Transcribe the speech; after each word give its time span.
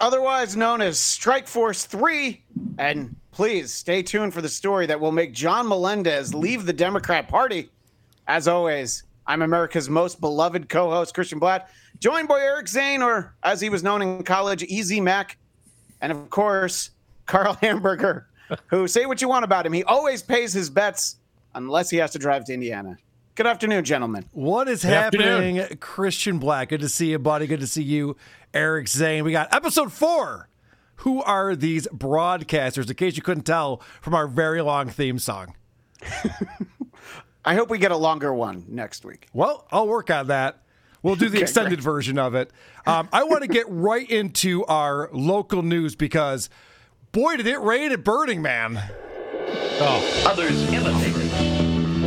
Otherwise 0.00 0.56
known 0.56 0.80
as 0.80 0.98
Strike 0.98 1.48
Force 1.48 1.84
3. 1.84 2.42
And 2.78 3.16
please 3.30 3.72
stay 3.72 4.02
tuned 4.02 4.34
for 4.34 4.42
the 4.42 4.48
story 4.48 4.86
that 4.86 5.00
will 5.00 5.12
make 5.12 5.32
John 5.32 5.68
Melendez 5.68 6.34
leave 6.34 6.66
the 6.66 6.72
Democrat 6.72 7.28
Party. 7.28 7.70
As 8.26 8.48
always, 8.48 9.04
I'm 9.26 9.42
America's 9.42 9.88
most 9.88 10.20
beloved 10.20 10.68
co 10.68 10.90
host, 10.90 11.14
Christian 11.14 11.38
Bladt, 11.40 11.68
joined 12.00 12.28
by 12.28 12.40
Eric 12.40 12.68
Zane, 12.68 13.02
or 13.02 13.34
as 13.42 13.60
he 13.60 13.68
was 13.68 13.82
known 13.82 14.02
in 14.02 14.22
college, 14.22 14.62
Easy 14.64 15.00
Mac. 15.00 15.36
And 16.00 16.12
of 16.12 16.30
course, 16.30 16.90
Karl 17.26 17.54
Hamburger, 17.62 18.28
who 18.66 18.88
say 18.88 19.06
what 19.06 19.20
you 19.20 19.28
want 19.28 19.44
about 19.44 19.66
him. 19.66 19.72
He 19.72 19.84
always 19.84 20.22
pays 20.22 20.52
his 20.52 20.70
bets 20.70 21.16
unless 21.54 21.90
he 21.90 21.96
has 21.98 22.10
to 22.12 22.18
drive 22.18 22.44
to 22.46 22.54
Indiana. 22.54 22.96
Good 23.38 23.46
afternoon, 23.46 23.84
gentlemen. 23.84 24.24
What 24.32 24.66
is 24.66 24.82
Good 24.82 24.88
happening, 24.88 25.60
afternoon. 25.60 25.78
Christian 25.78 26.40
Bladt? 26.40 26.70
Good 26.70 26.80
to 26.80 26.88
see 26.88 27.12
you, 27.12 27.20
buddy. 27.20 27.46
Good 27.46 27.60
to 27.60 27.68
see 27.68 27.84
you, 27.84 28.16
Eric 28.52 28.88
Zane. 28.88 29.22
We 29.22 29.30
got 29.30 29.54
episode 29.54 29.92
four. 29.92 30.48
Who 30.96 31.22
are 31.22 31.54
these 31.54 31.86
broadcasters? 31.94 32.90
In 32.90 32.96
case 32.96 33.14
you 33.14 33.22
couldn't 33.22 33.44
tell 33.44 33.80
from 34.00 34.16
our 34.16 34.26
very 34.26 34.60
long 34.60 34.88
theme 34.88 35.20
song. 35.20 35.54
I 37.44 37.54
hope 37.54 37.70
we 37.70 37.78
get 37.78 37.92
a 37.92 37.96
longer 37.96 38.34
one 38.34 38.64
next 38.66 39.04
week. 39.04 39.28
Well, 39.32 39.68
I'll 39.70 39.86
work 39.86 40.10
on 40.10 40.26
that. 40.26 40.64
We'll 41.04 41.14
do 41.14 41.28
the 41.28 41.36
Okay, 41.36 41.42
extended 41.42 41.80
version 41.80 42.18
of 42.18 42.34
it. 42.34 42.50
Um, 42.88 43.08
I 43.12 43.22
want 43.22 43.42
to 43.42 43.48
get 43.48 43.66
right 43.68 44.10
into 44.10 44.64
our 44.64 45.10
local 45.12 45.62
news 45.62 45.94
because, 45.94 46.50
boy, 47.12 47.36
did 47.36 47.46
it 47.46 47.60
rain 47.60 47.92
at 47.92 48.02
Burning 48.02 48.42
Man. 48.42 48.82
Oh. 49.80 50.24
Others 50.26 50.72
imitate 50.72 51.07
it. 51.07 51.07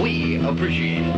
We 0.02 0.44
appreciate 0.44 1.04
it. 1.06 1.16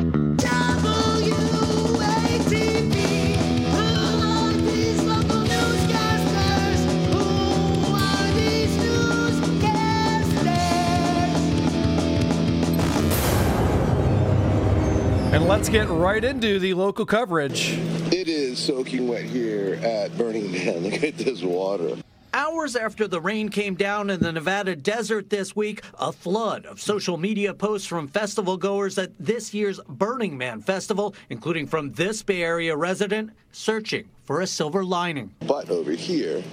And 15.33 15.47
let's 15.47 15.69
get 15.69 15.87
right 15.87 16.23
into 16.23 16.59
the 16.59 16.73
local 16.73 17.05
coverage. 17.05 17.79
It 18.11 18.27
is 18.27 18.59
soaking 18.59 19.07
wet 19.07 19.23
here 19.23 19.79
at 19.81 20.15
Burning 20.17 20.51
Man. 20.51 20.79
Look 20.83 21.01
at 21.01 21.17
this 21.17 21.41
water. 21.41 21.95
Hours 22.35 22.75
after 22.75 23.07
the 23.07 23.21
rain 23.21 23.49
came 23.49 23.75
down 23.75 24.09
in 24.09 24.19
the 24.19 24.31
Nevada 24.31 24.75
desert 24.75 25.29
this 25.29 25.55
week, 25.55 25.83
a 25.99 26.11
flood 26.11 26.65
of 26.65 26.81
social 26.81 27.15
media 27.15 27.53
posts 27.53 27.85
from 27.85 28.07
festival 28.07 28.57
goers 28.57 28.97
at 28.97 29.11
this 29.19 29.53
year's 29.53 29.79
Burning 29.87 30.35
Man 30.35 30.59
Festival, 30.59 31.13
including 31.29 31.67
from 31.67 31.91
this 31.91 32.23
Bay 32.23 32.41
Area 32.41 32.75
resident 32.75 33.29
searching 33.51 34.09
for 34.23 34.41
a 34.41 34.47
silver 34.47 34.83
lining. 34.83 35.35
But 35.41 35.69
over 35.69 35.91
here 35.91 36.43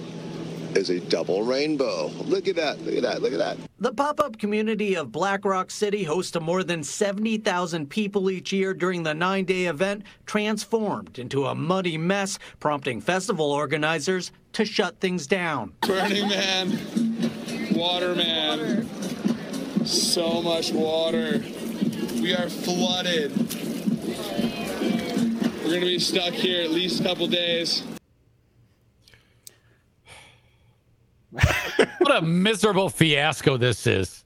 is 0.77 0.89
a 0.89 0.99
double 0.99 1.43
rainbow. 1.43 2.07
Look 2.25 2.47
at 2.47 2.55
that. 2.55 2.81
Look 2.81 2.95
at 2.95 3.03
that. 3.03 3.21
Look 3.21 3.33
at 3.33 3.39
that. 3.39 3.57
The 3.79 3.93
pop 3.93 4.19
up 4.19 4.37
community 4.37 4.95
of 4.95 5.11
Black 5.11 5.43
Rock 5.43 5.71
City, 5.71 6.03
hosts 6.03 6.31
to 6.31 6.39
more 6.39 6.63
than 6.63 6.83
70,000 6.83 7.89
people 7.89 8.29
each 8.29 8.53
year 8.53 8.73
during 8.73 9.03
the 9.03 9.13
nine 9.13 9.45
day 9.45 9.65
event, 9.65 10.03
transformed 10.25 11.19
into 11.19 11.45
a 11.45 11.55
muddy 11.55 11.97
mess, 11.97 12.37
prompting 12.59 13.01
festival 13.01 13.51
organizers 13.51 14.31
to 14.53 14.65
shut 14.65 14.99
things 14.99 15.27
down. 15.27 15.73
Burning 15.81 16.29
Man, 16.29 16.79
Water 17.73 18.15
Man, 18.15 18.87
so 19.85 20.41
much 20.41 20.71
water. 20.71 21.43
We 22.21 22.33
are 22.35 22.49
flooded. 22.49 23.31
We're 25.63 25.73
gonna 25.73 25.85
be 25.85 25.99
stuck 25.99 26.33
here 26.33 26.61
at 26.61 26.71
least 26.71 26.99
a 26.99 27.03
couple 27.03 27.27
days. 27.27 27.83
What 31.99 32.17
a 32.17 32.21
miserable 32.21 32.89
fiasco 32.89 33.57
this 33.57 33.85
is. 33.87 34.23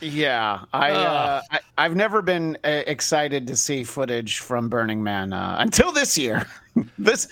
Yeah, 0.00 0.64
I, 0.72 0.90
uh, 0.90 1.40
I 1.50 1.60
I've 1.78 1.94
never 1.96 2.20
been 2.20 2.58
uh, 2.64 2.82
excited 2.86 3.46
to 3.46 3.56
see 3.56 3.84
footage 3.84 4.40
from 4.40 4.68
Burning 4.68 5.02
Man 5.02 5.32
uh, 5.32 5.56
until 5.60 5.92
this 5.92 6.18
year. 6.18 6.46
this 6.98 7.28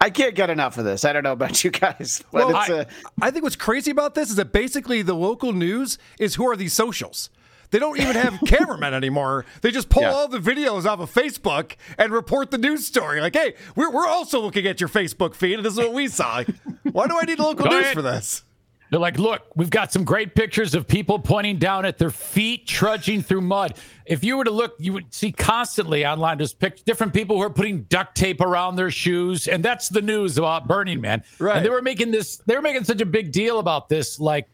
I 0.00 0.10
can't 0.10 0.34
get 0.34 0.48
enough 0.50 0.78
of 0.78 0.84
this. 0.84 1.04
I 1.04 1.12
don't 1.12 1.22
know 1.22 1.32
about 1.32 1.62
you 1.62 1.70
guys, 1.70 2.24
but 2.32 2.46
Well, 2.48 2.60
it's 2.60 2.70
I, 2.70 2.78
uh, 2.80 2.84
I 3.20 3.30
think 3.30 3.44
what's 3.44 3.54
crazy 3.56 3.90
about 3.90 4.14
this 4.14 4.30
is 4.30 4.36
that 4.36 4.52
basically 4.52 5.02
the 5.02 5.14
local 5.14 5.52
news 5.52 5.98
is 6.18 6.34
who 6.36 6.50
are 6.50 6.56
these 6.56 6.72
socials? 6.72 7.28
They 7.70 7.78
don't 7.78 8.00
even 8.00 8.16
have 8.16 8.40
cameramen 8.46 8.94
anymore. 8.94 9.44
They 9.60 9.70
just 9.70 9.90
pull 9.90 10.02
Yeah. 10.02 10.12
all 10.12 10.26
the 10.26 10.38
videos 10.38 10.86
off 10.86 11.00
of 11.00 11.12
Facebook 11.12 11.72
and 11.98 12.10
report 12.10 12.50
the 12.50 12.58
news 12.58 12.86
story. 12.86 13.20
Like, 13.20 13.36
hey, 13.36 13.54
we're, 13.76 13.90
we're 13.92 14.06
also 14.08 14.40
looking 14.40 14.66
at 14.66 14.80
your 14.80 14.88
Facebook 14.88 15.34
feed, 15.34 15.56
and 15.56 15.64
this 15.66 15.74
is 15.74 15.78
what 15.78 15.92
we 15.92 16.08
saw. 16.08 16.42
Why 16.90 17.06
do 17.06 17.18
I 17.20 17.26
need 17.26 17.38
local 17.38 17.66
Go 17.66 17.70
news 17.70 17.82
ahead. 17.82 17.94
for 17.94 18.02
this? 18.02 18.42
They're 18.90 19.00
like, 19.00 19.18
look, 19.18 19.42
we've 19.54 19.70
got 19.70 19.92
some 19.92 20.04
great 20.04 20.34
pictures 20.34 20.74
of 20.74 20.88
people 20.88 21.18
pointing 21.18 21.58
down 21.58 21.84
at 21.84 21.98
their 21.98 22.10
feet, 22.10 22.66
trudging 22.66 23.22
through 23.22 23.42
mud. 23.42 23.74
If 24.06 24.24
you 24.24 24.36
were 24.36 24.44
to 24.44 24.50
look, 24.50 24.76
you 24.78 24.94
would 24.94 25.12
see 25.12 25.30
constantly 25.30 26.06
online 26.06 26.38
just 26.38 26.58
pic- 26.58 26.84
different 26.84 27.12
people 27.12 27.36
who 27.36 27.42
are 27.42 27.50
putting 27.50 27.82
duct 27.84 28.16
tape 28.16 28.40
around 28.40 28.76
their 28.76 28.90
shoes, 28.90 29.46
and 29.46 29.62
that's 29.62 29.90
the 29.90 30.00
news 30.00 30.38
about 30.38 30.66
Burning 30.66 31.00
Man. 31.00 31.22
Right. 31.38 31.58
And 31.58 31.66
they 31.66 31.70
were 31.70 31.82
making 31.82 32.10
this, 32.10 32.38
they 32.46 32.56
were 32.56 32.62
making 32.62 32.84
such 32.84 33.02
a 33.02 33.06
big 33.06 33.30
deal 33.30 33.58
about 33.58 33.90
this, 33.90 34.18
like 34.18 34.48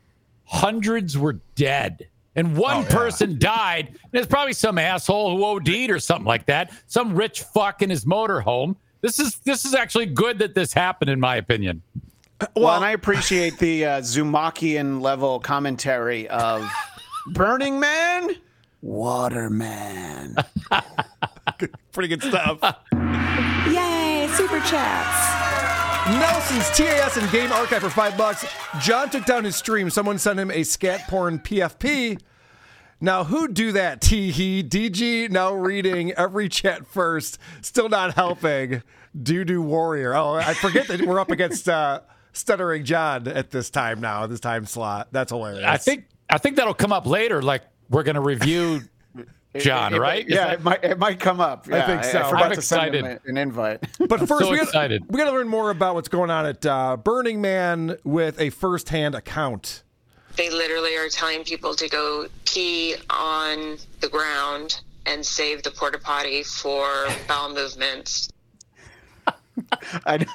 hundreds 0.44 1.16
were 1.16 1.34
dead. 1.54 2.08
And 2.36 2.56
one 2.56 2.84
oh, 2.84 2.88
person 2.88 3.38
died. 3.38 3.88
And 3.88 4.14
it's 4.14 4.26
probably 4.26 4.54
some 4.54 4.76
asshole 4.76 5.36
who 5.36 5.44
OD'd 5.44 5.90
or 5.90 6.00
something 6.00 6.26
like 6.26 6.46
that. 6.46 6.72
Some 6.86 7.14
rich 7.14 7.42
fuck 7.42 7.80
in 7.80 7.90
his 7.90 8.04
motorhome. 8.04 8.74
This 9.02 9.20
is 9.20 9.36
this 9.44 9.64
is 9.64 9.74
actually 9.74 10.06
good 10.06 10.38
that 10.38 10.54
this 10.54 10.72
happened, 10.72 11.10
in 11.10 11.20
my 11.20 11.36
opinion. 11.36 11.82
Well, 12.56 12.76
and 12.76 12.84
I 12.84 12.90
appreciate 12.92 13.58
the 13.58 13.84
uh, 13.84 14.00
Zumakian 14.00 15.00
level 15.00 15.40
commentary 15.40 16.28
of 16.28 16.68
Burning 17.32 17.80
Man, 17.80 18.30
Water 18.82 19.50
Man. 19.50 20.36
Pretty 21.92 22.08
good 22.08 22.22
stuff. 22.22 22.58
Yay, 23.66 24.28
super 24.32 24.60
chats. 24.60 25.34
Nelson's 26.06 26.68
TAS 26.76 27.16
and 27.16 27.30
game 27.30 27.50
archive 27.50 27.80
for 27.80 27.88
five 27.88 28.16
bucks. 28.18 28.44
John 28.80 29.08
took 29.08 29.24
down 29.24 29.44
his 29.44 29.56
stream. 29.56 29.88
Someone 29.88 30.18
sent 30.18 30.38
him 30.38 30.50
a 30.50 30.62
scat 30.62 31.08
porn 31.08 31.38
PFP. 31.38 32.20
Now, 33.00 33.24
who 33.24 33.48
do 33.48 33.72
that? 33.72 34.02
Tee 34.02 34.30
hee. 34.30 34.62
DG 34.62 35.30
now 35.30 35.54
reading 35.54 36.12
every 36.12 36.50
chat 36.50 36.86
first. 36.86 37.38
Still 37.62 37.88
not 37.88 38.14
helping. 38.14 38.82
Doo 39.20 39.44
doo 39.44 39.62
warrior. 39.62 40.14
Oh, 40.14 40.34
I 40.34 40.52
forget 40.52 40.88
that 40.88 41.02
we're 41.02 41.20
up 41.20 41.30
against 41.30 41.68
uh, 41.68 42.00
stuttering 42.34 42.84
John 42.84 43.26
at 43.28 43.50
this 43.50 43.70
time 43.70 44.00
now. 44.00 44.26
This 44.26 44.40
time 44.40 44.66
slot. 44.66 45.08
That's 45.12 45.32
hilarious. 45.32 45.64
I 45.64 45.78
think 45.78 46.04
I 46.28 46.36
think 46.38 46.56
that'll 46.56 46.74
come 46.74 46.92
up 46.92 47.06
later. 47.06 47.40
Like 47.40 47.62
we're 47.88 48.02
gonna 48.02 48.20
review 48.20 48.82
John, 49.56 49.92
It- 49.92 49.96
it- 49.96 50.00
right? 50.00 50.26
Is 50.26 50.34
Yeah, 50.34 50.46
that- 50.46 50.54
it 50.54 50.62
might 50.62 50.84
it 50.84 50.98
might 50.98 51.20
come 51.20 51.40
up. 51.40 51.66
Yeah, 51.68 51.86
think 51.86 52.04
so. 52.04 52.20
I, 52.20 52.30
forgot 52.30 52.44
I'm 52.50 52.52
to 52.56 52.62
send 52.62 52.94
him 52.94 53.18
an 53.24 53.36
invite. 53.38 53.84
But 54.08 54.18
first, 54.20 54.44
So 54.44 54.50
we, 54.50 54.56
gotta, 54.56 54.62
excited. 54.68 55.04
we 55.08 55.16
got 55.18 55.26
to 55.26 55.32
learn 55.32 55.48
more 55.48 55.70
about 55.70 55.94
what's 55.94 56.08
going 56.08 56.30
on 56.30 56.44
at 56.46 56.66
uh, 56.66 56.96
Burning 56.96 57.40
Man 57.40 57.96
with 58.04 58.40
a 58.40 58.50
first-hand 58.50 59.14
account. 59.14 59.82
they 60.36 60.50
literally 60.50 60.96
are 60.96 61.08
telling 61.08 61.44
people 61.44 61.74
to 61.76 61.88
go 61.88 62.26
pee 62.46 62.96
on 63.10 63.78
the 64.00 64.08
ground 64.08 64.80
and 65.06 65.24
save 65.24 65.62
the 65.62 65.70
porta 65.70 65.98
potty 65.98 66.42
for 66.42 67.06
bowel 67.28 67.54
movements. 67.54 68.28
I, 70.06 70.26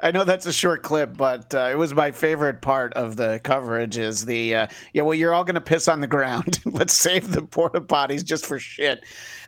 I 0.00 0.10
know 0.10 0.24
that's 0.24 0.46
a 0.46 0.52
short 0.52 0.82
clip, 0.82 1.16
but 1.16 1.54
uh, 1.54 1.68
it 1.70 1.76
was 1.76 1.94
my 1.94 2.10
favorite 2.10 2.62
part 2.62 2.92
of 2.94 3.16
the 3.16 3.40
coverage. 3.44 3.98
Is 3.98 4.24
the 4.24 4.54
uh, 4.54 4.66
yeah? 4.92 5.02
Well, 5.02 5.14
you're 5.14 5.34
all 5.34 5.44
going 5.44 5.54
to 5.54 5.60
piss 5.60 5.88
on 5.88 6.00
the 6.00 6.06
ground. 6.06 6.60
Let's 6.64 6.94
save 6.94 7.32
the 7.32 7.42
porta 7.42 7.80
potties 7.80 8.24
just 8.24 8.46
for 8.46 8.58
shit. 8.58 9.04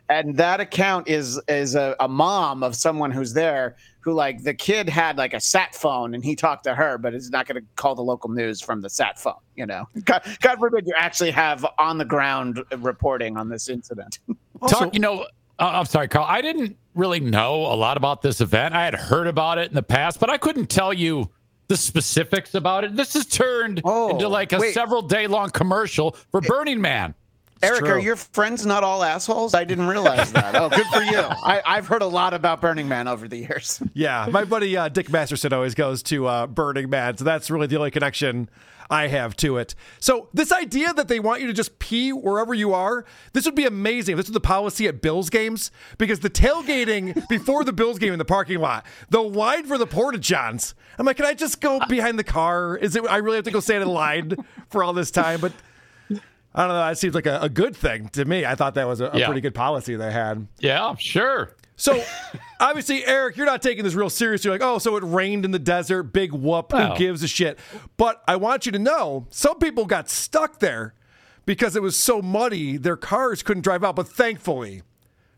And 0.09 0.35
that 0.37 0.59
account 0.59 1.07
is 1.07 1.39
is 1.47 1.75
a, 1.75 1.95
a 1.99 2.07
mom 2.07 2.63
of 2.63 2.75
someone 2.75 3.11
who's 3.11 3.33
there 3.33 3.75
who 4.01 4.13
like 4.13 4.43
the 4.43 4.53
kid 4.53 4.89
had 4.89 5.17
like 5.17 5.33
a 5.33 5.39
sat 5.39 5.75
phone 5.75 6.13
and 6.13 6.23
he 6.23 6.35
talked 6.35 6.63
to 6.65 6.75
her, 6.75 6.97
but 6.97 7.13
is 7.13 7.29
not 7.29 7.47
going 7.47 7.61
to 7.61 7.67
call 7.75 7.95
the 7.95 8.01
local 8.01 8.29
news 8.29 8.59
from 8.59 8.81
the 8.81 8.89
sat 8.89 9.19
phone. 9.19 9.35
You 9.55 9.67
know, 9.67 9.87
God, 10.03 10.23
God 10.41 10.59
forbid 10.59 10.85
you 10.87 10.93
actually 10.97 11.31
have 11.31 11.65
on 11.77 11.97
the 11.97 12.05
ground 12.05 12.63
reporting 12.77 13.37
on 13.37 13.47
this 13.47 13.69
incident. 13.69 14.19
Talk, 14.67 14.93
you 14.93 14.99
know, 14.99 15.27
uh, 15.59 15.71
I'm 15.73 15.85
sorry, 15.85 16.07
Karl. 16.07 16.25
I 16.27 16.41
didn't 16.41 16.75
really 16.95 17.19
know 17.19 17.55
a 17.65 17.75
lot 17.75 17.97
about 17.97 18.21
this 18.21 18.41
event. 18.41 18.73
I 18.75 18.85
had 18.85 18.95
heard 18.95 19.27
about 19.27 19.57
it 19.57 19.69
in 19.69 19.75
the 19.75 19.83
past, 19.83 20.19
but 20.19 20.29
I 20.29 20.37
couldn't 20.37 20.69
tell 20.69 20.93
you 20.93 21.29
the 21.67 21.77
specifics 21.77 22.53
about 22.53 22.83
it. 22.83 22.95
This 22.95 23.13
has 23.13 23.25
turned 23.25 23.81
Oh, 23.85 24.09
into 24.09 24.27
like 24.27 24.51
a 24.53 24.57
wait. 24.59 24.73
several 24.73 25.01
day 25.01 25.27
long 25.27 25.49
commercial 25.51 26.11
for 26.31 26.41
Burning 26.41 26.81
Man. 26.81 27.15
Eric, 27.63 27.81
true. 27.81 27.89
are 27.91 27.99
your 27.99 28.15
friends 28.15 28.65
not 28.65 28.83
all 28.83 29.03
assholes? 29.03 29.53
I 29.53 29.63
didn't 29.65 29.85
realize 29.85 30.33
that. 30.33 30.55
Oh, 30.55 30.67
good 30.67 30.87
for 30.87 31.03
you. 31.03 31.19
I, 31.19 31.61
I've 31.63 31.85
heard 31.87 32.01
a 32.01 32.07
lot 32.07 32.33
about 32.33 32.59
Burning 32.59 32.87
Man 32.87 33.07
over 33.07 33.27
the 33.27 33.37
years. 33.37 33.81
Yeah, 33.93 34.27
my 34.31 34.45
buddy 34.45 34.75
uh, 34.75 34.89
Dick 34.89 35.11
Masterson 35.11 35.53
always 35.53 35.75
goes 35.75 36.01
to 36.03 36.25
uh, 36.25 36.47
Burning 36.47 36.89
Man, 36.89 37.17
so 37.17 37.23
that's 37.23 37.51
really 37.51 37.67
the 37.67 37.77
only 37.77 37.91
connection 37.91 38.49
I 38.91 39.07
have 39.07 39.35
to 39.37 39.57
it. 39.57 39.73
So 39.99 40.27
this 40.33 40.51
idea 40.51 40.93
that 40.93 41.07
they 41.07 41.19
want 41.19 41.39
you 41.41 41.47
to 41.47 41.53
just 41.53 41.79
pee 41.79 42.11
wherever 42.11 42.53
you 42.53 42.73
are, 42.73 43.05
this 43.33 43.45
would 43.45 43.55
be 43.55 43.65
amazing. 43.65 44.17
This 44.17 44.25
is 44.27 44.33
the 44.33 44.39
policy 44.41 44.85
at 44.87 45.01
Bills 45.01 45.29
games 45.29 45.71
because 45.97 46.19
the 46.19 46.29
tailgating 46.29 47.27
before 47.29 47.63
the 47.63 47.73
Bills 47.73 47.97
game 47.97 48.11
in 48.13 48.19
the 48.19 48.25
parking 48.25 48.59
lot, 48.59 48.85
the 49.09 49.21
line 49.23 49.65
for 49.65 49.77
the 49.77 49.87
porta 49.87 50.17
johns. 50.17 50.75
I'm 50.99 51.05
like, 51.05 51.15
can 51.17 51.25
I 51.25 51.33
just 51.33 51.61
go 51.61 51.79
behind 51.87 52.19
the 52.19 52.23
car? 52.23 52.75
Is 52.77 52.95
it? 52.95 53.05
I 53.09 53.17
really 53.17 53.37
have 53.37 53.45
to 53.45 53.51
go 53.51 53.61
stand 53.61 53.81
in 53.81 53.87
line 53.89 54.35
for 54.69 54.83
all 54.83 54.93
this 54.93 55.09
time, 55.09 55.39
but. 55.39 55.53
I 56.53 56.63
don't 56.67 56.75
know. 56.75 56.85
That 56.85 56.97
seems 56.97 57.15
like 57.15 57.27
a, 57.27 57.39
a 57.43 57.47
good 57.47 57.77
thing 57.77 58.09
to 58.09 58.25
me. 58.25 58.43
I 58.45 58.55
thought 58.55 58.73
that 58.75 58.85
was 58.85 58.99
a, 58.99 59.05
a 59.05 59.17
Yeah. 59.19 59.25
pretty 59.27 59.39
good 59.39 59.55
policy 59.55 59.95
they 59.95 60.11
had. 60.11 60.47
Yeah, 60.59 60.95
sure. 60.97 61.55
So, 61.81 62.03
obviously, 62.59 63.03
Eric, 63.07 63.37
you're 63.37 63.47
not 63.47 63.63
taking 63.63 63.83
this 63.83 63.95
real 63.95 64.11
serious. 64.11 64.45
You're 64.45 64.53
like, 64.53 64.61
oh, 64.61 64.77
so 64.77 64.95
it 64.97 65.03
rained 65.03 65.45
in 65.45 65.51
the 65.51 65.59
desert. 65.59 66.03
Big 66.03 66.31
whoop. 66.31 66.71
Who 66.71 66.95
gives 66.95 67.23
a 67.23 67.27
shit? 67.27 67.57
But 67.97 68.21
I 68.27 68.35
want 68.35 68.67
you 68.67 68.71
to 68.73 68.79
know 68.79 69.25
some 69.31 69.57
people 69.57 69.87
got 69.87 70.07
stuck 70.07 70.59
there 70.59 70.93
because 71.47 71.75
it 71.75 71.81
was 71.81 71.97
so 71.97 72.21
muddy, 72.21 72.77
their 72.77 72.97
cars 72.97 73.41
couldn't 73.41 73.63
drive 73.63 73.83
out. 73.83 73.95
But 73.95 74.07
thankfully, 74.07 74.83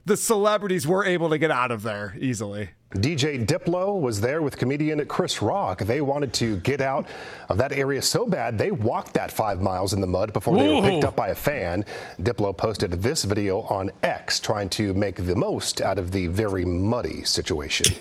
the 0.06 0.18
celebrities 0.18 0.86
were 0.86 1.06
able 1.06 1.30
to 1.30 1.38
get 1.38 1.50
out 1.50 1.72
of 1.72 1.81
there 1.81 2.13
easily. 2.19 2.72
DJ 2.94 3.44
Diplo 3.45 4.00
was 4.00 4.22
there 4.22 4.42
with 4.42 4.57
comedian 4.57 5.04
Chris 5.07 5.42
Rock. 5.42 5.80
They 5.80 6.01
wanted 6.01 6.31
to 6.34 6.57
get 6.57 6.80
out 6.80 7.07
of 7.50 7.57
that 7.57 7.72
area 7.72 8.01
so 8.01 8.25
bad 8.28 8.57
they 8.57 8.72
walked 8.72 9.16
that 9.16 9.31
five 9.31 9.62
miles 9.62 9.94
in 9.94 10.01
the 10.01 10.07
mud 10.07 10.31
before 10.31 10.57
they 10.57 10.69
were 10.69 10.81
picked 10.81 11.04
up 11.04 11.16
by 11.16 11.30
a 11.30 11.36
fan. 11.36 11.86
Diplo 12.22 12.56
posted 12.56 12.92
this 12.92 13.24
video 13.24 13.62
on 13.62 13.92
X 14.04 14.40
trying 14.40 14.69
to 14.69 14.94
make 14.94 15.16
the 15.16 15.36
most 15.36 15.81
out 15.81 15.98
of 15.98 16.12
the 16.12 16.28
very 16.28 16.66
muddy 16.66 17.24
situation. 17.24 17.95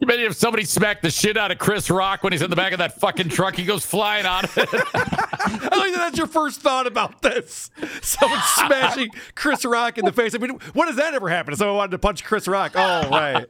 You 0.00 0.04
imagine 0.04 0.26
if 0.26 0.36
somebody 0.36 0.64
smacked 0.64 1.02
the 1.02 1.10
shit 1.10 1.36
out 1.36 1.50
of 1.50 1.58
Chris 1.58 1.90
Rock 1.90 2.22
when 2.22 2.32
he's 2.32 2.42
in 2.42 2.50
the 2.50 2.56
back 2.56 2.72
of 2.72 2.78
that 2.78 3.00
fucking 3.00 3.30
truck, 3.30 3.56
he 3.56 3.64
goes 3.64 3.84
flying 3.84 4.26
out 4.26 4.44
of 4.44 4.56
it. 4.58 4.68
I 4.94 5.76
like 5.76 5.92
that 5.92 6.08
that's 6.08 6.18
your 6.18 6.26
first 6.26 6.60
thought 6.60 6.86
about 6.86 7.20
this. 7.20 7.70
Someone 8.00 8.40
smashing 8.54 9.10
Chris 9.34 9.64
Rock 9.64 9.98
in 9.98 10.04
the 10.04 10.12
face. 10.12 10.34
I 10.34 10.38
mean, 10.38 10.58
when 10.72 10.88
does 10.88 10.96
that 10.96 11.14
ever 11.14 11.28
happen? 11.28 11.54
Someone 11.56 11.76
wanted 11.76 11.90
to 11.92 11.98
punch 11.98 12.24
Chris 12.24 12.48
Rock. 12.48 12.72
Oh, 12.74 13.08
right. 13.10 13.46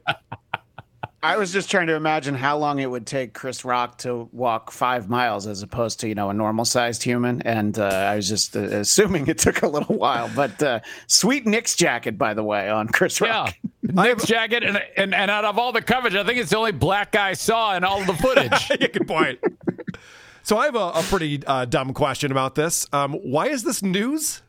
I 1.21 1.35
was 1.37 1.51
just 1.51 1.69
trying 1.69 1.87
to 1.87 1.95
imagine 1.95 2.33
how 2.33 2.57
long 2.57 2.79
it 2.79 2.89
would 2.89 3.05
take 3.05 3.33
Chris 3.33 3.65
Rock 3.65 3.97
to 3.99 4.29
walk 4.31 4.71
five 4.71 5.09
miles 5.09 5.47
as 5.47 5.61
opposed 5.61 5.99
to, 5.99 6.07
you 6.07 6.15
know, 6.15 6.29
a 6.29 6.33
normal 6.33 6.63
sized 6.63 7.03
human. 7.03 7.41
And 7.41 7.77
uh, 7.77 7.87
I 7.87 8.15
was 8.15 8.29
just 8.29 8.55
uh, 8.55 8.61
assuming 8.61 9.27
it 9.27 9.37
took 9.37 9.61
a 9.61 9.67
little 9.67 9.95
while. 9.95 10.31
But 10.33 10.63
uh, 10.63 10.79
sweet 11.07 11.45
Nick's 11.45 11.75
jacket, 11.75 12.17
by 12.17 12.33
the 12.33 12.43
way, 12.43 12.69
on 12.69 12.87
Chris 12.87 13.19
Rock. 13.19 13.53
Yeah. 13.83 14.03
Nick's 14.03 14.25
jacket, 14.25 14.63
and, 14.63 14.81
and 14.95 15.15
and 15.15 15.31
out 15.31 15.45
of 15.45 15.57
all 15.57 15.71
the 15.71 15.81
coverage, 15.81 16.13
I 16.13 16.23
think 16.23 16.37
it's 16.37 16.51
the 16.51 16.57
only 16.57 16.71
black 16.71 17.11
guy 17.11 17.29
I 17.29 17.33
saw 17.33 17.75
in 17.75 17.83
all 17.83 17.99
of 18.01 18.07
the 18.07 18.13
footage. 18.13 18.69
yeah, 18.79 18.87
good 18.87 19.07
point. 19.07 19.39
So 20.43 20.57
I 20.57 20.65
have 20.65 20.75
a, 20.75 20.89
a 20.95 21.03
pretty 21.03 21.43
uh, 21.45 21.65
dumb 21.65 21.93
question 21.93 22.31
about 22.31 22.55
this. 22.55 22.87
Um, 22.93 23.13
why 23.13 23.47
is 23.47 23.63
this 23.63 23.81
news? 23.81 24.41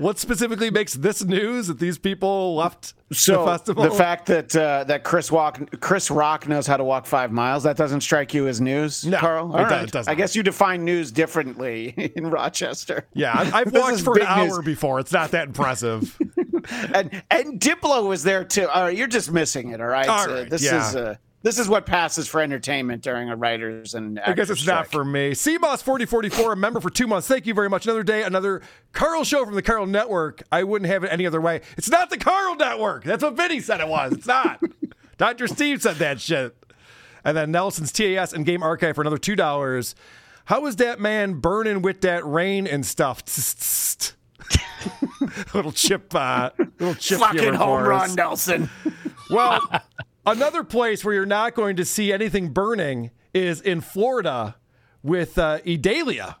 What 0.00 0.18
specifically 0.18 0.70
makes 0.70 0.94
this 0.94 1.22
news 1.24 1.66
that 1.68 1.78
these 1.78 1.98
people 1.98 2.54
left 2.56 2.94
So 3.12 3.40
the 3.44 3.44
festival? 3.50 3.82
the 3.84 3.90
fact 3.90 4.26
that 4.26 4.56
uh, 4.56 4.84
that 4.84 5.04
Chris 5.04 5.30
Walk 5.30 5.60
Chris 5.80 6.10
Rock 6.10 6.48
knows 6.48 6.66
how 6.66 6.78
to 6.78 6.84
walk 6.84 7.04
five 7.06 7.30
miles 7.30 7.64
that 7.64 7.76
doesn't 7.76 8.00
strike 8.00 8.32
you 8.32 8.48
as 8.48 8.60
news, 8.62 9.04
No, 9.04 9.18
Karl. 9.18 9.54
it 9.54 9.58
All 9.58 9.64
right. 9.64 9.84
it 9.84 9.92
does 9.92 10.08
I 10.08 10.14
guess 10.14 10.34
you 10.34 10.42
define 10.42 10.84
news 10.86 11.12
differently 11.12 11.88
in 12.16 12.30
Rochester. 12.30 13.06
yeah, 13.12 13.50
I've 13.52 13.72
walked 13.74 14.00
for 14.00 14.16
an 14.18 14.26
hour 14.26 14.46
news. 14.46 14.58
before. 14.64 15.00
It's 15.00 15.12
not 15.12 15.32
that 15.32 15.48
impressive. 15.48 16.16
and 16.94 17.22
and 17.30 17.60
Diplo 17.60 18.08
was 18.08 18.22
there 18.22 18.44
too. 18.44 18.68
All 18.68 18.84
right, 18.84 18.96
you're 18.96 19.06
just 19.06 19.30
missing 19.30 19.70
it. 19.70 19.80
All 19.82 19.86
right, 19.86 20.08
All 20.08 20.24
So 20.24 20.44
this 20.46 20.62
yeah. 20.64 20.88
is 20.88 20.96
uh, 20.96 21.14
this 21.42 21.58
is 21.58 21.68
what 21.68 21.86
passes 21.86 22.28
for 22.28 22.40
entertainment 22.40 23.02
during 23.02 23.30
a 23.30 23.36
writers 23.36 23.94
and 23.94 24.20
I 24.20 24.34
guess 24.34 24.50
it's 24.50 24.66
not 24.66 24.90
for 24.90 25.04
me. 25.04 25.30
CMOS 25.30 25.82
4044, 25.82 26.52
a 26.52 26.56
member 26.56 26.80
for 26.80 26.90
two 26.90 27.06
months. 27.06 27.26
Thank 27.26 27.46
you 27.46 27.54
very 27.54 27.70
much. 27.70 27.86
Another 27.86 28.02
day, 28.02 28.22
another 28.22 28.60
Karl 28.92 29.24
show 29.24 29.44
from 29.44 29.54
the 29.54 29.62
Karl 29.62 29.86
Network. 29.86 30.42
I 30.52 30.64
wouldn't 30.64 30.90
have 30.90 31.04
it 31.04 31.08
any 31.08 31.26
other 31.26 31.40
way. 31.40 31.62
It's 31.78 31.88
not 31.88 32.10
the 32.10 32.18
Karl 32.18 32.56
Network. 32.56 33.04
That's 33.04 33.22
what 33.22 33.36
Vinny 33.36 33.60
said 33.60 33.80
it 33.80 33.88
was. 33.88 34.12
It's 34.12 34.26
not. 34.26 34.60
Dr. 35.18 35.48
Steve 35.48 35.82
said 35.82 35.96
that 35.96 36.20
shit. 36.20 36.56
And 37.24 37.36
then 37.36 37.50
Nelson's 37.50 37.92
TAS 37.92 38.32
and 38.32 38.46
Game 38.46 38.62
Archive 38.62 38.94
for 38.94 39.02
another 39.02 39.18
$2. 39.18 39.94
How 40.46 40.66
is 40.66 40.76
that 40.76 41.00
man 41.00 41.34
burning 41.34 41.82
with 41.82 42.00
that 42.00 42.24
rain 42.24 42.66
and 42.66 42.84
stuff? 42.84 43.22
little 45.54 45.72
chip, 45.72 46.14
uh, 46.14 46.50
little 46.78 46.94
chip 46.94 47.20
fucking 47.20 47.54
home 47.54 47.82
run, 47.84 48.14
Nelson. 48.14 48.70
Well, 49.30 49.60
another 50.30 50.62
place 50.62 51.04
where 51.04 51.14
you're 51.14 51.26
not 51.26 51.54
going 51.54 51.76
to 51.76 51.84
see 51.84 52.12
anything 52.12 52.48
burning 52.48 53.10
is 53.34 53.60
in 53.60 53.80
Florida 53.80 54.56
with 55.02 55.38
uh, 55.38 55.58
Idalia, 55.66 56.36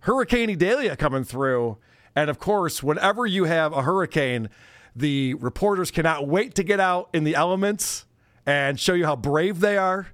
Hurricane 0.00 0.50
Idalia 0.50 0.96
coming 0.96 1.24
through. 1.24 1.78
And 2.14 2.28
of 2.28 2.38
course, 2.38 2.82
whenever 2.82 3.26
you 3.26 3.44
have 3.44 3.72
a 3.72 3.82
hurricane, 3.82 4.48
the 4.94 5.34
reporters 5.34 5.90
cannot 5.90 6.26
wait 6.26 6.54
to 6.56 6.62
get 6.62 6.80
out 6.80 7.08
in 7.12 7.24
the 7.24 7.34
elements 7.34 8.06
and 8.44 8.78
show 8.78 8.94
you 8.94 9.06
how 9.06 9.16
brave 9.16 9.60
they 9.60 9.76
are. 9.76 10.08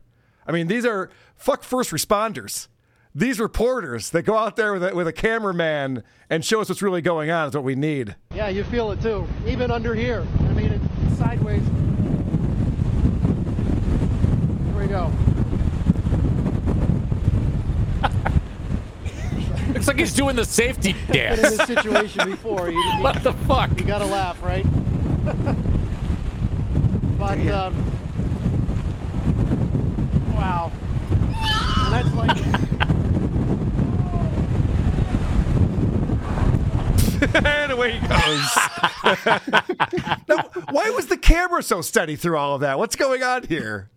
I 0.47 0.53
mean, 0.53 0.67
these 0.67 0.85
are 0.85 1.11
fuck 1.35 1.63
first 1.63 1.91
responders. 1.91 2.69
These 3.15 3.41
reporters 3.41 4.11
that 4.11 4.23
go 4.23 4.37
out 4.37 4.57
there 4.57 4.75
with 4.75 4.85
a, 4.85 4.95
with 4.95 5.09
a 5.09 5.13
cameraman 5.13 6.03
and 6.29 6.45
show 6.45 6.61
us 6.61 6.69
what's 6.69 6.83
really 6.83 7.01
going 7.01 7.31
on 7.31 7.49
is 7.49 7.55
what 7.55 7.65
we 7.65 7.75
need. 7.75 8.15
Yeah, 8.35 8.49
you 8.49 8.63
feel 8.65 8.91
it 8.91 9.01
too. 9.01 9.27
Even 9.47 9.71
under 9.71 9.95
here. 9.95 10.27
I 10.41 10.53
mean, 10.53 10.71
it's 11.07 11.19
sideways. 11.19 11.63
Here 14.75 14.76
we 14.87 14.93
go. 14.93 15.11
Looks 19.73 19.89
like 19.89 19.99
he's 19.99 20.15
doing 20.15 20.37
the 20.37 20.45
safety 20.45 20.93
Been 21.09 21.17
in 21.17 21.37
dance. 21.39 21.57
this 21.57 21.67
situation 21.67 22.31
before. 22.31 22.71
You, 22.71 22.79
you, 22.97 23.03
What 23.03 23.23
the 23.23 23.33
fuck? 23.33 23.79
You 23.81 23.87
gotta 23.87 24.07
laugh, 24.07 24.43
right? 24.43 24.65
but 27.19 27.39
um, 27.49 27.75
wow, 30.35 30.71
and 31.85 31.93
that's 31.93 32.15
like 32.15 32.37
and 37.35 37.73
away 37.73 37.93
he 37.99 38.07
goes. 38.07 38.57
now, 40.29 40.43
why 40.71 40.91
was 40.91 41.07
the 41.07 41.19
camera 41.21 41.63
so 41.63 41.81
steady 41.83 42.15
through 42.15 42.37
all 42.37 42.55
of 42.55 42.61
that? 42.61 42.79
What's 42.79 42.95
going 42.95 43.23
on 43.25 43.43
here? 43.45 43.91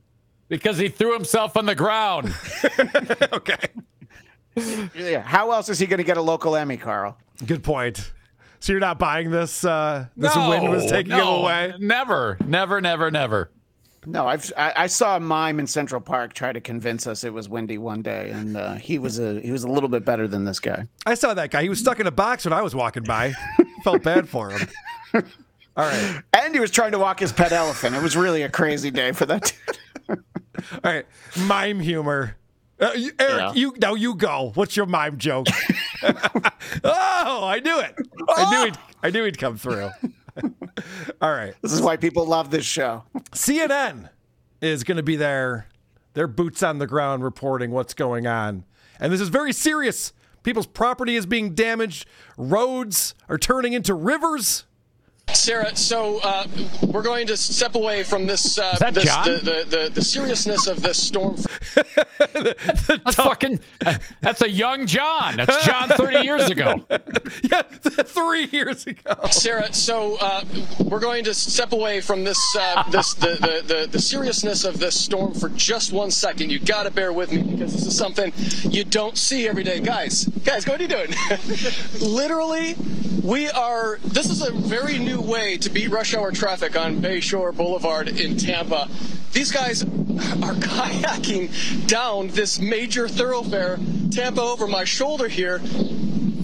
Because 0.49 0.77
he 0.77 0.89
threw 0.89 1.13
himself 1.13 1.55
on 1.55 1.65
the 1.65 1.75
ground. 1.75 2.33
okay. 3.33 3.69
Yeah, 4.95 5.21
how 5.21 5.51
else 5.51 5.69
is 5.69 5.79
he 5.79 5.85
going 5.85 5.99
to 5.99 6.03
get 6.03 6.17
a 6.17 6.21
local 6.21 6.55
Emmy, 6.55 6.75
Karl? 6.75 7.17
Good 7.45 7.63
point. 7.63 8.11
So 8.59 8.73
you're 8.73 8.81
not 8.81 8.99
buying 8.99 9.31
this? 9.31 9.63
Uh, 9.63 10.07
this 10.17 10.35
no, 10.35 10.49
wind 10.49 10.69
was 10.69 10.85
taking 10.87 11.13
him 11.13 11.25
away. 11.25 11.73
Never, 11.79 12.37
never, 12.45 12.81
never, 12.81 13.09
never. 13.09 13.51
No, 14.05 14.27
I've 14.27 14.51
I, 14.57 14.73
I 14.75 14.87
saw 14.87 15.17
a 15.17 15.19
mime 15.19 15.59
in 15.59 15.67
Central 15.67 16.01
Park 16.01 16.33
try 16.33 16.51
to 16.51 16.61
convince 16.61 17.05
us 17.05 17.23
it 17.23 17.33
was 17.33 17.49
windy 17.49 17.77
one 17.77 18.01
day, 18.01 18.31
and 18.31 18.55
uh, 18.55 18.73
he 18.75 18.97
was 18.97 19.19
a 19.19 19.39
he 19.41 19.51
was 19.51 19.63
a 19.63 19.67
little 19.67 19.89
bit 19.89 20.05
better 20.05 20.27
than 20.27 20.45
this 20.45 20.59
guy. 20.59 20.85
I 21.05 21.15
saw 21.15 21.33
that 21.33 21.51
guy. 21.51 21.63
He 21.63 21.69
was 21.69 21.79
stuck 21.79 21.99
in 21.99 22.07
a 22.07 22.11
box 22.11 22.45
when 22.45 22.53
I 22.53 22.61
was 22.61 22.73
walking 22.73 23.03
by. 23.03 23.33
Felt 23.83 24.03
bad 24.03 24.27
for 24.27 24.51
him. 24.51 24.67
All 25.13 25.85
right. 25.85 26.21
And 26.33 26.53
he 26.53 26.59
was 26.59 26.71
trying 26.71 26.91
to 26.91 26.99
walk 26.99 27.19
his 27.19 27.31
pet 27.31 27.51
elephant. 27.51 27.95
It 27.95 28.03
was 28.03 28.17
really 28.17 28.41
a 28.43 28.49
crazy 28.49 28.91
day 28.91 29.11
for 29.11 29.25
that. 29.27 29.53
Dude. 30.59 30.79
All 30.83 30.91
right. 30.93 31.05
Mime 31.37 31.79
humor. 31.79 32.35
Uh, 32.79 32.91
you- 32.95 33.11
Eric, 33.19 33.37
Yeah. 33.39 33.53
you 33.53 33.73
now 33.81 33.93
you 33.95 34.15
go. 34.15 34.51
What's 34.55 34.75
your 34.77 34.85
mime 34.85 35.17
joke? 35.17 35.47
oh, 36.83 37.41
I 37.43 37.59
knew 37.63 37.79
it. 37.79 37.95
I 38.29 38.49
knew 38.51 38.65
he'd 38.65 38.77
I 39.03 39.09
knew 39.09 39.23
he'd 39.25 39.37
come 39.37 39.57
through. 39.57 39.89
All 41.21 41.31
right. 41.31 41.53
This 41.61 41.73
is 41.73 41.81
why 41.81 41.97
people 41.97 42.25
love 42.25 42.51
this 42.51 42.65
show. 42.65 43.03
CNN 43.31 44.09
is 44.61 44.83
going 44.83 44.97
to 44.97 45.03
be 45.03 45.15
there, 45.15 45.67
their 46.13 46.27
boots 46.27 46.63
on 46.63 46.77
the 46.79 46.87
ground 46.87 47.23
reporting 47.23 47.71
what's 47.71 47.93
going 47.93 48.27
on. 48.27 48.63
And 48.99 49.11
this 49.11 49.21
is 49.21 49.29
very 49.29 49.51
serious. 49.53 50.13
People's 50.43 50.67
property 50.67 51.15
is 51.17 51.25
being 51.25 51.53
damaged, 51.53 52.07
roads 52.37 53.13
are 53.27 53.37
turning 53.37 53.73
into 53.73 53.93
rivers. 53.93 54.65
Sarah, 55.33 55.75
so 55.75 56.19
uh, 56.23 56.47
we're 56.87 57.01
going 57.03 57.27
to 57.27 57.37
step 57.37 57.75
away 57.75 58.03
from 58.03 58.25
this, 58.25 58.57
uh, 58.57 58.75
this 58.91 59.15
the, 59.17 59.39
the, 59.43 59.77
the, 59.77 59.91
the 59.93 60.01
seriousness 60.01 60.67
of 60.67 60.81
this 60.81 61.01
storm. 61.01 61.37
That's 62.33 63.15
fucking. 63.15 63.59
That's 64.21 64.41
a 64.41 64.49
young 64.49 64.85
John. 64.85 65.37
That's 65.37 65.65
John 65.65 65.89
30 65.89 66.19
years 66.19 66.49
ago. 66.49 66.85
yeah, 67.43 67.61
three 67.61 68.45
years 68.51 68.87
ago. 68.87 69.15
Sarah, 69.31 69.73
so 69.73 70.17
uh, 70.19 70.43
we're 70.85 70.99
going 70.99 71.23
to 71.25 71.33
step 71.33 71.71
away 71.71 72.01
from 72.01 72.23
this 72.23 72.39
uh, 72.57 72.89
this 72.89 73.13
the, 73.13 73.35
the, 73.35 73.73
the, 73.73 73.87
the 73.91 73.99
seriousness 73.99 74.63
of 74.63 74.79
this 74.79 74.99
storm 74.99 75.33
for 75.33 75.49
just 75.49 75.91
one 75.91 76.11
second. 76.11 76.51
You 76.51 76.59
got 76.59 76.83
to 76.83 76.91
bear 76.91 77.13
with 77.13 77.31
me 77.31 77.43
because 77.43 77.73
this 77.73 77.85
is 77.85 77.97
something 77.97 78.33
you 78.63 78.83
don't 78.83 79.17
see 79.17 79.47
every 79.47 79.63
day, 79.63 79.79
guys. 79.79 80.25
Guys, 80.43 80.67
what 80.67 80.79
are 80.79 80.83
you 80.83 80.89
doing? 80.89 81.13
Literally, 82.01 82.75
we 83.23 83.49
are. 83.49 83.99
This 84.03 84.29
is 84.29 84.41
a 84.41 84.51
very 84.51 84.97
new 84.97 85.18
way 85.21 85.57
to 85.57 85.69
beat 85.69 85.89
rush 85.89 86.13
hour 86.13 86.31
traffic 86.31 86.75
on 86.77 87.01
Bayshore 87.01 87.55
Boulevard 87.55 88.07
in 88.07 88.37
Tampa. 88.37 88.87
These 89.31 89.51
guys 89.51 89.83
are 89.83 89.87
kayaking 90.55 91.87
down 91.87 92.29
this 92.29 92.59
major 92.59 93.07
thoroughfare, 93.07 93.77
Tampa 94.11 94.41
over 94.41 94.67
my 94.67 94.83
shoulder 94.83 95.27
here. 95.27 95.61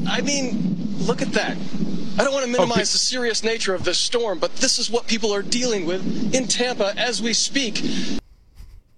I 0.07 0.21
mean, 0.21 0.75
look 0.99 1.21
at 1.21 1.31
that. 1.33 1.57
I 2.17 2.23
don't 2.23 2.33
want 2.33 2.45
to 2.45 2.57
oh, 2.57 2.61
minimize 2.61 2.93
the 2.93 2.97
serious 2.97 3.43
nature 3.43 3.73
of 3.73 3.83
this 3.83 3.97
storm, 3.97 4.39
but 4.39 4.55
this 4.57 4.79
is 4.79 4.89
what 4.89 5.07
people 5.07 5.33
are 5.33 5.41
dealing 5.41 5.85
with 5.85 6.33
in 6.33 6.47
Tampa 6.47 6.93
as 6.97 7.21
we 7.21 7.33
speak. 7.33 7.83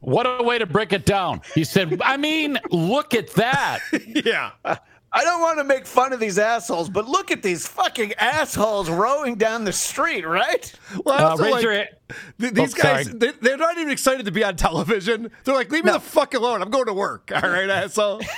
What 0.02 0.26
a 0.26 0.44
way 0.44 0.60
to 0.60 0.66
break 0.66 0.94
it 0.94 1.06
down. 1.06 1.42
He 1.56 1.64
said, 1.64 2.00
I 2.04 2.18
mean, 2.18 2.60
look 2.70 3.14
at 3.14 3.32
that. 3.32 3.80
yeah. 4.08 4.52
I 5.20 5.24
don't 5.24 5.42
want 5.42 5.58
to 5.58 5.64
make 5.64 5.88
fun 5.88 6.14
of 6.14 6.20
these 6.20 6.38
assholes, 6.38 6.90
but 6.90 7.08
look 7.08 7.32
at 7.32 7.42
these 7.42 7.68
fucking 7.68 8.14
assholes 8.14 8.88
rowing 8.90 9.34
down 9.36 9.64
the 9.64 9.74
street, 9.74 10.26
right? 10.28 10.72
Well, 11.04 11.16
I 11.18 11.24
Uh, 11.24 11.30
also 11.30 11.50
like- 11.50 11.62
th- 12.40 12.54
these 12.54 12.74
Oh, 12.76 12.78
guys, 12.84 13.06
sorry. 13.08 13.18
they, 13.18 13.32
they're 13.42 13.58
not 13.58 13.78
even 13.80 13.90
excited 13.92 14.26
to 14.28 14.32
be 14.32 14.44
on 14.44 14.56
television. 14.58 15.32
They're 15.44 15.56
like, 15.56 15.72
leave 15.72 15.86
me 15.86 15.92
the 15.92 16.00
fuck 16.00 16.36
alone. 16.36 16.62
I'm 16.62 16.70
going 16.70 16.86
to 16.86 16.94
work. 16.94 17.32
All 17.36 17.50
right, 17.50 17.68
asshole. 17.70 18.22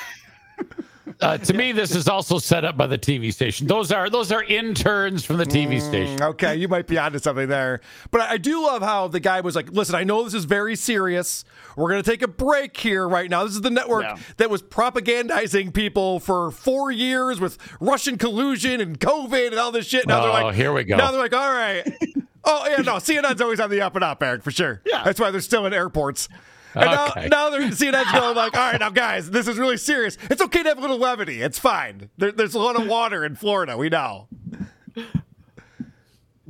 Uh, 1.21 1.37
to 1.37 1.53
me, 1.53 1.71
this 1.73 1.93
is 1.95 2.07
also 2.07 2.39
set 2.39 2.63
up 2.63 2.77
by 2.77 2.87
the 2.87 2.97
TV 2.97 3.33
station. 3.33 3.67
Those 3.67 3.91
are 3.91 4.09
those 4.09 4.31
are 4.31 4.43
interns 4.43 5.25
from 5.25 5.37
the 5.37 5.45
TV 5.45 5.81
station. 5.81 6.21
Okay, 6.21 6.55
you 6.55 6.67
might 6.67 6.87
be 6.87 6.97
onto 6.97 7.19
something 7.19 7.47
there. 7.47 7.81
But 8.11 8.21
I 8.21 8.33
I 8.33 8.37
do 8.37 8.63
love 8.63 8.81
how 8.81 9.07
the 9.09 9.19
guy 9.19 9.41
was 9.41 9.55
like, 9.55 9.71
listen, 9.71 9.95
I 9.95 10.03
know 10.05 10.23
this 10.23 10.33
is 10.33 10.45
very 10.45 10.75
serious. 10.77 11.43
We're 11.75 11.89
going 11.89 12.01
to 12.01 12.09
take 12.09 12.21
a 12.21 12.27
break 12.27 12.77
here 12.77 13.07
right 13.07 13.29
now. 13.29 13.43
This 13.43 13.55
is 13.55 13.61
the 13.61 13.69
network 13.69 14.03
Yeah. 14.03 14.17
that 14.37 14.49
was 14.49 14.61
propagandizing 14.61 15.73
people 15.73 16.19
for 16.19 16.51
four 16.51 16.91
years 16.91 17.39
with 17.41 17.57
Russian 17.81 18.17
collusion 18.17 18.79
and 18.79 18.99
COVID 18.99 19.47
and 19.47 19.59
all 19.59 19.71
this 19.71 19.87
shit. 19.87 20.07
Now 20.07 20.21
they're 20.21 20.29
Oh, 20.29 20.45
like, 20.47 20.55
here 20.55 20.71
we 20.73 20.83
go. 20.83 20.95
Now 20.95 21.11
they're 21.11 21.19
like, 21.21 21.33
all 21.33 21.51
right. 21.51 21.83
oh, 22.45 22.67
yeah, 22.69 22.77
no, 22.81 22.95
CNN's 22.95 23.41
always 23.41 23.59
on 23.59 23.69
the 23.69 23.81
up 23.81 23.95
and 23.95 24.03
up, 24.03 24.21
Eric, 24.23 24.43
for 24.43 24.51
sure. 24.51 24.81
Yeah. 24.85 25.03
That's 25.03 25.19
why 25.19 25.31
they're 25.31 25.41
still 25.41 25.65
in 25.65 25.73
airports. 25.73 26.29
And 26.79 26.89
Okay. 27.11 27.27
now, 27.29 27.45
now 27.45 27.49
they're 27.49 27.61
CNN's 27.69 28.11
going 28.11 28.35
like, 28.35 28.55
all 28.55 28.71
right, 28.71 28.79
now 28.79 28.89
guys, 28.89 29.29
this 29.31 29.47
is 29.47 29.57
really 29.57 29.77
serious. 29.77 30.17
It's 30.29 30.41
okay 30.41 30.63
to 30.63 30.69
have 30.69 30.77
a 30.77 30.81
little 30.81 30.97
levity. 30.97 31.41
It's 31.41 31.59
fine. 31.59 32.09
There, 32.17 32.31
there's 32.31 32.55
a 32.55 32.59
lot 32.59 32.79
of 32.79 32.87
water 32.87 33.25
in 33.25 33.35
Florida. 33.35 33.77
We 33.77 33.89
know. 33.89 34.27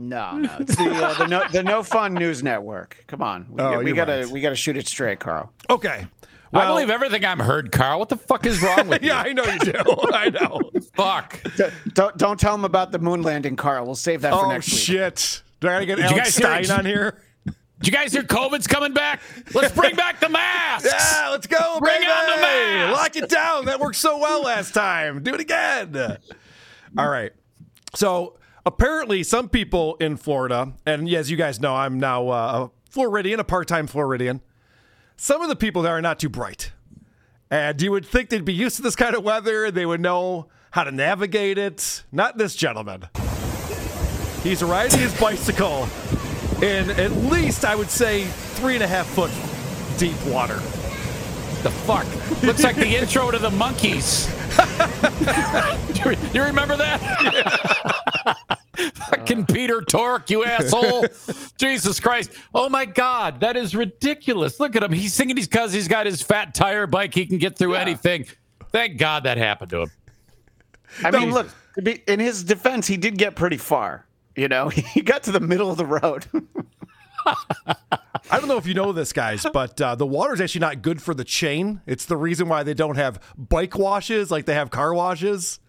No, 0.02 0.38
no, 0.38 0.56
it's 0.62 0.78
the 0.78 0.90
uh, 0.90 1.14
the 1.16 1.28
no 1.28 1.44
the 1.52 1.62
no 1.62 1.84
fun 1.84 2.14
news 2.14 2.42
network. 2.42 3.04
Come 3.08 3.22
on, 3.22 3.48
we, 3.50 3.62
Oh, 3.62 3.80
we 3.84 3.92
gotta 3.92 4.22
right. 4.24 4.30
we 4.30 4.40
gotta 4.40 4.56
shoot 4.56 4.78
it 4.78 4.88
straight, 4.88 5.20
Karl. 5.20 5.52
Okay. 5.70 6.08
I 6.54 6.66
believe 6.66 6.90
everything 6.90 7.24
I'm 7.26 7.38
heard, 7.40 7.72
Karl. 7.72 8.00
What 8.00 8.08
the 8.10 8.16
fuck 8.16 8.46
is 8.46 8.60
wrong 8.64 8.88
with 8.88 9.02
you? 9.04 9.10
yeah, 9.10 9.20
I 9.20 9.34
know 9.34 9.44
you 9.44 9.60
do. 9.60 9.74
I 10.14 10.30
know. 10.30 10.62
Fuck. 10.96 11.42
Don't 11.94 12.18
don't 12.18 12.40
tell 12.40 12.54
them 12.54 12.64
about 12.64 12.94
the 12.94 13.00
moon 13.00 13.24
landing, 13.24 13.58
Karl. 13.58 13.86
We'll 13.86 13.96
save 13.96 14.22
that 14.22 14.32
for 14.34 14.46
Oh 14.46 14.50
next 14.52 14.68
week. 14.72 14.76
Oh 14.76 14.78
shit! 15.10 15.44
Do 15.60 15.68
I 15.68 15.72
gotta 15.74 15.86
get 15.86 15.96
Did 15.98 16.12
you 16.12 16.18
Alex 16.18 16.40
guys 16.40 16.56
hear- 16.58 16.64
Stein 16.64 16.80
on 16.80 16.86
here? 16.86 17.22
Did 17.80 17.88
you 17.88 17.94
guys 17.94 18.12
hear 18.12 18.24
COVID's 18.24 18.68
coming 18.68 18.94
back? 18.94 19.22
Let's 19.54 19.74
bring 19.74 19.96
back 19.96 20.20
the 20.20 20.30
masks. 20.30 20.90
Yeah, 20.94 21.30
let's 21.30 21.48
go, 21.48 21.80
Bring 21.80 22.00
baby! 22.00 22.12
on 22.12 22.26
the 22.26 22.42
mask! 22.42 22.98
Lock 22.98 23.16
it 23.16 23.30
down. 23.30 23.66
That 23.66 23.80
worked 23.80 23.96
so 23.96 24.18
well 24.18 24.44
last 24.44 24.74
time. 24.74 25.24
Do 25.24 25.34
it 25.34 25.40
again. 25.40 26.18
All 26.98 27.08
right. 27.10 27.32
So 27.96 28.38
apparently, 28.66 29.24
some 29.24 29.48
people 29.50 29.96
in 29.96 30.18
Florida, 30.18 30.74
and 30.86 31.10
as 31.10 31.32
you 31.32 31.38
guys 31.38 31.60
know, 31.60 31.76
I'm 31.76 32.00
now 32.00 32.28
uh, 32.30 32.68
a 32.68 32.72
Floridian, 32.90 33.40
a 33.40 33.44
part-time 33.44 33.88
Floridian. 33.88 34.42
Some 35.16 35.42
of 35.42 35.48
the 35.50 35.56
people 35.56 35.82
there 35.82 35.94
are 35.94 36.02
not 36.02 36.20
too 36.20 36.30
bright, 36.30 36.72
and 37.50 37.82
you 37.82 37.92
would 37.92 38.06
think 38.06 38.30
they'd 38.30 38.44
be 38.46 38.54
used 38.54 38.76
to 38.78 38.82
this 38.82 38.96
kind 38.96 39.16
of 39.16 39.24
weather. 39.24 39.72
They 39.72 39.86
would 39.86 40.02
know 40.02 40.48
how 40.72 40.84
to 40.84 40.92
navigate 40.92 41.58
it. 41.58 42.04
Not 42.12 42.38
this 42.38 42.56
gentleman. 42.56 43.08
He's 44.44 44.64
riding 44.64 45.00
his 45.00 45.18
bicycle 45.20 45.88
in 46.62 46.90
at 46.92 47.12
least, 47.12 47.66
I 47.66 47.76
would 47.76 47.90
say, 47.90 48.26
three 48.56 48.76
and 48.76 48.84
a 48.84 48.88
half 48.88 49.08
foot 49.08 49.32
deep 49.98 50.22
water. 50.26 50.56
The 51.64 51.72
fuck? 51.72 52.06
Looks 52.44 52.64
like 52.64 52.78
the 52.78 52.96
intro 52.96 53.32
to 53.32 53.38
the 53.38 53.50
Monkees. 53.50 54.28
do, 56.04 56.10
you, 56.10 56.16
do 56.16 56.28
you 56.40 56.44
remember 56.44 56.78
that? 56.78 58.58
Fucking 59.10 59.46
Peter 59.48 59.82
Tork, 59.82 60.30
you 60.30 60.46
asshole. 60.46 61.06
Jesus 61.58 62.00
Christ. 62.00 62.32
Oh 62.56 62.70
my 62.70 62.86
God. 62.86 63.42
That 63.42 63.58
is 63.58 63.76
ridiculous. 63.76 64.58
Look 64.60 64.78
at 64.78 64.84
him. 64.84 64.94
He's 64.94 65.18
thinking 65.18 65.36
he's 65.36 65.48
because 65.50 65.74
he's 65.74 65.90
got 65.90 66.06
his 66.06 66.22
fat 66.22 66.54
tire 66.54 66.88
bike. 66.88 67.14
He 67.14 67.26
can 67.26 67.40
get 67.40 67.58
through 67.58 67.76
anything. 67.76 68.26
Thank 68.72 68.98
God 68.98 69.24
that 69.24 69.38
happened 69.38 69.72
to 69.72 69.82
him. 69.82 69.92
I 71.04 71.12
mean, 71.12 71.32
look. 71.34 71.50
to 71.76 71.82
be- 71.82 72.02
In 72.08 72.20
his 72.22 72.44
defense, 72.44 72.88
he 72.88 72.96
did 72.96 73.18
get 73.18 73.36
pretty 73.36 73.58
far. 73.58 74.06
You 74.40 74.48
know, 74.48 74.70
he 74.70 75.02
got 75.02 75.24
to 75.24 75.34
the 75.34 75.42
middle 75.42 75.70
of 75.70 75.78
the 75.78 75.86
road. 75.86 76.26
I 77.26 78.40
don't 78.40 78.48
know 78.48 78.58
if 78.58 78.66
you 78.66 78.74
know 78.74 78.94
this, 78.94 79.12
guys, 79.12 79.46
but 79.52 79.82
uh, 79.82 79.96
the 79.96 80.06
water 80.06 80.34
is 80.34 80.40
actually 80.40 80.62
not 80.62 80.82
good 80.82 81.02
for 81.02 81.14
the 81.14 81.26
chain. 81.26 81.82
It's 81.86 82.06
the 82.06 82.16
reason 82.16 82.48
why 82.48 82.64
they 82.64 82.74
don't 82.74 82.96
have 82.96 83.20
bike 83.38 83.78
washes 83.78 84.32
like 84.32 84.46
they 84.46 84.54
have 84.54 84.70
car 84.70 84.94
washes. 84.94 85.60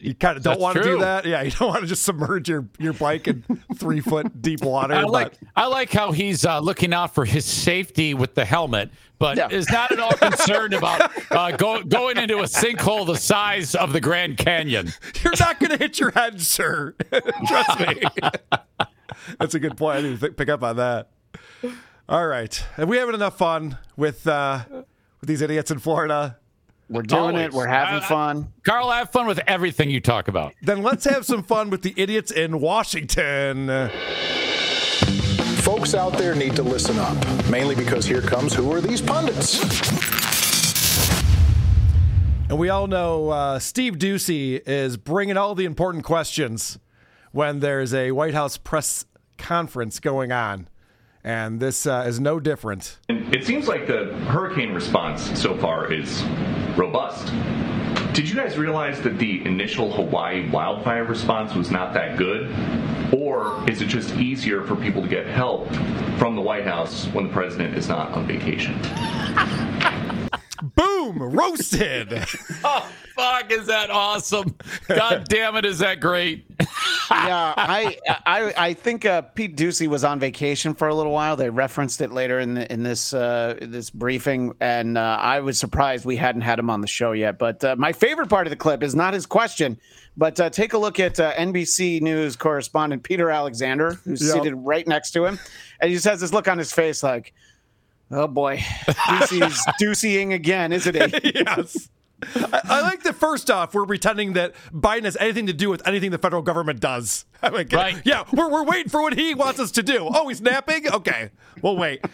You 0.00 0.14
kind 0.14 0.36
of 0.36 0.44
don't 0.44 0.60
want 0.60 0.76
to 0.76 0.82
do 0.84 0.98
that. 1.00 1.24
Yeah, 1.24 1.42
you 1.42 1.50
don't 1.50 1.68
want 1.68 1.80
to 1.80 1.86
just 1.88 2.04
submerge 2.04 2.48
your, 2.48 2.68
your 2.78 2.92
bike 2.92 3.26
in 3.26 3.42
three 3.74 4.00
foot 4.00 4.40
deep 4.40 4.62
water. 4.62 4.94
I 4.94 5.02
but- 5.02 5.10
like 5.12 5.32
I 5.56 5.66
like 5.66 5.90
how 5.90 6.12
he's 6.12 6.44
uh, 6.44 6.60
looking 6.60 6.94
out 6.94 7.14
for 7.14 7.24
his 7.24 7.44
safety 7.44 8.14
with 8.14 8.34
the 8.36 8.44
helmet, 8.44 8.90
but 9.18 9.36
Yeah. 9.36 9.48
is 9.50 9.68
not 9.70 9.90
at 9.90 9.98
all 9.98 10.12
concerned 10.16 10.72
about 10.74 11.10
uh, 11.32 11.50
go, 11.56 11.82
going 11.82 12.16
into 12.16 12.38
a 12.38 12.44
sinkhole 12.44 13.06
the 13.06 13.16
size 13.16 13.74
of 13.74 13.92
the 13.92 14.00
Grand 14.00 14.38
Canyon. 14.38 14.92
You're 15.24 15.34
not 15.40 15.58
going 15.58 15.70
to 15.70 15.76
hit 15.78 15.98
your 15.98 16.12
head, 16.12 16.40
sir. 16.40 16.94
Trust 17.48 17.80
me. 17.80 18.02
That's 19.38 19.54
a 19.54 19.58
good 19.60 19.76
point. 19.76 19.98
I 19.98 20.02
need 20.02 20.14
to 20.14 20.20
th- 20.20 20.36
pick 20.36 20.48
up 20.48 20.62
on 20.62 20.76
that. 20.76 21.08
All 22.08 22.26
right. 22.26 22.54
Have 22.76 22.88
we 22.88 22.96
having 22.98 23.14
enough 23.16 23.36
fun 23.36 23.78
with 23.96 24.26
uh, 24.26 24.64
with 25.20 25.26
these 25.28 25.42
idiots 25.42 25.70
in 25.70 25.78
Florida? 25.80 26.38
We're 26.90 27.02
doing 27.02 27.20
Always. 27.20 27.44
it. 27.46 27.52
We're 27.52 27.66
having 27.66 27.96
I- 27.96 28.04
I- 28.04 28.08
fun. 28.08 28.52
Karl, 28.64 28.90
have 28.90 29.10
fun 29.10 29.26
with 29.26 29.40
everything 29.46 29.90
you 29.90 30.00
talk 30.00 30.28
about. 30.28 30.54
Then 30.62 30.82
let's 30.82 31.04
have 31.04 31.24
some 31.26 31.42
fun 31.42 31.68
with 31.70 31.82
the 31.82 31.92
idiots 31.96 32.30
in 32.30 32.60
Washington. 32.60 33.90
Folks 35.60 35.94
out 35.94 36.14
there 36.14 36.34
need 36.34 36.56
to 36.56 36.62
listen 36.62 36.98
up, 36.98 37.16
mainly 37.50 37.74
because 37.74 38.06
here 38.06 38.22
comes 38.22 38.54
Who 38.54 38.72
Are 38.72 38.80
These 38.80 39.02
Pundits? 39.02 39.60
And 42.48 42.58
we 42.58 42.70
all 42.70 42.86
know 42.86 43.28
uh, 43.28 43.58
Steve 43.58 43.98
Doocy 43.98 44.66
is 44.66 44.96
bringing 44.96 45.36
all 45.36 45.54
the 45.54 45.66
important 45.66 46.04
questions 46.04 46.78
when 47.32 47.60
there's 47.60 47.92
a 47.92 48.12
White 48.12 48.32
House 48.32 48.56
press 48.56 49.04
conference 49.36 50.00
going 50.00 50.32
on. 50.32 50.68
And 51.22 51.60
this 51.60 51.86
uh, 51.86 52.04
is 52.06 52.18
no 52.18 52.40
different. 52.40 52.98
And 53.10 53.34
it 53.34 53.44
seems 53.44 53.68
like 53.68 53.86
the 53.86 54.14
hurricane 54.28 54.72
response 54.72 55.38
so 55.38 55.54
far 55.58 55.92
is 55.92 56.22
robust. 56.78 57.26
Did 58.14 58.28
you 58.28 58.34
guys 58.34 58.56
realize 58.56 59.00
that 59.02 59.18
the 59.18 59.44
initial 59.44 59.92
Hawaii 59.92 60.48
wildfire 60.48 61.04
response 61.04 61.54
was 61.54 61.70
not 61.70 61.92
that 61.94 62.16
good? 62.16 62.54
Or 63.12 63.68
is 63.68 63.82
it 63.82 63.86
just 63.86 64.14
easier 64.16 64.62
for 64.62 64.76
people 64.76 65.02
to 65.02 65.08
get 65.08 65.26
help 65.26 65.68
from 66.18 66.36
the 66.36 66.42
White 66.42 66.64
House 66.64 67.06
when 67.08 67.26
the 67.26 67.32
president 67.32 67.76
is 67.76 67.88
not 67.88 68.12
on 68.12 68.26
vacation? 68.26 68.78
Boom! 70.62 71.18
Roasted! 71.22 72.24
Oh, 72.64 72.88
fuck, 73.14 73.50
is 73.52 73.66
that 73.66 73.88
awesome? 73.90 74.56
God 74.88 75.24
damn 75.28 75.54
it, 75.56 75.64
is 75.64 75.78
that 75.78 76.00
great? 76.00 76.44
yeah, 77.10 77.54
I 77.56 77.96
I 78.26 78.52
I 78.56 78.74
think 78.74 79.04
uh, 79.06 79.22
Pete 79.22 79.56
Doocy 79.56 79.86
was 79.86 80.02
on 80.04 80.18
vacation 80.18 80.74
for 80.74 80.88
a 80.88 80.94
little 80.94 81.12
while. 81.12 81.36
They 81.36 81.48
referenced 81.50 82.00
it 82.00 82.10
later 82.12 82.40
in 82.40 82.54
the, 82.54 82.70
in 82.72 82.82
this 82.82 83.14
uh, 83.14 83.56
this 83.62 83.90
briefing, 83.90 84.52
and 84.60 84.98
uh, 84.98 85.18
I 85.20 85.40
was 85.40 85.58
surprised 85.58 86.04
we 86.04 86.16
hadn't 86.16 86.42
had 86.42 86.58
him 86.58 86.68
on 86.68 86.80
the 86.80 86.86
show 86.88 87.12
yet. 87.12 87.38
But 87.38 87.62
uh, 87.62 87.76
my 87.76 87.92
favorite 87.92 88.28
part 88.28 88.46
of 88.46 88.50
the 88.50 88.56
clip 88.56 88.82
is 88.82 88.94
not 88.94 89.14
his 89.14 89.24
question, 89.26 89.78
but 90.16 90.38
uh, 90.40 90.50
take 90.50 90.72
a 90.72 90.78
look 90.78 90.98
at 90.98 91.18
uh, 91.20 91.32
NBC 91.34 92.00
News 92.02 92.34
correspondent 92.36 93.02
Peter 93.04 93.30
Alexander, 93.30 93.94
who's 94.04 94.20
Yep. 94.26 94.34
seated 94.34 94.54
right 94.56 94.86
next 94.86 95.12
to 95.12 95.24
him, 95.24 95.38
and 95.80 95.88
he 95.90 95.94
just 95.94 96.06
has 96.06 96.20
this 96.20 96.32
look 96.32 96.48
on 96.48 96.58
his 96.58 96.72
face 96.72 97.02
like, 97.04 97.32
"Oh 98.10 98.26
boy, 98.26 98.58
Doocy's 98.58 99.64
Doocying 99.80 100.32
again, 100.34 100.72
isn't 100.72 100.94
he?" 100.94 101.32
yes. 101.46 101.88
I, 102.34 102.60
I 102.64 102.80
like 102.80 103.04
that 103.04 103.14
first 103.14 103.48
off, 103.48 103.74
we're 103.74 103.86
pretending 103.86 104.32
that 104.32 104.52
Biden 104.72 105.04
has 105.04 105.16
anything 105.18 105.46
to 105.46 105.52
do 105.52 105.70
with 105.70 105.86
anything 105.86 106.10
the 106.10 106.18
federal 106.18 106.42
government 106.42 106.80
does. 106.80 107.26
I 107.42 107.50
mean, 107.50 107.68
Right. 107.70 108.02
Yeah, 108.04 108.24
we're, 108.32 108.50
we're 108.50 108.64
waiting 108.64 108.90
for 108.90 109.00
what 109.02 109.14
he 109.14 109.34
wants 109.34 109.60
us 109.60 109.70
to 109.72 109.84
do. 109.84 110.08
Oh, 110.12 110.26
he's 110.28 110.40
napping? 110.40 110.88
Okay, 110.90 111.30
we'll 111.62 111.76
wait. 111.76 112.04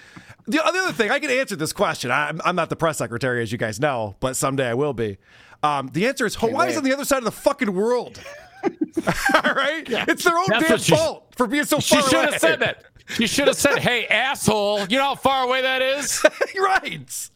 The 0.46 0.62
other 0.62 0.92
thing, 0.92 1.10
I 1.10 1.20
can 1.20 1.30
answer 1.30 1.56
this 1.56 1.72
question. 1.72 2.10
I'm, 2.10 2.38
I'm 2.44 2.54
not 2.54 2.68
the 2.68 2.76
press 2.76 2.98
secretary, 2.98 3.42
as 3.42 3.50
you 3.50 3.56
guys 3.56 3.80
know, 3.80 4.14
but 4.20 4.36
someday 4.36 4.68
I 4.68 4.74
will 4.74 4.92
be. 4.92 5.16
Um, 5.62 5.88
the 5.94 6.06
answer 6.06 6.26
is 6.26 6.34
Hawaii's 6.34 6.76
on 6.76 6.84
the 6.84 6.92
other 6.92 7.06
side 7.06 7.18
of 7.18 7.24
the 7.24 7.32
fucking 7.32 7.72
world. 7.72 8.20
All 8.62 9.54
right? 9.54 9.84
It's 9.88 10.24
their 10.24 10.36
own 10.36 10.44
That's 10.48 10.86
damn 10.86 10.98
fault 10.98 11.32
for 11.34 11.46
being 11.46 11.64
so 11.64 11.78
She 11.80 11.96
far 11.98 12.10
should 12.10 12.24
have 12.32 12.40
said 12.40 12.60
that. 12.60 12.84
She 13.06 13.26
should 13.26 13.48
have 13.48 13.56
said, 13.56 13.78
"Hey, 13.78 14.06
asshole! 14.06 14.86
You 14.86 14.98
know 14.98 15.04
how 15.04 15.14
far 15.14 15.44
away 15.44 15.62
that 15.62 15.82
is." 15.82 16.24
right. 16.58 17.30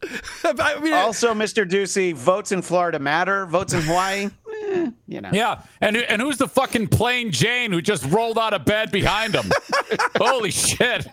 I 0.44 0.80
mean, 0.80 0.94
Also, 0.94 1.34
Mr. 1.34 1.68
Doocy, 1.68 2.14
votes 2.14 2.52
in 2.52 2.62
Florida 2.62 2.98
matter. 2.98 3.44
Votes 3.46 3.75
in 3.75 3.82
Hawaii, 3.82 4.30
eh, 4.64 4.90
you 5.06 5.20
know. 5.20 5.30
Yeah, 5.32 5.62
and 5.80 5.96
and 5.96 6.22
who's 6.22 6.38
the 6.38 6.48
fucking 6.48 6.88
plain 6.88 7.30
Jane 7.32 7.70
who 7.70 7.82
just 7.82 8.04
rolled 8.06 8.38
out 8.38 8.54
of 8.54 8.64
bed 8.64 8.90
behind 8.90 9.34
him? 9.34 9.50
Holy 10.16 10.50
shit! 10.50 11.06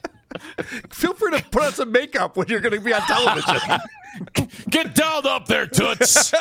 feel 0.90 1.14
free 1.14 1.32
to 1.38 1.44
put 1.50 1.64
on 1.64 1.74
some 1.74 1.92
makeup 1.92 2.38
when 2.38 2.48
you're 2.48 2.60
going 2.60 2.74
to 2.74 2.80
be 2.82 2.94
on 2.94 3.02
television. 3.02 3.80
Get 4.70 4.96
down 4.96 5.26
up 5.28 5.46
there, 5.48 5.66
toots. 5.68 6.34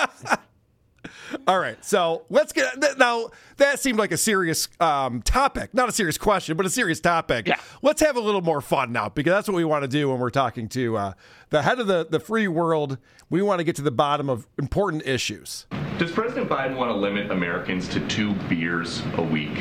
All 1.47 1.59
right, 1.59 1.83
so 1.85 2.25
let's 2.31 2.53
get 2.53 2.81
th- 2.81 2.97
now. 2.99 3.31
That 3.57 3.79
seemed 3.79 3.99
like 3.99 4.11
a 4.11 4.17
serious 4.17 4.69
um, 4.81 5.23
topic, 5.23 5.73
not 5.75 5.89
a 5.89 5.93
serious 5.93 6.19
question, 6.19 6.57
but 6.57 6.67
a 6.67 6.71
serious 6.71 7.01
topic. 7.01 7.47
Yeah. 7.47 7.61
Let's 7.83 8.01
have 8.01 8.17
a 8.17 8.21
little 8.21 8.43
more 8.43 8.61
fun 8.61 8.93
now, 8.93 9.09
because 9.09 9.33
that's 9.33 9.49
what 9.49 9.55
we 9.57 9.65
want 9.65 9.83
to 9.83 9.89
do 9.89 10.11
when 10.11 10.19
we're 10.19 10.31
talking 10.31 10.69
to 10.71 10.97
uh, 10.97 11.13
the 11.51 11.63
head 11.63 11.79
of 11.79 11.87
the 11.87 12.07
the 12.09 12.21
free 12.21 12.49
world. 12.49 12.99
We 13.31 13.43
want 13.43 13.61
to 13.61 13.65
get 13.65 13.77
to 13.77 13.83
the 13.83 13.91
bottom 13.91 14.29
of 14.29 14.47
important 14.59 15.07
issues. 15.07 15.67
Does 15.99 16.11
President 16.11 16.49
Biden 16.49 16.77
want 16.77 16.91
to 16.91 16.97
limit 16.97 17.31
Americans 17.31 17.87
to 17.91 18.01
two 18.09 18.35
beers 18.49 19.05
a 19.17 19.23
week? 19.23 19.57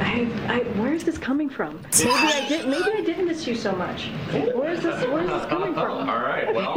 I, 0.00 0.28
I, 0.48 0.58
where 0.80 0.92
is 0.92 1.04
this 1.04 1.18
coming 1.18 1.48
from? 1.48 1.80
Maybe 1.98 2.10
I 2.10 2.48
did. 2.48 2.68
Maybe 2.68 2.90
I 2.90 3.00
didn't 3.02 3.26
miss 3.26 3.46
you 3.46 3.54
so 3.54 3.70
much. 3.70 4.06
Where 4.32 4.72
is 4.72 4.82
this? 4.82 5.06
Where 5.06 5.22
is 5.22 5.30
this 5.30 5.44
coming 5.46 5.72
from? 5.72 6.10
All 6.10 6.18
right, 6.18 6.52
well, 6.52 6.76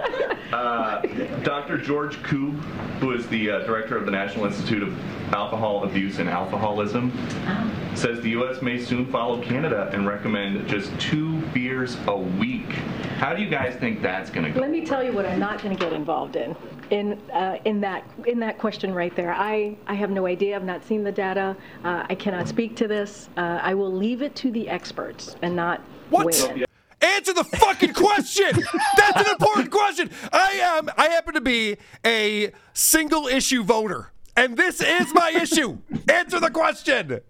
uh, 0.52 1.02
Dr. 1.42 1.76
George 1.76 2.16
Koob, 2.22 2.58
who 3.00 3.12
is 3.12 3.28
the 3.28 3.50
uh, 3.50 3.58
director 3.66 3.98
of 3.98 4.06
the 4.06 4.12
National 4.12 4.46
Institute 4.46 4.82
of 4.82 5.34
Alcohol 5.34 5.84
Abuse 5.84 6.18
and 6.18 6.28
Alcoholism, 6.30 7.12
says 7.94 8.22
the 8.22 8.30
U.S. 8.30 8.62
may 8.62 8.78
soon 8.78 9.04
follow 9.12 9.42
Canada 9.42 9.90
and 9.92 10.06
recommend 10.06 10.66
just 10.68 10.98
two 10.98 11.38
beers 11.52 11.98
a 12.06 12.16
week. 12.16 12.70
How 13.18 13.34
do 13.34 13.42
you 13.42 13.50
guys 13.50 13.74
think 13.74 14.00
that's 14.00 14.30
going 14.30 14.46
to 14.46 14.52
go? 14.52 14.60
Let 14.60 14.70
me 14.70 14.86
tell 14.86 15.04
you 15.04 15.12
what 15.12 15.26
I'm 15.26 15.38
not 15.38 15.62
going 15.62 15.76
to 15.76 15.84
get 15.84 15.92
involved 15.92 16.36
in. 16.36 16.56
In 16.90 17.18
uh, 17.32 17.58
in 17.64 17.80
that 17.80 18.04
in 18.26 18.38
that 18.40 18.58
question 18.58 18.92
right 18.92 19.14
there, 19.16 19.32
I 19.32 19.76
I 19.86 19.94
have 19.94 20.10
no 20.10 20.26
idea. 20.26 20.56
I've 20.56 20.64
not 20.64 20.84
seen 20.84 21.04
the 21.04 21.12
data. 21.12 21.56
Uh, 21.84 22.04
I 22.08 22.14
cannot 22.14 22.48
speak 22.48 22.76
to 22.76 22.88
this. 22.88 23.28
Uh, 23.36 23.60
I 23.62 23.74
will 23.74 23.92
leave 23.92 24.22
it 24.22 24.34
to 24.36 24.50
the 24.50 24.68
experts 24.68 25.36
and 25.42 25.56
not 25.56 25.80
What? 26.10 26.26
Answer 27.00 27.32
the 27.32 27.44
fucking 27.44 27.94
question. 27.94 28.62
That's 28.96 29.20
an 29.20 29.32
important 29.32 29.70
question. 29.72 30.10
I 30.32 30.52
am. 30.62 30.88
I 30.96 31.08
happen 31.08 31.34
to 31.34 31.40
be 31.40 31.78
a 32.06 32.52
single 32.74 33.26
issue 33.26 33.64
voter, 33.64 34.12
and 34.36 34.56
this 34.56 34.80
is 34.80 35.12
my 35.12 35.30
issue. 35.30 35.78
Answer 36.08 36.38
the 36.38 36.50
question. 36.50 37.20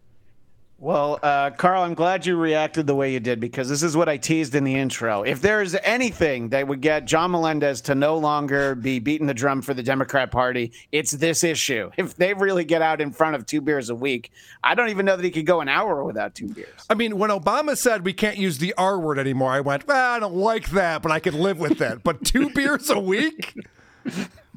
Well, 0.82 1.20
uh, 1.22 1.50
Karl, 1.50 1.84
I'm 1.84 1.94
glad 1.94 2.26
you 2.26 2.36
reacted 2.36 2.88
the 2.88 2.94
way 2.96 3.12
you 3.12 3.20
did 3.20 3.38
because 3.38 3.68
this 3.68 3.84
is 3.84 3.96
what 3.96 4.08
I 4.08 4.16
teased 4.16 4.56
in 4.56 4.64
the 4.64 4.74
intro. 4.74 5.22
If 5.22 5.40
there 5.40 5.62
is 5.62 5.78
anything 5.84 6.48
that 6.48 6.66
would 6.66 6.80
get 6.80 7.04
John 7.04 7.30
Melendez 7.30 7.80
to 7.82 7.94
no 7.94 8.18
longer 8.18 8.74
be 8.74 8.98
beating 8.98 9.28
the 9.28 9.32
drum 9.32 9.62
for 9.62 9.74
the 9.74 9.82
Democrat 9.84 10.32
Party, 10.32 10.72
it's 10.90 11.12
this 11.12 11.44
issue. 11.44 11.92
If 11.96 12.16
they 12.16 12.34
really 12.34 12.64
get 12.64 12.82
out 12.82 13.00
in 13.00 13.12
front 13.12 13.36
of 13.36 13.46
two 13.46 13.60
beers 13.60 13.90
a 13.90 13.94
week, 13.94 14.32
I 14.64 14.74
don't 14.74 14.88
even 14.88 15.06
know 15.06 15.14
that 15.14 15.24
he 15.24 15.30
could 15.30 15.46
go 15.46 15.60
an 15.60 15.68
hour 15.68 16.02
without 16.02 16.34
two 16.34 16.48
beers. 16.48 16.84
I 16.90 16.94
mean, 16.94 17.16
when 17.16 17.30
Obama 17.30 17.76
said 17.76 18.04
we 18.04 18.12
can't 18.12 18.36
use 18.36 18.58
the 18.58 18.74
R 18.76 18.98
word 18.98 19.20
anymore, 19.20 19.52
I 19.52 19.60
went, 19.60 19.86
well, 19.86 20.16
I 20.16 20.18
don't 20.18 20.34
like 20.34 20.70
that, 20.70 21.00
but 21.00 21.12
I 21.12 21.20
could 21.20 21.34
live 21.34 21.61
with 21.61 21.78
that. 21.78 22.02
But 22.02 22.24
two 22.24 22.50
beers 22.54 22.90
a 22.90 22.98
week? 22.98 23.54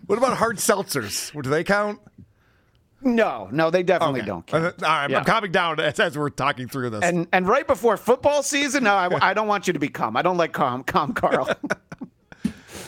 What 0.07 0.17
about 0.17 0.37
hard 0.37 0.57
seltzers? 0.57 1.31
Do 1.39 1.51
they 1.51 1.63
count? 1.63 1.99
No, 3.01 3.49
no, 3.51 3.69
they 3.69 3.83
definitely 3.83 4.21
Okay. 4.21 4.27
don't. 4.27 4.53
Uh, 4.53 4.57
All 4.57 4.61
right, 4.81 5.09
Yeah. 5.09 5.19
I'm 5.19 5.25
calming 5.25 5.51
down 5.51 5.79
as, 5.79 5.99
as 5.99 6.17
we're 6.17 6.29
talking 6.29 6.67
through 6.67 6.89
this. 6.91 7.03
And 7.03 7.27
and 7.31 7.47
right 7.47 7.67
before 7.67 7.97
football 7.97 8.41
season, 8.41 8.85
no, 8.85 8.95
I, 8.95 9.29
I 9.29 9.33
don't 9.33 9.47
want 9.47 9.67
you 9.67 9.73
to 9.73 9.79
be 9.79 9.89
calm. 9.89 10.17
I 10.17 10.21
don't 10.21 10.37
like 10.37 10.53
calm, 10.53 10.83
calm, 10.83 11.13
Karl. 11.13 11.47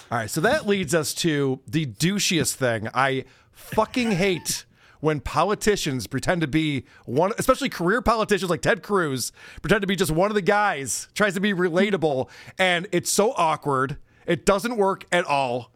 All 0.10 0.18
right, 0.18 0.30
so 0.30 0.40
that 0.42 0.66
leads 0.66 0.96
us 0.96 1.14
to 1.16 1.60
the 1.68 1.86
douchiest 1.86 2.54
thing. 2.56 2.88
I 2.94 3.26
fucking 3.52 4.12
hate 4.12 4.66
when 5.02 5.20
politicians 5.20 6.08
pretend 6.08 6.42
to 6.42 6.48
be 6.48 6.86
one, 7.06 7.32
especially 7.38 7.70
career 7.70 8.02
politicians 8.02 8.50
like 8.50 8.62
Ted 8.62 8.82
Cruz, 8.82 9.32
pretend 9.62 9.82
to 9.82 9.88
be 9.88 9.96
just 9.98 10.12
one 10.12 10.32
of 10.32 10.36
the 10.36 10.42
guys, 10.42 11.10
tries 11.14 11.34
to 11.34 11.42
be 11.42 11.54
relatable, 11.54 12.30
and 12.58 12.88
it's 12.92 13.12
so 13.12 13.34
awkward. 13.36 13.98
It 14.26 14.46
doesn't 14.46 14.78
work 14.78 15.06
at 15.12 15.26
all. 15.26 15.72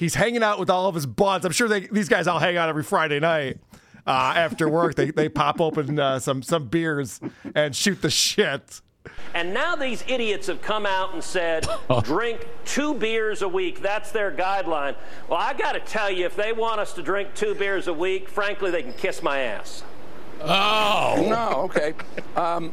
He's 0.00 0.14
hanging 0.14 0.42
out 0.42 0.58
with 0.58 0.70
all 0.70 0.88
of 0.88 0.94
his 0.94 1.04
buds. 1.04 1.44
I'm 1.44 1.52
sure 1.52 1.68
they, 1.68 1.80
these 1.80 2.08
guys 2.08 2.26
all 2.26 2.38
hang 2.38 2.56
out 2.56 2.70
every 2.70 2.82
Friday 2.82 3.20
night. 3.20 3.58
Uh, 4.06 4.32
after 4.34 4.66
work, 4.66 4.94
they, 4.94 5.10
they 5.10 5.28
pop 5.28 5.60
open 5.60 5.98
uh, 5.98 6.18
some 6.18 6.42
some 6.42 6.68
beers 6.68 7.20
and 7.54 7.76
shoot 7.76 8.00
the 8.00 8.08
shit. 8.08 8.80
And 9.34 9.52
now 9.52 9.76
these 9.76 10.02
idiots 10.08 10.46
have 10.46 10.62
come 10.62 10.86
out 10.86 11.12
and 11.12 11.22
said, 11.22 11.68
drink 12.02 12.48
two 12.64 12.94
beers 12.94 13.42
a 13.42 13.48
week. 13.48 13.82
That's 13.82 14.10
their 14.10 14.32
guideline. 14.32 14.96
Well, 15.28 15.38
I 15.38 15.52
got 15.52 15.72
to 15.72 15.80
tell 15.80 16.10
you, 16.10 16.24
if 16.24 16.34
they 16.34 16.54
want 16.54 16.80
us 16.80 16.94
to 16.94 17.02
drink 17.02 17.34
two 17.34 17.54
beers 17.54 17.86
a 17.86 17.92
week, 17.92 18.30
frankly, 18.30 18.70
they 18.70 18.82
can 18.82 18.94
kiss 18.94 19.22
my 19.22 19.40
ass. 19.40 19.84
Oh. 20.40 21.26
No, 21.28 21.60
okay. 21.64 21.92
Um, 22.36 22.72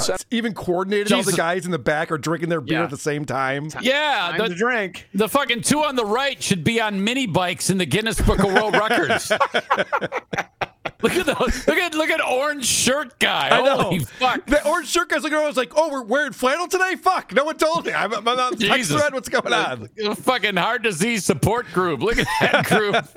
so- 0.00 0.16
Even 0.30 0.54
coordinated, 0.54 1.12
all 1.12 1.22
the 1.22 1.32
guys 1.32 1.64
in 1.64 1.70
the 1.70 1.78
back 1.78 2.10
are 2.10 2.18
drinking 2.18 2.48
their 2.48 2.60
beer 2.60 2.78
Yeah. 2.78 2.84
at 2.84 2.90
the 2.90 2.96
same 2.96 3.24
time. 3.24 3.68
Yeah, 3.80 4.34
Time 4.36 4.48
to 4.50 4.54
drink. 4.54 5.08
The 5.14 5.28
fucking 5.28 5.62
two 5.62 5.84
on 5.84 5.96
the 5.96 6.04
right 6.04 6.42
should 6.42 6.64
be 6.64 6.80
on 6.80 7.02
mini 7.04 7.26
bikes 7.26 7.70
in 7.70 7.78
the 7.78 7.86
Guinness 7.86 8.20
Book 8.20 8.38
of 8.40 8.52
World 8.52 8.74
Records. 8.74 9.30
look 11.02 11.14
at 11.14 11.26
the 11.26 11.34
look 11.66 11.78
at 11.78 11.94
look 11.94 12.10
at 12.10 12.24
orange 12.24 12.64
shirt 12.64 13.18
guy. 13.18 13.48
I 13.50 13.62
know. 13.62 13.76
Holy 13.82 13.98
fuck. 14.00 14.46
The 14.46 14.66
orange 14.66 14.88
shirt 14.88 15.08
guy's 15.10 15.22
looking 15.22 15.36
around. 15.36 15.44
I 15.44 15.48
was 15.48 15.56
like, 15.56 15.72
"Oh, 15.76 15.90
we're 15.90 16.02
wearing 16.02 16.32
flannel 16.32 16.68
today? 16.68 16.94
Fuck! 16.96 17.32
No 17.34 17.44
one 17.44 17.56
told 17.56 17.86
me. 17.86 17.92
I'm, 17.92 18.12
I'm 18.14 18.26
on 18.26 18.36
the 18.52 18.56
text 18.56 18.76
Jesus. 18.90 18.96
thread. 19.00 19.12
What's 19.12 19.28
going 19.28 19.52
on?" 19.52 19.88
A 20.04 20.14
fucking 20.14 20.56
heart 20.56 20.82
disease 20.82 21.24
support 21.24 21.66
group. 21.72 22.00
Look 22.00 22.18
at 22.18 22.26
that 22.40 22.66
group. 22.66 22.94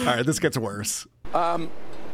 All 0.00 0.04
right, 0.04 0.26
this 0.26 0.38
gets 0.38 0.56
worse. 0.58 1.06
Um, 1.34 1.70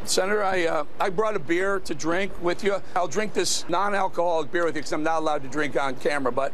Senator, 0.09 0.43
I 0.43 0.65
uh, 0.65 0.83
I 0.99 1.09
brought 1.09 1.35
a 1.35 1.39
beer 1.39 1.79
to 1.81 1.93
drink 1.95 2.31
with 2.41 2.63
you. 2.63 2.81
I'll 2.95 3.07
drink 3.07 3.33
this 3.33 3.67
non-alcoholic 3.69 4.51
beer 4.51 4.65
with 4.65 4.75
you 4.75 4.81
because 4.81 4.93
I'm 4.93 5.03
not 5.03 5.19
allowed 5.19 5.43
to 5.43 5.49
drink 5.49 5.75
on 5.79 5.95
camera, 5.95 6.31
but 6.31 6.51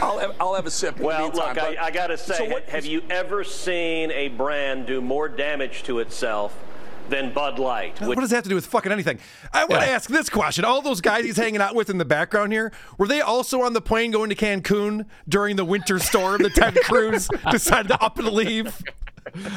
I'll 0.00 0.18
have, 0.18 0.34
I'll 0.40 0.54
have 0.54 0.66
a 0.66 0.70
sip. 0.70 0.98
In 0.98 1.04
Well, 1.04 1.18
the 1.30 1.32
meantime, 1.34 1.54
look, 1.54 1.58
I, 1.64 1.70
but- 1.74 1.78
I 1.82 1.90
got 1.90 2.06
to 2.08 2.18
say, 2.18 2.36
So 2.36 2.44
what- 2.46 2.68
have 2.68 2.86
you 2.86 3.02
ever 3.10 3.44
seen 3.44 4.10
a 4.12 4.28
brand 4.28 4.86
do 4.86 5.00
more 5.00 5.28
damage 5.28 5.82
to 5.84 5.98
itself 5.98 6.54
than 7.08 7.32
Bud 7.32 7.58
Light? 7.58 8.00
What 8.00 8.18
does 8.18 8.30
that 8.30 8.36
have 8.36 8.44
to 8.44 8.48
do 8.48 8.54
with 8.54 8.66
fucking 8.66 8.92
anything? 8.92 9.18
I 9.52 9.64
want 9.64 9.82
to 9.82 9.88
Yeah. 9.88 9.94
ask 9.94 10.08
this 10.08 10.30
question: 10.30 10.64
All 10.64 10.82
those 10.82 11.00
guys 11.00 11.24
he's 11.24 11.36
hanging 11.36 11.60
out 11.60 11.74
with 11.74 11.90
in 11.90 11.98
the 11.98 12.04
background 12.04 12.52
here, 12.52 12.72
were 12.96 13.08
they 13.08 13.20
also 13.20 13.62
on 13.62 13.72
the 13.72 13.80
plane 13.82 14.10
going 14.12 14.30
to 14.30 14.36
Cancun 14.36 15.06
during 15.28 15.56
the 15.56 15.64
winter 15.64 15.98
storm 15.98 16.42
that 16.42 16.54
Ted 16.54 16.76
Cruz 16.84 17.28
decided 17.50 17.88
to 17.88 18.00
up 18.02 18.18
and 18.18 18.28
leave? 18.28 18.82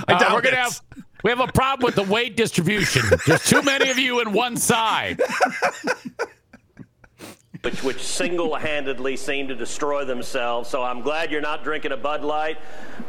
I 0.07 0.13
Uh, 0.13 0.19
doubt 0.19 0.33
we're 0.33 0.41
gonna 0.41 0.55
have 0.57 0.81
we 1.25 1.31
have 1.31 1.39
a 1.39 1.51
problem 1.51 1.87
with 1.87 1.95
the 1.95 2.03
weight 2.03 2.37
distribution. 2.37 3.01
There's 3.25 3.43
too 3.43 3.63
many 3.63 3.89
of 3.89 3.97
you 3.97 4.21
in 4.21 4.31
one 4.31 4.57
side. 4.57 5.19
Which, 7.65 7.83
which 7.83 8.01
single-handedly 8.03 9.17
seem 9.17 9.47
to 9.47 9.55
destroy 9.55 10.05
themselves. 10.05 10.69
So 10.69 10.83
I'm 10.83 11.01
glad 11.01 11.31
you're 11.31 11.41
not 11.41 11.63
drinking 11.63 11.91
a 11.93 11.97
Bud 11.97 12.23
Light. 12.23 12.57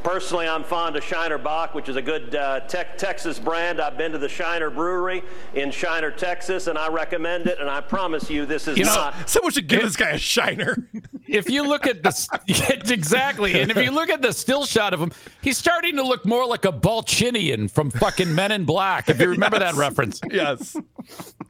Personally, 0.02 0.48
I'm 0.48 0.64
fond 0.64 0.96
of 0.96 1.04
Shiner 1.04 1.38
Bock, 1.38 1.74
which 1.74 1.88
is 1.88 1.96
a 1.96 2.02
good 2.02 2.34
uh, 2.34 2.60
tech 2.60 2.96
Texas 2.96 3.38
brand. 3.38 3.80
I've 3.80 3.98
been 3.98 4.12
to 4.12 4.18
the 4.18 4.28
Shiner 4.28 4.70
Brewery 4.70 5.22
in 5.54 5.70
Shiner, 5.70 6.10
Texas, 6.10 6.66
and 6.68 6.78
I 6.78 6.88
recommend 6.88 7.46
it. 7.46 7.58
And 7.60 7.68
I 7.68 7.80
promise 7.80 8.30
you, 8.30 8.46
this 8.46 8.66
is 8.66 8.78
You 8.78 8.84
know, 8.84 8.94
not. 8.94 9.28
Someone 9.28 9.52
should 9.52 9.68
give 9.68 9.82
this 9.82 9.96
guy 9.96 10.10
a 10.10 10.18
shiner. 10.18 10.88
If 11.26 11.50
you 11.50 11.66
look 11.66 11.86
at 11.86 12.02
the 12.02 12.82
exactly, 12.88 13.60
and 13.60 13.70
if 13.70 13.76
you 13.76 13.90
look 13.90 14.08
at 14.08 14.22
the 14.22 14.32
still 14.32 14.64
shot 14.64 14.94
of 14.94 15.00
him, 15.00 15.12
he's 15.42 15.58
starting 15.58 15.96
to 15.96 16.02
look 16.02 16.24
more 16.24 16.46
like 16.46 16.64
a 16.64 16.72
Ballchinian 16.72 17.70
from 17.70 17.90
fucking 17.90 18.34
Men 18.34 18.52
in 18.52 18.64
Black. 18.64 19.08
If 19.08 19.20
you 19.20 19.28
remember 19.28 19.58
that 19.58 19.74
reference, 19.74 20.20
yes. 20.30 20.76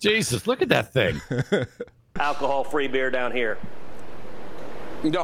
Jesus, 0.00 0.46
look 0.46 0.62
at 0.62 0.70
that 0.70 0.92
thing. 0.92 1.20
Alcohol-free 2.18 2.88
beer 2.88 3.10
down 3.10 3.32
here. 3.32 3.58
No, 5.02 5.22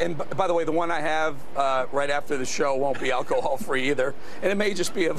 and 0.00 0.18
by 0.36 0.46
the 0.46 0.54
way, 0.54 0.64
the 0.64 0.72
one 0.72 0.90
I 0.90 1.00
have 1.00 1.36
uh, 1.56 1.86
right 1.92 2.10
after 2.10 2.36
the 2.36 2.44
show 2.44 2.76
won't 2.76 3.00
be 3.00 3.10
alcohol 3.10 3.56
free 3.56 3.90
either, 3.90 4.14
and 4.42 4.52
it 4.52 4.56
may 4.56 4.74
just 4.74 4.94
be 4.94 5.06
a. 5.06 5.14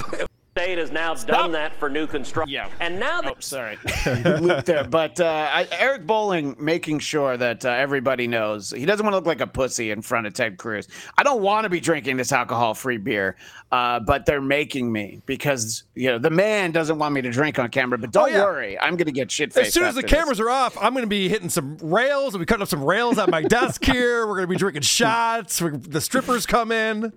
state 0.57 0.77
has 0.77 0.89
now 0.89 1.13
done 1.13 1.51
that 1.51 1.75
for 1.75 1.89
new 1.89 2.07
construction. 2.07 2.53
Yeah. 2.53 2.69
And 2.79 2.97
now 2.97 3.19
that 3.21 3.33
Oh, 3.35 3.39
sorry. 3.41 3.77
Loop 4.39 4.63
there. 4.63 4.85
But 4.85 5.19
uh, 5.19 5.49
I, 5.51 5.67
Eric 5.73 6.07
Bolling 6.07 6.55
making 6.57 6.99
sure 6.99 7.35
that 7.35 7.65
uh, 7.65 7.69
everybody 7.71 8.25
knows 8.25 8.71
he 8.71 8.85
doesn't 8.85 9.05
want 9.05 9.11
to 9.11 9.17
look 9.17 9.25
like 9.25 9.41
a 9.41 9.47
pussy 9.47 9.91
in 9.91 10.01
front 10.01 10.27
of 10.27 10.33
Ted 10.33 10.57
Cruz. 10.57 10.87
I 11.17 11.23
don't 11.23 11.41
want 11.41 11.65
to 11.65 11.69
be 11.69 11.81
drinking 11.81 12.15
this 12.15 12.31
alcohol-free 12.31 12.99
beer, 12.99 13.35
uh, 13.73 13.99
but 13.99 14.25
they're 14.25 14.39
making 14.39 14.89
me 14.93 15.21
because 15.25 15.83
you 15.93 16.07
know 16.09 16.19
the 16.19 16.29
man 16.29 16.71
doesn't 16.71 16.97
want 16.99 17.13
me 17.13 17.21
to 17.23 17.31
drink 17.31 17.59
on 17.59 17.67
camera. 17.69 17.97
But 17.97 18.11
don't 18.11 18.23
Oh, 18.23 18.27
yeah. 18.27 18.43
worry, 18.45 18.79
I'm 18.79 18.95
going 18.95 19.07
to 19.07 19.11
get 19.11 19.29
shit 19.29 19.51
faced. 19.51 19.67
As 19.67 19.73
soon 19.73 19.83
as 19.83 19.95
the 19.95 20.03
cameras 20.03 20.39
are 20.39 20.49
off, 20.49 20.77
I'm 20.77 20.93
going 20.93 21.03
to 21.03 21.09
be 21.09 21.27
hitting 21.27 21.49
some 21.49 21.75
rails. 21.81 22.31
We'll 22.33 22.39
be 22.39 22.45
cutting 22.45 22.61
up 22.63 22.69
some 22.69 22.83
rails 22.83 23.17
at 23.17 23.29
my 23.29 23.41
desk 23.41 23.83
here. 23.91 24.25
We're 24.25 24.35
going 24.35 24.47
to 24.47 24.51
be 24.53 24.55
drinking 24.55 24.83
shots. 24.83 25.61
We're, 25.61 25.71
the 25.71 25.99
strippers 25.99 26.45
come 26.45 26.71
in. 26.71 27.11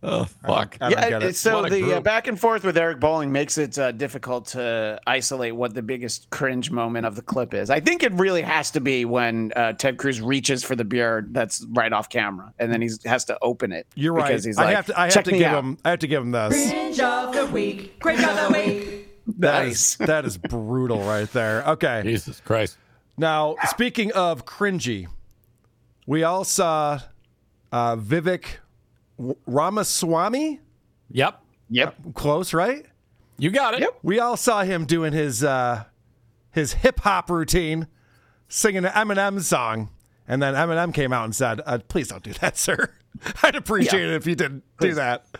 Oh 0.00 0.24
fuck! 0.24 0.76
I 0.80 0.90
don't 0.90 0.98
yeah, 1.00 1.08
get 1.10 1.22
it. 1.24 1.34
so 1.36 1.68
the 1.68 1.96
uh, 1.96 2.00
back 2.00 2.28
and 2.28 2.38
forth 2.38 2.62
with 2.62 2.78
Eric 2.78 3.00
Bolling 3.00 3.32
makes 3.32 3.58
it 3.58 3.76
uh, 3.76 3.90
difficult 3.90 4.46
to 4.48 5.00
isolate 5.08 5.56
what 5.56 5.74
the 5.74 5.82
biggest 5.82 6.30
cringe 6.30 6.70
moment 6.70 7.04
of 7.04 7.16
the 7.16 7.22
clip 7.22 7.52
is. 7.52 7.68
I 7.68 7.80
think 7.80 8.04
it 8.04 8.12
really 8.12 8.42
has 8.42 8.70
to 8.72 8.80
be 8.80 9.04
when 9.04 9.52
uh, 9.56 9.72
Ted 9.72 9.96
Cruz 9.96 10.20
reaches 10.20 10.62
for 10.62 10.76
the 10.76 10.84
beer 10.84 11.26
that's 11.32 11.66
right 11.70 11.92
off 11.92 12.08
camera, 12.10 12.54
and 12.60 12.72
then 12.72 12.80
he 12.80 12.90
has 13.06 13.24
to 13.24 13.36
open 13.42 13.72
it. 13.72 13.88
You're 13.96 14.12
right. 14.12 14.28
Because 14.28 14.44
he's 14.44 14.56
I 14.56 14.66
like, 14.66 14.76
have 14.76 14.86
to. 14.86 15.00
I 15.00 15.10
have 15.10 15.24
to 15.24 15.32
give 15.32 15.42
out." 15.42 15.64
him. 15.64 15.78
I 15.84 15.90
have 15.90 15.98
to 15.98 16.06
give 16.06 16.22
him 16.22 16.30
this. 16.30 16.70
Cringe 16.70 17.00
of 17.00 17.34
the 17.34 17.46
week. 17.46 17.98
Cringe 17.98 18.22
of 18.22 18.52
the 18.52 18.56
week. 18.56 19.08
That 19.38 19.66
is 19.66 19.96
that 20.00 20.24
is 20.24 20.38
brutal 20.38 21.00
right 21.00 21.30
there. 21.32 21.64
Okay. 21.70 22.02
Jesus 22.04 22.40
Christ. 22.40 22.78
Now, 23.16 23.56
speaking 23.66 24.12
of 24.12 24.46
cringy, 24.46 25.08
we 26.06 26.22
all 26.22 26.44
saw 26.44 27.00
uh, 27.72 27.96
Vivek 27.96 28.44
W- 28.44 28.48
Ramaswamy. 29.46 30.60
Yep. 31.10 31.42
Yep. 31.70 31.96
Close, 32.14 32.54
right? 32.54 32.86
You 33.38 33.50
got 33.50 33.74
it. 33.74 33.80
Yep. 33.80 33.98
We 34.02 34.18
all 34.20 34.36
saw 34.36 34.62
him 34.62 34.84
doing 34.84 35.12
his 35.12 35.44
uh, 35.44 35.84
his 36.50 36.72
hip 36.74 37.00
hop 37.00 37.30
routine, 37.30 37.86
singing 38.48 38.84
an 38.84 38.90
Eminem 38.92 39.40
song, 39.42 39.90
and 40.26 40.42
then 40.42 40.54
Eminem 40.54 40.92
came 40.92 41.12
out 41.12 41.24
and 41.24 41.34
said, 41.34 41.60
uh, 41.66 41.78
"Please 41.88 42.08
don't 42.08 42.22
do 42.22 42.32
that, 42.34 42.56
sir. 42.58 42.92
I'd 43.42 43.54
appreciate 43.56 44.00
Yeah. 44.00 44.08
it 44.08 44.14
if 44.14 44.26
you 44.26 44.34
didn't 44.34 44.64
do 44.80 44.94
that." 44.94 45.26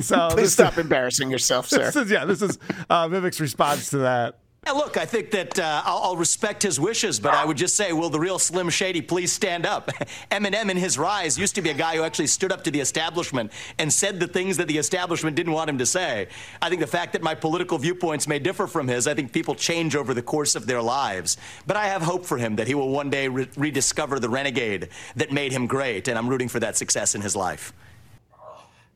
So 0.00 0.28
Please 0.32 0.42
this 0.42 0.52
stop 0.54 0.76
embarrassing 0.76 1.30
yourself, 1.30 1.68
sir. 1.68 1.84
This 1.84 1.94
is 1.94 2.10
yeah. 2.10 2.24
This 2.24 2.42
is 2.42 2.58
uh, 2.90 3.06
Vivek's 3.06 3.40
response 3.40 3.90
to 3.90 3.98
that. 3.98 4.40
Yeah, 4.66 4.72
look, 4.72 4.96
I 4.96 5.04
think 5.04 5.30
that 5.32 5.58
uh, 5.58 5.82
I'll, 5.84 5.98
I'll 5.98 6.16
respect 6.16 6.62
his 6.62 6.80
wishes, 6.80 7.20
but 7.20 7.34
I 7.34 7.44
would 7.44 7.58
just 7.58 7.76
say, 7.76 7.92
will 7.92 8.08
the 8.08 8.18
real 8.18 8.38
Slim 8.38 8.70
Shady 8.70 9.02
please 9.02 9.30
stand 9.30 9.66
up? 9.66 9.88
Eminem 10.30 10.70
in 10.70 10.78
his 10.78 10.96
rise 10.96 11.38
used 11.38 11.54
to 11.56 11.62
be 11.62 11.68
a 11.68 11.74
guy 11.74 11.96
who 11.96 12.02
actually 12.02 12.28
stood 12.28 12.50
up 12.50 12.64
to 12.64 12.70
the 12.70 12.80
establishment 12.80 13.52
and 13.78 13.92
said 13.92 14.18
the 14.18 14.26
things 14.26 14.56
that 14.56 14.66
the 14.66 14.78
establishment 14.78 15.36
didn't 15.36 15.52
want 15.52 15.68
him 15.68 15.76
to 15.76 15.84
say. 15.84 16.28
I 16.62 16.70
think 16.70 16.80
the 16.80 16.86
fact 16.86 17.12
that 17.12 17.22
my 17.22 17.34
political 17.34 17.76
viewpoints 17.76 18.26
may 18.26 18.38
differ 18.38 18.66
from 18.66 18.88
his, 18.88 19.06
I 19.06 19.12
think 19.12 19.32
people 19.32 19.54
change 19.54 19.96
over 19.96 20.14
the 20.14 20.22
course 20.22 20.54
of 20.54 20.66
their 20.66 20.80
lives. 20.80 21.36
But 21.66 21.76
I 21.76 21.88
have 21.88 22.00
hope 22.00 22.24
for 22.24 22.38
him 22.38 22.56
that 22.56 22.66
he 22.66 22.74
will 22.74 22.88
one 22.88 23.10
day 23.10 23.28
re- 23.28 23.48
rediscover 23.58 24.18
the 24.18 24.30
renegade 24.30 24.88
that 25.16 25.30
made 25.30 25.52
him 25.52 25.66
great, 25.66 26.08
and 26.08 26.16
I'm 26.16 26.28
rooting 26.28 26.48
for 26.48 26.60
that 26.60 26.78
success 26.78 27.14
in 27.14 27.20
his 27.20 27.36
life. 27.36 27.74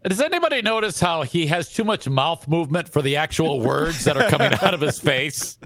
Does 0.05 0.21
anybody 0.21 0.63
notice 0.63 1.01
how 1.01 1.23
he 1.23 1.47
has 1.49 1.73
too 1.73 1.85
much 1.85 2.09
mouth 2.09 2.47
movement 2.49 2.89
for 2.89 3.03
the 3.03 3.17
actual 3.17 3.61
words 3.61 4.05
that 4.05 4.17
are 4.17 4.29
coming 4.31 4.53
out 4.63 4.73
of 4.75 4.81
his 4.81 4.99
face? 5.01 5.59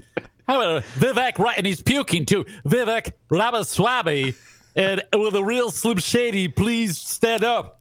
How 0.48 0.60
about 0.60 0.82
Vivek, 0.94 1.38
right? 1.38 1.56
And 1.56 1.66
he's 1.66 1.82
puking 1.82 2.26
too. 2.26 2.44
Vivek 2.66 3.12
Ramaswamy, 3.30 4.34
and 4.74 5.02
with 5.12 5.34
a 5.34 5.44
real 5.44 5.70
Slim 5.70 5.98
Shady, 5.98 6.48
please 6.48 6.98
stand 6.98 7.44
up. 7.44 7.78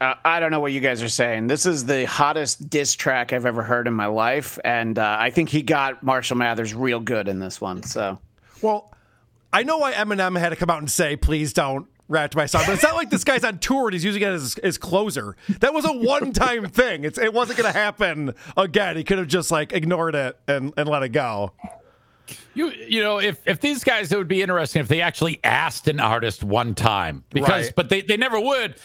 Uh, 0.00 0.14
I 0.24 0.40
don't 0.40 0.50
know 0.50 0.60
what 0.60 0.72
you 0.72 0.80
guys 0.80 1.02
are 1.02 1.08
saying. 1.08 1.48
This 1.48 1.66
is 1.66 1.84
the 1.84 2.06
hottest 2.06 2.70
diss 2.70 2.94
track 2.94 3.32
I've 3.32 3.46
ever 3.46 3.62
heard 3.62 3.86
in 3.86 3.94
my 3.94 4.06
life, 4.06 4.58
and 4.64 4.98
uh, 4.98 5.16
I 5.18 5.30
think 5.30 5.48
he 5.48 5.62
got 5.62 6.02
Marshall 6.02 6.36
Mathers 6.36 6.72
real 6.72 7.00
good 7.00 7.28
in 7.28 7.38
this 7.40 7.60
one. 7.60 7.82
So, 7.82 8.18
Well, 8.62 8.92
I 9.52 9.62
know 9.64 9.78
why 9.78 9.92
Eminem 9.92 10.38
had 10.38 10.50
to 10.50 10.56
come 10.56 10.70
out 10.70 10.78
and 10.78 10.90
say, 10.90 11.16
"Please 11.16 11.52
don't." 11.52 11.86
Rap 12.08 12.30
by 12.32 12.42
my 12.42 12.46
but 12.46 12.68
it's 12.70 12.82
not 12.82 12.94
like 12.94 13.10
this 13.10 13.22
guy's 13.22 13.44
on 13.44 13.58
tour 13.58 13.88
and 13.88 13.92
he's 13.92 14.02
using 14.04 14.22
it 14.22 14.28
as 14.28 14.58
his 14.62 14.78
closer. 14.78 15.36
That 15.60 15.74
was 15.74 15.84
a 15.84 15.92
one-time 15.92 16.66
thing. 16.70 17.04
It's 17.04 17.18
it 17.18 17.34
wasn't 17.34 17.58
going 17.58 17.70
to 17.70 17.78
happen 17.78 18.34
again. 18.56 18.96
He 18.96 19.04
could 19.04 19.18
have 19.18 19.28
just 19.28 19.50
like 19.50 19.72
ignored 19.72 20.14
it 20.14 20.38
and, 20.48 20.72
and 20.78 20.88
let 20.88 21.02
it 21.02 21.10
go. 21.10 21.52
You 22.54 22.70
you 22.70 23.02
know 23.02 23.20
if 23.20 23.46
if 23.46 23.60
these 23.60 23.84
guys 23.84 24.10
it 24.10 24.16
would 24.18 24.28
be 24.28 24.42
interesting 24.42 24.80
if 24.80 24.88
they 24.88 25.00
actually 25.02 25.38
asked 25.44 25.86
an 25.88 26.00
artist 26.00 26.42
one 26.44 26.74
time 26.74 27.24
because 27.30 27.66
Right. 27.66 27.72
but 27.76 27.88
they 27.88 28.00
they 28.00 28.16
never 28.16 28.40
would. 28.40 28.76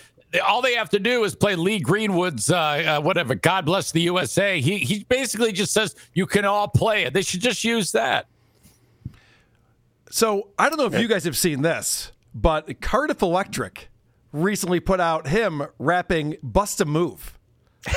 All 0.46 0.62
they 0.62 0.74
have 0.76 0.90
to 0.90 1.00
do 1.00 1.24
is 1.26 1.36
play 1.36 1.56
Lee 1.56 1.80
Greenwood's 1.80 2.50
uh, 2.50 2.58
uh, 2.98 3.02
whatever. 3.02 3.36
God 3.36 3.66
bless 3.66 3.92
the 3.92 4.02
USA. 4.02 4.60
He 4.62 4.80
he 4.80 5.04
basically 5.06 5.52
just 5.52 5.72
says 5.74 5.96
you 6.14 6.26
can 6.26 6.44
all 6.46 6.68
play 6.68 7.04
it. 7.04 7.14
They 7.14 7.22
should 7.22 7.42
just 7.42 7.64
use 7.64 7.92
that. 7.94 8.28
So 10.10 10.50
I 10.60 10.70
don't 10.70 10.78
know 10.78 10.86
if 10.86 11.00
you 11.02 11.08
guys 11.08 11.24
have 11.26 11.38
seen 11.38 11.62
this, 11.64 12.12
but 12.34 12.82
Cardiff 12.82 13.22
Electric 13.22 13.90
recently 14.32 14.80
put 14.80 15.00
out 15.00 15.28
him 15.28 15.64
rapping 15.78 16.38
"Bust 16.42 16.82
a 16.82 16.86
Move." 16.86 17.38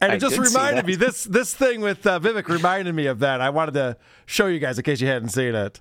And 0.00 0.12
it 0.12 0.18
just 0.18 0.36
reminded 0.36 0.84
me 0.84 0.96
this 0.96 1.24
this 1.24 1.54
thing 1.54 1.80
with 1.80 2.04
uh, 2.06 2.18
Vivek 2.18 2.48
reminded 2.48 2.92
me 2.94 3.06
of 3.06 3.20
that. 3.20 3.40
I 3.40 3.50
wanted 3.50 3.74
to 3.74 3.96
show 4.26 4.46
you 4.48 4.58
guys 4.58 4.78
in 4.78 4.84
case 4.84 5.00
you 5.00 5.06
hadn't 5.06 5.28
seen 5.28 5.54
it. 5.54 5.80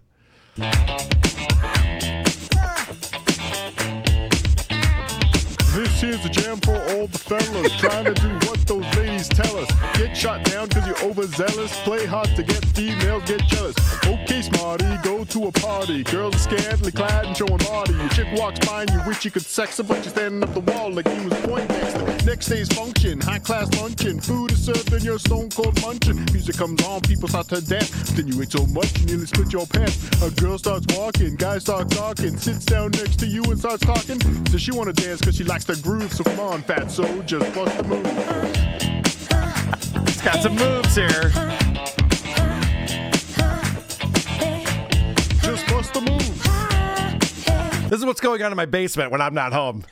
Here's 6.03 6.25
a 6.25 6.29
jam 6.29 6.57
for 6.59 6.75
all 6.91 7.07
the 7.07 7.17
fellas 7.17 7.71
trying 7.79 8.03
to 8.03 8.13
do 8.13 8.29
what 8.47 8.59
those 8.67 8.85
ladies 8.97 9.29
tell 9.29 9.57
us. 9.57 9.71
Get 9.97 10.15
shot 10.15 10.43
down 10.43 10.67
because 10.67 10.85
you're 10.85 11.03
overzealous. 11.09 11.71
Play 11.83 12.05
hard 12.05 12.27
to 12.35 12.43
get 12.43 12.63
females, 12.75 13.23
get 13.23 13.41
jealous. 13.43 13.75
Okay, 14.05 14.41
smarty, 14.41 14.97
go 15.03 15.23
to 15.23 15.45
a 15.47 15.51
party. 15.51 16.03
Girls 16.03 16.35
are 16.35 16.39
scantily 16.39 16.91
clad 16.91 17.25
and 17.25 17.37
showing 17.37 17.57
body. 17.57 17.93
Your 17.93 18.09
chick 18.09 18.27
walks 18.33 18.59
by 18.67 18.81
and 18.81 18.91
you 18.91 19.01
wish 19.07 19.23
you 19.23 19.31
could 19.31 19.45
sex 19.45 19.77
her, 19.77 19.83
but 19.83 19.97
you're 20.03 20.13
standing 20.17 20.43
up 20.43 20.53
the 20.53 20.59
wall 20.59 20.91
like 20.91 21.07
you 21.07 21.29
was 21.29 21.39
Poindexter. 21.45 22.25
Next 22.25 22.47
day's 22.47 22.69
function, 22.69 23.21
high 23.21 23.39
class 23.39 23.73
luncheon. 23.79 24.19
Food 24.19 24.51
is 24.51 24.65
served 24.65 24.91
and 24.91 25.03
you're 25.03 25.19
stone 25.19 25.49
cold 25.49 25.79
munching. 25.81 26.25
Music 26.33 26.57
comes 26.57 26.83
on, 26.83 27.01
people 27.01 27.29
start 27.29 27.47
to 27.49 27.61
dance. 27.61 27.89
Then 28.11 28.27
you 28.27 28.41
ate 28.41 28.51
so 28.51 28.65
much 28.67 28.99
you 28.99 29.05
nearly 29.05 29.25
split 29.25 29.53
your 29.53 29.67
pants. 29.67 29.97
A 30.21 30.29
girl 30.31 30.57
starts 30.57 30.85
walking, 30.97 31.35
guy 31.35 31.59
starts 31.59 31.95
talking, 31.95 32.35
sits 32.37 32.65
down 32.65 32.91
next 32.91 33.19
to 33.19 33.27
you 33.27 33.43
and 33.43 33.57
starts 33.57 33.85
talking. 33.85 34.19
Says 34.47 34.61
she 34.61 34.71
wanna 34.71 34.93
dance 34.93 35.21
cause 35.21 35.35
she 35.35 35.43
likes 35.43 35.63
the 35.63 35.75
groove. 35.77 35.92
So 36.09 36.23
come 36.23 36.39
on, 36.39 36.61
fat 36.63 36.89
so 36.91 37.21
just 37.23 37.53
bust 37.53 37.77
the 37.77 37.83
move. 37.83 38.05
It's 40.07 40.21
got 40.21 40.41
some 40.41 40.55
moves 40.55 40.95
here. 40.95 41.29
Just 45.41 45.67
bust 45.67 45.93
the 45.93 46.01
move. 46.01 47.89
This 47.89 47.99
is 47.99 48.05
what's 48.05 48.21
going 48.21 48.41
on 48.41 48.51
in 48.51 48.55
my 48.57 48.65
basement 48.65 49.11
when 49.11 49.21
I'm 49.21 49.33
not 49.35 49.53
home. 49.53 49.83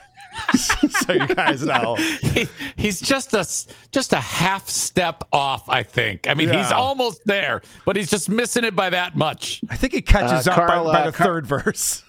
so 0.58 1.14
you 1.14 1.28
guys 1.28 1.64
know. 1.64 1.96
He, 1.96 2.48
he's 2.76 3.00
just 3.00 3.34
a 3.34 3.40
s- 3.40 3.68
just 3.92 4.14
a 4.14 4.20
half 4.20 4.68
step 4.70 5.24
off. 5.32 5.70
I 5.70 5.84
think. 5.84 6.28
I 6.28 6.34
mean, 6.34 6.50
he's 6.50 6.72
almost 6.72 7.22
there, 7.26 7.62
but 7.86 7.96
he's 7.96 8.10
just 8.10 8.28
missing 8.30 8.64
it 8.64 8.76
by 8.76 8.90
that 8.90 9.16
much. 9.16 9.62
I 9.70 9.76
think 9.78 9.94
he 9.94 10.02
catches 10.02 10.48
Uh, 10.48 10.52
up 10.52 10.58
by, 10.68 10.84
by 10.84 11.02
uh, 11.02 11.06
the 11.06 11.12
Car- 11.12 11.28
third 11.28 11.46
verse. 11.48 12.04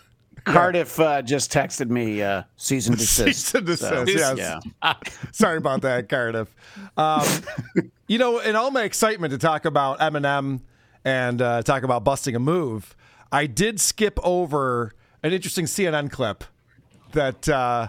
Cardiff 0.44 0.98
uh, 0.98 1.22
just 1.22 1.52
texted 1.52 1.88
me 1.88 2.22
uh, 2.22 2.42
cease 2.57 2.87
and 2.88 2.96
desist. 2.98 3.46
Cease 3.48 3.55
and 3.55 3.78
So, 3.78 4.05
yes. 4.07 4.38
yeah. 4.83 4.94
Sorry 5.33 5.57
about 5.59 5.83
that, 5.83 6.09
Cardiff. 6.09 6.55
Um, 6.96 7.26
you 8.09 8.18
know, 8.18 8.38
in 8.40 8.57
all 8.57 8.70
my 8.70 8.83
excitement 8.83 9.33
to 9.33 9.38
talk 9.38 9.64
about 9.64 9.98
Eminem 10.00 10.61
and 11.05 11.40
uh, 11.40 11.62
talk 11.62 11.83
about 11.83 12.05
busting 12.05 12.35
a 12.35 12.40
move, 12.40 12.94
I 13.31 13.46
did 13.46 13.81
skip 13.81 14.18
over 14.22 14.92
an 15.22 15.33
interesting 15.33 15.66
CNN 15.66 16.11
clip 16.11 16.44
that 17.12 17.48
uh, 17.48 17.88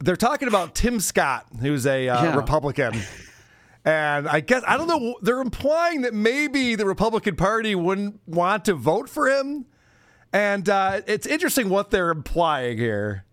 they're 0.00 0.16
talking 0.16 0.48
about 0.48 0.74
Tim 0.74 1.00
Scott, 1.00 1.46
who's 1.60 1.86
a 1.86 2.08
uh, 2.08 2.22
Yeah. 2.24 2.36
Republican. 2.36 2.94
And 3.86 4.26
I 4.26 4.40
guess, 4.40 4.62
I 4.66 4.76
don't 4.78 4.88
know, 4.88 5.16
they're 5.20 5.42
implying 5.42 6.02
that 6.02 6.14
maybe 6.14 6.74
the 6.74 6.86
Republican 6.86 7.36
Party 7.36 7.74
wouldn't 7.74 8.18
want 8.26 8.64
to 8.64 8.74
vote 8.74 9.10
for 9.10 9.28
him. 9.28 9.66
And 10.34 10.68
uh, 10.68 11.00
it's 11.06 11.28
interesting 11.28 11.68
what 11.68 11.92
they're 11.92 12.10
implying 12.10 12.76
here. 12.76 13.24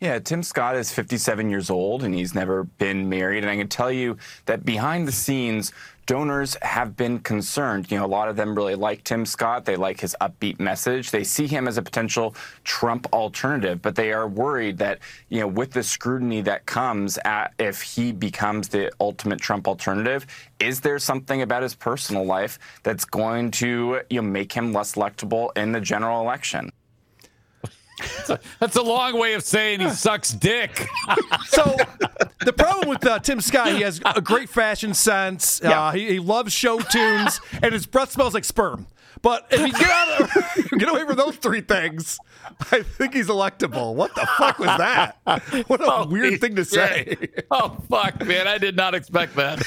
Yeah, 0.00 0.18
Tim 0.20 0.42
Scott 0.42 0.74
is 0.74 0.90
57 0.90 1.50
years 1.50 1.68
old 1.68 2.02
and 2.02 2.14
he's 2.14 2.34
never 2.34 2.64
been 2.64 3.10
married. 3.10 3.44
And 3.44 3.50
I 3.50 3.56
can 3.56 3.68
tell 3.68 3.92
you 3.92 4.16
that 4.46 4.64
behind 4.64 5.06
the 5.06 5.12
scenes, 5.12 5.70
donors 6.06 6.56
have 6.62 6.96
been 6.96 7.18
concerned. 7.18 7.90
You 7.90 7.98
know, 7.98 8.04
a 8.04 8.06
lot 8.06 8.28
of 8.28 8.36
them 8.36 8.54
really 8.54 8.74
like 8.74 9.04
Tim 9.04 9.24
Scott. 9.26 9.64
They 9.64 9.76
like 9.76 10.00
his 10.00 10.16
upbeat 10.20 10.60
message. 10.60 11.10
They 11.10 11.24
see 11.24 11.46
him 11.46 11.66
as 11.66 11.78
a 11.78 11.82
potential 11.82 12.34
Trump 12.64 13.06
alternative, 13.12 13.80
but 13.82 13.94
they 13.94 14.12
are 14.12 14.28
worried 14.28 14.78
that, 14.78 15.00
you 15.28 15.40
know, 15.40 15.48
with 15.48 15.72
the 15.72 15.82
scrutiny 15.82 16.40
that 16.42 16.66
comes 16.66 17.18
at 17.24 17.54
if 17.58 17.82
he 17.82 18.12
becomes 18.12 18.68
the 18.68 18.92
ultimate 19.00 19.40
Trump 19.40 19.66
alternative, 19.66 20.26
is 20.60 20.80
there 20.80 20.98
something 20.98 21.42
about 21.42 21.62
his 21.62 21.74
personal 21.74 22.24
life 22.24 22.58
that's 22.82 23.04
going 23.04 23.50
to, 23.50 24.00
you 24.10 24.22
know, 24.22 24.28
make 24.28 24.52
him 24.52 24.72
less 24.72 24.94
electable 24.94 25.56
in 25.56 25.72
the 25.72 25.80
general 25.80 26.20
election? 26.20 26.70
That's 28.60 28.76
a 28.76 28.82
long 28.82 29.18
way 29.18 29.34
of 29.34 29.42
saying 29.44 29.80
he 29.80 29.90
sucks 29.90 30.32
dick. 30.32 30.86
So 31.46 31.76
the 32.44 32.52
problem 32.52 32.88
with 32.88 33.06
uh, 33.06 33.18
Tim 33.20 33.40
Scott, 33.40 33.68
he 33.72 33.82
has 33.82 34.00
a 34.04 34.20
great 34.20 34.48
fashion 34.48 34.94
sense. 34.94 35.62
Uh, 35.64 35.68
Yeah. 35.68 35.92
he, 35.92 36.08
he 36.08 36.18
loves 36.18 36.52
show 36.52 36.78
tunes, 36.80 37.40
and 37.62 37.72
his 37.72 37.86
breath 37.86 38.10
smells 38.12 38.34
like 38.34 38.44
sperm. 38.44 38.86
But 39.22 39.46
if 39.50 39.60
you 39.60 39.72
get 39.72 39.88
out 39.90 40.20
of, 40.20 40.70
get 40.78 40.88
away 40.88 41.06
from 41.06 41.16
those 41.16 41.36
three 41.36 41.62
things, 41.62 42.18
I 42.72 42.82
think 42.82 43.14
he's 43.14 43.28
electable. 43.28 43.94
What 43.94 44.14
the 44.14 44.26
fuck 44.36 44.58
was 44.58 44.66
that? 44.68 45.16
What 45.66 45.80
a 45.80 46.06
weird 46.06 46.40
thing 46.42 46.56
to 46.56 46.64
say. 46.64 47.16
Oh 47.50 47.76
fuck, 47.88 48.22
man! 48.26 48.46
I 48.46 48.58
did 48.58 48.76
not 48.76 48.94
expect 48.94 49.34
that. 49.36 49.62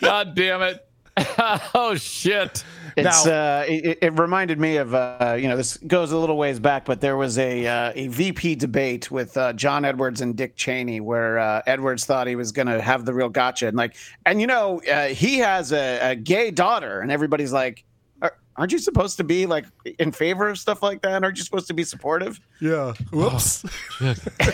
God 0.00 0.36
damn 0.36 0.62
it! 0.62 0.86
oh 1.74 1.96
shit! 1.96 2.62
It's 2.96 3.26
uh, 3.26 3.64
it, 3.68 3.98
it 4.00 4.18
reminded 4.18 4.58
me 4.58 4.78
of 4.78 4.94
uh, 4.94 5.36
you 5.38 5.48
know 5.48 5.56
this 5.56 5.76
goes 5.76 6.12
a 6.12 6.16
little 6.18 6.38
ways 6.38 6.58
back, 6.58 6.86
but 6.86 7.00
there 7.02 7.16
was 7.18 7.36
a 7.36 7.66
uh, 7.66 7.92
a 7.94 8.08
VP 8.08 8.54
debate 8.54 9.10
with 9.10 9.36
uh, 9.36 9.52
John 9.52 9.84
Edwards 9.84 10.22
and 10.22 10.34
Dick 10.34 10.56
Cheney 10.56 11.00
where 11.00 11.38
uh, 11.38 11.60
Edwards 11.66 12.06
thought 12.06 12.26
he 12.26 12.36
was 12.36 12.52
going 12.52 12.68
to 12.68 12.80
have 12.80 13.04
the 13.04 13.12
real 13.12 13.28
gotcha, 13.28 13.68
and 13.68 13.76
like, 13.76 13.96
and 14.24 14.40
you 14.40 14.46
know 14.46 14.80
uh, 14.90 15.08
he 15.08 15.38
has 15.38 15.72
a, 15.72 16.12
a 16.12 16.16
gay 16.16 16.50
daughter, 16.50 17.00
and 17.00 17.12
everybody's 17.12 17.52
like, 17.52 17.84
"Are- 18.22 18.38
aren't 18.56 18.72
you 18.72 18.78
supposed 18.78 19.18
to 19.18 19.24
be 19.24 19.44
like 19.44 19.66
in 19.98 20.10
favor 20.10 20.48
of 20.48 20.58
stuff 20.58 20.82
like 20.82 21.02
that? 21.02 21.22
Aren't 21.22 21.36
you 21.36 21.44
supposed 21.44 21.66
to 21.66 21.74
be 21.74 21.84
supportive? 21.84 22.40
Yeah. 22.62 22.94
Whoops. 23.12 23.62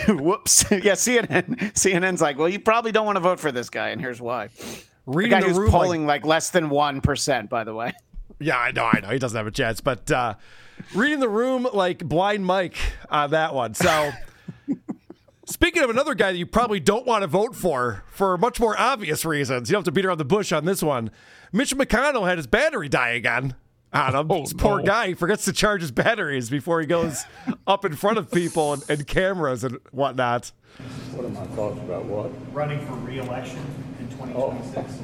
Whoops. 0.09 0.65
yeah. 0.71 0.93
CNN. 0.95 1.57
CNN's 1.73 2.21
like, 2.21 2.37
well, 2.37 2.49
you 2.49 2.59
probably 2.59 2.91
don't 2.91 3.05
want 3.05 3.15
to 3.15 3.21
vote 3.21 3.39
for 3.39 3.53
this 3.53 3.69
guy, 3.69 3.89
and 3.89 4.01
here's 4.01 4.19
why. 4.21 4.49
Reading 5.05 5.31
the 5.31 5.35
guy 5.35 5.41
the 5.41 5.47
who's 5.47 5.57
room 5.57 5.71
like- 6.07 6.23
like 6.23 6.25
less 6.25 6.49
than 6.49 6.69
one 6.69 6.99
percent, 7.01 7.49
by 7.49 7.63
the 7.63 7.73
way. 7.73 7.93
Yeah, 8.43 8.57
I 8.57 8.71
know, 8.71 8.85
I 8.85 8.99
know. 8.99 9.09
He 9.09 9.19
doesn't 9.19 9.37
have 9.37 9.47
a 9.47 9.51
chance. 9.51 9.81
But 9.81 10.11
uh, 10.11 10.35
reading 10.93 11.19
the 11.19 11.29
room 11.29 11.67
like 11.73 11.99
blind 11.99 12.45
Mike 12.45 12.77
on 13.09 13.31
that 13.31 13.53
one. 13.53 13.73
So, 13.73 14.11
speaking 15.45 15.83
of 15.83 15.89
another 15.89 16.13
guy 16.13 16.31
that 16.31 16.37
you 16.37 16.45
probably 16.45 16.79
don't 16.79 17.05
want 17.05 17.23
to 17.23 17.27
vote 17.27 17.55
for 17.55 18.03
for 18.09 18.37
much 18.37 18.59
more 18.59 18.79
obvious 18.79 19.25
reasons, 19.25 19.69
you 19.69 19.73
don't 19.73 19.79
have 19.79 19.85
to 19.85 19.91
beat 19.91 20.05
around 20.05 20.17
the 20.19 20.25
bush 20.25 20.51
on 20.51 20.65
this 20.65 20.83
one. 20.83 21.11
Mitch 21.51 21.75
McConnell 21.75 22.27
had 22.27 22.37
his 22.37 22.47
battery 22.47 22.89
die 22.89 23.11
again. 23.11 23.55
On 23.93 24.15
him. 24.15 24.27
this 24.27 24.53
poor 24.53 24.79
no. 24.79 24.85
guy 24.85 25.09
he 25.09 25.13
forgets 25.13 25.45
to 25.45 25.53
charge 25.53 25.81
his 25.81 25.91
batteries 25.91 26.49
before 26.49 26.81
he 26.81 26.87
goes 26.87 27.25
up 27.67 27.85
in 27.85 27.95
front 27.95 28.17
of 28.17 28.31
people 28.31 28.73
and, 28.73 28.83
and 28.89 29.05
cameras 29.05 29.63
and 29.63 29.77
whatnot. 29.91 30.51
What 31.11 31.25
are 31.25 31.29
my 31.29 31.45
thoughts 31.55 31.77
about 31.77 32.05
what? 32.05 32.31
running 32.51 32.83
for 32.87 32.93
re-election 32.93 33.59
in 33.99 34.09
2026. 34.09 34.99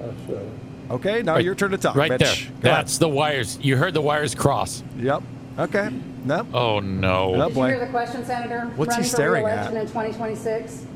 That's, 0.00 0.30
uh, 0.30 0.42
Okay, 0.90 1.22
now 1.22 1.34
Right- 1.34 1.44
your 1.44 1.54
turn 1.54 1.70
to 1.72 1.78
talk. 1.78 1.96
Right 1.96 2.10
Mitch. 2.10 2.20
there. 2.20 2.34
Go 2.34 2.36
ahead. 2.36 2.60
That's 2.62 2.98
the 2.98 3.08
wires. 3.08 3.58
You 3.62 3.76
heard 3.76 3.94
the 3.94 4.00
wires 4.02 4.34
cross. 4.34 4.82
Yep. 4.98 5.22
Okay. 5.58 5.88
No. 6.24 6.46
Oh 6.54 6.80
no! 6.80 7.34
Did 7.48 7.56
you 7.56 7.64
hear 7.64 7.78
the 7.80 7.86
question, 7.86 8.24
Senator? 8.24 8.60
What's 8.76 8.94
he 8.94 9.00
Running 9.00 9.10
staring 9.10 9.44
for 9.44 9.50
at? 9.50 9.66
in 9.74 9.80
2026? 9.86 10.86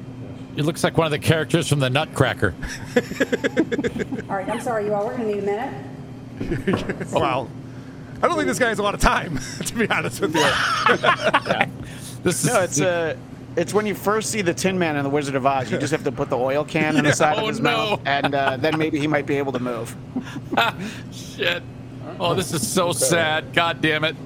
It 0.56 0.64
looks 0.64 0.82
like 0.82 0.96
one 0.98 1.06
of 1.06 1.10
the 1.12 1.18
characters 1.18 1.68
from 1.68 1.78
the 1.80 1.88
Nutcracker. 1.90 2.54
All 4.28 4.36
right, 4.36 4.48
I'm 4.48 4.60
sorry, 4.60 4.86
you 4.86 4.94
all. 4.94 5.06
We're 5.06 5.16
going 5.16 5.28
to 5.28 5.34
need 5.36 5.42
a 5.44 5.46
minute. 5.46 7.06
Well, 7.12 7.48
I 8.22 8.26
don't 8.26 8.36
think 8.36 8.48
this 8.48 8.58
guy 8.58 8.68
has 8.70 8.78
a 8.78 8.82
lot 8.82 8.94
of 8.94 9.00
time, 9.00 9.38
to 9.64 9.74
be 9.74 9.88
honest 9.88 10.20
with 10.20 10.34
you. 10.34 10.42
This 12.24 12.44
No, 12.44 12.60
it's 12.62 12.80
uh, 12.80 13.16
it's 13.56 13.74
when 13.74 13.86
you 13.86 13.94
first 13.94 14.30
see 14.30 14.42
the 14.42 14.54
Tin 14.54 14.78
Man 14.78 14.96
in 14.96 15.02
the 15.04 15.10
Wizard 15.10 15.34
of 15.34 15.44
Oz. 15.46 15.70
You 15.70 15.78
just 15.78 15.90
have 15.92 16.04
to 16.04 16.12
put 16.12 16.30
the 16.30 16.36
oil 16.38 16.64
can 16.64 16.96
in 16.96 17.04
the 17.04 17.08
Yeah, 17.10 17.14
side 17.14 17.38
oh, 17.38 17.42
of 17.42 17.48
his 17.48 17.60
no. 17.60 17.70
mouth, 17.70 18.00
and 18.06 18.34
uh, 18.34 18.56
then 18.56 18.78
maybe 18.78 18.98
he 18.98 19.06
might 19.06 19.26
be 19.26 19.36
able 19.36 19.52
to 19.52 19.58
move. 19.58 19.96
Shit. 21.12 21.62
Oh, 22.20 22.34
this 22.34 22.52
is 22.52 22.66
so 22.66 22.92
sad. 22.92 23.52
God 23.52 23.80
damn 23.80 24.04
it. 24.04 24.16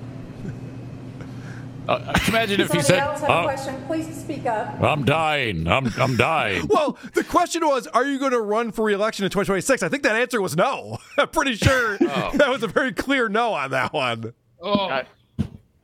Uh, 1.88 2.12
imagine 2.28 2.60
if 2.60 2.68
Does 2.68 2.76
you 2.76 2.82
somebody 2.82 2.82
said, 2.84 2.98
else 3.00 3.20
have 3.22 3.30
a 3.30 3.40
"Oh, 3.40 3.42
question? 3.42 3.82
Please 3.86 4.16
speak 4.16 4.46
up. 4.46 4.80
I'm 4.80 5.04
dying. 5.04 5.66
I'm, 5.66 5.92
I'm 5.98 6.16
dying. 6.16 6.66
Well, 6.72 6.96
the 7.14 7.24
question 7.24 7.66
was, 7.66 7.88
are 7.88 8.04
you 8.06 8.18
going 8.20 8.30
to 8.30 8.40
run 8.40 8.70
for 8.70 8.84
re-election 8.84 9.24
in 9.24 9.30
2026? 9.30 9.82
I 9.82 9.88
think 9.88 10.04
that 10.04 10.14
answer 10.14 10.40
was 10.40 10.56
no. 10.56 10.98
I'm 11.18 11.28
pretty 11.28 11.56
sure 11.56 11.98
that 11.98 12.48
was 12.48 12.62
a 12.62 12.68
very 12.68 12.92
clear 12.92 13.28
no 13.28 13.52
on 13.52 13.72
that 13.72 13.92
one. 13.92 14.32
Oh. 14.60 14.88
I 14.88 15.04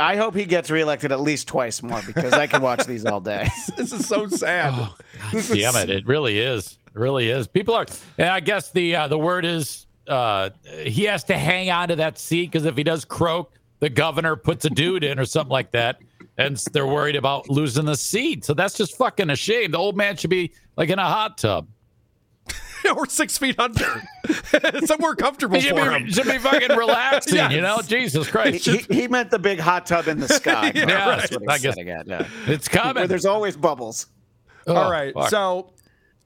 hope 0.01 0.35
he 0.35 0.45
gets 0.45 0.71
reelected 0.71 1.11
at 1.13 1.21
least 1.21 1.49
twice 1.49 1.83
more 1.83 2.01
because 2.07 2.33
I 2.33 2.47
can 2.47 2.63
watch 2.63 2.87
these 2.87 3.05
all 3.05 3.21
day. 3.21 3.49
This 3.77 3.93
is 3.93 4.07
so 4.07 4.27
sad. 4.29 4.91
This 5.33 5.51
is- 5.51 5.57
Damn 5.59 5.77
it! 5.77 5.91
It 5.91 6.07
really 6.07 6.39
is. 6.39 6.79
It 6.89 6.99
really 6.99 7.29
is. 7.31 7.47
People 7.47 7.75
are. 7.75 7.87
And 8.17 8.29
I 8.29 8.41
guess 8.41 8.71
the 8.71 8.95
uh, 8.97 9.09
the 9.09 9.19
word 9.19 9.45
is 9.45 9.87
uh, 10.07 10.51
he 10.85 11.05
has 11.05 11.25
to 11.25 11.37
hang 11.39 11.71
on 11.71 11.89
to 11.89 11.97
that 11.97 12.19
seat 12.19 12.51
because 12.51 12.65
if 12.65 12.77
he 12.77 12.83
does 12.85 13.05
croak, 13.05 13.53
the 13.81 13.89
governor 13.91 14.37
puts 14.37 14.65
a 14.65 14.71
dude 14.71 15.05
in 15.05 15.19
or 15.19 15.25
something 15.25 15.53
like 15.53 15.71
that, 15.73 16.01
and 16.37 16.57
they're 16.73 16.87
worried 16.87 17.17
about 17.17 17.49
losing 17.51 17.85
the 17.85 17.97
seat. 17.97 18.45
So 18.45 18.55
that's 18.55 18.77
just 18.77 18.97
fucking 18.97 19.31
a 19.31 19.37
shame. 19.37 19.71
The 19.73 19.79
old 19.79 19.97
man 19.97 20.17
should 20.17 20.31
be 20.31 20.53
like 20.77 20.89
in 20.91 20.99
a 20.99 21.05
hot 21.05 21.39
tub. 21.39 21.69
or 22.97 23.07
six 23.07 23.39
feet 23.39 23.59
under, 23.59 24.03
somewhere 24.87 25.15
comfortable 25.15 25.59
should 25.61 25.77
for 25.77 25.91
be, 25.91 25.97
him. 26.05 26.11
should 26.11 26.27
be 26.27 26.39
fucking 26.39 26.77
relaxing. 26.77 27.51
You 27.51 27.61
know, 27.61 27.81
Jesus 27.83 28.29
Christ. 28.29 28.65
he, 28.67 28.79
he 28.91 29.09
meant 29.09 29.31
the 29.31 29.39
big 29.39 29.59
hot 29.59 29.87
tub 29.87 30.09
in 30.09 30.21
the 30.21 30.29
sky. 30.29 30.73
Yeah, 30.75 30.85
That's 30.87 31.33
right. 31.33 31.41
what 31.41 31.51
I 31.51 31.55
he's 31.55 31.63
guess- 31.63 31.75
getting 31.75 31.91
at, 31.91 32.07
yeah. 32.07 32.27
It's 32.47 32.73
Where 32.73 32.83
coming. 32.83 33.07
there's 33.09 33.27
always 33.27 33.57
bubbles. 33.57 34.07
All 34.67 34.91
right, 34.91 35.15
fuck. 35.15 35.31
so 35.31 35.73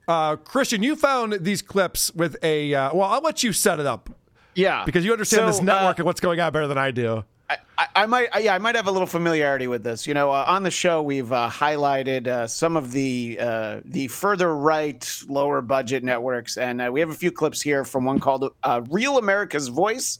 uh, 0.07 0.35
Christian, 0.35 0.83
you 0.83 0.95
found 0.95 1.33
these 1.41 1.61
clips 1.61 2.13
with 2.13 2.35
a. 2.43 2.73
Uh, 2.73 2.93
well, 2.93 3.09
I'll 3.09 3.21
let 3.21 3.41
you 3.43 3.53
set 3.53 3.79
it 3.79 3.85
up 3.85 4.09
Yeah, 4.53 4.83
because 4.85 5.05
you 5.05 5.13
understand 5.13 5.47
this 5.47 5.61
network 5.61 5.97
uh, 5.97 6.01
and 6.01 6.05
what's 6.05 6.19
going 6.19 6.39
on 6.41 6.51
better 6.51 6.67
than 6.67 6.77
I 6.77 6.91
do. 6.91 7.23
I, 7.77 7.87
I 7.95 8.05
might, 8.05 8.29
yeah, 8.39 8.55
I 8.55 8.57
might 8.57 8.75
have 8.75 8.87
a 8.87 8.91
little 8.91 9.07
familiarity 9.07 9.67
with 9.67 9.83
this. 9.83 10.07
You 10.07 10.13
know, 10.13 10.31
uh, 10.31 10.45
on 10.47 10.63
the 10.63 10.71
show 10.71 11.01
we've 11.01 11.31
uh, 11.31 11.49
highlighted 11.49 12.27
uh, 12.27 12.47
some 12.47 12.77
of 12.77 12.91
the 12.91 13.37
uh, 13.39 13.79
the 13.85 14.07
further 14.07 14.55
right, 14.55 15.21
lower 15.27 15.61
budget 15.61 16.03
networks, 16.03 16.57
and 16.57 16.81
uh, 16.81 16.89
we 16.91 16.99
have 16.99 17.09
a 17.09 17.15
few 17.15 17.31
clips 17.31 17.61
here 17.61 17.83
from 17.83 18.05
one 18.05 18.19
called 18.19 18.53
uh, 18.63 18.81
"Real 18.89 19.17
America's 19.17 19.67
Voice." 19.67 20.19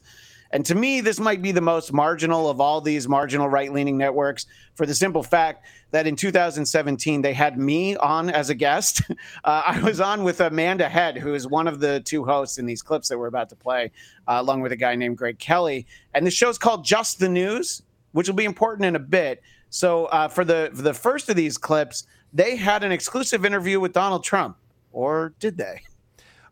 And 0.53 0.63
to 0.67 0.75
me, 0.75 1.01
this 1.01 1.19
might 1.19 1.41
be 1.41 1.51
the 1.51 1.61
most 1.61 1.91
marginal 1.91 2.47
of 2.47 2.61
all 2.61 2.79
these 2.79 3.07
marginal 3.09 3.49
right 3.49 3.73
leaning 3.73 3.97
networks 3.97 4.45
for 4.75 4.85
the 4.85 4.93
simple 4.93 5.23
fact 5.23 5.65
that 5.89 6.05
in 6.05 6.15
2017, 6.15 7.23
they 7.23 7.33
had 7.33 7.57
me 7.57 7.95
on 7.95 8.29
as 8.29 8.49
a 8.49 8.55
guest. 8.55 9.01
Uh, 9.45 9.61
I 9.65 9.81
was 9.81 9.99
on 9.99 10.23
with 10.23 10.39
Amanda 10.39 10.87
Head, 10.87 11.17
who 11.17 11.33
is 11.33 11.47
one 11.47 11.67
of 11.67 11.79
the 11.79 11.99
two 12.01 12.23
hosts 12.23 12.59
in 12.59 12.65
these 12.65 12.81
clips 12.81 13.09
that 13.09 13.17
we're 13.17 13.27
about 13.27 13.49
to 13.49 13.55
play, 13.55 13.91
uh, 14.27 14.35
along 14.37 14.61
with 14.61 14.71
a 14.71 14.75
guy 14.75 14.95
named 14.95 15.17
Greg 15.17 15.37
Kelly. 15.39 15.85
And 16.13 16.25
the 16.25 16.31
show's 16.31 16.57
called 16.57 16.85
Just 16.85 17.19
the 17.19 17.27
News, 17.27 17.81
which 18.11 18.27
will 18.27 18.35
be 18.35 18.45
important 18.45 18.85
in 18.85 18.95
a 18.95 18.99
bit. 18.99 19.41
So 19.69 20.05
uh, 20.05 20.27
for 20.27 20.45
the 20.45 20.69
for 20.73 20.81
the 20.81 20.93
first 20.93 21.29
of 21.29 21.35
these 21.35 21.57
clips, 21.57 22.05
they 22.31 22.55
had 22.55 22.83
an 22.83 22.91
exclusive 22.91 23.43
interview 23.43 23.79
with 23.79 23.91
Donald 23.91 24.23
Trump, 24.23 24.55
or 24.91 25.33
did 25.39 25.57
they? 25.57 25.81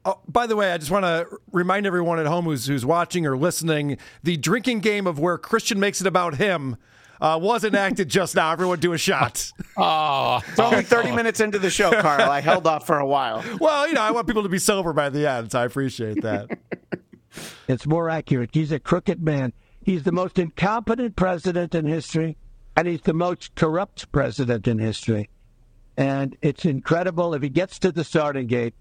Oh, 0.04 0.20
by 0.28 0.48
the 0.48 0.56
way, 0.56 0.72
I 0.72 0.78
just 0.78 0.90
want 0.92 1.06
to 1.06 1.28
remind 1.52 1.86
everyone 1.86 2.18
at 2.18 2.26
home 2.26 2.46
who's 2.46 2.66
who's 2.66 2.86
watching 2.86 3.26
or 3.26 3.38
listening: 3.38 3.98
the 4.24 4.38
drinking 4.38 4.80
game 4.80 5.06
of 5.06 5.20
where 5.20 5.38
Christian 5.38 5.80
makes 5.80 6.02
it 6.02 6.08
about 6.08 6.36
him 6.36 6.78
uh, 7.22 7.38
was 7.42 7.64
enacted 7.64 8.10
just 8.10 8.36
now. 8.36 8.52
Everyone, 8.52 8.80
do 8.80 8.94
a 8.94 8.98
shot. 8.98 9.52
Oh, 9.78 10.42
It's 10.50 10.60
only 10.60 10.84
30 10.84 11.12
minutes 11.14 11.40
into 11.40 11.58
the 11.58 11.70
show, 11.70 11.90
Karl. 12.02 12.30
I 12.30 12.42
held 12.42 12.68
off 12.68 12.86
for 12.86 13.00
a 13.00 13.06
while. 13.06 13.44
Well, 13.60 13.88
you 13.88 13.94
know, 13.94 14.02
I 14.02 14.12
want 14.12 14.28
people 14.28 14.44
to 14.44 14.50
be 14.50 14.60
sober 14.60 14.92
by 14.92 15.10
the 15.10 15.28
end, 15.28 15.52
so 15.54 15.60
I 15.62 15.66
appreciate 15.66 16.22
that. 16.24 16.50
It's 17.68 17.88
more 17.88 18.10
accurate. 18.10 18.50
He's 18.52 18.74
a 18.74 18.80
crooked 18.80 19.24
man. 19.24 19.54
He's 19.82 20.04
the 20.04 20.12
most 20.12 20.38
incompetent 20.38 21.16
president 21.16 21.74
in 21.74 21.86
history, 21.86 22.36
and 22.76 22.86
he's 22.88 23.02
the 23.02 23.14
most 23.14 23.56
corrupt 23.56 24.12
president 24.12 24.68
in 24.68 24.80
history. 24.80 25.30
And 25.96 26.36
it's 26.42 26.66
incredible. 26.66 27.34
If 27.34 27.42
he 27.42 27.48
gets 27.50 27.80
to 27.80 27.92
the 27.94 28.04
starting 28.04 28.48
gate, 28.48 28.74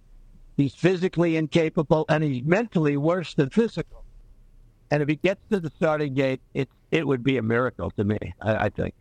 he's 0.61 0.75
physically 0.75 1.37
incapable, 1.37 2.05
and 2.09 2.23
he's 2.23 2.44
mentally 2.44 2.96
worse 2.96 3.35
than 3.35 3.51
physical. 3.51 4.05
And 4.90 5.03
if 5.03 5.09
he 5.09 5.16
gets 5.16 5.40
to 5.51 5.61
the 5.61 5.70
starting 5.70 6.14
gate, 6.14 6.40
it 6.55 6.68
it 6.90 7.07
would 7.07 7.23
be 7.23 7.37
a 7.37 7.42
miracle 7.42 7.90
to 7.92 8.05
me. 8.05 8.18
I, 8.40 8.66
I 8.66 8.68
think. 8.68 8.94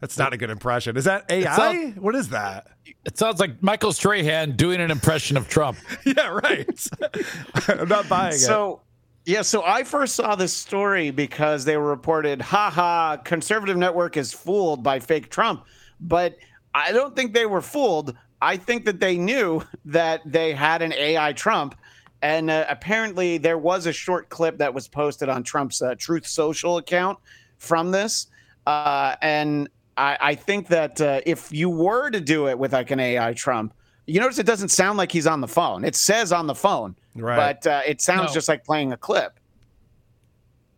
That's 0.00 0.18
not 0.18 0.34
a 0.34 0.36
good 0.36 0.50
impression. 0.50 0.98
Is 0.98 1.04
that 1.04 1.24
AI? 1.30 1.56
sounds- 1.56 1.98
what 1.98 2.14
is 2.14 2.28
that? 2.28 2.66
It 3.06 3.16
sounds 3.16 3.40
like 3.40 3.62
Michael 3.62 3.92
Strahan 3.92 4.54
doing 4.54 4.80
an 4.80 4.90
impression 4.90 5.36
of 5.38 5.48
Trump. 5.48 5.78
Yeah, 6.04 6.28
right. 6.28 6.88
I'm 7.68 7.88
not 7.88 8.06
buying 8.08 8.34
it. 8.34 8.38
So, 8.38 8.82
yeah, 9.24 9.40
so 9.40 9.62
I 9.64 9.82
first 9.84 10.14
saw 10.14 10.34
this 10.34 10.52
story 10.52 11.10
because 11.10 11.64
they 11.64 11.78
were 11.78 11.88
reported, 11.88 12.42
haha, 12.42 13.16
conservative 13.16 13.78
network 13.78 14.18
is 14.18 14.34
fooled 14.34 14.82
by 14.82 15.00
fake 15.00 15.30
Trump. 15.30 15.64
But 15.98 16.36
I 16.74 16.92
don't 16.92 17.16
think 17.16 17.32
they 17.32 17.46
were 17.46 17.62
fooled. 17.62 18.14
I 18.44 18.58
think 18.58 18.84
that 18.84 19.00
they 19.00 19.16
knew 19.16 19.62
that 19.86 20.20
they 20.26 20.52
had 20.52 20.82
an 20.82 20.92
AI 20.92 21.32
Trump. 21.32 21.74
And 22.20 22.50
uh, 22.50 22.64
apparently, 22.68 23.38
there 23.38 23.58
was 23.58 23.86
a 23.86 23.92
short 23.92 24.28
clip 24.28 24.58
that 24.58 24.72
was 24.72 24.86
posted 24.88 25.28
on 25.28 25.42
Trump's 25.42 25.80
uh, 25.82 25.94
Truth 25.98 26.26
Social 26.26 26.76
account 26.78 27.18
from 27.58 27.90
this. 27.90 28.26
Uh, 28.66 29.14
and 29.22 29.68
I, 29.96 30.16
I 30.20 30.34
think 30.34 30.68
that 30.68 31.00
uh, 31.00 31.20
if 31.26 31.52
you 31.52 31.68
were 31.70 32.10
to 32.10 32.20
do 32.20 32.48
it 32.48 32.58
with 32.58 32.72
like 32.72 32.90
an 32.90 33.00
AI 33.00 33.32
Trump, 33.34 33.74
you 34.06 34.20
notice 34.20 34.38
it 34.38 34.46
doesn't 34.46 34.68
sound 34.70 34.98
like 34.98 35.10
he's 35.12 35.26
on 35.26 35.40
the 35.40 35.48
phone. 35.48 35.84
It 35.84 35.94
says 35.94 36.32
on 36.32 36.46
the 36.46 36.54
phone, 36.54 36.96
Right. 37.14 37.36
but 37.62 37.66
uh, 37.70 37.80
it 37.86 38.00
sounds 38.02 38.30
No. 38.30 38.34
just 38.34 38.48
like 38.48 38.64
playing 38.64 38.92
a 38.92 38.96
clip. 38.96 39.38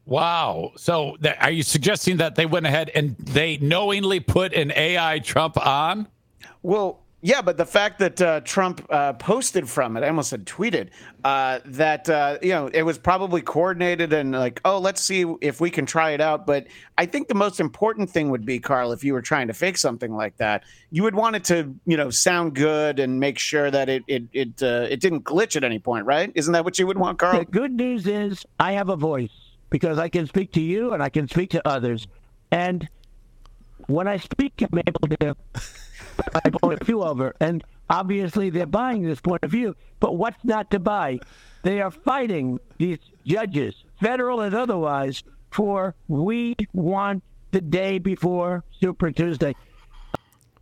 Wow. 0.05 0.72
So 0.76 1.16
that, 1.20 1.42
are 1.42 1.50
you 1.50 1.64
suggesting 1.64 2.18
that 2.18 2.37
they 2.37 2.46
went 2.46 2.66
ahead 2.66 2.90
and 2.94 3.16
they 3.18 3.57
knowingly 3.59 4.20
put 4.20 4.52
an 4.55 4.72
AI 4.76 5.18
Trump 5.20 5.57
on? 5.64 6.07
Well, 6.62 7.00
Yeah, 7.26 7.42
but 7.42 7.56
the 7.56 7.66
fact 7.66 7.98
that 7.98 8.22
uh, 8.22 8.40
Trump 8.42 8.86
uh, 8.88 9.12
posted 9.14 9.68
from 9.68 9.96
it, 9.96 10.04
I 10.04 10.06
almost 10.06 10.30
said 10.30 10.46
tweeted, 10.46 10.90
uh, 11.24 11.58
that, 11.64 12.08
uh, 12.08 12.38
you 12.40 12.50
know, 12.50 12.68
it 12.68 12.82
was 12.82 12.98
probably 12.98 13.42
coordinated 13.42 14.12
and 14.12 14.30
like, 14.30 14.60
oh, 14.64 14.78
let's 14.78 15.00
see 15.00 15.26
if 15.40 15.60
we 15.60 15.68
can 15.68 15.86
try 15.86 16.10
it 16.10 16.20
out. 16.20 16.46
But 16.46 16.68
I 16.96 17.04
think 17.04 17.26
the 17.26 17.34
most 17.34 17.58
important 17.58 18.10
thing 18.10 18.30
would 18.30 18.46
be, 18.46 18.60
Karl, 18.60 18.92
if 18.92 19.02
you 19.02 19.12
were 19.12 19.22
trying 19.22 19.48
to 19.48 19.54
fake 19.54 19.76
something 19.76 20.14
like 20.14 20.36
that, 20.36 20.62
you 20.92 21.02
would 21.02 21.16
want 21.16 21.34
it 21.34 21.42
to, 21.46 21.74
you 21.84 21.96
know, 21.96 22.10
sound 22.10 22.54
good 22.54 23.00
and 23.00 23.18
make 23.18 23.40
sure 23.40 23.72
that 23.72 23.88
it 23.88 24.04
it 24.06 24.22
it, 24.32 24.62
uh, 24.62 24.86
it 24.88 25.00
didn't 25.00 25.24
glitch 25.24 25.56
at 25.56 25.64
any 25.64 25.80
point, 25.80 26.06
right? 26.06 26.30
Isn't 26.36 26.52
that 26.52 26.64
what 26.64 26.78
you 26.78 26.86
would 26.86 26.96
want, 26.96 27.18
Karl? 27.18 27.40
The 27.40 27.44
good 27.44 27.72
news 27.72 28.06
is 28.06 28.46
I 28.60 28.74
have 28.74 28.88
a 28.88 28.96
voice 28.96 29.32
because 29.68 29.98
I 29.98 30.08
can 30.08 30.28
speak 30.28 30.52
to 30.52 30.60
you 30.60 30.92
and 30.92 31.02
I 31.02 31.08
can 31.08 31.26
speak 31.26 31.50
to 31.50 31.68
others. 31.68 32.06
And 32.52 32.88
when 33.88 34.06
I 34.06 34.18
speak, 34.18 34.62
I'm 34.62 34.80
able 34.86 35.08
to 35.08 35.36
my 36.35 36.50
point 36.50 36.81
of 36.81 36.87
view 36.87 37.02
over. 37.02 37.35
And 37.40 37.64
obviously, 37.90 38.50
they're 38.50 38.66
buying 38.66 39.02
this 39.02 39.20
point 39.20 39.42
of 39.42 39.50
view. 39.50 39.74
But 40.00 40.16
what's 40.16 40.44
not 40.44 40.70
to 40.70 40.79
buy? 40.79 41.20
They 41.62 41.81
are 41.81 41.90
fighting 41.90 42.59
these 42.79 42.98
judges, 43.24 43.85
federal 44.00 44.40
and 44.40 44.55
otherwise, 44.55 45.22
for 45.50 45.94
we 46.09 46.55
want 46.72 47.22
the 47.50 47.61
day 47.61 47.98
before 47.98 48.64
Super 48.81 49.11
Tuesday. 49.11 49.55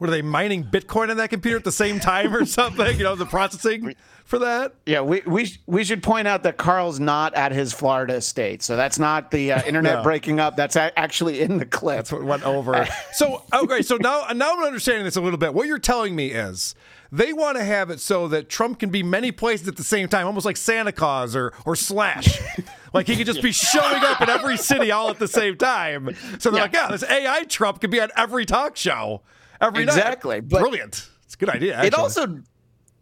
Are 0.09 0.11
they 0.11 0.23
mining 0.23 0.65
Bitcoin 0.65 1.11
on 1.11 1.17
that 1.19 1.31
computer 1.31 1.57
at 1.57 1.65
the 1.65 1.73
same 1.73 2.01
time 2.01 2.35
or 2.35 2.45
something? 2.47 2.97
You 2.97 3.05
know, 3.05 3.15
the 3.17 3.27
processing 3.27 3.95
for 4.25 4.39
that? 4.41 4.75
Yeah, 4.87 5.01
we 5.03 5.23
we 5.27 5.53
we 5.67 5.85
should 5.85 6.03
point 6.03 6.27
out 6.29 6.43
that 6.45 6.57
Karl's 6.57 6.99
not 7.01 7.35
at 7.35 7.53
his 7.53 7.73
Florida 7.73 8.15
estate, 8.15 8.63
so 8.63 8.77
that's 8.77 8.99
not 8.99 9.31
the 9.31 9.53
uh, 9.53 9.63
internet 9.65 9.99
No. 9.99 10.03
breaking 10.03 10.41
up. 10.41 10.57
That's 10.57 10.77
a- 10.77 10.97
actually 10.99 11.41
in 11.41 11.59
the 11.59 11.67
clip. 11.67 11.97
That's 11.99 12.13
what 12.13 12.25
went 12.25 12.45
over. 12.45 12.87
So 13.15 13.45
okay, 13.53 13.83
so 13.83 13.97
now 13.97 14.27
now 14.35 14.53
I'm 14.57 14.63
understanding 14.65 15.05
this 15.05 15.17
a 15.17 15.21
little 15.21 15.39
bit. 15.39 15.55
What 15.55 15.67
you're 15.69 15.79
telling 15.79 16.17
me 16.17 16.29
is 16.33 16.75
they 17.13 17.33
want 17.33 17.57
to 17.59 17.65
have 17.65 17.91
it 17.91 18.01
so 18.01 18.27
that 18.29 18.49
Trump 18.49 18.81
can 18.81 18.91
be 18.91 19.03
many 19.05 19.31
places 19.31 19.69
at 19.69 19.77
the 19.77 19.85
same 19.85 20.09
time, 20.09 20.27
almost 20.27 20.45
like 20.47 20.57
Santa 20.57 20.91
Claus 20.91 21.37
or 21.37 21.53
or 21.65 21.77
Slash. 21.77 22.41
like 22.93 23.07
he 23.07 23.15
could 23.17 23.27
just 23.27 23.43
be 23.43 23.53
showing 23.73 24.03
up 24.03 24.21
in 24.21 24.29
every 24.31 24.57
city 24.57 24.91
all 24.91 25.11
at 25.11 25.19
the 25.21 25.29
same 25.29 25.57
time. 25.57 26.17
So 26.41 26.51
they're 26.51 26.63
like, 26.63 26.73
yeah, 26.73 26.89
this 26.91 27.05
AI 27.05 27.45
Trump 27.45 27.81
could 27.81 27.91
be 27.91 28.01
on 28.01 28.11
every 28.17 28.45
talk 28.47 28.77
show 28.77 29.21
every 29.65 29.85
night. 29.85 29.97
Exactly, 29.97 30.41
Brilliant. 30.41 31.09
It's 31.25 31.35
a 31.35 31.39
good 31.39 31.51
idea. 31.51 31.83
It 31.83 31.95
also 31.95 32.41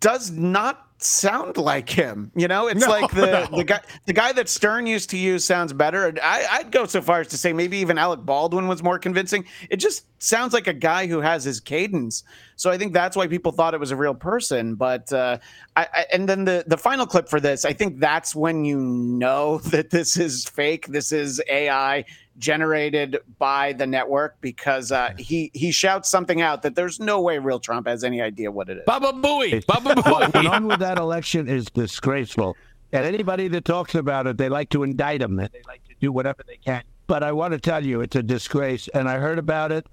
does 0.00 0.30
not 0.30 0.88
sound 1.04 1.56
like 1.56 1.88
him. 1.88 2.30
You 2.34 2.48
know, 2.48 2.68
it's 2.68 2.80
No, 2.86 2.88
like 2.88 3.10
the 3.10 3.48
no. 3.50 3.56
the 3.58 3.64
guy 3.64 3.80
the 4.06 4.12
guy 4.12 4.32
that 4.32 4.48
Stern 4.48 4.86
used 4.86 5.10
to 5.10 5.16
use 5.16 5.44
sounds 5.44 5.72
better. 5.72 6.14
I, 6.22 6.46
I'd 6.50 6.70
go 6.72 6.86
so 6.86 7.00
far 7.00 7.20
as 7.20 7.28
to 7.28 7.38
say 7.38 7.52
maybe 7.52 7.76
even 7.78 7.98
Alec 7.98 8.20
Baldwin 8.20 8.68
was 8.68 8.82
more 8.82 8.98
convincing. 8.98 9.44
It 9.70 9.76
just 9.76 10.06
sounds 10.22 10.52
like 10.52 10.66
a 10.66 10.72
guy 10.72 11.06
who 11.06 11.20
has 11.20 11.44
his 11.44 11.60
cadence. 11.60 12.22
So 12.56 12.70
I 12.70 12.78
think 12.78 12.92
that's 12.92 13.16
why 13.16 13.26
people 13.26 13.52
thought 13.52 13.74
it 13.74 13.80
was 13.80 13.90
a 13.90 13.96
real 13.96 14.14
person. 14.14 14.74
But 14.74 15.12
uh, 15.12 15.38
I, 15.76 15.86
I, 15.92 16.06
and 16.12 16.28
then 16.28 16.44
the 16.44 16.64
the 16.66 16.78
final 16.78 17.06
clip 17.06 17.28
for 17.28 17.40
this, 17.40 17.64
I 17.64 17.72
think 17.72 17.98
that's 17.98 18.34
when 18.34 18.64
you 18.64 18.78
know 18.78 19.58
that 19.70 19.90
this 19.90 20.16
is 20.16 20.44
fake. 20.44 20.86
This 20.86 21.12
is 21.12 21.40
AI 21.48 22.04
generated 22.38 23.18
by 23.38 23.72
the 23.72 23.86
network 23.86 24.40
because 24.40 24.90
uh, 24.92 25.12
he 25.18 25.50
he 25.54 25.70
shouts 25.70 26.10
something 26.10 26.40
out 26.40 26.62
that 26.62 26.74
there's 26.74 26.98
no 27.00 27.20
way 27.20 27.38
real 27.38 27.60
Trump 27.60 27.86
has 27.86 28.04
any 28.04 28.20
idea 28.20 28.50
what 28.50 28.68
it 28.68 28.78
is. 28.78 28.84
Baba 28.86 29.12
Booey, 29.12 29.64
Baba 29.66 29.94
What 30.10 30.20
went 30.20 30.34
Booey. 30.34 30.50
on 30.50 30.66
with 30.66 30.80
that 30.80 30.98
election 30.98 31.48
is 31.48 31.66
disgraceful. 31.66 32.56
And 32.92 33.06
anybody 33.06 33.48
that 33.48 33.64
talks 33.64 33.94
about 33.94 34.26
it, 34.26 34.36
they 34.36 34.48
like 34.48 34.68
to 34.70 34.82
indict 34.82 35.22
him 35.22 35.38
and 35.38 35.48
they 35.52 35.62
like 35.66 35.82
to 35.88 35.94
do 36.00 36.12
whatever 36.12 36.42
they 36.46 36.56
can. 36.56 36.82
But 37.06 37.22
I 37.22 37.32
want 37.32 37.52
to 37.52 37.58
tell 37.58 37.84
you, 37.84 38.02
it's 38.02 38.16
a 38.16 38.22
disgrace. 38.22 38.88
And 38.88 39.08
I 39.08 39.18
heard 39.18 39.38
about 39.38 39.72
it. 39.72 39.86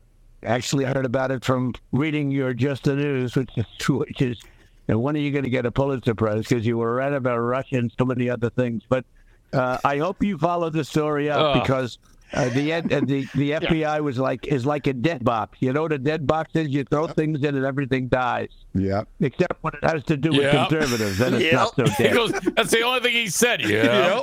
Actually, 0.43 0.85
I 0.85 0.93
heard 0.93 1.05
about 1.05 1.31
it 1.31 1.45
from 1.45 1.73
reading 1.91 2.29
your 2.29 2.53
Just 2.53 2.83
the 2.83 2.95
News, 2.95 3.35
which 3.35 3.49
is, 3.57 3.65
true, 3.77 3.99
which 4.07 4.21
is 4.21 4.41
and 4.89 5.03
when 5.03 5.15
are 5.15 5.19
you 5.19 5.31
going 5.31 5.43
to 5.43 5.51
get 5.51 5.67
a 5.67 5.71
Pulitzer 5.71 6.15
Prize? 6.15 6.47
Because 6.47 6.65
you 6.65 6.77
were 6.79 6.95
right 6.95 7.13
about 7.13 7.37
Russia 7.37 7.77
and 7.77 7.93
so 7.97 8.05
many 8.05 8.27
other 8.27 8.49
things. 8.49 8.81
But 8.89 9.05
uh, 9.53 9.77
I 9.85 9.99
hope 9.99 10.23
you 10.23 10.37
follow 10.39 10.71
the 10.71 10.83
story 10.83 11.29
up 11.29 11.39
Ugh. 11.39 11.61
because 11.61 11.99
uh, 12.33 12.49
the, 12.49 12.71
ed- 12.71 12.91
uh, 12.93 12.99
the 13.01 13.27
the 13.35 13.51
FBI 13.51 14.01
was 14.01 14.17
like 14.19 14.47
is 14.47 14.65
like 14.65 14.87
a 14.87 14.93
dead 14.93 15.23
box. 15.23 15.57
You 15.61 15.73
know 15.73 15.81
what 15.83 15.93
a 15.93 15.97
dead 15.97 16.27
box 16.27 16.51
is? 16.55 16.67
You 16.69 16.83
throw 16.83 17.07
things 17.07 17.43
in 17.43 17.55
and 17.55 17.65
everything 17.65 18.07
dies. 18.07 18.49
Yeah. 18.73 19.03
Except 19.19 19.61
when 19.63 19.73
it 19.73 19.83
has 19.83 20.03
to 20.05 20.17
do 20.17 20.29
with 20.29 20.41
Yep. 20.41 20.69
conservatives, 20.69 21.17
then 21.17 21.33
it's 21.35 21.53
not 21.53 21.75
so 21.75 21.85
He 21.85 22.03
dead. 22.03 22.13
goes, 22.13 22.31
that's 22.55 22.71
the 22.71 22.81
only 22.81 22.99
thing 23.01 23.13
he 23.13 23.27
said. 23.29 23.61
Yeah. 23.61 24.21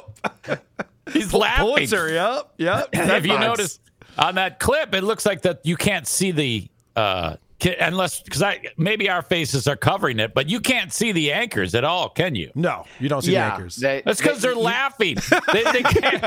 He's 1.12 1.33
laughing. 1.33 1.64
Pulitzer, 1.66 2.09
yep, 2.12 2.53
yep. 2.59 2.88
if 2.92 3.25
you 3.27 3.33
Dead 3.33 3.40
notice 3.40 3.79
on 4.19 4.35
that 4.37 4.59
clip, 4.59 4.95
it 4.95 5.03
looks 5.05 5.25
like 5.27 5.42
that 5.42 5.61
you 5.64 5.77
can't 5.77 6.07
see 6.07 6.31
the 6.33 6.69
uh 6.97 7.33
ki- 7.33 7.38
unless 7.81 8.21
because 8.21 8.42
I 8.42 8.61
maybe 8.77 9.09
our 9.09 9.23
faces 9.23 9.66
are 9.66 9.77
covering 9.77 10.19
it, 10.21 10.35
but 10.35 10.49
you 10.49 10.61
can't 10.61 10.92
see 10.92 11.12
the 11.12 11.33
anchors 11.33 11.75
at 11.75 11.85
all, 11.85 12.09
can 12.11 12.35
you? 12.35 12.51
No, 12.55 12.85
you 13.01 13.09
don't 13.09 13.23
see 13.23 13.33
Yeah, 13.33 13.49
the 13.49 13.55
anchors. 13.55 13.77
they- 13.77 14.03
That's 14.05 14.21
because 14.21 14.42
they- 14.42 14.49
they're 14.49 14.57
laughing. 14.57 15.16
they, 15.53 15.62
they 15.73 15.83
can't. 15.83 16.25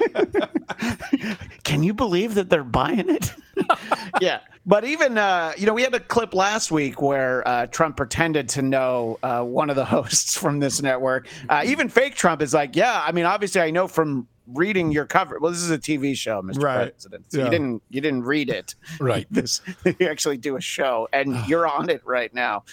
Can 1.64 1.84
you 1.84 1.94
believe 1.94 2.36
that 2.36 2.50
they're 2.50 2.64
buying 2.64 3.10
it? 3.10 3.34
yeah. 4.22 4.40
But 4.66 4.86
even, 4.86 5.18
uh, 5.18 5.54
you 5.58 5.66
know, 5.66 5.74
we 5.74 5.82
had 5.84 5.94
a 5.94 6.00
clip 6.00 6.34
last 6.34 6.72
week 6.72 7.02
where 7.02 7.48
uh, 7.48 7.66
Trump 7.68 7.98
pretended 7.98 8.50
to 8.50 8.62
know 8.62 9.20
uh, 9.24 9.44
one 9.44 9.70
of 9.70 9.76
the 9.76 9.86
hosts 9.96 10.36
from 10.38 10.60
this 10.60 10.82
network. 10.82 11.28
Uh, 11.48 11.64
even 11.66 11.90
fake 11.90 12.16
Trump 12.16 12.42
is 12.42 12.54
like, 12.54 12.76
yeah, 12.76 13.02
I 13.06 13.12
mean, 13.12 13.26
obviously, 13.26 13.62
I 13.62 13.72
know 13.72 13.88
from 13.88 14.28
reading 14.54 14.92
your 14.92 15.06
cover. 15.06 15.40
Well, 15.40 15.52
this 15.52 15.62
is 15.62 15.72
a 15.72 15.78
TV 15.78 16.16
show, 16.16 16.42
Mr. 16.42 16.64
Right. 16.64 16.92
President. 16.92 17.32
So 17.32 17.38
Yeah. 17.40 17.46
you 17.46 17.50
didn't 17.52 17.84
you 17.90 18.02
didn't 18.02 18.24
read 18.24 18.50
it. 18.50 18.76
Right. 19.00 19.28
This 19.32 19.62
you 19.86 20.08
actually 20.10 20.38
do 20.38 20.56
a 20.58 20.62
show, 20.62 21.08
and 21.14 21.36
you're 21.48 21.68
on 21.68 21.90
it 21.90 22.02
right 22.06 22.34
now. 22.34 22.64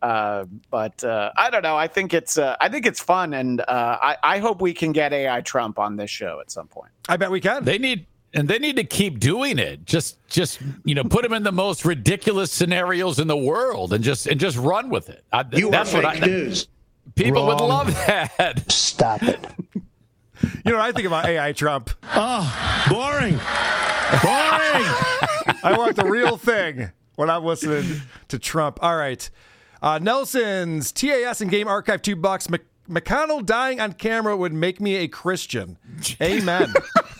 Uh, 0.00 0.46
but 0.70 1.02
uh, 1.04 1.30
I 1.36 1.48
don't 1.50 1.62
know. 1.62 1.76
I 1.76 1.86
think 1.86 2.12
it's 2.12 2.36
uh, 2.36 2.56
I 2.60 2.68
think 2.68 2.86
it's 2.86 2.98
fun, 3.00 3.34
and 3.34 3.60
uh, 3.60 3.98
I, 4.02 4.16
I 4.22 4.38
hope 4.40 4.60
we 4.60 4.72
can 4.74 4.90
get 4.92 5.12
AI 5.12 5.40
Trump 5.42 5.78
on 5.78 5.94
this 5.96 6.10
show 6.10 6.40
at 6.40 6.50
some 6.50 6.66
point. 6.66 6.90
I 7.08 7.16
bet 7.16 7.30
we 7.30 7.40
can. 7.40 7.64
They 7.64 7.78
need 7.78 8.06
and 8.34 8.48
they 8.48 8.58
need 8.58 8.76
to 8.76 8.84
keep 8.84 9.20
doing 9.20 9.58
it. 9.60 9.84
Just 9.84 10.18
just 10.26 10.60
you 10.84 10.94
know, 10.96 11.04
put 11.04 11.24
him 11.24 11.32
in 11.32 11.44
the 11.44 11.52
most 11.52 11.84
ridiculous 11.84 12.50
scenarios 12.50 13.20
in 13.20 13.28
the 13.28 13.36
world 13.36 13.92
and 13.92 14.02
just 14.02 14.26
and 14.26 14.40
just 14.40 14.56
run 14.56 14.88
with 14.90 15.08
it. 15.08 15.24
I, 15.32 15.44
You 15.52 15.70
that's 15.70 15.94
are 15.94 16.02
what 16.02 16.14
fake 16.14 16.22
I, 16.24 16.26
news. 16.26 16.66
People 17.14 17.46
would 17.46 17.60
love 17.60 17.86
that. 18.06 18.70
Stop 18.72 19.22
it. 19.22 19.38
You 20.64 20.72
know 20.72 20.78
what 20.78 20.86
I 20.86 20.92
think 20.92 21.06
about 21.06 21.26
AI 21.26 21.52
Trump? 21.52 21.90
Oh, 22.14 22.84
boring. 22.88 23.38
Boring. 24.22 25.60
I 25.64 25.74
want 25.76 25.96
the 25.96 26.04
real 26.06 26.36
thing 26.36 26.90
when 27.16 27.30
I'm 27.30 27.44
listening 27.44 28.02
to 28.28 28.38
Trump. 28.38 28.78
All 28.82 28.96
right. 28.96 29.28
Uh, 29.80 29.98
Nelson's 29.98 30.92
TAS 30.92 31.40
and 31.40 31.50
Game 31.50 31.68
Archive, 31.68 32.02
two 32.02 32.16
bucks. 32.16 32.48
Mc- 32.48 32.66
McConnell 32.88 33.44
dying 33.44 33.80
on 33.80 33.92
camera 33.92 34.36
would 34.36 34.52
make 34.52 34.80
me 34.80 34.96
a 34.96 35.08
Christian. 35.08 35.78
Amen. 36.20 36.72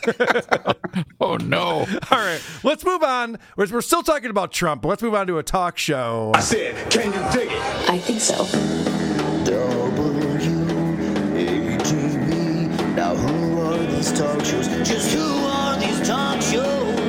oh, 1.21 1.37
no. 1.37 1.87
All 2.11 2.17
right. 2.17 2.41
Let's 2.63 2.85
move 2.85 3.03
on. 3.03 3.39
We're, 3.57 3.67
we're 3.67 3.81
still 3.81 4.03
talking 4.03 4.29
about 4.29 4.51
Trump, 4.51 4.81
but 4.81 4.89
let's 4.89 5.01
move 5.01 5.15
on 5.15 5.27
to 5.27 5.37
a 5.37 5.43
talk 5.43 5.77
show. 5.77 6.31
I 6.35 6.41
said, 6.41 6.91
can 6.91 7.07
you 7.07 7.31
dig 7.31 7.49
it? 7.51 7.89
I 7.89 7.97
think 7.97 8.19
so. 8.21 8.45
WATV. 9.45 9.72
These 14.03 14.19
talk 14.19 14.43
shows? 14.43 14.67
Just 14.67 15.13
who 15.13 15.21
are 15.21 15.79
these 15.79 16.07
talk 16.07 16.41
shows? 16.41 16.99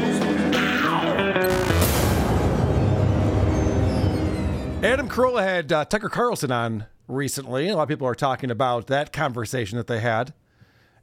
Adam 4.85 5.09
Carolla 5.09 5.43
had 5.43 5.73
uh, 5.73 5.85
Tucker 5.87 6.09
Carlson 6.09 6.53
on 6.53 6.87
recently. 7.09 7.69
A 7.69 7.77
lot 7.77 7.85
of 7.85 7.89
people 7.89 8.07
are 8.07 8.15
talking 8.15 8.51
about 8.51 8.87
that 8.87 9.13
conversation 9.13 9.77
that 9.77 9.89
they 9.89 9.99
had. 9.99 10.35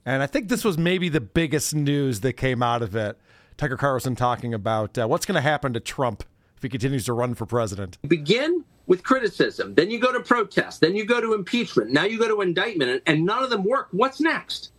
And 0.05 0.23
I 0.23 0.27
think 0.27 0.47
this 0.47 0.63
was 0.63 0.77
maybe 0.77 1.09
the 1.09 1.19
biggest 1.19 1.75
news 1.75 2.21
that 2.21 2.33
came 2.33 2.63
out 2.63 2.81
of 2.81 2.95
it. 2.95 3.19
Tucker 3.57 3.77
Carlson 3.77 4.15
talking 4.15 4.53
about 4.53 4.97
uh, 4.97 5.07
what's 5.07 5.25
going 5.25 5.35
to 5.35 5.41
happen 5.41 5.73
to 5.73 5.79
Trump 5.79 6.23
if 6.55 6.63
he 6.63 6.69
continues 6.69 7.05
to 7.05 7.13
run 7.13 7.35
for 7.35 7.45
president. 7.45 7.97
begin 8.07 8.63
with 8.87 9.03
criticism, 9.03 9.75
then 9.75 9.91
you 9.91 9.99
go 9.99 10.11
to 10.11 10.21
protest, 10.21 10.79
then 10.81 10.95
you 10.95 11.05
go 11.05 11.19
to 11.19 11.33
impeachment, 11.33 11.91
now 11.91 12.03
you 12.03 12.17
go 12.17 12.27
to 12.27 12.41
indictment, 12.41 12.89
and, 12.91 13.01
and 13.05 13.25
none 13.25 13.43
of 13.43 13.49
them 13.49 13.63
work. 13.63 13.89
What's 13.91 14.19
next? 14.19 14.71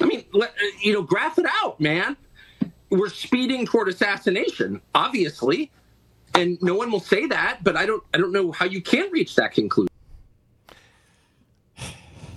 I 0.00 0.04
mean, 0.04 0.24
let, 0.32 0.50
uh, 0.50 0.66
you 0.80 0.92
know, 0.92 1.02
graph 1.02 1.38
it 1.38 1.46
out, 1.62 1.80
man. 1.80 2.16
We're 2.90 3.10
speeding 3.10 3.66
toward 3.66 3.88
assassination, 3.88 4.80
obviously, 4.94 5.70
and 6.34 6.60
no 6.62 6.74
one 6.74 6.90
will 6.90 7.00
say 7.00 7.26
that. 7.26 7.62
But 7.62 7.76
I 7.76 7.84
don't, 7.86 8.02
I 8.14 8.18
don't 8.18 8.32
know 8.32 8.52
how 8.52 8.64
you 8.64 8.80
can 8.80 9.10
reach 9.10 9.34
that 9.36 9.52
conclusion. 9.52 9.88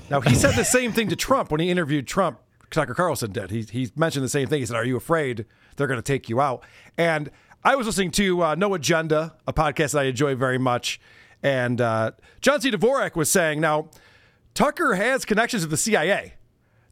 Now, 0.09 0.19
he 0.19 0.35
said 0.35 0.55
the 0.55 0.65
same 0.65 0.91
thing 0.91 1.07
to 1.07 1.15
Trump 1.15 1.51
when 1.51 1.61
he 1.61 1.69
interviewed 1.69 2.05
Trump. 2.05 2.39
Tucker 2.69 2.93
Carlson 2.93 3.31
did. 3.31 3.51
He, 3.51 3.61
he 3.63 3.91
mentioned 3.95 4.25
the 4.25 4.29
same 4.29 4.47
thing. 4.47 4.59
He 4.59 4.65
said, 4.65 4.75
Are 4.75 4.85
you 4.85 4.97
afraid 4.97 5.45
they're 5.75 5.87
going 5.87 5.99
to 5.99 6.03
take 6.03 6.29
you 6.29 6.41
out? 6.41 6.63
And 6.97 7.29
I 7.63 7.75
was 7.75 7.85
listening 7.85 8.11
to 8.11 8.43
uh, 8.43 8.55
No 8.55 8.73
Agenda, 8.73 9.35
a 9.47 9.53
podcast 9.53 9.91
that 9.91 9.99
I 9.99 10.03
enjoy 10.03 10.35
very 10.35 10.57
much. 10.57 10.99
And 11.43 11.79
uh, 11.79 12.11
John 12.41 12.59
C. 12.59 12.71
Dvorak 12.71 13.15
was 13.15 13.31
saying, 13.31 13.61
Now, 13.61 13.89
Tucker 14.53 14.95
has 14.95 15.25
connections 15.25 15.63
with 15.63 15.71
the 15.71 15.77
CIA. 15.77 16.33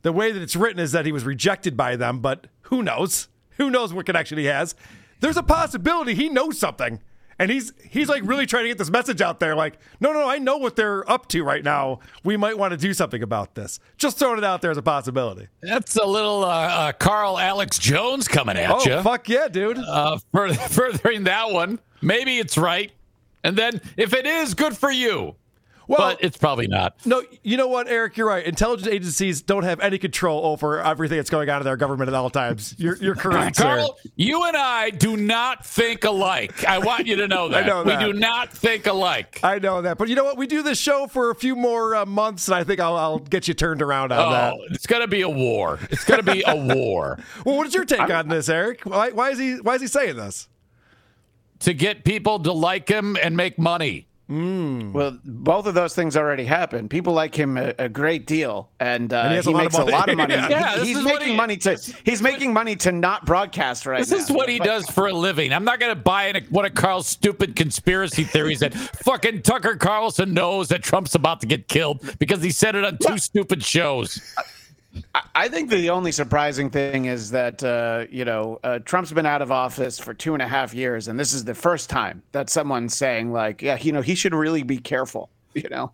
The 0.01 0.11
way 0.13 0.31
that 0.31 0.41
it's 0.41 0.55
written 0.55 0.79
is 0.79 0.91
that 0.93 1.05
he 1.05 1.11
was 1.11 1.25
rejected 1.25 1.75
by 1.75 1.95
them, 1.95 2.19
but 2.19 2.47
who 2.63 2.81
knows? 2.83 3.27
Who 3.57 3.69
knows 3.69 3.93
what 3.93 4.05
connection 4.05 4.37
he 4.37 4.45
has? 4.45 4.75
There's 5.19 5.37
a 5.37 5.43
possibility 5.43 6.13
he 6.15 6.29
knows 6.29 6.57
something 6.57 7.01
And 7.37 7.49
he's 7.51 7.73
he's 7.89 8.07
like 8.09 8.23
really 8.23 8.45
trying 8.45 8.63
to 8.63 8.69
get 8.69 8.77
this 8.77 8.89
message 8.89 9.21
out 9.21 9.39
there. 9.39 9.55
Like, 9.55 9.77
no, 10.01 10.11
no, 10.13 10.19
no, 10.21 10.29
I 10.29 10.37
know 10.39 10.57
what 10.57 10.75
they're 10.77 11.09
up 11.09 11.27
to 11.29 11.41
right 11.43 11.63
now. 11.63 11.99
We 12.23 12.35
might 12.37 12.57
want 12.57 12.71
to 12.71 12.77
do 12.77 12.93
something 12.93 13.21
about 13.23 13.55
this. 13.55 13.79
Just 13.97 14.17
throwing 14.19 14.37
it 14.37 14.43
out 14.43 14.61
there 14.61 14.71
as 14.71 14.77
a 14.77 14.81
possibility. 14.81 15.47
That's 15.61 15.95
a 15.95 16.05
little 16.05 16.43
uh, 16.43 16.47
uh, 16.47 16.91
Karl 16.93 17.37
Alex 17.39 17.77
Jones 17.79 18.27
coming 18.27 18.57
at 18.57 18.69
Oh, 18.69 18.81
you. 18.85 19.01
fuck 19.01 19.27
yeah, 19.29 19.47
dude. 19.49 19.77
Uh, 19.77 20.17
fur- 20.33 20.53
furthering 20.53 21.23
that 21.25 21.51
one, 21.51 21.79
maybe 22.01 22.39
it's 22.39 22.57
right, 22.57 22.91
and 23.43 23.57
then 23.57 23.79
if 23.97 24.13
it 24.13 24.25
is, 24.25 24.53
good 24.53 24.75
for 24.77 24.91
you. 24.91 25.35
But 25.97 26.23
it's 26.23 26.37
probably 26.37 26.67
not. 26.67 26.95
No, 27.05 27.23
you 27.43 27.57
know 27.57 27.67
what, 27.67 27.87
Eric? 27.87 28.15
You're 28.15 28.27
right. 28.27 28.45
Intelligence 28.45 28.87
agencies 28.87 29.41
don't 29.41 29.63
have 29.63 29.79
any 29.79 29.97
control 29.97 30.45
over 30.45 30.79
everything 30.81 31.17
that's 31.17 31.29
going 31.31 31.49
on 31.49 31.57
in 31.61 31.63
their 31.65 31.77
government 31.77 32.07
at 32.09 32.13
all 32.13 32.29
times. 32.29 32.75
You're, 32.77 32.95
you're 32.97 33.15
correct, 33.25 33.55
sir. 33.57 33.63
Karl, 33.63 33.97
you 34.15 34.43
and 34.45 34.55
I 34.55 34.91
do 34.91 35.17
not 35.17 35.65
think 35.65 36.03
alike. 36.03 36.63
I 36.65 36.77
want 36.79 37.07
you 37.07 37.15
to 37.17 37.27
know 37.27 37.49
that. 37.49 37.63
I 37.63 37.67
know 37.67 37.83
that. 37.83 37.99
We 37.99 38.05
do 38.13 38.19
not 38.19 38.53
think 38.53 38.85
alike. 38.85 39.39
I 39.43 39.57
know 39.59 39.81
that, 39.81 39.97
but 39.97 40.07
you 40.09 40.15
know 40.15 40.23
what? 40.23 40.37
We 40.37 40.45
do 40.47 40.61
this 40.61 40.79
show 40.79 41.07
for 41.07 41.31
a 41.31 41.35
few 41.35 41.55
more 41.55 41.95
uh, 41.95 42.05
months, 42.05 42.47
and 42.47 42.55
I 42.55 42.63
think 42.63 42.79
I'll, 42.79 42.95
I'll 42.95 43.19
get 43.19 43.47
you 43.47 43.53
turned 43.53 43.81
around 43.81 44.11
on 44.11 44.19
Oh, 44.19 44.31
that. 44.31 44.55
it's 44.75 44.85
gonna 44.85 45.07
be 45.07 45.21
a 45.21 45.29
war. 45.29 45.79
It's 45.89 46.03
gonna 46.05 46.23
be 46.23 46.43
a 46.45 46.55
war. 46.55 47.17
Well, 47.45 47.57
what 47.57 47.65
is 47.67 47.73
your 47.73 47.85
take 47.85 48.09
on 48.11 48.27
this, 48.27 48.49
Eric? 48.49 48.81
Why, 48.83 49.09
why 49.11 49.29
is 49.31 49.39
he 49.39 49.55
Why 49.55 49.75
is 49.75 49.81
he 49.81 49.87
saying 49.87 50.17
this? 50.17 50.47
To 51.61 51.73
get 51.73 52.03
people 52.03 52.39
to 52.39 52.51
like 52.51 52.87
him 52.87 53.17
and 53.21 53.35
make 53.35 53.57
money. 53.57 54.07
Well, 54.29 55.17
both 55.25 55.65
of 55.65 55.73
those 55.73 55.95
things 55.95 56.15
already 56.15 56.45
happened. 56.45 56.91
People 56.91 57.13
like 57.13 57.33
him 57.33 57.57
a, 57.57 57.73
a 57.79 57.89
great 57.89 58.27
deal, 58.27 58.69
and, 58.79 59.11
uh, 59.11 59.21
And 59.21 59.33
he 59.33 59.41
he 59.41 59.53
lot 59.53 59.65
of 59.65 59.71
makes 59.71 59.75
a 59.75 59.79
money. 59.79 59.91
lot 59.91 60.09
of 60.09 60.17
money. 60.17 60.33
Yeah, 60.49 60.73
He- 60.73 60.79
this 60.79 60.87
he's 60.89 61.03
making 61.03 61.27
he- 61.29 61.35
money 61.35 61.57
to 61.57 61.77
he's 62.03 62.21
making 62.21 62.53
money 62.53 62.75
to 62.75 62.91
not 62.91 63.25
broadcast 63.25 63.87
right 63.87 63.95
now. 63.95 63.99
This 64.01 64.11
now. 64.11 64.17
is 64.17 64.31
what 64.31 64.47
he 64.47 64.59
But- 64.59 64.65
does 64.65 64.85
for 64.91 65.07
a 65.07 65.13
living. 65.13 65.51
I'm 65.51 65.63
not 65.63 65.79
going 65.79 65.95
to 65.95 65.99
buy 65.99 66.25
into 66.27 66.41
one 66.51 66.65
of 66.65 66.75
Karl's 66.75 67.07
stupid 67.07 67.55
conspiracy 67.55 68.23
theories 68.23 68.59
that 68.59 68.73
fucking 69.03 69.41
Tucker 69.41 69.75
Carlson 69.75 70.33
knows 70.33 70.67
that 70.69 70.83
Trump's 70.83 71.15
about 71.15 71.41
to 71.41 71.47
get 71.47 71.67
killed 71.67 72.03
because 72.19 72.43
he 72.43 72.51
said 72.51 72.75
it 72.75 72.85
on 72.85 72.99
two 72.99 73.17
stupid 73.17 73.63
shows. 73.63 74.21
I- 75.35 75.49
think 75.49 75.69
the 75.69 75.89
only 75.89 76.11
surprising 76.11 76.69
thing 76.69 77.05
is 77.05 77.31
that 77.31 77.63
uh, 77.63 78.05
you 78.09 78.25
know 78.25 78.59
uh, 78.63 78.79
Trump's 78.79 79.11
been 79.11 79.25
out 79.25 79.41
of 79.41 79.51
office 79.51 79.99
for 79.99 80.13
two 80.13 80.33
and 80.33 80.41
a 80.41 80.47
half 80.47 80.73
years, 80.73 81.07
and 81.07 81.19
this 81.19 81.33
is 81.33 81.45
the 81.45 81.55
first 81.55 81.89
time 81.89 82.23
that 82.31 82.49
someone's 82.49 82.95
saying 82.95 83.31
like, 83.31 83.61
yeah, 83.61 83.77
you 83.79 83.91
know, 83.91 84.01
he 84.01 84.15
should 84.15 84.33
really 84.33 84.63
be 84.63 84.77
careful. 84.77 85.29
You 85.53 85.67
know, 85.69 85.91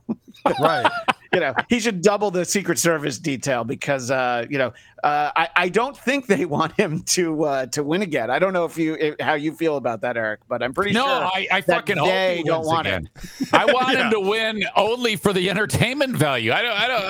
right? 0.60 0.91
you 1.36 1.42
know, 1.42 1.54
he 1.70 1.80
should 1.80 2.02
double 2.02 2.32
the 2.32 2.46
Secret 2.46 2.80
Service 2.80 3.20
detail 3.20 3.64
because 3.64 4.10
uh, 4.10 4.46
you 4.50 4.58
know 4.58 4.74
uh, 5.04 5.32
I 5.36 5.50
I 5.56 5.70
don't 5.70 5.96
think 5.96 6.26
they 6.28 6.46
want 6.58 6.74
him 6.74 7.04
to 7.04 7.44
uh, 7.44 7.66
to 7.68 7.84
win 7.84 8.02
again. 8.02 8.32
I 8.32 8.40
don't 8.40 8.54
know 8.54 8.66
if 8.66 8.78
you 8.78 8.96
if, 8.96 9.16
how 9.20 9.36
you 9.36 9.54
feel 9.54 9.78
about 9.78 10.02
that, 10.02 10.18
Eric, 10.18 10.40
but 10.48 10.64
I'm 10.64 10.74
pretty 10.74 10.94
no, 10.94 11.04
sure 11.06 11.12
I, 11.26 11.48
I 11.52 11.62
that 11.62 11.66
fucking 11.68 11.98
hope 11.98 12.08
they 12.08 12.38
he 12.38 12.44
don't 12.44 12.60
wins 12.62 12.68
want 12.68 12.88
again. 12.88 13.10
him. 13.40 13.50
I 13.54 13.66
want 13.66 13.94
Yeah. 13.94 14.06
him 14.06 14.12
to 14.12 14.20
win 14.20 14.64
only 14.76 15.16
for 15.18 15.34
the 15.34 15.50
entertainment 15.50 16.16
value. 16.18 16.52
I 16.52 16.62
don't. 16.64 16.80
I 16.80 16.88
don't. 16.88 17.06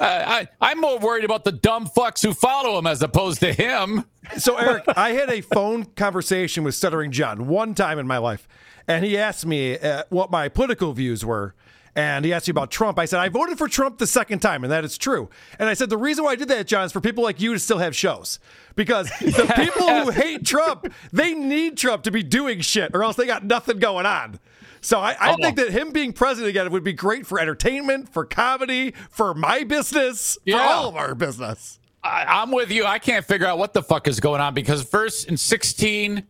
I, 0.00 0.38
I, 0.40 0.48
I'm 0.60 0.80
more 0.80 0.98
worried 0.98 1.24
about 1.24 1.44
the 1.44 1.52
dumb 1.52 1.86
fucks 1.86 2.22
who 2.22 2.32
follow 2.34 2.78
him 2.78 2.86
as 2.86 3.02
opposed 3.02 3.40
to 3.40 3.52
him. 3.52 4.04
So, 4.38 4.56
Eric, 4.56 4.84
I 4.96 5.10
had 5.10 5.30
a 5.30 5.40
phone 5.42 5.84
conversation 5.84 6.64
with 6.64 6.74
Stuttering 6.74 7.12
John 7.12 7.46
one 7.46 7.74
time 7.74 7.98
in 7.98 8.06
my 8.06 8.18
life, 8.18 8.48
and 8.86 9.04
he 9.04 9.16
asked 9.18 9.46
me 9.46 9.78
uh, 9.78 10.04
what 10.08 10.30
my 10.30 10.48
political 10.48 10.92
views 10.92 11.24
were. 11.24 11.54
And 11.94 12.24
he 12.24 12.32
asked 12.32 12.46
me 12.46 12.52
about 12.52 12.70
Trump. 12.70 12.98
I 12.98 13.04
said, 13.04 13.20
I 13.20 13.28
voted 13.28 13.58
for 13.58 13.68
Trump 13.68 13.98
the 13.98 14.06
second 14.06 14.40
time, 14.40 14.64
and 14.64 14.72
that 14.72 14.84
is 14.84 14.98
true. 14.98 15.28
And 15.58 15.68
I 15.68 15.74
said, 15.74 15.90
the 15.90 15.96
reason 15.96 16.24
why 16.24 16.32
I 16.32 16.36
did 16.36 16.48
that, 16.48 16.66
John, 16.66 16.84
is 16.84 16.92
for 16.92 17.00
people 17.00 17.24
like 17.24 17.40
you 17.40 17.52
to 17.52 17.58
still 17.58 17.78
have 17.78 17.96
shows. 17.96 18.38
Because 18.76 19.08
the 19.20 19.52
people 19.56 20.04
who 20.04 20.10
hate 20.10 20.44
Trump, 20.44 20.92
they 21.12 21.34
need 21.34 21.76
Trump 21.76 22.04
to 22.04 22.10
be 22.10 22.22
doing 22.22 22.60
shit, 22.60 22.94
or 22.94 23.02
else 23.02 23.16
they 23.16 23.26
got 23.26 23.44
nothing 23.44 23.78
going 23.78 24.06
on. 24.06 24.38
So 24.80 25.00
I, 25.00 25.16
I 25.18 25.34
think 25.36 25.56
that 25.56 25.70
him 25.70 25.90
being 25.90 26.12
president 26.12 26.50
again 26.50 26.70
would 26.70 26.84
be 26.84 26.92
great 26.92 27.26
for 27.26 27.40
entertainment, 27.40 28.12
for 28.12 28.24
comedy, 28.24 28.94
for 29.10 29.34
my 29.34 29.64
business, 29.64 30.38
for 30.48 30.56
all 30.56 30.88
of 30.88 30.96
our 30.96 31.14
business. 31.14 31.78
I, 32.02 32.24
I'm 32.28 32.52
with 32.52 32.70
you. 32.70 32.84
I 32.84 32.98
can't 32.98 33.24
figure 33.24 33.46
out 33.46 33.58
what 33.58 33.72
the 33.72 33.82
fuck 33.82 34.06
is 34.06 34.20
going 34.20 34.40
on 34.40 34.54
because 34.54 34.84
first 34.84 35.26
in 35.28 35.36
16, 35.36 36.24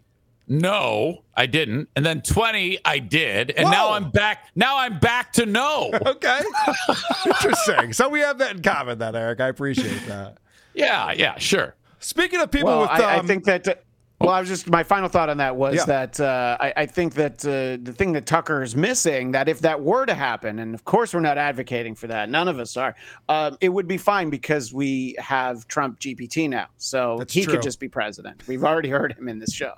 no, 0.49 1.24
I 1.36 1.46
didn't, 1.46 1.88
and 1.94 2.05
then 2.05 2.22
20, 2.22 2.78
I 2.84 2.99
did, 2.99 3.51
and 3.51 3.70
now 3.70 3.92
I'm 3.92 4.11
back. 4.11 4.49
Now 4.55 4.78
I'm 4.78 4.99
back 4.99 5.32
to 5.34 5.46
no. 5.46 5.90
Okay. 6.09 6.40
Interesting. 7.26 7.92
So 7.92 8.09
we 8.09 8.20
have 8.20 8.38
that 8.38 8.57
in 8.57 8.62
common, 8.62 8.99
then, 8.99 9.14
Eric. 9.14 9.40
I 9.40 9.49
appreciate 9.49 10.07
that. 10.07 10.38
yeah, 10.74 11.12
yeah, 11.12 11.36
sure. 11.38 11.74
Speaking 11.99 12.40
of 12.40 12.51
people 12.51 12.68
well, 12.68 12.80
with, 12.82 12.90
I, 12.90 13.16
I 13.16 13.18
um, 13.18 13.26
think 13.26 13.44
that. 13.44 13.84
Well, 14.20 14.30
I 14.30 14.40
was 14.40 14.48
just 14.48 14.68
my 14.68 14.82
final 14.82 15.08
thought 15.08 15.28
on 15.28 15.36
that 15.36 15.54
was 15.56 15.76
Yeah. 15.76 15.84
that 15.84 16.20
uh, 16.20 16.56
I, 16.60 16.72
I 16.78 16.86
think 16.86 17.14
that 17.14 17.44
uh, 17.44 17.78
the 17.82 17.92
thing 17.96 18.12
that 18.12 18.26
Tucker 18.26 18.62
is 18.62 18.74
missing 18.74 19.30
that 19.32 19.48
if 19.48 19.60
that 19.60 19.80
were 19.80 20.06
to 20.06 20.14
happen, 20.14 20.58
and 20.58 20.74
of 20.74 20.84
course 20.84 21.14
we're 21.14 21.20
not 21.20 21.38
advocating 21.38 21.94
for 21.94 22.08
that, 22.08 22.28
none 22.28 22.48
of 22.48 22.58
us 22.58 22.76
are, 22.76 22.96
um, 23.28 23.56
it 23.60 23.68
would 23.68 23.86
be 23.86 23.96
fine 23.96 24.28
because 24.30 24.72
we 24.74 25.14
have 25.18 25.68
Trump 25.68 26.00
GPT 26.00 26.48
now, 26.50 26.66
so 26.78 27.16
That's 27.18 27.32
he 27.32 27.44
true. 27.44 27.54
could 27.54 27.62
just 27.62 27.78
be 27.80 27.88
president. 27.88 28.42
We've 28.48 28.64
already 28.64 28.88
heard 28.90 29.12
him 29.12 29.28
in 29.28 29.38
this 29.38 29.52
show. 29.52 29.72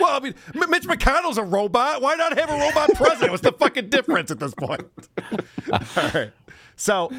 well, 0.00 0.16
I 0.16 0.20
mean, 0.20 0.34
Mitch 0.54 0.82
McConnell's 0.84 1.38
a 1.38 1.42
robot. 1.44 2.02
Why 2.02 2.14
not 2.16 2.36
have 2.38 2.50
a 2.50 2.58
robot 2.58 2.90
president? 2.94 3.30
What's 3.30 3.42
the 3.42 3.52
fucking 3.52 3.88
difference 3.90 4.30
at 4.30 4.38
this 4.38 4.54
point? 4.54 4.82
All 5.72 5.80
right. 6.14 6.30
So 6.76 7.10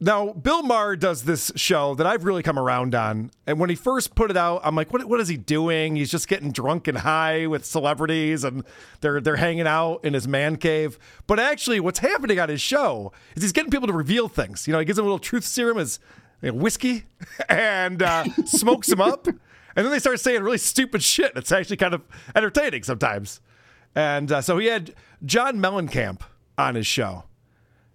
now 0.00 0.32
Bill 0.32 0.62
Maher 0.62 0.96
does 0.96 1.24
this 1.24 1.50
show 1.56 1.94
that 1.96 2.06
I've 2.06 2.24
really 2.24 2.42
come 2.42 2.58
around 2.58 2.94
on. 2.94 3.30
And 3.46 3.58
when 3.58 3.68
he 3.68 3.76
first 3.76 4.14
put 4.14 4.30
it 4.30 4.36
out, 4.36 4.60
I'm 4.62 4.76
like, 4.76 4.92
what, 4.92 5.04
what 5.06 5.20
is 5.20 5.28
he 5.28 5.36
doing? 5.36 5.96
He's 5.96 6.10
just 6.10 6.28
getting 6.28 6.52
drunk 6.52 6.86
and 6.86 6.98
high 6.98 7.46
with 7.46 7.64
celebrities 7.64 8.44
and 8.44 8.64
they're 9.00 9.20
they're 9.20 9.36
hanging 9.36 9.66
out 9.66 10.04
in 10.04 10.14
his 10.14 10.28
man 10.28 10.56
cave. 10.56 10.98
But 11.26 11.40
actually, 11.40 11.80
what's 11.80 11.98
happening 11.98 12.38
on 12.38 12.48
his 12.48 12.60
show 12.60 13.12
is 13.34 13.42
he's 13.42 13.52
getting 13.52 13.70
people 13.70 13.88
to 13.88 13.92
reveal 13.92 14.28
things. 14.28 14.66
You 14.66 14.72
know, 14.72 14.78
he 14.78 14.84
gives 14.84 14.96
them 14.96 15.04
a 15.04 15.08
little 15.08 15.18
truth 15.18 15.44
serum 15.44 15.78
as 15.78 15.98
you 16.42 16.52
know, 16.52 16.58
whiskey 16.58 17.06
and 17.48 18.02
uh, 18.02 18.24
smokes 18.44 18.88
them 18.88 19.00
up. 19.00 19.26
And 19.26 19.86
then 19.86 19.90
they 19.90 19.98
start 19.98 20.20
saying 20.20 20.42
really 20.42 20.58
stupid 20.58 21.02
shit. 21.02 21.32
It's 21.36 21.52
actually 21.52 21.76
kind 21.76 21.94
of 21.94 22.02
entertaining 22.34 22.82
sometimes. 22.82 23.40
And 23.94 24.30
uh, 24.30 24.42
so 24.42 24.58
he 24.58 24.66
had 24.66 24.94
John 25.24 25.58
Mellencamp 25.58 26.20
on 26.56 26.74
his 26.74 26.86
show. 26.86 27.24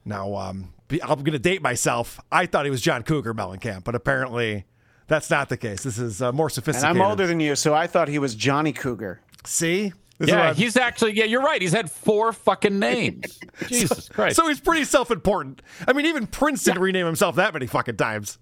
Now, 0.06 0.36
um, 0.36 0.73
I'm 1.02 1.20
going 1.20 1.34
to 1.34 1.40
date 1.40 1.62
myself. 1.62 2.20
I 2.32 2.46
thought 2.46 2.66
he 2.66 2.72
was 2.72 2.82
John 2.82 3.04
Cougar 3.04 3.34
Mellencamp, 3.34 3.84
but 3.84 3.96
apparently 3.96 4.66
that's 5.08 5.30
not 5.30 5.50
the 5.50 5.58
case. 5.58 5.84
This 5.84 5.98
is 5.98 6.22
uh, 6.22 6.32
more 6.32 6.48
And 6.48 6.54
sophisticated. 6.54 6.98
I'm 6.98 7.02
older 7.02 7.28
than 7.28 7.40
you, 7.40 7.56
so 7.56 7.74
I 7.74 7.88
thought 7.88 8.08
he 8.08 8.20
was 8.20 8.36
Johnny 8.36 8.74
Cougar. 8.74 9.22
See? 9.46 9.94
This 10.20 10.30
Yeah, 10.30 10.54
he's 10.54 10.78
actually. 10.78 11.14
Yeah, 11.14 11.26
you're 11.26 11.42
right. 11.42 11.62
He's 11.62 11.72
had 11.72 11.90
four 11.90 12.34
fucking 12.34 12.78
names. 12.78 13.40
Jesus 13.68 14.08
Christ. 14.10 14.36
So 14.36 14.48
he's 14.48 14.60
pretty 14.60 14.84
self-important. 14.84 15.62
I 15.88 15.94
mean, 15.94 16.06
even 16.06 16.28
Prince 16.28 16.64
didn't 16.64 16.82
rename 16.82 17.06
himself 17.06 17.36
that 17.38 17.54
many 17.54 17.66
fucking 17.66 17.98
times. 17.98 18.38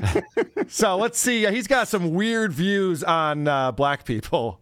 so 0.68 0.96
let's 0.96 1.18
see. 1.18 1.46
Uh, 1.46 1.52
He's 1.52 1.68
got 1.68 1.88
some 1.88 2.12
weird 2.12 2.52
views 2.52 3.04
on 3.04 3.46
uh, 3.46 3.72
black 3.72 4.04
people. 4.04 4.60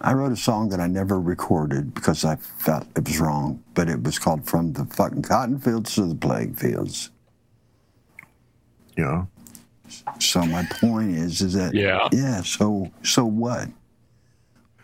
I 0.00 0.12
wrote 0.12 0.32
a 0.32 0.36
song 0.36 0.68
that 0.68 0.80
I 0.80 0.86
never 0.86 1.20
recorded 1.20 1.92
because 1.94 2.24
I 2.24 2.36
felt 2.36 2.86
it 2.96 3.04
was 3.06 3.18
wrong, 3.18 3.62
but 3.74 3.88
it 3.88 4.02
was 4.02 4.18
called 4.18 4.46
From 4.48 4.72
the 4.72 4.84
Fucking 4.84 5.22
Cotton 5.22 5.58
Fields 5.58 5.94
to 5.96 6.04
the 6.06 6.14
Plague 6.14 6.56
Fields. 6.58 7.10
Yeah. 8.96 9.24
So 10.20 10.44
my 10.46 10.64
point 10.80 11.10
is, 11.16 11.40
is 11.42 11.54
that 11.54 11.74
Yeah. 11.74 12.08
yeah. 12.12 12.42
So 12.42 12.90
so 13.02 13.24
what? 13.24 13.68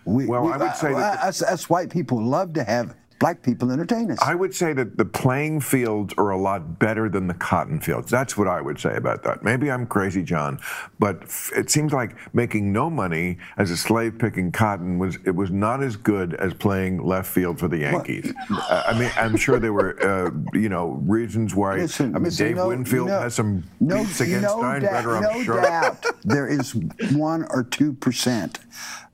We, 0.05 0.27
Well, 0.27 0.53
I 0.53 0.57
would 0.57 0.75
say 0.75 0.93
that- 0.93 1.21
us, 1.23 1.43
us 1.43 1.71
white 1.71 1.91
people 1.91 2.21
love 2.23 2.53
to 2.55 2.65
have 2.65 2.95
black 3.23 3.41
people 3.41 3.71
entertain 3.71 4.11
us. 4.11 4.19
I 4.21 4.35
would 4.35 4.53
say 4.53 4.73
that 4.73 4.99
the 4.99 5.05
playing 5.05 5.61
fields 5.61 6.13
are 6.19 6.31
a 6.31 6.37
lot 6.37 6.81
better 6.81 7.09
than 7.09 7.29
the 7.29 7.35
cotton 7.35 7.79
fields. 7.81 8.11
That's 8.11 8.37
what 8.37 8.49
I 8.49 8.61
would 8.61 8.81
say 8.81 8.97
about 8.97 9.23
that. 9.23 9.45
Maybe 9.45 9.71
I'm 9.71 9.87
crazy, 9.87 10.25
John, 10.25 10.59
but 10.99 11.23
f- 11.23 11.53
it 11.55 11.71
seems 11.71 11.93
like 11.93 12.17
making 12.35 12.73
no 12.73 12.91
money 12.91 13.39
as 13.59 13.71
a 13.71 13.77
slave 13.77 14.19
picking 14.19 14.51
cotton 14.51 14.99
was 14.99 15.19
it 15.25 15.37
was 15.37 15.53
not 15.53 15.85
as 15.85 15.95
good 15.95 16.35
as 16.35 16.53
playing 16.53 17.01
left 17.05 17.31
field 17.31 17.61
for 17.61 17.69
the 17.69 17.79
Yankees. 17.79 18.33
Uh, 18.51 18.83
I 18.89 18.99
mean, 18.99 19.11
I'm 19.17 19.37
sure 19.37 19.61
there 19.61 19.73
were 19.73 19.93
uh, 20.03 20.31
you 20.53 20.69
know 20.69 21.01
reasons 21.07 21.55
why. 21.55 21.77
Listen, 21.77 22.17
I 22.17 22.19
mean, 22.19 22.25
listen, 22.25 22.47
Dave 22.49 22.57
no- 22.57 22.69
Winfield 22.69 23.07
no- 23.07 23.21
has 23.21 23.37
some 23.37 23.63
no, 23.79 23.99
beats 24.03 24.21
against 24.21 24.43
no 24.43 24.57
Steinbrenner, 24.57 24.83
doubt, 24.83 25.07
I'm 25.07 25.23
no 25.39 25.43
sure. 25.45 25.63
doubt 25.63 26.07
there 26.25 26.49
is 26.49 26.75
one 27.13 27.45
or 27.51 27.63
two 27.63 27.93
percent 27.93 28.59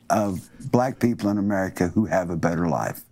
of 0.09 0.49
black 0.73 0.99
people 0.99 1.29
in 1.29 1.37
America 1.37 1.89
who 1.89 2.07
have 2.07 2.31
a 2.31 2.37
better 2.37 2.67
life. 2.69 3.03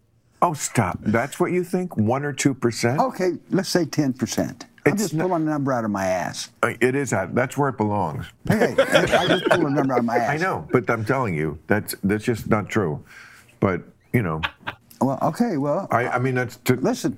Oh, 0.42 0.52
stop! 0.54 0.98
That's 1.00 1.40
what 1.40 1.50
you 1.52 1.64
think? 1.64 1.96
One 1.96 2.24
or 2.24 2.32
two 2.32 2.54
percent? 2.54 3.00
Okay, 3.00 3.32
let's 3.50 3.68
say 3.68 3.84
ten 3.84 4.12
percent. 4.12 4.66
I'm 4.84 4.96
just 4.96 5.18
pulling 5.18 5.42
a 5.42 5.50
number 5.50 5.72
out 5.72 5.84
of 5.84 5.90
my 5.90 6.06
ass. 6.06 6.50
Uh, 6.62 6.74
It 6.80 6.94
is 6.94 7.10
that. 7.10 7.34
That's 7.34 7.56
where 7.58 7.70
it 7.70 7.76
belongs. 7.76 8.26
Hey, 8.46 8.74
I 8.78 9.26
just 9.26 9.44
pulled 9.46 9.64
a 9.64 9.70
number 9.70 9.94
out 9.94 9.98
of 10.00 10.04
my 10.04 10.16
ass. 10.18 10.30
I 10.30 10.36
know, 10.36 10.68
but 10.70 10.88
I'm 10.88 11.04
telling 11.04 11.34
you, 11.34 11.58
that's 11.66 11.94
that's 12.04 12.22
just 12.24 12.48
not 12.48 12.68
true. 12.68 13.02
But 13.58 13.82
you 14.12 14.22
know, 14.22 14.42
Well, 15.00 15.18
okay, 15.22 15.56
well, 15.56 15.88
I, 15.90 16.06
I 16.08 16.18
mean 16.20 16.34
that's 16.36 16.56
to 16.58 16.74
listen. 16.76 17.16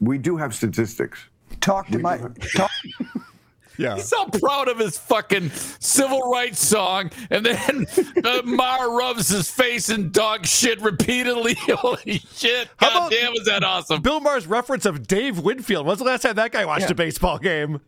We 0.00 0.18
do 0.18 0.36
have 0.36 0.54
statistics. 0.54 1.24
Talk 1.60 1.88
to 1.88 1.96
We 1.96 2.02
my 2.02 2.18
talk. 2.56 2.70
Yeah. 3.78 3.96
He's 3.96 4.08
so 4.08 4.26
proud 4.26 4.68
of 4.68 4.78
his 4.78 4.98
fucking 4.98 5.50
civil 5.80 6.30
rights 6.30 6.64
song. 6.64 7.10
And 7.30 7.44
then 7.46 7.86
uh, 8.24 8.42
Maher 8.44 8.96
rubs 8.96 9.28
his 9.28 9.50
face 9.50 9.88
in 9.88 10.10
dog 10.12 10.46
shit 10.46 10.80
repeatedly. 10.80 11.54
Holy 11.58 12.22
shit. 12.34 12.68
How 12.76 12.90
God 13.00 13.10
damn, 13.12 13.32
is 13.34 13.44
that 13.46 13.64
awesome? 13.64 14.02
Bill 14.02 14.20
Maher's 14.20 14.46
reference 14.46 14.84
of 14.86 15.06
Dave 15.06 15.38
Winfield. 15.38 15.86
When's 15.86 15.98
the 15.98 16.04
last 16.04 16.22
time 16.22 16.36
that 16.36 16.52
guy 16.52 16.64
watched 16.64 16.86
Yeah. 16.86 16.92
a 16.92 16.94
baseball 16.94 17.38
game? 17.38 17.80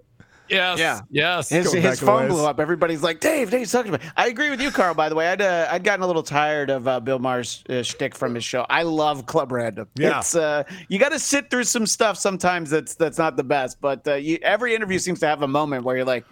Yes. 0.48 0.78
Yeah. 0.78 1.00
Yes. 1.10 1.48
His, 1.48 1.72
his 1.72 2.00
phone 2.00 2.28
blew 2.28 2.44
up. 2.44 2.60
Everybody's 2.60 3.02
like, 3.02 3.20
Dave, 3.20 3.50
Dave's 3.50 3.72
talking 3.72 3.94
about. 3.94 4.06
I 4.16 4.28
agree 4.28 4.50
with 4.50 4.60
you, 4.60 4.70
Karl. 4.70 4.94
By 4.94 5.08
the 5.08 5.14
way, 5.14 5.28
I'd 5.28 5.40
uh, 5.40 5.68
I'd 5.70 5.84
gotten 5.84 6.02
a 6.02 6.06
little 6.06 6.22
tired 6.22 6.70
of 6.70 6.86
uh, 6.86 7.00
Bill 7.00 7.18
Maher's 7.18 7.64
uh, 7.68 7.82
shtick 7.82 8.14
from 8.14 8.34
his 8.34 8.44
show. 8.44 8.66
I 8.68 8.82
love 8.82 9.26
Club 9.26 9.52
Random. 9.52 9.88
Yeah. 9.96 10.18
it's 10.18 10.34
uh, 10.34 10.64
you 10.88 10.98
got 10.98 11.10
to 11.10 11.18
sit 11.18 11.50
through 11.50 11.64
some 11.64 11.86
stuff 11.86 12.18
sometimes 12.18 12.70
that's 12.70 12.94
that's 12.94 13.18
not 13.18 13.36
the 13.36 13.44
best. 13.44 13.80
But 13.80 14.06
uh, 14.06 14.14
you, 14.14 14.38
every 14.42 14.74
interview 14.74 14.98
seems 14.98 15.20
to 15.20 15.26
have 15.26 15.42
a 15.42 15.48
moment 15.48 15.84
where 15.84 15.96
you're 15.96 16.04
like, 16.04 16.24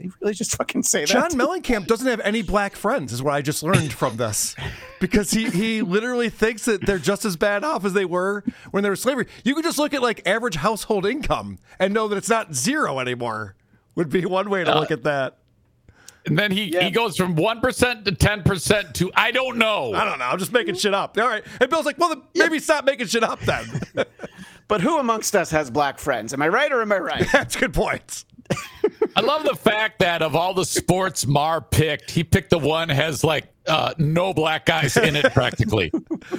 they 0.00 0.08
really 0.20 0.32
just 0.32 0.56
fucking 0.56 0.82
say 0.82 1.00
that. 1.00 1.08
John 1.08 1.30
Mellencamp 1.32 1.86
doesn't 1.86 2.06
have 2.06 2.20
any 2.20 2.40
black 2.40 2.74
friends, 2.74 3.12
is 3.12 3.22
what 3.22 3.34
I 3.34 3.42
just 3.42 3.62
learned 3.62 3.92
from 3.92 4.16
this. 4.16 4.56
Because 4.98 5.30
he, 5.30 5.50
he 5.50 5.82
literally 5.82 6.30
thinks 6.30 6.64
that 6.64 6.86
they're 6.86 6.98
just 6.98 7.26
as 7.26 7.36
bad 7.36 7.64
off 7.64 7.84
as 7.84 7.92
they 7.92 8.06
were 8.06 8.42
when 8.70 8.82
there 8.82 8.90
was 8.90 9.02
slavery. 9.02 9.26
You 9.44 9.54
could 9.54 9.64
just 9.64 9.78
look 9.78 9.92
at 9.92 10.00
like 10.00 10.26
average 10.26 10.56
household 10.56 11.04
income 11.04 11.58
and 11.78 11.92
know 11.92 12.08
that 12.08 12.16
it's 12.16 12.30
not 12.30 12.54
zero 12.54 12.98
anymore. 12.98 13.56
Would 13.96 14.10
be 14.10 14.24
one 14.24 14.48
way 14.50 14.64
to 14.64 14.74
look 14.74 14.90
at 14.90 15.02
that. 15.04 15.38
And 16.26 16.38
then 16.38 16.50
he, 16.50 16.66
he 16.78 16.90
goes 16.90 17.16
from 17.16 17.34
1% 17.34 18.04
to 18.04 18.12
10% 18.12 18.92
to 18.94 19.10
I 19.14 19.30
don't 19.30 19.56
know. 19.56 19.94
I 19.94 20.04
don't 20.04 20.18
know. 20.18 20.26
I'm 20.26 20.38
just 20.38 20.52
making 20.52 20.74
shit 20.74 20.92
up. 20.94 21.16
All 21.18 21.26
right. 21.26 21.42
And 21.60 21.70
Bill's 21.70 21.86
like, 21.86 21.98
well, 21.98 22.10
then 22.10 22.22
maybe 22.34 22.58
stop 22.58 22.84
making 22.84 23.06
shit 23.06 23.22
up 23.24 23.40
then. 23.40 23.64
But 24.68 24.82
who 24.82 24.98
amongst 24.98 25.34
us 25.34 25.50
has 25.50 25.68
black 25.68 25.98
friends? 25.98 26.32
Am 26.32 26.40
I 26.40 26.46
right 26.46 26.70
or 26.70 26.80
am 26.80 26.92
I 26.92 26.98
right? 26.98 27.26
That's 27.32 27.56
good 27.56 27.74
points. 27.74 28.24
I 29.16 29.20
love 29.20 29.42
the 29.42 29.56
fact 29.56 29.98
that 29.98 30.22
of 30.22 30.36
all 30.36 30.54
the 30.54 30.64
sports 30.64 31.26
Maher 31.26 31.60
picked, 31.60 32.08
he 32.12 32.22
picked 32.22 32.50
the 32.50 32.58
one 32.60 32.88
has 32.88 33.24
like 33.24 33.52
uh, 33.66 33.94
no 33.98 34.32
black 34.32 34.66
guys 34.66 34.96
in 34.96 35.16
it 35.16 35.32
practically. 35.32 35.90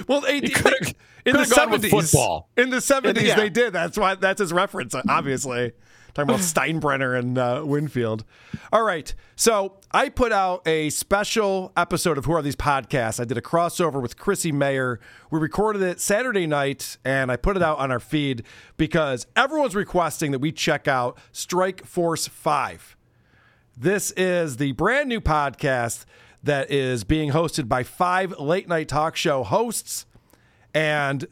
Well, 0.08 0.22
they, 0.22 0.40
could've- 0.40 0.94
in 1.26 1.34
the 1.36 1.40
could've 1.44 1.50
gone 1.50 1.70
with 1.72 1.82
seventies, 1.82 2.14
in 2.56 2.70
the 2.70 2.80
seventies, 2.80 3.34
they 3.34 3.50
did. 3.50 3.74
That's 3.74 3.98
why. 3.98 4.14
That's 4.14 4.40
his 4.40 4.50
reference, 4.50 4.94
obviously. 4.94 5.72
Talking 6.14 6.30
about 6.30 6.40
Steinbrenner 6.42 7.18
and 7.18 7.38
uh, 7.38 7.62
Winfield. 7.64 8.24
All 8.72 8.82
right, 8.82 9.14
so 9.36 9.78
I 9.92 10.08
put 10.08 10.32
out 10.32 10.66
a 10.66 10.90
special 10.90 11.72
episode 11.76 12.18
of 12.18 12.26
Who 12.26 12.32
Are 12.32 12.42
These 12.42 12.56
Podcasts. 12.56 13.18
I 13.20 13.24
did 13.24 13.38
a 13.38 13.42
crossover 13.42 14.00
with 14.00 14.16
Chrissy 14.16 14.52
Mayer. 14.52 15.00
We 15.30 15.40
recorded 15.40 15.82
it 15.82 16.00
Saturday 16.00 16.46
night, 16.46 16.98
and 17.04 17.32
I 17.32 17.36
put 17.36 17.56
it 17.56 17.62
out 17.62 17.78
on 17.78 17.90
our 17.90 18.00
feed 18.00 18.44
because 18.76 19.26
everyone's 19.36 19.74
requesting 19.74 20.32
that 20.32 20.40
we 20.40 20.52
check 20.52 20.86
out 20.86 21.18
Strike 21.32 21.84
Force 21.86 22.28
Five. 22.28 22.96
This 23.76 24.10
is 24.12 24.58
the 24.58 24.72
brand 24.72 25.08
new 25.08 25.20
podcast 25.20 26.04
that 26.42 26.70
is 26.70 27.04
being 27.04 27.30
hosted 27.30 27.68
by 27.68 27.82
five 27.82 28.38
late 28.38 28.68
night 28.68 28.88
talk 28.88 29.16
show 29.16 29.42
hosts. 29.42 30.06
And 30.74 31.26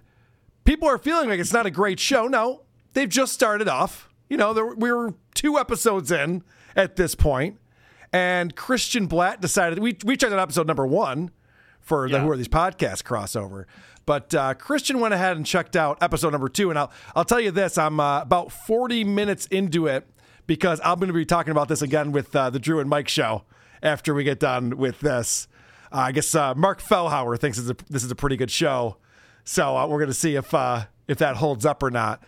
people 0.65 0.89
are 0.89 0.99
feeling 0.99 1.29
like 1.29 1.41
it's 1.41 1.53
not 1.53 1.67
a 1.67 1.71
great 1.71 1.99
show. 1.99 2.27
No, 2.27 2.63
they've 2.95 3.09
just 3.09 3.33
started 3.33 3.69
off. 3.69 4.10
You 4.31 4.37
know, 4.37 4.53
there, 4.55 4.65
we 4.65 4.93
were 4.93 5.15
two 5.35 5.59
episodes 5.59 6.13
in 6.13 6.45
at 6.77 6.95
this 6.95 7.17
point, 7.17 7.59
and 8.13 8.55
Christian 8.55 9.09
Bladt 9.09 9.41
decided 9.41 9.81
we 9.81 9.99
we 10.05 10.17
checked 10.17 10.33
out 10.33 10.39
episode 10.39 10.69
number 10.69 10.87
one 10.87 11.33
for 11.81 12.09
the 12.09 12.21
Who 12.21 12.31
Are 12.31 12.37
These 12.37 12.49
Podcast 12.49 13.03
crossover. 13.03 13.65
But 14.07 14.33
uh, 14.33 14.55
Christian 14.55 15.01
went 15.01 15.15
ahead 15.15 15.37
and 15.37 15.45
checked 15.45 15.75
out 15.75 15.99
episode 16.01 16.31
number 16.31 16.49
two, 16.49 16.71
and 16.71 16.79
I'll 16.79 16.93
I'll 17.17 17.25
tell 17.25 17.41
you 17.41 17.51
this: 17.51 17.77
I'm 17.77 17.99
uh, 17.99 18.23
about 18.23 18.53
40 18.53 19.03
minutes 19.03 19.47
into 19.47 19.89
it 19.89 20.09
because 20.47 20.81
I'm 20.85 21.01
going 21.01 21.09
to 21.09 21.13
be 21.13 21.25
talking 21.25 21.51
about 21.51 21.67
this 21.67 21.83
again 21.83 22.13
with 22.13 22.35
uh, 22.35 22.51
the 22.51 22.61
Drew 22.61 22.79
and 22.79 22.89
Mike 22.89 23.09
show 23.09 23.43
after 23.83 24.15
we 24.15 24.23
get 24.23 24.39
done 24.39 24.77
with 24.77 25.01
this. 25.01 25.49
Uh, 25.93 25.97
I 25.99 26.13
guess 26.13 26.33
uh, 26.37 26.55
Mark 26.55 26.81
Fellhauer 26.81 27.37
thinks 27.37 27.59
a, 27.59 27.77
this 27.89 28.05
is 28.05 28.13
a 28.13 28.17
pretty 28.17 28.37
good 28.37 28.53
show, 28.53 28.97
so 29.43 29.77
uh, 29.77 29.89
we're 29.89 29.99
going 29.99 30.07
to 30.07 30.15
see 30.15 30.37
if 30.37 30.55
uh, 30.55 30.85
if 31.09 31.19
that 31.19 31.35
holds 31.37 31.67
up 31.67 31.83
or 31.83 31.91
not. 31.91 32.23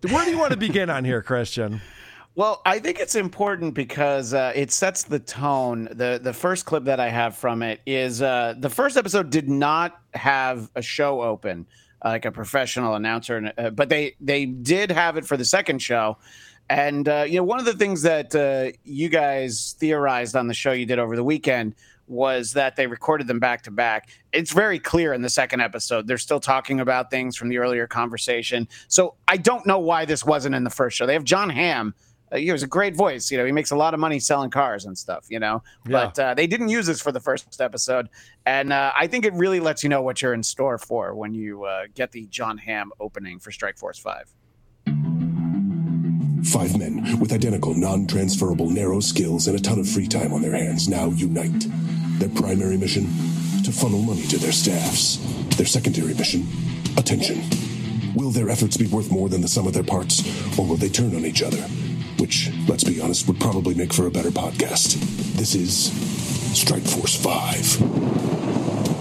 Where 0.00 0.24
do 0.24 0.30
you 0.30 0.38
want 0.38 0.52
to 0.52 0.58
begin 0.58 0.88
on 0.88 1.04
here, 1.04 1.22
Christian? 1.22 1.80
Well, 2.34 2.62
I 2.64 2.78
think 2.78 2.98
it's 2.98 3.14
important 3.14 3.74
because 3.74 4.32
uh, 4.32 4.52
it 4.54 4.72
sets 4.72 5.02
the 5.02 5.18
tone. 5.18 5.84
the 5.90 6.18
The 6.22 6.32
first 6.32 6.64
clip 6.64 6.84
that 6.84 6.98
I 6.98 7.10
have 7.10 7.36
from 7.36 7.62
it 7.62 7.80
is 7.84 8.22
uh, 8.22 8.54
the 8.58 8.70
first 8.70 8.96
episode 8.96 9.28
did 9.28 9.50
not 9.50 10.00
have 10.14 10.70
a 10.74 10.80
show 10.80 11.20
open, 11.20 11.66
uh, 12.02 12.08
like 12.08 12.24
a 12.24 12.32
professional 12.32 12.94
announcer, 12.94 13.52
uh, 13.58 13.68
but 13.70 13.90
they 13.90 14.16
they 14.18 14.46
did 14.46 14.90
have 14.90 15.18
it 15.18 15.26
for 15.26 15.36
the 15.36 15.44
second 15.44 15.80
show. 15.82 16.16
And 16.70 17.06
uh, 17.06 17.26
you 17.28 17.36
know, 17.36 17.44
one 17.44 17.58
of 17.58 17.66
the 17.66 17.74
things 17.74 18.00
that 18.02 18.34
uh, 18.34 18.74
you 18.84 19.10
guys 19.10 19.76
theorized 19.78 20.34
on 20.34 20.46
the 20.46 20.54
show 20.54 20.72
you 20.72 20.86
did 20.86 20.98
over 20.98 21.16
the 21.16 21.24
weekend 21.24 21.74
was 22.08 22.52
that 22.52 22.76
they 22.76 22.86
recorded 22.86 23.26
them 23.26 23.38
back 23.38 23.62
to 23.62 23.70
back. 23.70 24.10
It's 24.32 24.52
very 24.52 24.78
clear 24.78 25.12
in 25.12 25.22
the 25.22 25.30
second 25.30 25.60
episode. 25.60 26.06
They're 26.06 26.18
still 26.18 26.40
talking 26.40 26.80
about 26.80 27.10
things 27.10 27.36
from 27.36 27.48
the 27.48 27.58
earlier 27.58 27.86
conversation. 27.86 28.68
So 28.88 29.14
I 29.28 29.36
don't 29.36 29.66
know 29.66 29.78
why 29.78 30.04
this 30.04 30.24
wasn't 30.24 30.54
in 30.54 30.64
the 30.64 30.70
first 30.70 30.96
show. 30.96 31.06
They 31.06 31.14
have 31.14 31.24
John 31.24 31.48
Hamm. 31.50 31.94
Uh, 32.30 32.36
he 32.38 32.50
was 32.50 32.62
a 32.62 32.66
great 32.66 32.96
voice. 32.96 33.30
You 33.30 33.38
know, 33.38 33.44
he 33.44 33.52
makes 33.52 33.70
a 33.70 33.76
lot 33.76 33.92
of 33.94 34.00
money 34.00 34.18
selling 34.18 34.50
cars 34.50 34.84
and 34.84 34.96
stuff. 34.96 35.26
You 35.28 35.38
know, 35.38 35.62
Yeah. 35.86 35.92
but 36.06 36.18
uh, 36.18 36.34
they 36.34 36.46
didn't 36.46 36.70
use 36.70 36.86
this 36.86 37.00
for 37.00 37.12
the 37.12 37.20
first 37.20 37.60
episode, 37.60 38.08
and 38.46 38.72
uh, 38.72 38.92
I 38.98 39.06
think 39.06 39.24
it 39.24 39.34
really 39.34 39.60
lets 39.60 39.82
you 39.82 39.88
know 39.90 40.00
what 40.02 40.22
you're 40.22 40.32
in 40.34 40.42
store 40.42 40.78
for 40.78 41.14
when 41.14 41.34
you 41.34 41.64
uh, 41.64 41.84
get 41.94 42.10
the 42.12 42.26
John 42.26 42.56
Hamm 42.58 42.90
opening 43.00 43.38
for 43.38 43.52
Strike 43.52 43.76
Force 43.78 43.98
Five. 43.98 44.32
Five 46.44 46.76
men 46.76 47.18
with 47.20 47.32
identical, 47.32 47.74
non 47.74 48.06
transferable, 48.06 48.68
narrow 48.68 49.00
skills 49.00 49.46
and 49.46 49.56
a 49.56 49.62
ton 49.62 49.78
of 49.78 49.88
free 49.88 50.08
time 50.08 50.32
on 50.32 50.42
their 50.42 50.52
hands 50.52 50.88
now 50.88 51.06
unite. 51.10 51.66
Their 52.18 52.28
primary 52.30 52.76
mission? 52.76 53.04
To 53.64 53.70
funnel 53.72 54.02
money 54.02 54.22
to 54.26 54.38
their 54.38 54.52
staffs. 54.52 55.18
Their 55.56 55.66
secondary 55.66 56.14
mission? 56.14 56.46
Attention. 56.96 57.42
Will 58.14 58.30
their 58.30 58.50
efforts 58.50 58.76
be 58.76 58.88
worth 58.88 59.10
more 59.10 59.28
than 59.28 59.40
the 59.40 59.48
sum 59.48 59.66
of 59.66 59.72
their 59.72 59.84
parts, 59.84 60.22
or 60.58 60.66
will 60.66 60.76
they 60.76 60.88
turn 60.88 61.14
on 61.14 61.24
each 61.24 61.42
other? 61.42 61.62
Which, 62.18 62.50
let's 62.68 62.84
be 62.84 63.00
honest, 63.00 63.26
would 63.28 63.40
probably 63.40 63.74
make 63.74 63.92
for 63.92 64.06
a 64.06 64.10
better 64.10 64.30
podcast. 64.30 64.94
This 65.36 65.54
is 65.54 65.92
Strike 66.58 66.82
Force 66.82 67.14
5. 67.16 68.91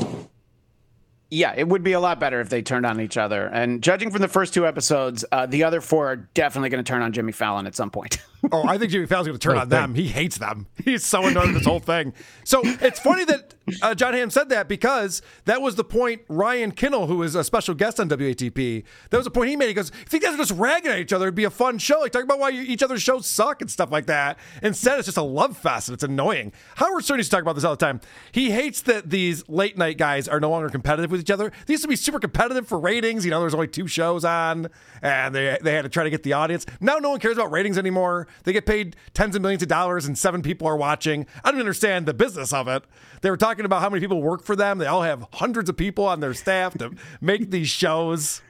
Yeah, 1.33 1.53
it 1.55 1.65
would 1.65 1.81
be 1.81 1.93
a 1.93 1.99
lot 1.99 2.19
better 2.19 2.41
if 2.41 2.49
they 2.49 2.61
turned 2.61 2.85
on 2.85 2.99
each 2.99 3.15
other. 3.15 3.47
And 3.47 3.81
judging 3.81 4.11
from 4.11 4.21
the 4.21 4.27
first 4.27 4.53
two 4.53 4.67
episodes, 4.67 5.23
uh, 5.31 5.45
the 5.45 5.63
other 5.63 5.79
four 5.79 6.11
are 6.11 6.15
definitely 6.17 6.69
going 6.69 6.83
to 6.83 6.87
turn 6.87 7.01
on 7.01 7.13
Jimmy 7.13 7.31
Fallon 7.31 7.65
at 7.67 7.75
some 7.75 7.89
point. 7.89 8.17
Oh, 8.51 8.67
I 8.67 8.77
think 8.77 8.91
Jimmy 8.91 9.05
Fallon's 9.05 9.27
going 9.27 9.37
to 9.37 9.47
turn 9.47 9.57
on 9.57 9.69
them. 9.69 9.93
He 9.93 10.07
hates 10.07 10.37
them. 10.37 10.67
He's 10.83 11.05
so 11.05 11.25
annoyed 11.27 11.47
with 11.47 11.55
this 11.55 11.65
whole 11.65 11.79
thing. 11.79 12.13
So 12.43 12.61
it's 12.63 12.99
funny 12.99 13.23
that 13.25 13.53
uh, 13.81 13.93
John 13.93 14.13
Hamm 14.13 14.31
said 14.31 14.49
that 14.49 14.67
because 14.67 15.21
that 15.45 15.61
was 15.61 15.75
the 15.75 15.83
point 15.83 16.21
Ryan 16.27 16.71
Kinnell, 16.71 17.07
who 17.07 17.17
was 17.17 17.35
a 17.35 17.43
special 17.43 17.75
guest 17.75 17.99
on 17.99 18.09
WATP, 18.09 18.83
that 19.09 19.17
was 19.17 19.25
the 19.25 19.31
point 19.31 19.49
he 19.49 19.55
made. 19.55 19.67
He 19.67 19.73
goes, 19.73 19.91
if 20.05 20.11
you 20.11 20.19
guys 20.19 20.33
are 20.33 20.37
just 20.37 20.51
ragging 20.51 20.91
at 20.91 20.97
each 20.97 21.13
other, 21.13 21.25
it'd 21.25 21.35
be 21.35 21.43
a 21.43 21.51
fun 21.51 21.77
show. 21.77 21.99
Like, 21.99 22.11
talk 22.11 22.23
about 22.23 22.39
why 22.39 22.49
you, 22.49 22.63
each 22.63 22.81
other's 22.81 23.03
shows 23.03 23.27
suck 23.27 23.61
and 23.61 23.69
stuff 23.69 23.91
like 23.91 24.07
that. 24.07 24.39
Instead, 24.63 24.97
it's 24.97 25.05
just 25.05 25.17
a 25.17 25.23
love 25.23 25.55
fest 25.55 25.89
and 25.89 25.93
it's 25.93 26.03
annoying. 26.03 26.51
Howard 26.77 27.03
Stern 27.03 27.19
used 27.19 27.29
to 27.29 27.35
talk 27.35 27.43
about 27.43 27.53
this 27.53 27.63
all 27.63 27.75
the 27.75 27.85
time. 27.85 28.01
He 28.31 28.51
hates 28.51 28.81
that 28.81 29.09
these 29.09 29.47
late 29.49 29.77
night 29.77 29.97
guys 29.97 30.27
are 30.27 30.39
no 30.39 30.49
longer 30.49 30.69
competitive 30.69 31.11
with 31.11 31.21
each 31.21 31.31
other. 31.31 31.51
They 31.67 31.73
used 31.73 31.83
to 31.83 31.89
be 31.89 31.95
super 31.95 32.19
competitive 32.19 32.67
for 32.67 32.79
ratings. 32.79 33.23
You 33.23 33.31
know, 33.31 33.39
there's 33.39 33.53
only 33.53 33.67
two 33.67 33.87
shows 33.87 34.25
on 34.25 34.69
and 35.01 35.35
they, 35.35 35.57
they 35.61 35.73
had 35.73 35.83
to 35.83 35.89
try 35.89 36.03
to 36.03 36.09
get 36.09 36.23
the 36.23 36.33
audience. 36.33 36.65
Now 36.79 36.97
no 36.97 37.11
one 37.11 37.19
cares 37.19 37.37
about 37.37 37.51
ratings 37.51 37.77
anymore. 37.77 38.27
They 38.43 38.53
get 38.53 38.65
paid 38.65 38.95
tens 39.13 39.35
of 39.35 39.41
millions 39.41 39.61
of 39.61 39.69
dollars 39.69 40.05
and 40.05 40.17
seven 40.17 40.41
people 40.41 40.67
are 40.67 40.77
watching. 40.77 41.25
I 41.43 41.51
don't 41.51 41.59
understand 41.59 42.05
the 42.05 42.13
business 42.13 42.53
of 42.53 42.67
it. 42.67 42.83
They 43.21 43.29
were 43.29 43.37
talking 43.37 43.65
about 43.65 43.81
how 43.81 43.89
many 43.89 43.99
people 44.01 44.21
work 44.21 44.43
for 44.43 44.55
them. 44.55 44.77
They 44.77 44.87
all 44.87 45.03
have 45.03 45.25
hundreds 45.33 45.69
of 45.69 45.77
people 45.77 46.05
on 46.05 46.19
their 46.19 46.33
staff 46.33 46.77
to 46.79 46.91
make 47.19 47.51
these 47.51 47.69
shows. 47.69 48.41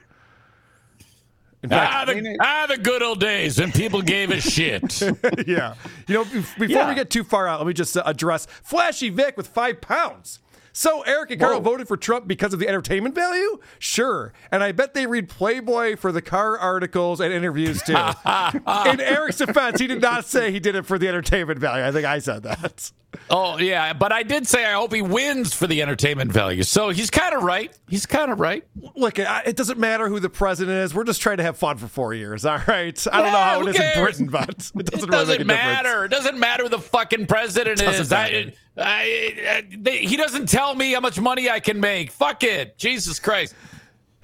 In 1.62 1.68
fact, 1.68 1.92
ah, 1.94 2.04
the, 2.04 2.36
ah, 2.40 2.66
the 2.68 2.76
good 2.76 3.02
old 3.02 3.20
days 3.20 3.60
when 3.60 3.70
people 3.70 4.02
gave 4.02 4.30
a 4.30 4.40
shit. 4.40 5.00
yeah. 5.46 5.74
You 6.08 6.14
know, 6.14 6.24
before 6.24 6.66
Yeah. 6.66 6.88
we 6.88 6.94
get 6.94 7.08
too 7.10 7.22
far 7.22 7.46
out, 7.46 7.60
let 7.60 7.66
me 7.68 7.72
just 7.72 7.96
uh, 7.96 8.02
address 8.04 8.46
Flashy 8.64 9.10
Vic 9.10 9.36
with 9.36 9.46
five 9.46 9.80
pounds. 9.80 10.40
So 10.74 11.02
Eric 11.02 11.30
and 11.32 11.40
Karl 11.40 11.60
voted 11.60 11.86
for 11.86 11.96
Trump 11.98 12.26
because 12.26 12.54
of 12.54 12.58
the 12.58 12.66
entertainment 12.66 13.14
value? 13.14 13.58
Sure. 13.78 14.32
And 14.50 14.64
I 14.64 14.72
bet 14.72 14.94
they 14.94 15.06
read 15.06 15.28
Playboy 15.28 15.96
for 15.96 16.12
the 16.12 16.22
car 16.22 16.58
articles 16.58 17.20
and 17.20 17.30
interviews 17.32 17.82
too. 17.82 17.92
In 17.94 19.00
Eric's 19.00 19.36
defense, 19.36 19.78
he 19.78 19.86
did 19.86 20.00
not 20.00 20.24
say 20.24 20.50
he 20.50 20.60
did 20.60 20.74
it 20.74 20.86
for 20.86 20.98
the 20.98 21.08
entertainment 21.08 21.58
value. 21.58 21.84
I 21.84 21.92
think 21.92 22.06
I 22.06 22.18
said 22.20 22.42
that. 22.44 22.90
Oh 23.30 23.58
yeah, 23.58 23.92
but 23.92 24.10
I 24.12 24.22
did 24.22 24.46
say 24.46 24.64
I 24.64 24.72
hope 24.72 24.92
he 24.94 25.02
wins 25.02 25.52
for 25.52 25.66
the 25.66 25.82
entertainment 25.82 26.32
value. 26.32 26.62
So 26.62 26.88
he's 26.90 27.10
kind 27.10 27.34
of 27.34 27.42
right. 27.42 27.76
He's 27.88 28.06
kind 28.06 28.30
of 28.32 28.40
right. 28.40 28.64
Look, 28.94 29.18
it 29.18 29.56
doesn't 29.56 29.78
matter 29.78 30.08
who 30.08 30.18
the 30.20 30.30
president 30.30 30.78
is. 30.78 30.94
We're 30.94 31.04
just 31.04 31.20
trying 31.20 31.36
to 31.38 31.42
have 31.42 31.56
fun 31.56 31.76
for 31.76 31.88
four 31.88 32.14
years. 32.14 32.44
All 32.46 32.58
right. 32.66 33.06
I 33.12 33.22
don't 33.22 33.32
know 33.32 33.38
Yeah, 33.38 33.44
how 33.44 33.60
it 33.62 33.68
is 33.68 33.80
in? 33.80 34.02
Britain, 34.02 34.26
but 34.28 34.48
it 34.48 34.86
doesn't, 34.86 35.08
It 35.08 35.10
really 35.10 35.10
doesn't 35.10 35.28
make 35.28 35.38
a 35.38 35.38
difference. 35.38 35.48
matter. 35.84 36.04
It 36.04 36.10
doesn't 36.10 36.38
matter 36.38 36.62
who 36.64 36.68
the 36.70 36.78
fucking 36.78 37.26
president 37.26 37.82
is. 37.82 38.12
I, 38.12 38.52
I, 38.76 38.82
I, 38.86 39.64
they, 39.78 39.98
he 39.98 40.16
doesn't 40.16 40.48
tell 40.48 40.74
me 40.74 40.92
how 40.92 41.00
much 41.00 41.20
money 41.20 41.50
I 41.50 41.60
can 41.60 41.80
make. 41.80 42.10
Fuck 42.10 42.44
it. 42.44 42.78
Jesus 42.78 43.18
Christ. 43.18 43.54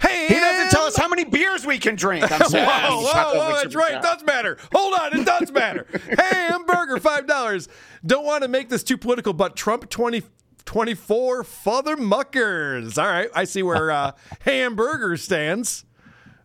He 0.01 0.35
doesn't 0.35 0.71
tell 0.71 0.85
us 0.85 0.97
how 0.97 1.09
many 1.09 1.25
beers 1.25 1.67
we 1.67 1.79
can 1.79 1.97
drink. 1.97 2.31
I'm 2.31 2.41
whoa, 2.41 2.49
sorry. 2.49 2.67
whoa, 2.67 3.35
whoa, 3.35 3.55
that's 3.63 3.75
right. 3.75 3.95
It 3.95 4.03
does 4.03 4.23
matter. 4.25 4.59
Hold 4.73 4.95
on, 4.99 5.19
it 5.19 5.25
does 5.27 5.51
matter. 5.51 5.87
hey, 5.93 6.17
hamburger, 6.49 6.99
five 7.01 7.27
dollars. 7.27 7.69
Don't 8.07 8.25
want 8.25 8.43
to 8.43 8.49
make 8.49 8.69
this 8.69 8.83
too 8.85 8.97
political, 8.97 9.33
but 9.33 9.57
Trump 9.57 9.89
20, 9.91 10.23
24 10.65 11.45
father 11.45 11.97
muckers. 11.97 12.97
All 12.99 13.07
right, 13.07 13.29
I 13.35 13.45
see 13.45 13.63
where 13.63 13.91
uh, 13.91 14.13
hamburger 14.41 15.17
stands. 15.17 15.85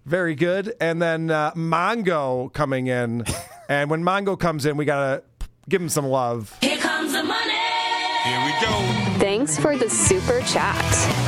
Very 0.05 0.35
good. 0.35 0.73
And 0.81 1.01
then 1.01 1.29
uh, 1.29 1.51
Mongo 1.53 2.51
coming 2.53 2.87
in, 2.87 3.23
and 3.69 3.89
when 3.89 4.03
Mongo 4.03 4.37
comes 4.39 4.65
in, 4.65 4.77
we 4.77 4.85
gotta 4.85 5.23
give 5.69 5.81
him 5.81 5.89
some 5.89 6.05
love. 6.05 6.57
Here 8.23 8.39
we 8.45 8.51
go. 8.61 8.71
Thanks 9.19 9.59
for 9.59 9.75
the 9.75 9.89
super 9.89 10.39
chat. 10.43 10.81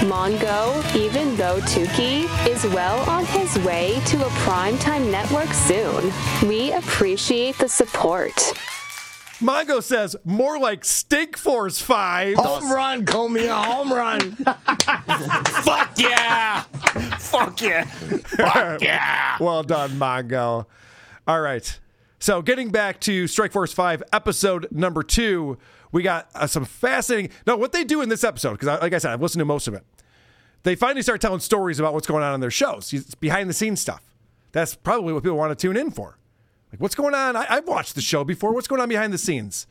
Mongo, 0.06 0.96
even 0.96 1.36
though 1.36 1.60
Tuki 1.62 2.24
is 2.48 2.64
well 2.74 3.00
on 3.10 3.26
his 3.26 3.58
way 3.66 4.00
to 4.06 4.26
a 4.26 4.30
primetime 4.46 5.12
network 5.12 5.50
soon, 5.50 6.14
we 6.48 6.72
appreciate 6.72 7.58
the 7.58 7.68
support. 7.68 8.34
Mongo 9.42 9.84
says 9.84 10.16
more 10.24 10.58
like 10.58 10.86
Stink 10.86 11.36
Force 11.36 11.82
Five. 11.82 12.38
Home 12.38 12.72
run, 12.72 13.06
call 13.06 13.28
me 13.28 13.48
a 13.48 13.54
home 13.54 13.92
run. 13.92 14.32
Fuck 14.38 15.98
yeah! 15.98 16.62
Fuck 17.20 17.62
yeah! 17.62 17.84
Fuck 17.84 18.82
yeah! 18.82 19.36
well 19.42 19.64
done, 19.64 19.92
Mongo. 19.92 20.66
All 21.28 21.42
right. 21.42 21.78
So 22.20 22.42
getting 22.42 22.70
back 22.70 23.02
to 23.02 23.28
Strike 23.28 23.52
Force 23.52 23.74
5, 23.74 24.02
episode 24.14 24.68
number 24.72 25.04
two, 25.04 25.58
we 25.96 26.04
got 26.04 26.30
uh, 26.36 26.46
some 26.46 26.66
fascinating. 26.66 27.32
No, 27.48 27.56
what 27.56 27.72
they 27.72 27.86
do 27.86 28.02
in 28.02 28.10
this 28.10 28.26
episode, 28.26 28.60
because 28.60 28.68
like 28.82 28.92
I 28.92 28.98
said, 28.98 29.12
I've 29.12 29.22
listened 29.22 29.40
to 29.40 29.46
most 29.46 29.66
of 29.66 29.74
it. 29.74 29.86
They 30.64 30.76
finally 30.76 31.02
start 31.02 31.22
telling 31.22 31.40
stories 31.40 31.80
about 31.80 31.94
what's 31.94 32.06
going 32.06 32.22
on 32.22 32.34
in 32.34 32.42
their 32.42 32.52
shows. 32.52 32.92
It's 32.92 33.16
behind 33.16 33.50
the 33.50 33.54
scenes 33.54 33.80
stuff. 33.80 34.04
That's 34.52 34.76
probably 34.76 35.14
what 35.14 35.24
people 35.24 35.38
want 35.38 35.58
to 35.58 35.68
tune 35.68 35.78
in 35.78 35.92
for. 35.92 36.18
Like, 36.70 36.82
what's 36.82 36.96
going 36.96 37.16
on? 37.16 37.38
I, 37.38 37.46
I've 37.50 37.66
watched 37.66 37.96
the 37.96 38.02
show 38.02 38.26
before. 38.26 38.54
What's 38.54 38.68
going 38.68 38.82
on 38.82 38.90
behind 38.90 39.14
the 39.14 39.18
scenes? 39.18 39.68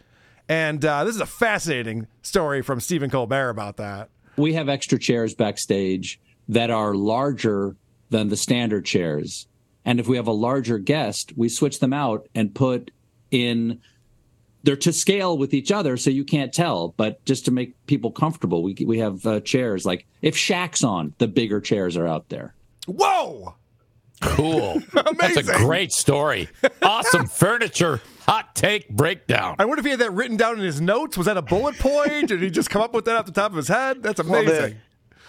And 0.49 0.83
uh, 0.83 1.05
this 1.05 1.14
is 1.14 1.20
a 1.20 1.27
fascinating 1.27 2.07
story 2.22 2.62
from 2.62 2.81
Stephen 2.81 3.11
Colbert 3.11 3.51
about 3.51 3.77
that. 3.77 4.09
we 4.39 4.55
have 4.55 4.70
extra 4.70 4.99
chairs 4.99 5.35
backstage 5.35 6.18
that 6.49 6.70
are 6.70 6.95
larger 6.95 7.77
than 8.09 8.29
the 8.31 8.37
standard 8.39 8.87
chairs. 8.87 9.47
And 9.85 10.01
if 10.01 10.09
we 10.09 10.16
have 10.16 10.27
a 10.27 10.33
larger 10.33 10.79
guest, 10.79 11.35
we 11.37 11.51
switch 11.51 11.81
them 11.81 11.93
out 11.93 12.27
and 12.35 12.55
put 12.55 12.93
in 13.31 13.83
they're 14.64 14.76
to 14.76 14.92
scale 14.92 15.38
with 15.38 15.54
each 15.54 15.70
other 15.70 15.96
so 15.96 16.10
you 16.10 16.24
can't 16.24 16.52
tell, 16.52 16.88
but 16.96 17.24
just 17.24 17.44
to 17.44 17.50
make 17.50 17.74
people 17.86 18.10
comfortable, 18.10 18.62
we 18.62 18.74
we 18.84 18.98
have 18.98 19.24
uh, 19.26 19.40
chairs 19.40 19.86
like 19.86 20.06
if 20.22 20.34
Shaq's 20.36 20.82
on, 20.82 21.14
the 21.18 21.28
bigger 21.28 21.60
chairs 21.60 21.96
are 21.96 22.06
out 22.08 22.28
there. 22.30 22.54
Whoa! 22.86 23.54
Cool. 24.20 24.80
That's 25.18 25.36
a 25.36 25.42
great 25.42 25.92
story. 25.92 26.48
Awesome 26.82 27.26
furniture. 27.42 28.00
Hot 28.26 28.54
take 28.54 28.88
breakdown. 28.88 29.54
I 29.58 29.66
wonder 29.66 29.80
if 29.80 29.84
he 29.84 29.90
had 29.90 30.00
that 30.00 30.12
written 30.12 30.36
down 30.38 30.58
in 30.58 30.64
his 30.64 30.80
notes. 30.80 31.18
Was 31.18 31.26
that 31.26 31.36
a 31.36 31.42
bullet 31.42 31.78
point? 31.78 32.28
did 32.28 32.40
he 32.40 32.48
just 32.48 32.70
come 32.70 32.80
up 32.80 32.94
with 32.94 33.04
that 33.04 33.16
off 33.16 33.26
the 33.26 33.32
top 33.32 33.50
of 33.50 33.56
his 33.58 33.68
head? 33.68 34.02
That's 34.02 34.22
Well, 34.24 34.40
amazing. 34.40 34.70
the, 34.70 34.76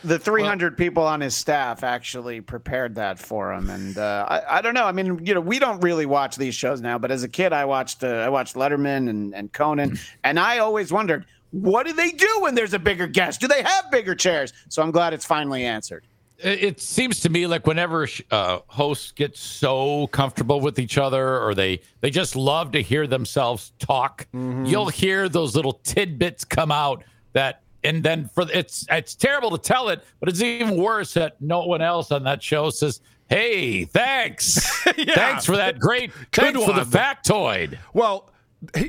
the 0.04 0.20
300 0.20 0.78
people 0.78 1.04
on 1.04 1.22
his 1.22 1.36
staff 1.36 1.84
actually 1.84 2.42
prepared 2.42 2.96
that 2.96 3.18
for 3.18 3.54
him, 3.54 3.70
and 3.70 3.98
uh, 3.98 4.26
I, 4.28 4.58
I 4.58 4.62
don't 4.62 4.74
know. 4.74 4.86
I 4.86 4.92
mean, 4.92 5.26
you 5.26 5.34
know, 5.34 5.42
we 5.42 5.60
don't 5.60 5.80
really 5.82 6.06
watch 6.06 6.36
these 6.36 6.54
shows 6.56 6.82
now, 6.82 6.98
but 6.98 7.12
as 7.12 7.24
a 7.24 7.30
kid, 7.30 7.54
I 7.54 7.66
watched 7.66 8.04
uh, 8.04 8.08
I 8.08 8.30
watched 8.30 8.56
Letterman 8.56 9.10
and, 9.10 9.34
and 9.34 9.52
Conan, 9.54 9.98
and 10.24 10.40
I 10.40 10.60
always 10.60 10.92
wondered, 10.92 11.26
what 11.52 11.86
do 11.86 11.94
they 11.94 12.12
do 12.12 12.40
when 12.42 12.56
there's 12.56 12.74
a 12.74 12.80
bigger 12.80 13.08
guest? 13.08 13.40
Do 13.40 13.48
they 13.48 13.64
have 13.64 13.90
bigger 13.92 14.14
chairs? 14.16 14.54
So 14.70 14.82
I'm 14.82 14.92
glad 14.92 15.14
it's 15.14 15.26
finally 15.26 15.66
answered. 15.66 16.06
It 16.38 16.64
it 16.64 16.82
seems 16.82 17.22
to 17.22 17.30
me 17.30 17.48
like 17.48 17.66
whenever 17.66 18.08
uh, 18.30 18.60
hosts 18.68 19.12
get 19.14 19.38
so 19.38 20.08
comfortable 20.08 20.60
with 20.60 20.80
each 20.80 20.98
other, 20.98 21.40
or 21.40 21.56
they 21.56 21.80
they 22.02 22.10
just 22.10 22.36
love 22.36 22.72
to 22.74 22.82
hear 22.82 23.08
themselves 23.08 23.72
talk, 23.80 24.28
you'll 24.34 24.90
hear 24.90 25.30
those 25.30 25.56
little 25.56 25.74
tidbits 25.84 26.44
come 26.44 26.72
out 26.72 27.04
that, 27.34 27.62
and 27.86 28.04
then 28.04 28.30
for 28.34 28.46
it's 28.52 28.86
it's 28.90 29.16
terrible 29.16 29.52
to 29.52 29.58
tell 29.58 29.90
it, 29.90 30.04
but 30.20 30.30
it's 30.30 30.42
even 30.42 30.78
worse 30.78 31.14
that 31.14 31.40
no 31.42 31.66
one 31.66 31.82
else 31.82 32.12
on 32.12 32.24
that 32.24 32.44
show 32.44 32.70
says, 32.70 33.02
"Hey, 33.30 33.86
thanks, 33.86 34.84
thanks 34.84 35.46
for 35.46 35.56
that 35.56 35.80
great, 35.80 36.12
thanks 36.32 36.64
for 36.64 36.74
the 36.74 36.82
factoid." 36.82 37.78
Well, 37.94 38.30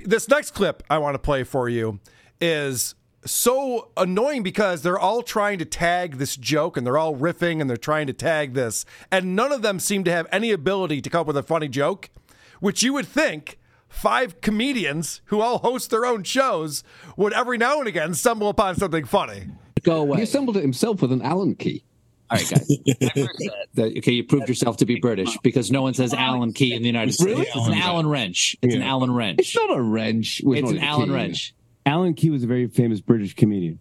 this 0.05 0.29
next 0.29 0.53
clip 0.53 0.83
I 0.91 0.99
want 0.99 1.15
to 1.15 1.19
play 1.19 1.45
for 1.45 1.69
you 1.69 2.01
is 2.41 2.95
so 3.25 3.91
annoying 3.97 4.43
because 4.43 4.83
they're 4.83 4.99
all 4.99 5.23
trying 5.23 5.59
to 5.59 5.65
tag 5.65 6.17
this 6.17 6.37
joke 6.37 6.77
and 6.77 6.87
they're 6.87 6.99
all 6.99 7.17
riffing 7.17 7.61
and 7.61 7.69
they're 7.69 7.77
trying 7.77 8.07
to 8.07 8.13
tag 8.13 8.55
this, 8.55 8.85
and 9.11 9.37
none 9.37 9.53
of 9.53 9.63
them 9.63 9.79
seem 9.79 10.05
to 10.05 10.11
have 10.11 10.27
any 10.33 10.51
ability 10.51 11.01
to 11.03 11.11
come 11.11 11.23
up 11.23 11.27
with 11.27 11.37
a 11.37 11.43
funny 11.43 11.69
joke, 11.69 12.11
which 12.61 12.83
you 12.83 12.93
would 12.93 13.07
think 13.07 13.59
five 13.89 14.41
comedians 14.41 15.21
who 15.27 15.41
all 15.41 15.59
host 15.59 15.91
their 15.91 16.05
own 16.07 16.23
shows 16.25 16.83
would 17.17 17.33
every 17.33 17.59
now 17.59 17.79
and 17.79 17.89
again 17.89 18.15
stumble 18.15 18.49
upon 18.49 18.77
something 18.77 19.05
funny. 19.05 19.45
Go 19.83 20.01
away. 20.03 20.19
He 20.19 20.23
assembled 20.25 20.57
it 20.57 20.63
himself 20.63 21.01
with 21.03 21.13
an 21.13 21.23
Allen 21.23 21.55
key. 21.55 21.85
All 22.31 22.37
right, 22.39 22.49
guys. 22.51 22.67
That- 23.75 23.95
okay, 23.99 24.13
you 24.13 24.25
proved 24.25 24.49
yourself 24.49 24.79
to 24.79 24.87
be 24.87 24.99
British 24.99 25.37
because 25.43 25.71
no 25.71 25.83
one 25.83 25.95
says 25.95 26.13
Allen 26.15 26.53
key 26.53 26.75
in 26.75 26.83
the 26.83 26.89
United 26.89 27.13
States. 27.13 27.27
Really? 27.31 27.47
It's 27.47 27.67
an 27.69 27.75
Allen 27.75 28.07
wrench. 28.09 28.57
It's 28.63 28.75
an 28.75 28.83
Allen 28.83 29.13
wrench. 29.13 29.39
It's 29.41 29.55
not 29.55 29.77
a 29.77 29.81
wrench. 29.81 30.41
with 30.43 30.59
It's 30.61 30.71
an 30.71 30.79
Allen 30.79 31.09
key. 31.09 31.15
wrench. 31.15 31.55
Alan 31.85 32.15
Key 32.15 32.31
was 32.31 32.43
a 32.43 32.47
very 32.49 32.67
famous 32.67 33.01
British 33.01 33.35
comedian. 33.37 33.79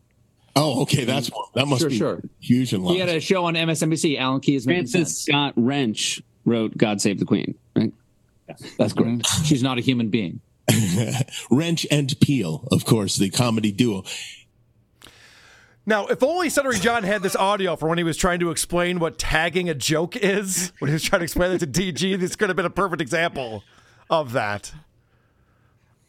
Oh, 0.56 0.84
okay. 0.84 1.06
That's 1.06 1.32
that 1.56 1.68
must 1.68 1.82
Sure, 1.82 1.90
be 1.90 1.98
sure. 1.98 2.22
huge 2.40 2.72
and 2.72 2.86
He 2.88 3.00
had 3.00 3.10
a 3.10 3.20
show 3.20 3.46
on 3.46 3.56
MSNBC. 3.56 4.20
Allen 4.20 4.42
Key 4.42 4.56
is 4.56 4.66
Francis. 4.66 5.24
Scott 5.24 5.54
Wrench 5.56 6.22
wrote 6.46 6.78
"God 6.78 7.02
Save 7.02 7.18
the 7.20 7.26
Queen." 7.26 7.56
Right? 7.76 7.92
That's 8.78 8.94
correct. 8.94 9.28
She's 9.46 9.64
not 9.64 9.78
a 9.78 9.82
human 9.82 10.10
being. 10.10 10.42
Wrench 11.52 11.86
and 11.92 12.20
Peel, 12.20 12.68
of 12.72 12.86
course, 12.86 13.18
the 13.18 13.30
comedy 13.30 13.72
duo. 13.72 14.04
Now, 15.86 16.08
if 16.08 16.24
only 16.24 16.50
Stuttering 16.50 16.82
John 16.82 17.04
had 17.04 17.22
this 17.22 17.36
audio 17.36 17.76
for 17.76 17.88
when 17.88 18.00
he 18.00 18.04
was 18.04 18.18
trying 18.18 18.40
to 18.40 18.50
explain 18.50 18.98
what 19.00 19.20
tagging 19.20 19.70
a 19.70 19.76
joke 19.76 20.16
is, 20.16 20.72
when 20.80 20.90
he 20.90 20.94
was 20.94 21.04
trying 21.04 21.20
to 21.20 21.24
explain 21.24 21.52
it 21.52 21.60
to 21.60 21.68
DG, 21.68 22.20
this 22.20 22.36
could 22.36 22.50
have 22.50 22.56
been 22.56 22.66
a 22.66 22.72
perfect 22.72 23.02
example 23.02 23.64
of 24.10 24.32
that. 24.34 24.72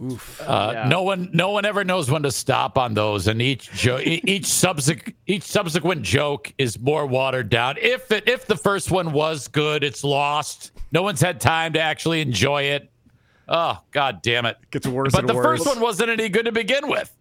Oof. 0.03 0.41
Uh, 0.43 0.84
No 0.89 1.03
one, 1.03 1.30
no 1.32 1.51
one 1.51 1.64
ever 1.64 1.82
knows 1.84 2.11
when 2.11 2.22
to 2.22 2.30
stop 2.30 2.76
on 2.76 2.93
those, 2.95 3.28
and 3.28 3.41
each 3.41 3.70
jo- 3.72 4.01
each 4.03 4.45
subsequent 4.47 5.16
each 5.26 5.43
subsequent 5.43 6.03
joke 6.03 6.53
is 6.59 6.78
more 6.78 7.07
watered 7.07 7.49
down. 7.49 7.76
If 7.80 8.12
it, 8.12 8.28
if 8.28 8.47
the 8.47 8.57
first 8.57 8.91
one 8.91 9.12
was 9.12 9.49
good, 9.49 9.82
it's 9.82 10.05
lost. 10.05 10.72
No 10.93 11.03
one's 11.03 11.20
had 11.20 11.41
time 11.41 11.72
to 11.74 11.80
actually 11.80 12.20
enjoy 12.20 12.62
it. 12.64 12.91
Oh 13.49 13.78
God 13.93 14.22
damn 14.22 14.47
it! 14.47 14.57
Gets 14.70 14.87
worse. 14.87 15.12
But 15.12 15.20
and 15.20 15.28
the 15.28 15.34
first 15.34 15.66
one 15.66 15.80
wasn't 15.80 16.11
any 16.11 16.28
good 16.28 16.47
to 16.47 16.53
begin 16.53 16.89
with. 16.89 17.12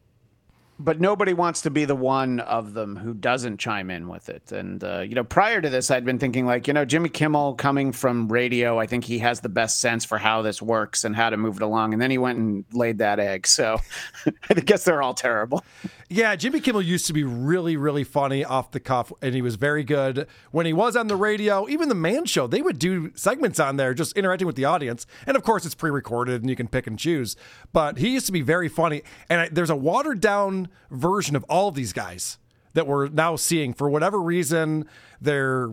but 0.79 0.99
nobody 0.99 1.33
wants 1.33 1.61
to 1.61 1.69
be 1.69 1.85
the 1.85 1.95
one 1.95 2.39
of 2.41 2.73
them 2.73 2.95
who 2.97 3.13
doesn't 3.13 3.57
chime 3.59 3.89
in 3.89 4.07
with 4.09 4.27
it. 4.29 4.51
And 4.51 4.83
uh, 4.83 5.01
you 5.01 5.15
know, 5.15 5.23
prior 5.23 5.61
to 5.61 5.69
this, 5.69 5.89
I'd 5.91 6.03
been 6.03 6.19
thinking 6.19 6.45
like, 6.45 6.67
you 6.67 6.73
know, 6.73 6.83
Jimmy 6.83 7.09
Kimmel 7.09 7.53
coming 7.55 7.91
from 7.91 8.27
radio, 8.31 8.79
I 8.79 8.87
think 8.87 9.03
he 9.05 9.19
has 9.19 9.39
the 9.41 9.49
best 9.49 9.79
sense 9.79 10.03
for 10.03 10.17
how 10.17 10.41
this 10.41 10.61
works 10.61 11.03
and 11.03 11.15
how 11.15 11.29
to 11.29 11.37
move 11.37 11.57
it 11.57 11.61
along. 11.61 11.93
And 11.93 12.01
then 12.01 12.11
he 12.11 12.17
went 12.17 12.39
and 12.39 12.65
laid 12.73 12.97
that 12.97 13.19
egg. 13.19 13.45
So 13.47 13.79
I 14.49 14.53
guess 14.55 14.83
they're 14.83 15.01
all 15.01 15.13
terrible. 15.13 15.63
Yeah, 16.07 16.35
Jimmy 16.35 16.59
Kimmel 16.59 16.83
used 16.83 17.07
to 17.07 17.13
be 17.13 17.23
really, 17.23 17.75
really 17.77 18.03
funny 18.03 18.45
off 18.45 18.69
the 18.69 18.79
cuff, 18.79 19.11
and 19.23 19.33
he 19.33 19.41
was 19.41 19.55
very 19.55 19.83
good 19.83 20.27
when 20.51 20.67
he 20.67 20.73
was 20.73 20.95
on 20.95 21.07
the 21.07 21.15
radio. 21.15 21.67
Even 21.67 21.89
the 21.89 21.95
Man 21.95 22.25
Show, 22.25 22.45
they 22.45 22.61
would 22.61 22.77
do 22.77 23.11
segments 23.15 23.59
on 23.59 23.77
there, 23.77 23.95
just 23.95 24.15
interacting 24.15 24.45
with 24.45 24.55
the 24.55 24.65
audience. 24.65 25.07
And 25.25 25.35
of 25.35 25.41
course, 25.41 25.65
it's 25.65 25.73
pre-recorded, 25.73 26.41
and 26.41 26.49
you 26.49 26.55
can 26.55 26.67
pick 26.67 26.85
and 26.85 26.99
choose. 26.99 27.35
But 27.73 27.97
he 27.97 28.09
used 28.09 28.27
to 28.27 28.31
be 28.31 28.41
very 28.41 28.69
funny. 28.69 29.01
And 29.29 29.41
I, 29.41 29.49
there's 29.49 29.71
a 29.71 29.75
watered-down 29.75 30.67
version 30.91 31.35
of 31.35 31.43
all 31.45 31.69
of 31.69 31.75
these 31.75 31.91
guys 31.91 32.37
that 32.73 32.85
we're 32.85 33.07
now 33.07 33.35
seeing 33.35 33.73
for 33.73 33.89
whatever 33.89 34.21
reason. 34.21 34.85
They're 35.19 35.71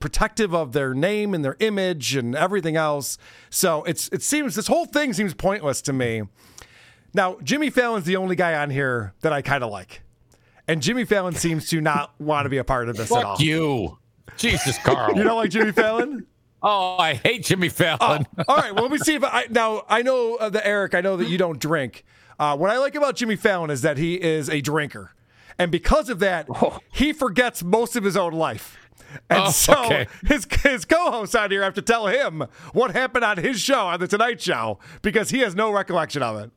protective 0.00 0.54
of 0.54 0.72
their 0.72 0.92
name 0.92 1.32
and 1.32 1.42
their 1.42 1.56
image 1.60 2.14
and 2.14 2.34
everything 2.34 2.76
else. 2.76 3.16
So 3.48 3.84
it's 3.84 4.08
it 4.08 4.20
seems 4.22 4.54
this 4.54 4.66
whole 4.66 4.84
thing 4.84 5.14
seems 5.14 5.32
pointless 5.32 5.80
to 5.82 5.94
me. 5.94 6.24
Now, 7.14 7.36
Jimmy 7.42 7.70
Fallon's 7.70 8.04
the 8.06 8.16
only 8.16 8.36
guy 8.36 8.54
on 8.54 8.70
here 8.70 9.14
that 9.20 9.32
I 9.32 9.42
kind 9.42 9.62
of 9.62 9.70
like. 9.70 10.02
And 10.68 10.80
Jimmy 10.82 11.04
Fallon 11.04 11.34
seems 11.34 11.68
to 11.70 11.80
not 11.80 12.14
want 12.20 12.46
to 12.46 12.48
be 12.48 12.58
a 12.58 12.64
part 12.64 12.88
of 12.88 12.96
this 12.96 13.10
at 13.12 13.24
all. 13.24 13.36
You, 13.40 13.98
Jesus, 14.36 14.78
Karl. 14.78 15.16
You 15.16 15.22
don't 15.24 15.36
like 15.36 15.50
Jimmy 15.50 15.72
Fallon? 15.72 16.26
Oh, 16.62 16.96
I 16.96 17.14
hate 17.14 17.44
Jimmy 17.44 17.68
Fallon. 17.68 18.26
All 18.46 18.56
right, 18.56 18.72
well, 18.72 18.84
let 18.84 18.92
me 18.92 18.98
see 18.98 19.16
if 19.16 19.24
I 19.24 19.46
now 19.50 19.82
I 19.88 20.02
know 20.02 20.36
uh, 20.36 20.48
that 20.50 20.64
Eric, 20.66 20.94
I 20.94 21.00
know 21.00 21.16
that 21.16 21.28
you 21.28 21.36
don't 21.36 21.58
drink. 21.58 22.04
Uh, 22.38 22.56
what 22.56 22.70
I 22.70 22.78
like 22.78 22.94
about 22.94 23.16
Jimmy 23.16 23.34
Fallon 23.36 23.68
is 23.70 23.82
that 23.82 23.98
he 23.98 24.14
is 24.14 24.48
a 24.48 24.60
drinker, 24.60 25.12
and 25.58 25.72
because 25.72 26.08
of 26.08 26.20
that, 26.20 26.46
he 26.92 27.12
forgets 27.12 27.64
most 27.64 27.96
of 27.96 28.04
his 28.04 28.16
own 28.16 28.32
life. 28.32 28.78
And 29.28 29.42
Oh, 29.42 29.50
so 29.50 29.84
okay. 29.86 30.06
his 30.24 30.46
his 30.62 30.84
co-hosts 30.84 31.34
out 31.34 31.50
here 31.50 31.64
have 31.64 31.74
to 31.74 31.82
tell 31.82 32.06
him 32.06 32.44
what 32.72 32.92
happened 32.92 33.24
on 33.24 33.38
his 33.38 33.60
show 33.60 33.88
on 33.88 33.98
the 33.98 34.06
Tonight 34.06 34.40
Show 34.40 34.78
because 35.02 35.30
he 35.30 35.40
has 35.40 35.56
no 35.56 35.72
recollection 35.72 36.22
of 36.22 36.38
it. 36.40 36.50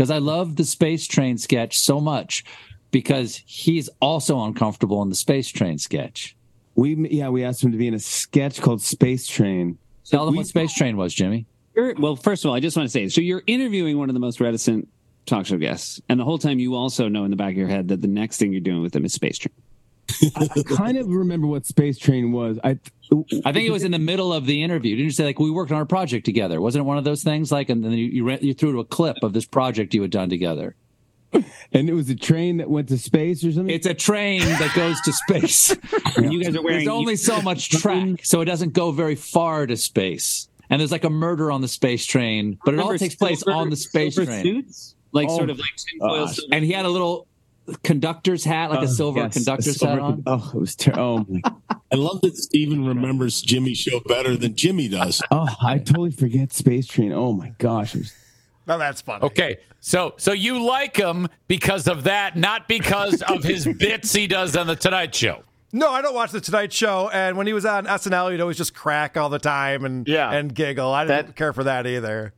Because 0.00 0.10
I 0.10 0.16
love 0.16 0.56
the 0.56 0.64
space 0.64 1.06
train 1.06 1.36
sketch 1.36 1.78
so 1.80 2.00
much 2.00 2.42
because 2.90 3.42
he's 3.44 3.90
also 4.00 4.42
uncomfortable 4.44 5.02
in 5.02 5.10
the 5.10 5.14
space 5.14 5.46
train 5.46 5.76
sketch. 5.76 6.34
We 6.74 6.94
yeah, 7.10 7.28
we 7.28 7.44
asked 7.44 7.62
him 7.62 7.70
to 7.72 7.76
be 7.76 7.86
in 7.86 7.92
a 7.92 7.98
sketch 7.98 8.62
called 8.62 8.80
Space 8.80 9.26
Train. 9.26 9.76
Tell 10.06 10.24
them 10.24 10.32
We- 10.32 10.38
what 10.38 10.46
Space 10.46 10.72
Train 10.72 10.96
was, 10.96 11.12
Jimmy. 11.12 11.44
You're, 11.76 11.92
well, 11.96 12.16
first 12.16 12.46
of 12.46 12.48
all, 12.48 12.56
I 12.56 12.60
just 12.60 12.78
want 12.78 12.86
to 12.88 12.90
say 12.90 13.08
so 13.08 13.20
you're 13.20 13.42
interviewing 13.46 13.98
one 13.98 14.08
of 14.08 14.14
the 14.14 14.20
most 14.20 14.40
reticent 14.40 14.88
talk 15.26 15.44
show 15.44 15.58
guests, 15.58 16.00
and 16.08 16.18
the 16.18 16.24
whole 16.24 16.38
time 16.38 16.58
you 16.58 16.76
also 16.76 17.08
know 17.08 17.24
in 17.24 17.30
the 17.30 17.36
back 17.36 17.50
of 17.50 17.58
your 17.58 17.68
head 17.68 17.88
that 17.88 18.00
the 18.00 18.08
next 18.08 18.38
thing 18.38 18.52
you're 18.52 18.62
doing 18.62 18.80
with 18.80 18.94
them 18.94 19.04
is 19.04 19.12
Space 19.12 19.36
Train. 19.36 19.52
I 20.34 20.62
kind 20.62 20.96
of 20.96 21.08
remember 21.08 21.46
what 21.46 21.66
Space 21.66 21.98
Train 21.98 22.32
was. 22.32 22.58
I 22.64 22.78
I 23.44 23.52
think 23.52 23.66
it 23.66 23.72
was 23.72 23.82
in 23.82 23.90
the 23.92 23.98
middle 23.98 24.32
of 24.32 24.46
the 24.46 24.62
interview. 24.62 24.94
Didn't 24.96 25.06
you 25.06 25.10
say 25.10 25.24
like 25.24 25.38
we 25.38 25.50
worked 25.50 25.72
on 25.72 25.80
a 25.80 25.86
project 25.86 26.24
together? 26.24 26.60
Wasn't 26.60 26.80
it 26.80 26.84
one 26.84 26.98
of 26.98 27.04
those 27.04 27.22
things? 27.22 27.50
Like, 27.50 27.68
and 27.68 27.82
then 27.84 27.92
you 27.92 28.06
you, 28.06 28.24
ran, 28.24 28.38
you 28.42 28.54
threw 28.54 28.72
to 28.72 28.78
a 28.80 28.84
clip 28.84 29.16
of 29.22 29.32
this 29.32 29.44
project 29.46 29.94
you 29.94 30.02
had 30.02 30.10
done 30.10 30.28
together. 30.28 30.76
and 31.72 31.88
it 31.88 31.92
was 31.92 32.08
a 32.10 32.14
train 32.16 32.56
that 32.56 32.68
went 32.68 32.88
to 32.88 32.98
space 32.98 33.44
or 33.44 33.52
something. 33.52 33.72
It's 33.74 33.86
a 33.86 33.94
train 33.94 34.40
that 34.42 34.72
goes 34.74 35.00
to 35.02 35.12
space. 35.12 35.76
You 36.20 36.42
guys 36.42 36.56
are 36.56 36.62
wearing 36.62 36.78
There's 36.78 36.88
only 36.88 37.16
so 37.16 37.40
much 37.42 37.70
track, 37.80 38.24
so 38.24 38.40
it 38.40 38.46
doesn't 38.46 38.72
go 38.72 38.90
very 38.90 39.14
far 39.14 39.66
to 39.66 39.76
space. 39.76 40.48
And 40.70 40.80
there's 40.80 40.90
like 40.92 41.04
a 41.04 41.10
murder 41.10 41.50
on 41.52 41.60
the 41.60 41.68
space 41.68 42.04
train, 42.04 42.58
but 42.64 42.74
it 42.74 42.78
all 42.78 42.86
Remember 42.86 42.98
takes 42.98 43.14
place 43.16 43.40
silver- 43.40 43.56
on 43.58 43.70
the 43.70 43.76
space 43.76 44.14
train. 44.16 44.42
suits? 44.42 44.94
Like 45.12 45.28
Oh, 45.28 45.36
sort 45.38 45.50
of 45.50 45.58
like 45.58 45.66
tinfoil 45.76 46.28
And 46.52 46.64
he 46.64 46.72
had 46.72 46.84
a 46.84 46.88
little 46.88 47.26
conductor's 47.82 48.44
hat, 48.44 48.70
like 48.70 48.80
a 48.80 48.82
Oh, 48.82 48.86
silver 48.86 49.20
yes, 49.20 49.36
a 49.36 49.38
conductor's 49.38 49.76
silver- 49.78 49.94
hat 49.94 50.00
on. 50.02 50.22
Oh, 50.26 50.50
it 50.54 50.58
was 50.58 50.74
terrible. 50.76 51.26
oh 51.44 51.60
I 51.92 51.96
love 51.96 52.20
that 52.22 52.36
Steven 52.36 52.84
remembers 52.86 53.42
Jimmy's 53.42 53.78
show 53.78 54.00
better 54.00 54.36
than 54.36 54.54
Jimmy 54.56 54.88
does. 54.88 55.22
Oh, 55.30 55.48
I 55.62 55.78
totally 55.78 56.10
forget 56.12 56.52
Space 56.52 56.86
Train. 56.86 57.12
Oh 57.12 57.32
my 57.32 57.52
gosh. 57.58 57.94
Was- 57.94 58.14
Now 58.66 58.76
that's 58.76 59.00
funny. 59.00 59.24
Okay, 59.24 59.58
so 59.80 60.14
so 60.18 60.32
you 60.32 60.62
like 60.64 60.96
him 60.96 61.28
because 61.48 61.88
of 61.88 62.04
that, 62.04 62.36
not 62.36 62.68
because 62.68 63.22
of 63.28 63.42
his 63.42 63.66
bits 63.66 64.12
he 64.12 64.26
does 64.26 64.56
on 64.56 64.66
the 64.66 64.76
Tonight 64.76 65.14
Show. 65.14 65.42
No, 65.72 65.90
I 65.92 66.02
don't 66.02 66.14
watch 66.14 66.32
the 66.32 66.40
Tonight 66.40 66.72
Show. 66.72 67.08
And 67.12 67.36
when 67.36 67.46
he 67.46 67.52
was 67.52 67.64
on 67.64 67.86
SNL, 67.86 68.32
he'd 68.32 68.40
always 68.40 68.56
just 68.56 68.74
crack 68.74 69.16
all 69.16 69.28
the 69.28 69.38
time 69.38 69.84
and 69.84 70.06
Yeah. 70.08 70.30
and 70.32 70.52
giggle. 70.54 70.92
I 70.92 71.04
didn't 71.06 71.36
care 71.36 71.52
for 71.52 71.62
that 71.64 71.86
either. 71.86 72.34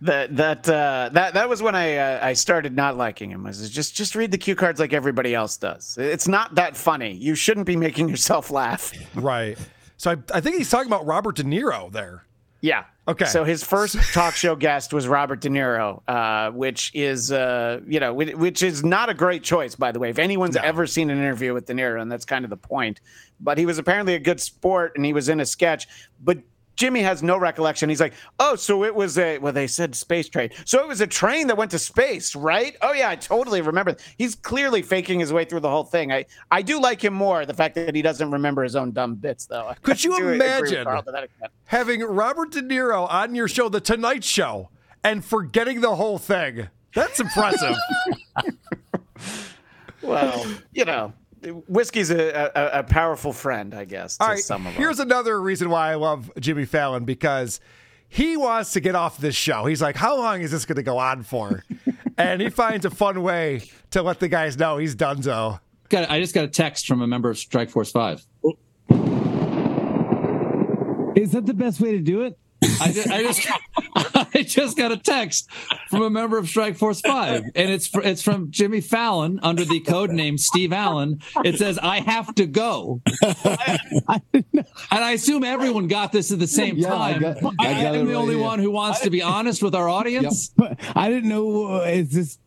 That 0.00 0.36
that 0.36 0.68
uh, 0.68 1.10
that 1.12 1.34
that 1.34 1.48
was 1.48 1.60
when 1.60 1.74
I 1.74 1.96
uh, 1.96 2.26
I 2.26 2.32
started 2.34 2.76
not 2.76 2.96
liking 2.96 3.30
him. 3.30 3.44
I 3.44 3.50
Was 3.50 3.68
just 3.68 3.96
just 3.96 4.14
read 4.14 4.30
the 4.30 4.38
cue 4.38 4.54
cards 4.54 4.78
like 4.78 4.92
everybody 4.92 5.34
else 5.34 5.56
does. 5.56 5.98
It's 5.98 6.28
not 6.28 6.54
that 6.54 6.76
funny. 6.76 7.14
You 7.14 7.34
shouldn't 7.34 7.66
be 7.66 7.76
making 7.76 8.08
yourself 8.08 8.50
laugh. 8.52 8.92
Right. 9.14 9.58
So 9.96 10.12
I, 10.12 10.16
I 10.32 10.40
think 10.40 10.56
he's 10.56 10.70
talking 10.70 10.86
about 10.86 11.04
Robert 11.04 11.34
De 11.36 11.42
Niro 11.42 11.90
there. 11.90 12.24
Yeah. 12.60 12.84
Okay. 13.08 13.24
So 13.24 13.42
his 13.42 13.64
first 13.64 13.96
talk 14.12 14.34
show 14.34 14.54
guest 14.54 14.92
was 14.92 15.08
Robert 15.08 15.40
De 15.40 15.48
Niro, 15.48 16.02
uh, 16.06 16.52
which 16.52 16.92
is 16.94 17.32
uh, 17.32 17.80
you 17.86 17.98
know 17.98 18.14
which, 18.14 18.34
which 18.34 18.62
is 18.62 18.84
not 18.84 19.08
a 19.08 19.14
great 19.14 19.42
choice 19.42 19.74
by 19.74 19.90
the 19.90 19.98
way. 19.98 20.10
If 20.10 20.20
anyone's 20.20 20.56
ever 20.56 20.86
seen 20.86 21.10
an 21.10 21.18
interview 21.18 21.54
with 21.54 21.66
De 21.66 21.72
Niro, 21.74 22.00
and 22.00 22.10
that's 22.10 22.24
kind 22.24 22.44
of 22.44 22.50
the 22.50 22.56
point. 22.56 23.00
But 23.40 23.58
he 23.58 23.66
was 23.66 23.78
apparently 23.78 24.14
a 24.14 24.20
good 24.20 24.40
sport, 24.40 24.92
and 24.94 25.04
he 25.04 25.12
was 25.12 25.28
in 25.28 25.40
a 25.40 25.46
sketch, 25.46 25.88
but. 26.22 26.38
Jimmy 26.78 27.00
has 27.02 27.24
no 27.24 27.36
recollection. 27.36 27.88
He's 27.88 28.00
like, 28.00 28.14
"Oh, 28.38 28.54
so 28.54 28.84
it 28.84 28.94
was 28.94 29.18
a 29.18 29.38
well, 29.38 29.52
they 29.52 29.66
said 29.66 29.96
space 29.96 30.28
train. 30.28 30.50
So 30.64 30.80
it 30.80 30.86
was 30.86 31.00
a 31.00 31.08
train 31.08 31.48
that 31.48 31.56
went 31.56 31.72
to 31.72 31.78
space, 31.78 32.36
right? 32.36 32.76
Oh 32.82 32.92
yeah, 32.92 33.10
I 33.10 33.16
totally 33.16 33.60
remember." 33.60 33.96
He's 34.16 34.36
clearly 34.36 34.82
faking 34.82 35.18
his 35.18 35.32
way 35.32 35.44
through 35.44 35.58
the 35.60 35.68
whole 35.68 35.82
thing. 35.82 36.12
I 36.12 36.24
I 36.52 36.62
do 36.62 36.80
like 36.80 37.02
him 37.02 37.14
more 37.14 37.44
the 37.44 37.52
fact 37.52 37.74
that 37.74 37.96
he 37.96 38.00
doesn't 38.00 38.30
remember 38.30 38.62
his 38.62 38.76
own 38.76 38.92
dumb 38.92 39.16
bits 39.16 39.44
though. 39.46 39.74
Could 39.82 40.02
you 40.04 40.14
I 40.14 40.16
do 40.18 40.22
agree 40.22 40.38
with 40.38 40.46
imagine 40.46 40.84
Karl 40.84 41.02
to 41.02 41.10
that 41.10 41.24
extent. 41.24 41.52
having 41.66 42.00
Robert 42.02 42.52
De 42.52 42.62
Niro 42.62 43.10
on 43.10 43.34
your 43.34 43.48
show, 43.48 43.68
The 43.68 43.80
Tonight 43.80 44.22
Show, 44.22 44.70
and 45.02 45.24
forgetting 45.24 45.80
the 45.80 45.96
whole 45.96 46.18
thing? 46.18 46.68
That's 46.94 47.18
impressive. 47.20 47.76
Well, 50.00 50.46
you 50.72 50.84
know, 50.84 51.12
whiskey's 51.66 52.10
a, 52.10 52.50
a, 52.54 52.80
a 52.80 52.82
powerful 52.82 53.32
friend, 53.32 53.74
I 53.74 53.84
guess. 53.84 54.16
To 54.18 54.24
All 54.24 54.30
right, 54.30 54.38
some 54.38 54.66
of 54.66 54.72
us. 54.72 54.78
here's 54.78 55.00
another 55.00 55.40
reason 55.40 55.70
why 55.70 55.92
I 55.92 55.94
love 55.94 56.30
Jimmy 56.38 56.64
Fallon 56.64 57.04
because 57.04 57.60
he 58.08 58.36
wants 58.36 58.72
to 58.72 58.80
get 58.80 58.94
off 58.94 59.18
this 59.18 59.34
show. 59.34 59.66
He's 59.66 59.82
like, 59.82 59.96
how 59.96 60.16
long 60.16 60.40
is 60.40 60.50
this 60.50 60.64
going 60.64 60.76
to 60.76 60.82
go 60.82 60.98
on 60.98 61.22
for? 61.22 61.64
and 62.16 62.40
he 62.40 62.50
finds 62.50 62.84
a 62.84 62.90
fun 62.90 63.22
way 63.22 63.62
to 63.90 64.02
let 64.02 64.20
the 64.20 64.28
guys 64.28 64.56
know 64.56 64.78
he's 64.78 64.94
done 64.94 65.22
so. 65.22 65.60
Got 65.88 66.10
I 66.10 66.20
just 66.20 66.34
got 66.34 66.44
a 66.44 66.48
text 66.48 66.86
from 66.86 67.00
a 67.00 67.06
member 67.06 67.30
of 67.30 67.38
Strike 67.38 67.70
Force 67.70 67.90
Five. 67.90 68.26
Is 71.16 71.32
that 71.32 71.46
the 71.46 71.54
best 71.54 71.80
way 71.80 71.92
to 71.92 72.00
do 72.00 72.22
it? 72.22 72.38
I 72.80 72.92
just, 72.92 73.08
I 73.08 73.22
just, 73.22 73.48
I 74.34 74.42
just 74.42 74.76
got 74.76 74.90
a 74.92 74.96
text 74.96 75.48
from 75.90 76.02
a 76.02 76.10
member 76.10 76.38
of 76.38 76.48
Strike 76.48 76.76
Force 76.76 77.00
Five, 77.00 77.42
and 77.54 77.70
it's 77.70 77.86
fr- 77.86 78.00
it's 78.02 78.20
from 78.22 78.50
Jimmy 78.50 78.80
Fallon 78.80 79.38
under 79.42 79.64
the 79.64 79.80
code 79.80 80.10
name 80.10 80.38
Steve 80.38 80.72
Allen. 80.72 81.20
It 81.44 81.58
says, 81.58 81.78
"I 81.78 82.00
have 82.00 82.34
to 82.36 82.46
go," 82.46 83.00
and 83.22 84.44
I 84.90 85.12
assume 85.12 85.44
everyone 85.44 85.86
got 85.88 86.12
this 86.12 86.32
at 86.32 86.38
the 86.38 86.46
same 86.46 86.76
Yeah, 86.78 86.94
I 86.94 87.12
time. 87.12 87.20
got- 87.20 87.36
I 87.60 87.66
am 87.70 88.06
the 88.06 88.06
right 88.06 88.14
only 88.16 88.34
here. 88.34 88.42
one 88.44 88.58
who 88.58 88.70
wants 88.70 89.00
to 89.00 89.10
be 89.10 89.22
honest 89.22 89.62
with 89.62 89.74
our 89.74 89.88
audience. 89.88 90.48
But 90.56 90.78
I 90.96 91.08
didn't 91.08 91.28
know. 91.28 91.76
uh, 91.76 91.84
Is 91.86 92.10
this? 92.10 92.38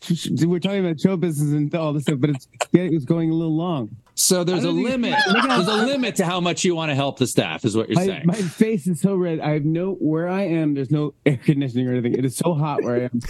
We're 0.45 0.59
talking 0.59 0.85
about 0.85 0.99
show 0.99 1.15
business 1.17 1.51
and 1.53 1.73
all 1.75 1.93
this 1.93 2.03
stuff, 2.03 2.19
but 2.19 2.31
it's 2.31 2.47
it 2.73 2.91
was 2.91 3.05
going 3.05 3.29
a 3.29 3.33
little 3.33 3.55
long. 3.55 3.89
So 4.15 4.43
there's 4.43 4.63
a 4.65 4.71
limit. 4.71 5.15
Look 5.27 5.37
at- 5.37 5.47
There's 5.47 5.67
a 5.67 5.85
limit 5.85 6.15
to 6.17 6.25
how 6.25 6.39
much 6.39 6.63
you 6.63 6.75
want 6.75 6.89
to 6.89 6.95
help 6.95 7.17
the 7.17 7.25
staff, 7.27 7.63
is 7.65 7.75
what 7.75 7.87
you're 7.89 7.95
My, 7.95 8.05
saying. 8.05 8.23
my 8.25 8.33
face 8.35 8.85
is 8.87 9.01
so 9.01 9.15
red. 9.15 9.39
I 9.39 9.51
have 9.51 9.65
no 9.65 9.93
where 9.93 10.27
I 10.27 10.43
am. 10.43 10.73
There's 10.73 10.91
no 10.91 11.13
air 11.25 11.37
conditioning 11.37 11.87
or 11.87 11.93
anything. 11.93 12.13
It 12.13 12.25
is 12.25 12.35
so 12.35 12.53
hot 12.53 12.83
where 12.83 12.95
I 12.95 12.99
am. 13.05 13.19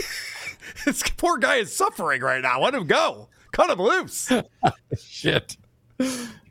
This 0.85 1.03
poor 1.17 1.37
guy 1.37 1.55
is 1.57 1.75
suffering 1.75 2.21
right 2.21 2.41
now. 2.41 2.61
Let 2.61 2.73
him 2.75 2.85
go. 2.87 3.27
Cut 3.51 3.69
him 3.71 3.79
loose. 3.79 4.31
Shit. 4.97 5.57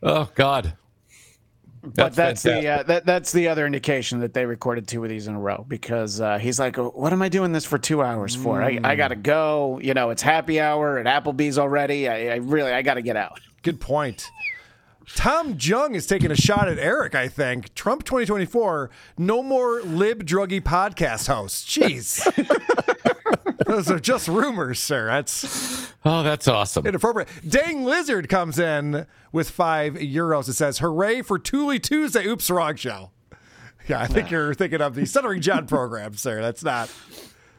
Oh 0.02 0.28
God. 0.34 0.74
but 1.82 2.12
that's 2.14 2.42
the 2.42 2.66
uh, 2.68 2.82
that 2.82 3.06
that's 3.06 3.32
the 3.32 3.48
other 3.48 3.64
indication 3.66 4.20
that 4.20 4.34
they 4.34 4.44
recorded 4.44 4.86
two 4.86 5.02
of 5.02 5.08
these 5.08 5.26
in 5.26 5.34
a 5.34 5.40
row 5.40 5.64
because 5.66 6.20
uh, 6.20 6.36
he's 6.38 6.58
like, 6.60 6.76
"Oh, 6.76 6.90
"What 6.94 7.12
am 7.14 7.22
I 7.22 7.28
doing 7.30 7.52
this 7.52 7.64
for 7.64 7.78
two 7.78 8.02
hours 8.02 8.34
for? 8.36 8.62
I, 8.62 8.78
I 8.84 8.94
got 8.96 9.08
to 9.08 9.16
go. 9.16 9.80
You 9.82 9.94
know, 9.94 10.10
it's 10.10 10.22
happy 10.22 10.60
hour 10.60 10.98
at 10.98 11.06
Applebee's 11.06 11.58
already. 11.58 12.06
I, 12.08 12.34
I 12.34 12.36
really 12.36 12.72
I 12.72 12.82
got 12.82 12.94
to 12.94 13.02
get 13.02 13.16
out." 13.16 13.40
Good 13.62 13.80
point. 13.80 14.30
Tom 15.16 15.56
Jung 15.58 15.94
is 15.96 16.06
taking 16.06 16.30
a 16.30 16.36
shot 16.36 16.68
at 16.68 16.78
Eric, 16.78 17.14
I 17.14 17.26
think. 17.28 17.74
Trump 17.74 18.04
2024, 18.04 18.90
no 19.18 19.42
more 19.42 19.82
lib 19.82 20.24
druggy 20.24 20.60
podcast 20.60 21.26
hosts. 21.26 21.66
Jeez. 21.76 22.20
Those 23.66 23.90
are 23.90 23.98
just 23.98 24.28
rumors, 24.28 24.78
sir. 24.78 25.06
That's 25.06 25.92
Oh, 26.04 26.22
that's 26.22 26.48
awesome. 26.48 26.86
inappropriate. 26.86 27.28
Dang 27.46 27.84
Lizard 27.84 28.28
comes 28.28 28.58
in 28.58 29.06
with 29.32 29.50
five 29.50 29.94
euros. 29.94 30.48
It 30.48 30.54
says, 30.54 30.78
Hooray 30.78 31.22
for 31.22 31.38
Thule 31.38 31.78
Tuesday. 31.78 32.24
Oops, 32.26 32.48
wrong 32.50 32.76
show. 32.76 33.10
Yeah, 33.88 34.00
I 34.00 34.06
think 34.06 34.30
you're 34.30 34.54
thinking 34.54 34.80
of 34.80 34.94
the 34.94 35.04
Stuttering 35.06 35.40
John 35.40 35.66
program, 35.66 36.14
sir. 36.14 36.40
That's 36.40 36.62
not 36.62 36.90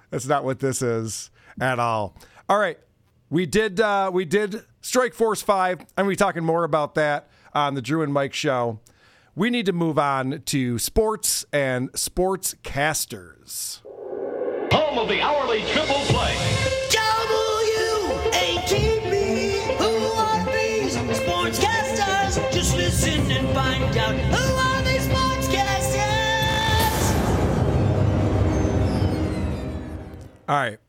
that's 0.09 0.27
not 0.27 0.43
what 0.45 0.59
this 0.59 0.81
is 0.81 1.29
at 1.59 1.79
all. 1.79 2.15
All 2.47 2.57
right. 2.57 2.77
We 3.31 3.45
did 3.45 3.79
uh 3.79 4.11
we 4.13 4.25
did 4.25 4.65
Strike 4.81 5.13
Force 5.13 5.41
5. 5.41 5.79
I'm 5.79 5.85
gonna 5.95 6.09
be 6.09 6.17
talking 6.17 6.43
more 6.43 6.65
about 6.65 6.95
that 6.95 7.29
on 7.55 7.75
the 7.75 7.81
Drew 7.81 8.01
and 8.03 8.11
Mike 8.11 8.33
show. 8.33 8.81
We 9.35 9.49
need 9.49 9.65
to 9.67 9.71
move 9.71 9.97
on 9.97 10.41
to 10.47 10.77
sports 10.77 11.45
and 11.53 11.89
sports 11.95 12.55
casters. 12.61 13.81
Home 14.73 14.99
of 14.99 15.07
the 15.07 15.21
hourly 15.21 15.61
triple 15.71 15.95
play. 16.11 16.35
W-A-T-B. 18.33 19.75
Who 19.77 19.95
are 20.11 20.45
these 20.51 20.97
sportscasters? 20.97 22.51
Just 22.51 22.75
listen 22.75 23.31
and 23.31 23.47
find 23.55 23.97
out. 23.97 24.15
Who 24.15 24.55
are 24.57 24.81
these 24.81 25.07
sportscasters? 25.07 26.01
All 30.49 30.57
right. 30.57 30.80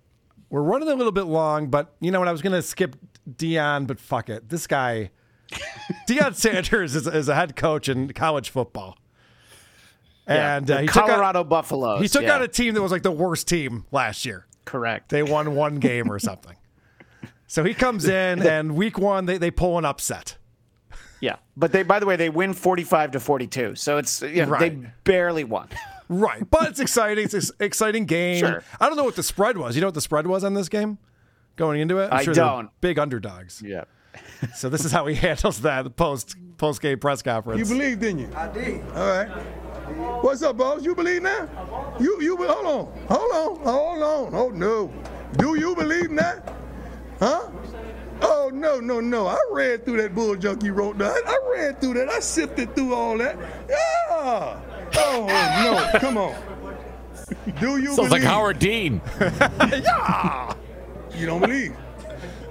We're 0.53 0.61
running 0.61 0.91
a 0.91 0.95
little 0.95 1.13
bit 1.13 1.23
long, 1.23 1.69
but 1.69 1.95
you 1.99 2.11
know 2.11 2.19
what? 2.19 2.29
I 2.29 2.33
was 2.33 2.43
going 2.43 2.53
to 2.53 2.61
skip 2.61 2.95
Deion, 3.27 3.87
but 3.87 3.99
fuck 3.99 4.29
it. 4.29 4.51
This 4.51 4.67
guy, 4.67 5.11
Deion 6.07 6.35
Sanders, 6.35 6.95
is, 6.95 7.07
is 7.07 7.31
a 7.31 7.35
head 7.35 7.57
coach 7.57 7.89
in 7.89 8.13
college 8.13 8.51
football. 8.51 8.99
Yeah, 10.29 10.59
And 10.59 10.67
the 10.67 10.77
uh, 10.77 10.81
he 10.83 10.87
took 10.89 10.97
out- 10.99 11.09
Colorado 11.09 11.43
Buffaloes. 11.43 12.03
He 12.03 12.09
took 12.09 12.25
yeah. 12.25 12.35
out 12.35 12.43
a 12.43 12.49
team 12.49 12.75
that 12.75 12.83
was 12.83 12.93
like 12.93 13.03
the 13.03 13.11
worst 13.11 13.49
team 13.49 13.87
last 13.93 14.27
year. 14.27 14.47
Correct. 14.67 15.09
They 15.09 15.23
won 15.23 15.55
one 15.55 15.77
game 15.77 16.13
or 16.13 16.19
something. 16.19 16.57
So 17.47 17.65
he 17.65 17.73
comes 17.73 18.05
in, 18.09 18.47
and 18.47 18.77
week 18.77 18.99
one, 18.99 19.25
they, 19.25 19.39
they 19.39 19.51
pull 19.51 19.79
an 19.79 19.87
upset. 19.87 20.37
Yeah, 21.21 21.37
but 21.57 21.73
they 21.73 21.83
by 21.83 21.99
the 21.99 22.05
way 22.05 22.17
they 22.17 22.29
win 22.29 22.53
forty 22.53 22.83
five 22.83 23.13
to 23.13 23.21
forty 23.21 23.47
two, 23.47 23.77
so 23.77 23.97
it's 23.97 24.23
you 24.23 24.45
know, 24.45 24.59
they 24.59 24.71
barely 25.05 25.45
won. 25.45 25.69
Right. 26.13 26.49
But 26.49 26.69
it's 26.69 26.81
exciting. 26.81 27.25
It's 27.25 27.35
an 27.35 27.57
exciting 27.61 28.05
game. 28.07 28.39
Sure. 28.41 28.63
I 28.81 28.89
don't 28.89 28.97
know 28.97 29.05
what 29.05 29.17
the 29.17 29.23
spread 29.23 29.57
was. 29.57 29.75
You 29.75 29.81
know 29.81 29.87
what 29.87 29.95
the 29.95 30.01
spread 30.01 30.27
was 30.27 30.45
on 30.45 30.55
this 30.55 30.69
game 30.69 30.99
going 31.57 31.81
into 31.81 31.99
it? 31.99 32.07
I'm 32.13 32.21
I 32.21 32.25
they're 32.25 32.35
don't. 32.35 32.71
Big 32.81 32.99
underdogs. 32.99 33.63
Yeah. 33.65 33.85
So 34.57 34.69
this 34.69 34.85
is 34.85 34.91
how 34.93 35.07
he 35.07 35.15
handles 35.15 35.61
that 35.63 35.95
post 35.97 36.35
post 36.59 36.83
game 36.83 36.99
press 36.99 37.23
conference. 37.23 37.61
You 37.61 37.77
believe, 37.77 38.01
didn't 38.01 38.19
you? 38.19 38.29
I 38.37 38.49
did. 38.49 38.83
All 38.91 39.07
right. 39.07 39.29
What's 40.23 40.43
up, 40.43 40.57
boss? 40.57 40.85
You 40.85 40.95
believe 40.97 41.23
now? 41.23 41.49
You 42.01 42.21
you 42.21 42.37
be- 42.37 42.45
hold 42.45 42.67
on, 42.67 43.07
hold 43.09 43.33
on, 43.33 43.65
hold 43.65 44.03
on. 44.03 44.35
Oh 44.35 44.49
no. 44.51 44.93
Do 45.39 45.55
you 45.59 45.75
believe 45.77 46.07
in 46.07 46.17
that? 46.17 46.53
Huh? 47.21 47.49
Oh 48.21 48.51
no, 48.53 48.81
no, 48.81 49.01
no. 49.01 49.29
I 49.29 49.39
read 49.53 49.85
through 49.85 50.03
that 50.03 50.15
bull 50.15 50.35
junk 50.37 50.63
you 50.65 50.73
wrote 50.73 50.99
down. 50.99 51.17
I 51.27 51.39
read 51.51 51.81
through 51.81 51.95
that. 51.95 52.09
I 52.09 52.19
sifted 52.21 52.75
through 52.75 52.95
all 52.95 53.17
that. 53.19 53.37
Yeah. 53.71 54.61
Oh, 54.97 55.27
no. 55.93 55.99
Come 56.01 56.17
on. 56.17 56.35
Do 57.61 57.79
you 57.79 57.87
Sounds 57.87 57.97
believe? 57.97 58.11
like 58.11 58.23
Howard 58.23 58.59
Dean. 58.59 59.01
yeah. 59.21 60.55
You 61.15 61.27
don't 61.27 61.41
believe. 61.41 61.75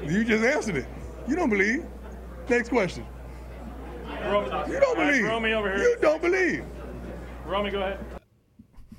You 0.04 0.24
just 0.24 0.44
answered 0.44 0.78
it. 0.78 0.86
You 1.28 1.36
don't 1.36 1.50
believe. 1.50 1.86
Next 2.50 2.70
question. 2.70 3.06
You 4.08 4.80
don't 4.80 4.98
believe. 4.98 5.26
Romy 5.26 5.54
over 5.54 5.76
here. 5.76 5.84
You 5.84 5.98
don't 6.02 6.22
believe. 6.22 6.64
Romy, 7.46 7.72
go 7.72 7.80
ahead. 7.82 8.00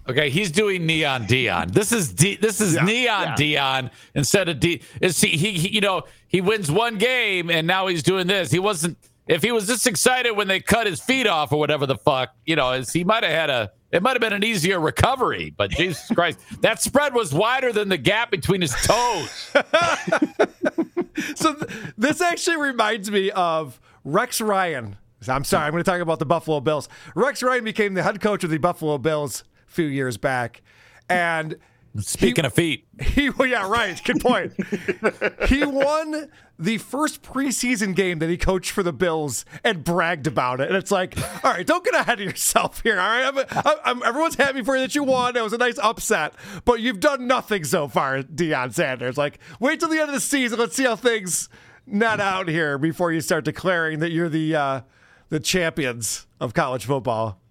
Okay, 0.08 0.30
he's 0.30 0.50
doing 0.50 0.84
Neon 0.84 1.26
Deion. 1.26 1.72
This 1.72 1.92
is 1.92 2.12
D, 2.12 2.36
this 2.36 2.60
is 2.60 2.74
Neon 2.74 3.28
yeah. 3.28 3.34
Deion 3.36 3.90
instead 4.14 4.48
of 4.48 4.58
D. 4.58 4.82
Is 5.00 5.20
he, 5.20 5.28
he, 5.28 5.52
he? 5.52 5.68
You 5.68 5.80
know, 5.80 6.02
he 6.26 6.40
wins 6.40 6.72
one 6.72 6.98
game 6.98 7.50
and 7.50 7.68
now 7.68 7.86
he's 7.86 8.02
doing 8.02 8.26
this. 8.26 8.50
He 8.50 8.58
wasn't. 8.58 8.98
If 9.26 9.42
he 9.42 9.52
was 9.52 9.66
this 9.66 9.86
excited 9.86 10.32
when 10.32 10.48
they 10.48 10.60
cut 10.60 10.86
his 10.86 11.00
feet 11.00 11.26
off 11.26 11.52
or 11.52 11.58
whatever 11.58 11.86
the 11.86 11.96
fuck, 11.96 12.34
you 12.44 12.56
know, 12.56 12.72
is 12.72 12.92
he 12.92 13.04
might 13.04 13.22
have 13.22 13.32
had 13.32 13.50
a. 13.50 13.72
It 13.92 14.02
might 14.02 14.12
have 14.12 14.22
been 14.22 14.32
an 14.32 14.42
easier 14.42 14.80
recovery, 14.80 15.54
but 15.54 15.70
Jesus 15.76 16.08
Christ, 16.14 16.38
that 16.62 16.80
spread 16.80 17.14
was 17.14 17.32
wider 17.32 17.72
than 17.72 17.90
the 17.90 17.98
gap 17.98 18.30
between 18.30 18.62
his 18.62 18.72
toes. 18.82 19.50
so 21.36 21.54
th- 21.54 21.70
this 21.98 22.22
actually 22.22 22.56
reminds 22.56 23.10
me 23.10 23.30
of 23.32 23.78
Rex 24.02 24.40
Ryan. 24.40 24.96
I'm 25.28 25.44
sorry, 25.44 25.66
I'm 25.66 25.72
going 25.72 25.84
to 25.84 25.90
talk 25.90 26.00
about 26.00 26.18
the 26.20 26.26
Buffalo 26.26 26.60
Bills. 26.60 26.88
Rex 27.14 27.42
Ryan 27.42 27.64
became 27.64 27.92
the 27.94 28.02
head 28.02 28.20
coach 28.20 28.44
of 28.44 28.50
the 28.50 28.58
Buffalo 28.58 28.96
Bills 28.96 29.44
a 29.68 29.70
few 29.70 29.86
years 29.86 30.16
back, 30.16 30.62
and 31.08 31.56
speaking 31.98 32.44
of 32.44 32.52
feet, 32.52 32.86
he 33.00 33.30
well, 33.30 33.48
yeah, 33.48 33.68
right. 33.68 34.02
Good 34.02 34.20
point. 34.20 34.52
he 35.48 35.64
won 35.64 36.28
the 36.58 36.78
first 36.78 37.22
preseason 37.22 37.94
game 37.94 38.18
that 38.20 38.30
he 38.30 38.36
coached 38.36 38.70
for 38.70 38.82
the 38.82 38.92
Bills 38.92 39.44
and 39.64 39.82
bragged 39.82 40.26
about 40.26 40.60
it. 40.60 40.68
And 40.68 40.76
it's 40.76 40.90
like, 40.90 41.16
all 41.44 41.52
right, 41.52 41.66
don't 41.66 41.84
get 41.84 41.94
ahead 41.94 42.20
of 42.20 42.26
yourself 42.26 42.82
here. 42.82 43.00
All 43.00 43.08
right, 43.08 43.46
I'm, 43.54 43.76
I'm, 43.84 44.02
everyone's 44.04 44.36
happy 44.36 44.62
for 44.62 44.76
you 44.76 44.82
that 44.82 44.94
you 44.94 45.02
won. 45.02 45.36
It 45.36 45.42
was 45.42 45.52
a 45.52 45.58
nice 45.58 45.78
upset, 45.78 46.34
but 46.64 46.80
you've 46.80 47.00
done 47.00 47.26
nothing 47.26 47.64
so 47.64 47.88
far, 47.88 48.22
Deion 48.22 48.72
Sanders. 48.72 49.18
Like, 49.18 49.38
wait 49.58 49.80
till 49.80 49.88
the 49.88 49.98
end 49.98 50.08
of 50.08 50.14
the 50.14 50.20
season. 50.20 50.58
Let's 50.58 50.76
see 50.76 50.84
how 50.84 50.96
things 50.96 51.48
net 51.86 52.20
out 52.20 52.48
here 52.48 52.78
before 52.78 53.12
you 53.12 53.20
start 53.20 53.44
declaring 53.44 53.98
that 53.98 54.12
you're 54.12 54.28
the 54.28 54.54
uh, 54.54 54.80
the 55.30 55.40
champions 55.40 56.26
of 56.40 56.54
college 56.54 56.84
football. 56.84 57.41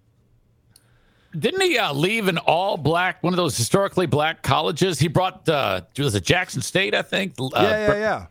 Didn't 1.38 1.60
he 1.62 1.78
uh, 1.78 1.92
leave 1.94 2.28
an 2.28 2.38
all 2.38 2.76
black, 2.76 3.22
one 3.22 3.32
of 3.32 3.36
those 3.38 3.56
historically 3.56 4.06
black 4.06 4.42
colleges? 4.42 4.98
He 4.98 5.08
brought, 5.08 5.48
uh, 5.48 5.82
was 5.98 6.14
it 6.14 6.24
Jackson 6.24 6.60
State, 6.62 6.94
I 6.94 7.02
think? 7.02 7.34
Uh, 7.38 7.48
yeah, 7.54 7.70
yeah, 7.70 7.94
yeah. 7.94 8.26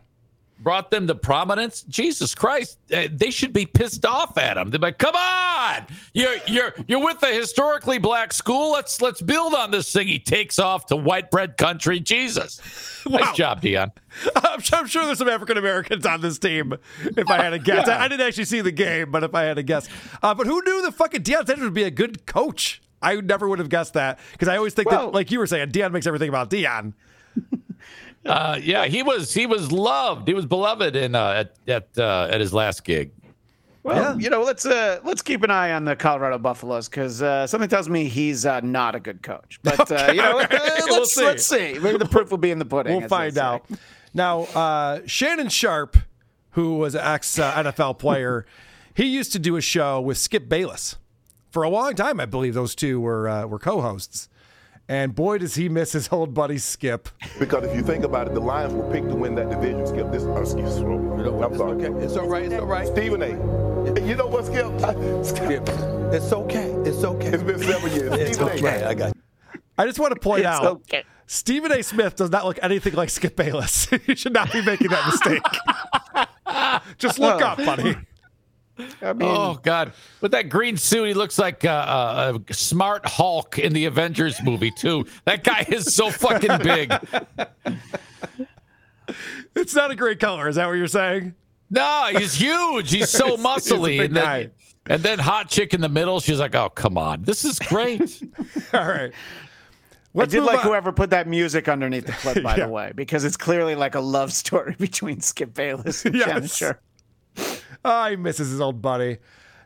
Brought 0.60 0.92
them 0.92 1.08
to 1.08 1.16
prominence. 1.16 1.82
Jesus 1.82 2.36
Christ, 2.36 2.78
uh, 2.94 3.08
they 3.10 3.32
should 3.32 3.52
be 3.52 3.66
pissed 3.66 4.06
off 4.06 4.38
at 4.38 4.56
him. 4.56 4.70
They're 4.70 4.78
like, 4.78 4.96
"Come 4.96 5.16
on, 5.16 5.86
you're 6.14 6.36
you're 6.46 6.72
you're 6.86 7.02
with 7.04 7.20
a 7.24 7.34
historically 7.34 7.98
black 7.98 8.32
school. 8.32 8.70
Let's 8.70 9.02
let's 9.02 9.20
build 9.20 9.54
on 9.54 9.72
this 9.72 9.92
thing." 9.92 10.06
He 10.06 10.20
takes 10.20 10.60
off 10.60 10.86
to 10.86 10.94
white 10.96 11.32
bread 11.32 11.56
country. 11.56 11.98
Jesus, 11.98 12.60
nice 13.08 13.34
job, 13.34 13.60
Deion. 13.60 13.90
I'm 14.36 14.60
sure, 14.60 14.78
I'm 14.78 14.86
sure 14.86 15.04
there's 15.04 15.18
some 15.18 15.28
African 15.28 15.58
Americans 15.58 16.06
on 16.06 16.20
this 16.20 16.38
team. 16.38 16.74
If 17.00 17.28
I 17.28 17.42
had 17.42 17.54
a 17.54 17.58
guess, 17.58 17.86
Yeah. 17.88 17.98
I, 17.98 18.04
I 18.04 18.08
didn't 18.08 18.24
actually 18.24 18.44
see 18.44 18.60
the 18.60 18.70
game, 18.70 19.10
but 19.10 19.24
if 19.24 19.34
I 19.34 19.42
had 19.42 19.58
a 19.58 19.64
guess, 19.64 19.88
uh, 20.22 20.32
but 20.32 20.46
who 20.46 20.62
knew 20.62 20.80
the 20.82 20.92
fucking 20.92 21.24
Deion 21.24 21.44
Sanders 21.44 21.64
would 21.64 21.74
be 21.74 21.82
a 21.82 21.90
good 21.90 22.24
coach? 22.24 22.80
I 23.02 23.16
never 23.16 23.48
would 23.48 23.58
have 23.58 23.68
guessed 23.68 23.94
that 23.94 24.18
because 24.32 24.48
I 24.48 24.56
always 24.56 24.74
think 24.74 24.90
Well- 24.90 25.06
that, 25.06 25.14
like 25.14 25.30
you 25.30 25.38
were 25.38 25.46
saying, 25.46 25.70
Deion 25.70 25.92
makes 25.92 26.06
everything 26.06 26.28
about 26.28 26.50
Deion. 26.50 26.92
Uh, 28.24 28.56
yeah, 28.62 28.84
he 28.86 29.02
was 29.02 29.34
he 29.34 29.46
was 29.46 29.72
loved. 29.72 30.28
He 30.28 30.34
was 30.34 30.46
beloved 30.46 30.94
in 30.94 31.16
uh, 31.16 31.30
at 31.44 31.56
at 31.66 31.88
uh, 31.98 32.28
at 32.30 32.40
his 32.40 32.54
last 32.54 32.84
gig. 32.84 33.10
Well, 33.82 34.20
you 34.20 34.30
know, 34.30 34.42
let's 34.44 34.64
uh, 34.64 35.00
let's 35.02 35.22
keep 35.22 35.42
an 35.42 35.50
eye 35.50 35.72
on 35.72 35.84
the 35.84 35.96
Colorado 35.96 36.38
Buffaloes 36.38 36.88
because 36.88 37.20
uh, 37.20 37.48
something 37.48 37.68
tells 37.68 37.88
me 37.88 38.04
he's 38.04 38.46
uh, 38.46 38.60
not 38.60 38.94
a 38.94 39.00
good 39.00 39.24
coach. 39.24 39.58
But 39.64 39.90
uh, 39.90 40.12
you 40.12 40.18
know, 40.22 40.40
Okay, 40.40 40.56
uh, 40.56 40.70
we'll 40.84 40.98
let's 41.00 41.14
see. 41.16 41.24
let's 41.24 41.44
see. 41.44 41.78
Maybe 41.80 41.98
the 41.98 42.06
proof 42.06 42.30
will 42.30 42.38
be 42.38 42.52
in 42.52 42.60
the 42.60 42.64
pudding. 42.64 42.92
We'll 42.92 43.02
as 43.02 43.10
they 43.10 43.16
find 43.16 43.34
say. 43.34 43.40
out. 43.40 43.66
Now, 44.14 44.42
uh, 44.42 45.00
Shannon 45.06 45.48
Sharpe, 45.48 45.96
who 46.50 46.76
was 46.76 46.94
an 46.94 47.00
ex 47.04 47.40
uh, 47.40 47.52
NFL 47.54 47.98
player, 47.98 48.46
he 48.94 49.06
used 49.06 49.32
to 49.32 49.40
do 49.40 49.56
a 49.56 49.60
show 49.60 50.00
with 50.00 50.16
Skip 50.16 50.48
Bayless 50.48 50.94
for 51.52 51.62
a 51.62 51.68
long 51.68 51.94
time. 51.94 52.18
I 52.18 52.26
believe 52.26 52.54
those 52.54 52.74
two 52.74 53.00
were 53.00 53.28
uh, 53.28 53.46
were 53.46 53.58
co-hosts. 53.58 54.28
And 54.88 55.14
boy, 55.14 55.38
does 55.38 55.54
he 55.54 55.68
miss 55.68 55.92
his 55.92 56.08
old 56.12 56.34
buddy 56.34 56.58
Skip. 56.58 57.08
Because 57.38 57.64
if 57.64 57.74
you 57.76 57.82
think 57.82 58.04
about 58.04 58.26
it, 58.26 58.34
the 58.34 58.40
Lions 58.40 58.74
were 58.74 58.90
picked 58.90 59.08
to 59.08 59.14
win 59.14 59.34
that 59.36 59.48
division. 59.48 59.86
Skip, 59.86 60.10
this, 60.10 60.24
excuse 60.24 60.80
me. 60.80 60.96
I'm 60.96 61.56
sorry. 61.56 61.84
okay. 61.84 62.04
It's 62.04 62.16
all 62.16 62.28
right. 62.28 62.44
It's 62.44 62.54
all 62.54 62.66
right. 62.66 62.86
Stephen 62.86 63.22
A. 63.22 63.28
You 64.06 64.16
know 64.16 64.26
what, 64.26 64.46
Skip? 64.46 64.66
Skip. 65.24 65.68
It's 66.12 66.32
okay. 66.32 66.72
It's 66.84 67.04
okay. 67.04 67.28
It's 67.28 67.42
been 67.42 67.58
seven 67.60 67.92
years. 67.92 68.12
It's 68.12 68.36
Stephen 68.36 68.58
okay. 68.58 68.84
I 68.84 68.94
got. 68.94 69.16
I 69.78 69.86
just 69.86 69.98
want 69.98 70.14
to 70.14 70.20
point 70.20 70.40
It's 70.40 70.48
out 70.48 70.66
okay. 70.66 71.04
Stephen 71.26 71.72
A. 71.72 71.82
Smith 71.82 72.16
does 72.16 72.30
not 72.30 72.44
look 72.44 72.58
anything 72.60 72.92
like 72.94 73.08
Skip 73.08 73.36
Bayless. 73.36 73.88
you 74.06 74.14
should 74.14 74.34
not 74.34 74.52
be 74.52 74.62
making 74.62 74.88
that 74.88 75.06
mistake. 75.06 75.42
just 76.98 77.18
look 77.18 77.40
up, 77.40 77.56
buddy. 77.58 77.96
I 79.02 79.12
mean, 79.12 79.28
Oh 79.30 79.60
God! 79.62 79.92
With 80.20 80.32
that 80.32 80.48
green 80.48 80.76
suit, 80.76 81.06
he 81.08 81.14
looks 81.14 81.38
like 81.38 81.64
uh, 81.64 82.38
a 82.48 82.54
smart 82.54 83.04
Hulk 83.06 83.58
in 83.58 83.72
the 83.74 83.84
Avengers 83.84 84.42
movie 84.42 84.70
too. 84.70 85.04
That 85.26 85.44
guy 85.44 85.66
is 85.68 85.94
so 85.94 86.10
fucking 86.10 86.58
big. 86.62 86.92
It's 89.54 89.74
not 89.74 89.90
a 89.90 89.94
great 89.94 90.18
color. 90.20 90.48
Is 90.48 90.56
that 90.56 90.66
what 90.66 90.74
you're 90.74 90.86
saying? 90.86 91.34
No, 91.70 92.08
he's 92.16 92.34
huge. 92.34 92.90
He's 92.90 93.10
so 93.10 93.28
He's 93.36 93.44
muscly. 93.44 93.98
big 93.98 94.00
and, 94.06 94.16
then, 94.16 94.50
and 94.86 95.02
then 95.02 95.18
hot 95.18 95.48
chick 95.50 95.74
in 95.74 95.80
the 95.82 95.88
middle. 95.88 96.20
She's 96.20 96.38
like, 96.40 96.54
"Oh, 96.54 96.70
come 96.70 96.96
on, 96.96 97.22
this 97.22 97.44
is 97.44 97.58
great." 97.58 98.00
All 98.72 98.80
right. 98.86 99.12
I 99.12 99.14
Let's 100.14 100.30
did 100.32 100.42
like 100.42 100.60
on. 100.60 100.64
whoever 100.64 100.92
put 100.92 101.10
that 101.10 101.26
music 101.26 101.68
underneath 101.68 102.06
the 102.06 102.12
clip, 102.12 102.42
by 102.42 102.56
Yeah. 102.56 102.66
the 102.66 102.72
way, 102.72 102.92
because 102.94 103.24
it's 103.24 103.36
clearly 103.36 103.74
like 103.74 103.94
a 103.94 104.00
love 104.00 104.32
story 104.32 104.74
between 104.78 105.20
Skip 105.20 105.52
Bayless 105.54 106.04
and 106.04 106.16
Shannon 106.16 106.42
Yes. 106.44 106.56
Sharpe. 106.56 106.80
Oh, 107.84 108.10
he 108.10 108.16
misses 108.16 108.50
his 108.50 108.60
old 108.60 108.80
buddy. 108.82 109.18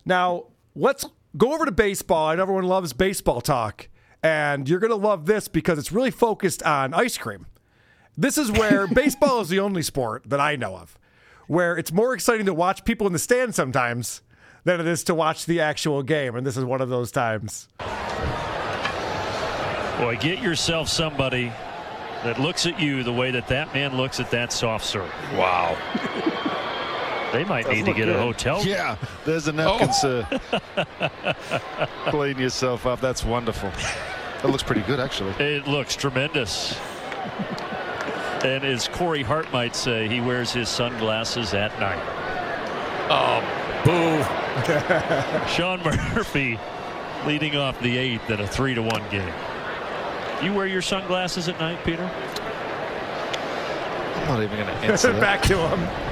Now, 0.05 0.45
let's 0.75 1.05
go 1.37 1.53
over 1.53 1.65
to 1.65 1.73
baseball. 1.73 2.29
I 2.29 2.37
know 2.37 2.43
everyone 2.43 2.65
loves 2.65 2.93
baseball 2.93 3.41
talk. 3.41 3.89
And 4.23 4.69
you're 4.69 4.81
going 4.81 4.91
to 4.91 4.97
love 4.97 5.27
this 5.27 5.47
because 5.47 5.79
it's 5.79 5.93
really 5.93 6.11
focused 6.11 6.63
on 6.63 6.95
ice 6.95 7.17
cream. 7.19 7.47
This 8.17 8.39
is 8.39 8.51
where 8.51 8.87
baseball 8.93 9.41
is 9.41 9.49
the 9.49 9.61
only 9.61 9.83
sport 9.83 10.25
that 10.27 10.41
I 10.41 10.57
know 10.57 10.77
of 10.77 10.99
where 11.47 11.77
it's 11.77 11.93
more 11.93 12.15
exciting 12.15 12.47
to 12.47 12.55
watch 12.55 12.85
people 12.85 13.07
in 13.07 13.13
the 13.13 13.19
stands 13.19 13.57
sometimes 13.57 14.23
than 14.65 14.81
it 14.81 14.87
is 14.87 15.05
to 15.05 15.15
watch 15.15 15.47
the 15.47 15.61
actual 15.61 16.03
game. 16.03 16.35
And 16.35 16.45
this 16.47 16.57
is 16.57 16.65
one 16.65 16.81
of 16.81 16.89
those 16.89 17.13
times. 17.13 17.69
Boy, 19.99 20.17
get 20.21 20.43
yourself 20.43 20.89
somebody 20.89 21.53
that 22.25 22.41
looks 22.41 22.67
at 22.67 22.81
you 22.81 23.03
the 23.03 23.13
way 23.13 23.31
that 23.31 23.47
that 23.49 23.73
man 23.73 23.97
looks 23.97 24.19
at 24.19 24.31
that 24.33 24.53
soft 24.53 24.85
serve. 24.85 25.13
Wow. 25.35 25.77
They 27.33 27.45
might 27.45 27.69
need 27.69 27.81
to 27.81 27.87
look 27.87 27.97
get 27.97 28.09
a 28.09 28.19
hotel. 28.19 28.65
Yeah, 28.65 28.97
there's 29.25 29.49
a 29.49 29.53
napkin, 29.53 29.93
sir. 29.93 30.27
Clean 32.09 32.39
yourself 32.39 32.87
up. 32.87 33.01
That's 33.01 33.25
wonderful. 33.25 33.71
That 34.43 34.51
looks 34.51 34.63
pretty 34.63 34.83
good, 34.83 35.01
actually. 35.01 35.33
It 35.45 35.67
looks 35.67 35.97
tremendous. 35.97 36.79
And 38.45 38.65
as 38.65 38.87
Corey 38.89 39.23
Hart 39.23 39.51
might 39.53 39.75
say, 39.75 40.09
he 40.09 40.21
wears 40.21 40.53
his 40.53 40.69
sunglasses 40.69 41.53
at 41.55 41.79
night. 41.81 42.03
Oh, 43.11 43.41
boo. 43.85 44.23
Sean 45.49 45.83
Murphy 45.83 46.59
leading 47.27 47.57
off 47.57 47.81
the 47.81 47.97
eighth 47.97 48.31
in 48.31 48.41
a 48.41 48.47
three 48.47 48.75
to 48.75 48.83
one 48.83 49.03
game. 49.11 49.33
You 50.43 50.53
wear 50.53 50.67
your 50.67 50.83
sunglasses 50.83 51.49
at 51.49 51.59
night, 51.59 51.83
Peter? 51.85 52.05
I'm 54.17 54.29
not 54.29 54.43
even 54.43 54.57
going 54.59 54.67
to 54.81 54.87
answer. 54.87 55.13
Back 55.15 55.43
to 55.43 55.57
him. 55.69 56.06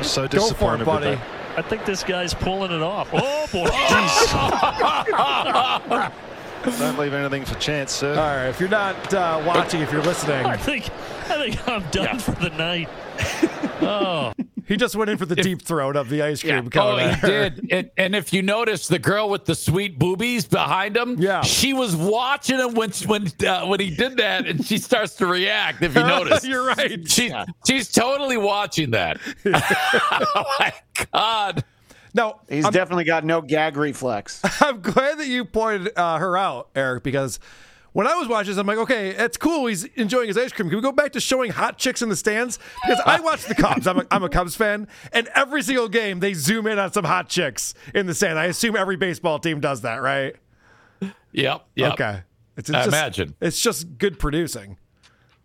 I'm 0.00 0.04
so 0.04 0.26
Go 0.26 0.28
for 0.28 0.36
it, 0.36 0.40
disappointed 0.48 0.78
with 0.78 0.86
buddy. 0.86 1.10
that. 1.16 1.58
I 1.58 1.62
think 1.62 1.84
this 1.84 2.02
guy's 2.04 2.32
pulling 2.32 2.72
it 2.72 2.80
off. 2.80 3.10
Oh 3.12 3.46
boy! 3.52 3.66
Don't 6.78 6.98
leave 6.98 7.12
anything 7.12 7.44
for 7.44 7.54
chance, 7.58 7.92
sir. 7.92 8.12
All 8.12 8.16
right. 8.16 8.46
If 8.48 8.60
you're 8.60 8.68
not 8.70 9.12
uh, 9.12 9.42
watching, 9.46 9.82
if 9.82 9.92
you're 9.92 10.02
listening, 10.02 10.46
I 10.46 10.56
think 10.56 10.88
I 11.28 11.36
think 11.36 11.68
I'm 11.68 11.84
done 11.90 12.18
for 12.18 12.32
the 12.32 12.50
night. 12.50 12.88
Oh, 13.82 14.34
he 14.70 14.76
just 14.78 14.96
went 14.96 15.10
in 15.10 15.18
for 15.18 15.26
the 15.26 15.36
deep 15.36 15.60
throat 15.60 15.96
of 15.96 16.08
the 16.08 16.22
ice 16.22 16.40
cream 16.40 16.66
Oh, 16.66 16.70
cone. 16.70 17.14
he 17.14 17.20
did. 17.20 17.68
And, 17.72 17.90
and 17.98 18.16
if 18.16 18.32
you 18.32 18.40
notice, 18.40 18.88
the 18.88 18.98
girl 18.98 19.28
with 19.28 19.44
the 19.44 19.54
sweet 19.54 19.98
boobies 19.98 20.46
behind 20.46 20.96
him, 20.96 21.16
yeah, 21.18 21.42
she 21.42 21.74
was 21.74 21.94
watching 21.94 22.58
him 22.58 22.74
when 22.74 22.90
when 23.06 23.26
uh, 23.46 23.66
when 23.66 23.80
he 23.80 23.90
did 23.94 24.16
that, 24.16 24.46
and 24.46 24.64
she 24.64 24.78
starts 24.78 25.16
to 25.16 25.26
react. 25.26 25.82
If 25.82 25.94
you 25.94 26.02
notice, 26.16 26.44
You're 26.44 26.64
right. 26.66 27.06
She 27.10 27.30
she's 27.66 27.92
totally 27.92 28.36
watching 28.38 28.92
that. 28.92 29.20
oh 29.44 30.44
my 30.58 30.72
god! 31.12 31.64
No, 32.14 32.40
He's 32.48 32.64
I'm- 32.64 32.72
definitely 32.72 33.04
got 33.04 33.24
no 33.24 33.40
gag 33.42 33.76
reflex. 33.76 34.40
I'm 34.62 34.80
glad 34.80 35.18
that 35.18 35.26
you 35.26 35.44
pointed 35.44 35.92
uh, 35.96 36.18
her 36.18 36.36
out, 36.36 36.68
Eric, 36.74 37.02
because 37.04 37.38
when 37.92 38.06
I 38.06 38.14
was 38.16 38.28
watching 38.28 38.52
this, 38.52 38.58
I'm 38.58 38.66
like, 38.66 38.78
okay, 38.78 39.12
that's 39.12 39.36
cool. 39.36 39.66
He's 39.66 39.84
enjoying 39.84 40.28
his 40.28 40.38
ice 40.38 40.52
cream. 40.52 40.68
Can 40.68 40.76
we 40.76 40.82
go 40.82 40.92
back 40.92 41.12
to 41.12 41.20
showing 41.20 41.50
hot 41.50 41.78
chicks 41.78 42.02
in 42.02 42.08
the 42.08 42.16
stands? 42.16 42.58
Because 42.86 43.02
I 43.04 43.20
watch 43.20 43.44
the 43.44 43.54
Cubs. 43.54 43.86
I'm 43.86 44.00
a, 44.00 44.06
I'm 44.10 44.22
a 44.22 44.28
Cubs 44.28 44.54
fan, 44.54 44.88
and 45.12 45.28
every 45.34 45.62
single 45.62 45.88
game 45.88 46.20
they 46.20 46.34
zoom 46.34 46.66
in 46.66 46.78
on 46.78 46.92
some 46.92 47.04
hot 47.04 47.28
chicks 47.28 47.74
in 47.94 48.06
the 48.06 48.14
stand. 48.14 48.38
I 48.38 48.46
assume 48.46 48.76
every 48.76 48.96
baseball 48.96 49.38
team 49.38 49.60
does 49.60 49.82
that, 49.82 49.96
right? 49.96 50.36
Yep. 51.32 51.66
Yep. 51.76 51.92
Okay. 51.94 52.22
It's, 52.56 52.70
I 52.70 52.84
just, 52.84 52.88
imagine. 52.88 53.34
it's 53.40 53.60
just 53.60 53.98
good 53.98 54.18
producing. 54.18 54.76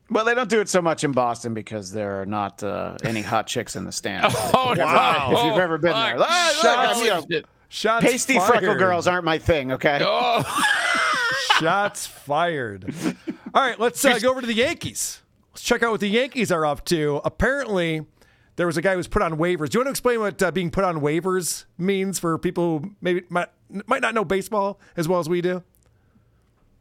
Well, 0.10 0.26
they 0.26 0.36
don't 0.36 0.50
do 0.50 0.62
it 0.62 0.70
so 0.70 0.82
much 0.82 1.04
in 1.04 1.14
Boston 1.14 1.54
because 1.54 1.92
there 1.92 2.22
are 2.22 2.26
not 2.26 2.62
uh, 2.62 2.98
any 3.04 3.22
hot 3.22 3.48
chicks 3.48 3.76
in 3.76 3.86
the 3.86 3.92
stands. 3.92 4.36
Oh, 4.54 4.72
if, 4.72 4.78
you've 4.78 4.86
wow. 4.86 5.30
ever, 5.30 5.40
if 5.40 5.46
you've 5.46 5.62
ever 5.62 5.78
been 5.78 5.94
there, 5.94 6.18
Fuck. 6.18 6.28
Ah, 6.30 6.60
look, 6.64 6.98
I'm, 6.98 7.28
you 7.30 7.40
know, 7.40 7.48
Shots 7.70 8.06
pasty 8.06 8.36
fired. 8.36 8.48
freckle 8.48 8.76
girls 8.76 9.08
aren't 9.08 9.26
my 9.26 9.38
thing. 9.38 9.72
Okay. 9.72 10.00
Shots 11.60 12.06
fired. 12.06 12.94
All 13.54 13.62
right, 13.62 13.80
let's 13.80 14.04
uh, 14.04 14.20
go 14.20 14.32
over 14.32 14.42
to 14.42 14.48
the 14.48 14.54
Yankees. 14.54 15.22
Let's 15.54 15.64
check 15.64 15.84
out 15.84 15.92
what 15.92 16.02
the 16.02 16.10
Yankees 16.10 16.52
are 16.52 16.66
up 16.66 16.84
to. 16.86 17.22
Apparently, 17.24 18.06
there 18.58 18.68
was 18.68 18.78
a 18.78 18.82
guy 18.82 18.92
who 18.92 18.98
was 18.98 19.08
put 19.08 19.22
on 19.22 19.38
waivers. 19.38 19.70
Do 19.70 19.78
you 19.78 19.80
want 19.80 19.88
to 19.88 19.92
explain 19.92 20.20
what 20.20 20.42
uh, 20.42 20.52
being 20.52 20.70
put 20.70 20.84
on 20.84 21.00
waivers 21.00 21.66
means 21.78 22.20
for 22.20 22.38
people 22.38 22.80
who 22.80 22.92
maybe 23.02 23.24
might, 23.30 23.50
might 23.88 24.02
not 24.02 24.14
know 24.14 24.26
baseball 24.26 24.80
as 24.98 25.08
well 25.08 25.20
as 25.20 25.30
we 25.30 25.42
do? 25.42 25.64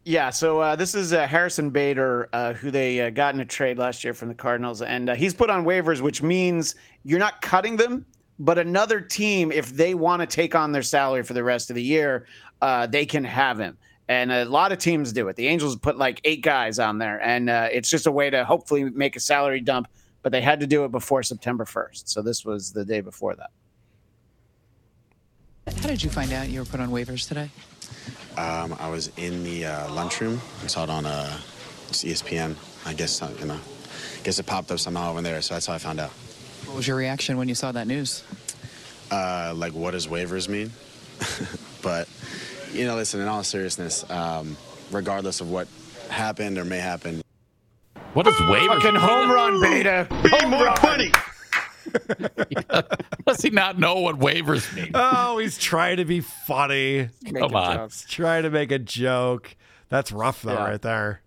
Yeah, 0.07 0.31
so 0.31 0.61
uh, 0.61 0.77
this 0.77 0.95
is 0.95 1.15
uh, 1.15 1.27
Harrison 1.27 1.71
Bader, 1.71 2.29
uh, 2.33 2.53
who 2.53 2.71
they 2.71 3.01
uh, 3.01 3.11
got 3.11 3.35
in 3.35 3.41
a 3.41 3.45
trade 3.45 3.79
last 3.79 4.05
year 4.05 4.13
from 4.13 4.29
the 4.29 4.35
Cardinals, 4.35 4.83
and 4.83 5.09
uh, 5.09 5.15
he's 5.15 5.33
put 5.33 5.49
on 5.49 5.65
waivers, 5.65 6.03
which 6.03 6.23
means 6.23 6.75
you're 7.05 7.19
not 7.19 7.41
cutting 7.41 7.77
them, 7.77 8.05
but 8.39 8.59
another 8.59 9.01
team, 9.01 9.51
if 9.51 9.71
they 9.71 9.95
want 9.95 10.21
to 10.21 10.27
take 10.27 10.55
on 10.55 10.73
their 10.73 10.83
salary 10.83 11.23
for 11.23 11.33
the 11.33 11.43
rest 11.43 11.71
of 11.71 11.77
the 11.77 11.83
year, 11.83 12.27
uh, 12.61 12.87
they 12.87 13.07
can 13.07 13.25
have 13.25 13.59
him. 13.59 13.79
And 14.09 14.31
a 14.31 14.45
lot 14.45 14.73
of 14.73 14.79
teams 14.79 15.13
do 15.13 15.29
it. 15.29 15.37
The 15.37 15.49
Angels 15.49 15.77
put 15.77 15.97
like 15.97 16.21
eight 16.25 16.43
guys 16.43 16.79
on 16.79 16.99
there, 16.99 17.19
and 17.23 17.49
uh, 17.49 17.69
it's 17.73 17.89
just 17.89 18.07
a 18.07 18.13
way 18.13 18.29
to 18.29 18.45
hopefully 18.45 18.85
make 18.85 19.17
a 19.17 19.21
salary 19.21 19.61
dump. 19.61 19.89
But 20.23 20.33
they 20.33 20.41
had 20.41 20.61
to 20.61 20.67
do 20.67 20.85
it 20.85 20.91
before 20.91 21.23
September 21.23 21.65
1st, 21.65 22.09
so 22.09 22.23
this 22.23 22.45
was 22.45 22.73
the 22.73 22.85
day 22.85 23.03
before 23.03 23.35
that. 23.37 23.51
How 25.81 25.89
did 25.89 26.03
you 26.03 26.11
find 26.11 26.33
out 26.33 26.49
you 26.49 26.61
were 26.61 26.67
put 26.67 26.81
on 26.81 26.91
waivers 26.91 27.29
today? 27.29 27.51
Um, 28.37 28.77
I 28.81 28.89
was 28.89 29.11
in 29.17 29.45
the 29.45 29.67
uh, 29.67 29.93
lunchroom 29.93 30.41
and 30.61 30.71
saw 30.71 30.85
it 30.85 30.91
on 30.91 31.07
uh, 31.07 31.39
ESPN. 31.89 32.57
I 32.87 32.93
guess 32.93 33.23
uh, 33.23 33.31
you 33.39 33.47
know, 33.47 33.59
guess 34.23 34.39
it 34.39 34.47
popped 34.47 34.71
up 34.71 34.79
somehow 34.79 35.11
over 35.11 35.23
there, 35.23 35.41
so 35.41 35.55
that's 35.55 35.67
how 35.67 35.75
I 35.75 35.79
found 35.79 36.01
out. 36.01 36.11
What 36.67 36.77
was 36.77 36.89
your 36.89 36.97
reaction 36.97 37.37
when 37.37 37.49
you 37.49 37.55
saw 37.55 37.73
that 37.73 37.87
news? 37.87 38.25
Uh, 39.11 39.53
like, 39.55 39.73
what 39.73 39.93
does 39.93 40.07
waivers 40.07 40.49
mean? 40.49 40.73
but 41.83 42.09
you 42.75 42.87
know, 42.87 42.97
listen. 42.97 43.21
In 43.21 43.29
all 43.29 43.45
seriousness, 43.45 44.09
um, 44.11 44.57
regardless 44.91 45.41
of 45.41 45.51
what 45.51 45.69
happened 46.11 46.59
or 46.59 46.65
may 46.65 46.79
happen, 46.79 47.23
What 48.13 48.25
does 48.27 48.35
waivers? 48.35 48.83
Fucking 48.83 48.95
home 48.97 49.31
run, 49.31 49.61
Beta. 49.61 50.07
Home 50.11 50.51
more 50.51 50.65
run. 50.65 50.77
Funny. 50.77 51.13
Does 53.27 53.41
he 53.43 53.51
not 53.51 53.79
know 53.79 54.01
what 54.01 54.19
waivers 54.19 54.73
mean? 54.75 54.91
Oh, 54.95 55.39
he's 55.39 55.59
trying 55.59 55.99
to 55.99 56.05
be 56.05 56.21
funny. 56.21 57.09
Come 57.39 57.55
on. 57.55 57.89
He's 57.89 58.05
trying 58.09 58.43
to 58.45 58.51
make 58.51 58.71
a 58.73 58.79
joke. 58.79 59.57
That's 59.89 60.11
rough, 60.13 60.43
though, 60.43 60.53
Yeah. 60.55 60.65
right 60.65 60.83
there. 60.83 61.21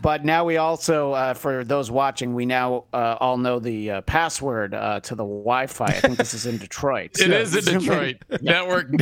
But 0.00 0.24
now 0.24 0.44
we 0.44 0.56
also, 0.56 1.12
uh, 1.12 1.34
for 1.34 1.64
those 1.64 1.90
watching, 1.90 2.34
we 2.34 2.46
now 2.46 2.84
uh, 2.92 3.16
all 3.20 3.36
know 3.36 3.58
the 3.58 3.90
uh, 3.90 4.00
password 4.02 4.74
uh, 4.74 5.00
to 5.00 5.14
the 5.14 5.24
Wi-Fi. 5.24 5.84
I 5.86 5.92
think 5.92 6.18
this 6.18 6.34
is 6.34 6.46
in 6.46 6.58
Detroit. 6.58 7.10
It 7.20 7.30
is 7.30 7.54
in 7.54 7.64
Detroit 7.80 8.16
network. 8.40 8.88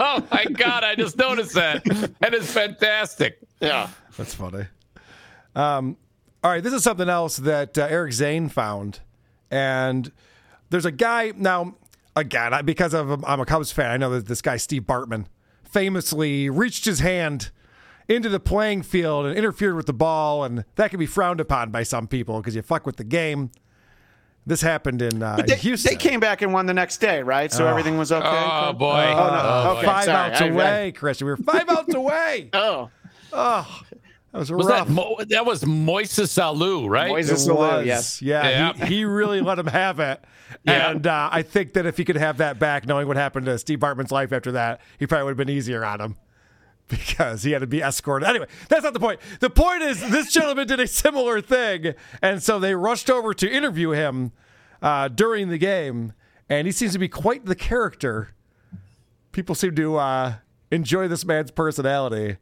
oh 0.00 0.26
my 0.30 0.44
god! 0.52 0.84
I 0.84 0.94
just 0.94 1.16
noticed 1.16 1.54
that. 1.54 1.84
That 2.20 2.34
is 2.34 2.50
fantastic. 2.52 3.38
Yeah, 3.60 3.88
That's 4.16 4.34
funny. 4.34 4.66
Um, 5.54 5.96
all 6.44 6.50
right, 6.50 6.62
this 6.62 6.72
is 6.72 6.82
something 6.82 7.08
else 7.08 7.36
that 7.38 7.78
uh, 7.78 7.86
Eric 7.88 8.12
Zane 8.12 8.48
found, 8.48 9.00
and 9.50 10.10
there's 10.70 10.86
a 10.86 10.92
guy 10.92 11.32
now. 11.36 11.76
Again, 12.14 12.52
I, 12.52 12.60
because 12.60 12.92
of 12.92 13.24
I'm 13.24 13.40
a 13.40 13.46
Cubs 13.46 13.72
fan, 13.72 13.90
I 13.90 13.96
know 13.96 14.10
that 14.10 14.26
this 14.26 14.42
guy 14.42 14.58
Steve 14.58 14.82
Bartman 14.82 15.24
famously 15.62 16.50
reached 16.50 16.84
his 16.84 17.00
hand 17.00 17.50
into 18.08 18.28
the 18.28 18.40
playing 18.40 18.82
field 18.82 19.26
and 19.26 19.36
interfered 19.36 19.74
with 19.76 19.86
the 19.86 19.92
ball, 19.92 20.44
and 20.44 20.64
that 20.76 20.90
can 20.90 20.98
be 20.98 21.06
frowned 21.06 21.40
upon 21.40 21.70
by 21.70 21.82
some 21.82 22.06
people 22.06 22.38
because 22.40 22.54
you 22.56 22.62
fuck 22.62 22.86
with 22.86 22.96
the 22.96 23.04
game. 23.04 23.50
This 24.44 24.60
happened 24.60 25.00
in, 25.02 25.22
uh, 25.22 25.36
But 25.36 25.46
they, 25.46 25.52
in 25.54 25.58
Houston. 25.60 25.92
they 25.92 25.96
came 25.96 26.18
back 26.18 26.42
and 26.42 26.52
won 26.52 26.66
the 26.66 26.74
next 26.74 26.98
day, 26.98 27.22
right? 27.22 27.52
So 27.52 27.64
Oh. 27.64 27.68
everything 27.70 27.96
was 27.96 28.10
okay. 28.10 28.26
Oh, 28.26 28.72
boy. 28.72 29.06
Oh, 29.12 29.16
no. 29.16 29.40
Oh, 29.44 29.74
okay, 29.76 29.86
five 29.86 30.04
sorry. 30.04 30.30
outs 30.32 30.40
I- 30.40 30.44
I- 30.46 30.48
away, 30.48 30.92
Christian. 30.96 31.26
We 31.26 31.30
were 31.32 31.36
five 31.36 31.68
outs 31.68 31.94
away. 31.94 32.50
Oh, 32.52 32.90
Oh, 33.32 33.80
that 34.32 34.38
was, 34.38 34.50
Was 34.50 34.66
rough. 34.66 34.88
that 34.88 34.92
Mo- 34.92 35.16
that 35.28 35.46
was 35.46 35.62
Moises 35.62 36.36
Alou, 36.42 36.88
right? 36.88 37.10
Moises 37.12 37.46
It 37.48 37.52
Alou, 37.52 37.86
yes. 37.86 38.20
Yeah, 38.20 38.72
Yeah. 38.76 38.86
He, 38.86 38.96
he 38.96 39.04
really 39.04 39.40
let 39.40 39.58
him 39.58 39.68
have 39.68 40.00
it. 40.00 40.22
Yeah. 40.64 40.90
And 40.90 41.06
uh, 41.06 41.30
I 41.32 41.40
think 41.42 41.72
that 41.72 41.86
if 41.86 41.96
he 41.96 42.04
could 42.04 42.16
have 42.16 42.36
that 42.36 42.58
back, 42.58 42.86
knowing 42.86 43.08
what 43.08 43.16
happened 43.16 43.46
to 43.46 43.58
Steve 43.58 43.80
Bartman's 43.80 44.12
life 44.12 44.32
after 44.32 44.52
that, 44.52 44.80
he 44.98 45.06
probably 45.06 45.24
would 45.24 45.30
have 45.30 45.36
been 45.46 45.48
easier 45.48 45.82
on 45.84 45.98
him 46.00 46.16
because 46.92 47.42
he 47.42 47.52
had 47.52 47.60
to 47.60 47.66
be 47.66 47.80
escorted. 47.80 48.28
Anyway, 48.28 48.46
that's 48.68 48.84
not 48.84 48.92
the 48.92 49.00
point. 49.00 49.18
The 49.40 49.50
point 49.50 49.82
is, 49.82 49.98
this 50.10 50.30
gentleman 50.30 50.66
did 50.66 50.78
a 50.78 50.86
similar 50.86 51.40
thing. 51.40 51.94
And 52.20 52.42
so 52.42 52.58
they 52.58 52.74
rushed 52.74 53.08
over 53.08 53.32
to 53.34 53.50
interview 53.50 53.90
him 53.90 54.32
uh, 54.82 55.08
during 55.08 55.48
the 55.48 55.58
game. 55.58 56.12
And 56.48 56.66
he 56.66 56.72
seems 56.72 56.92
to 56.92 56.98
be 56.98 57.08
quite 57.08 57.46
the 57.46 57.54
character. 57.54 58.34
People 59.32 59.54
seem 59.54 59.74
to 59.76 59.96
uh, 59.96 60.34
enjoy 60.70 61.08
this 61.08 61.24
man's 61.24 61.50
personality. 61.50 62.36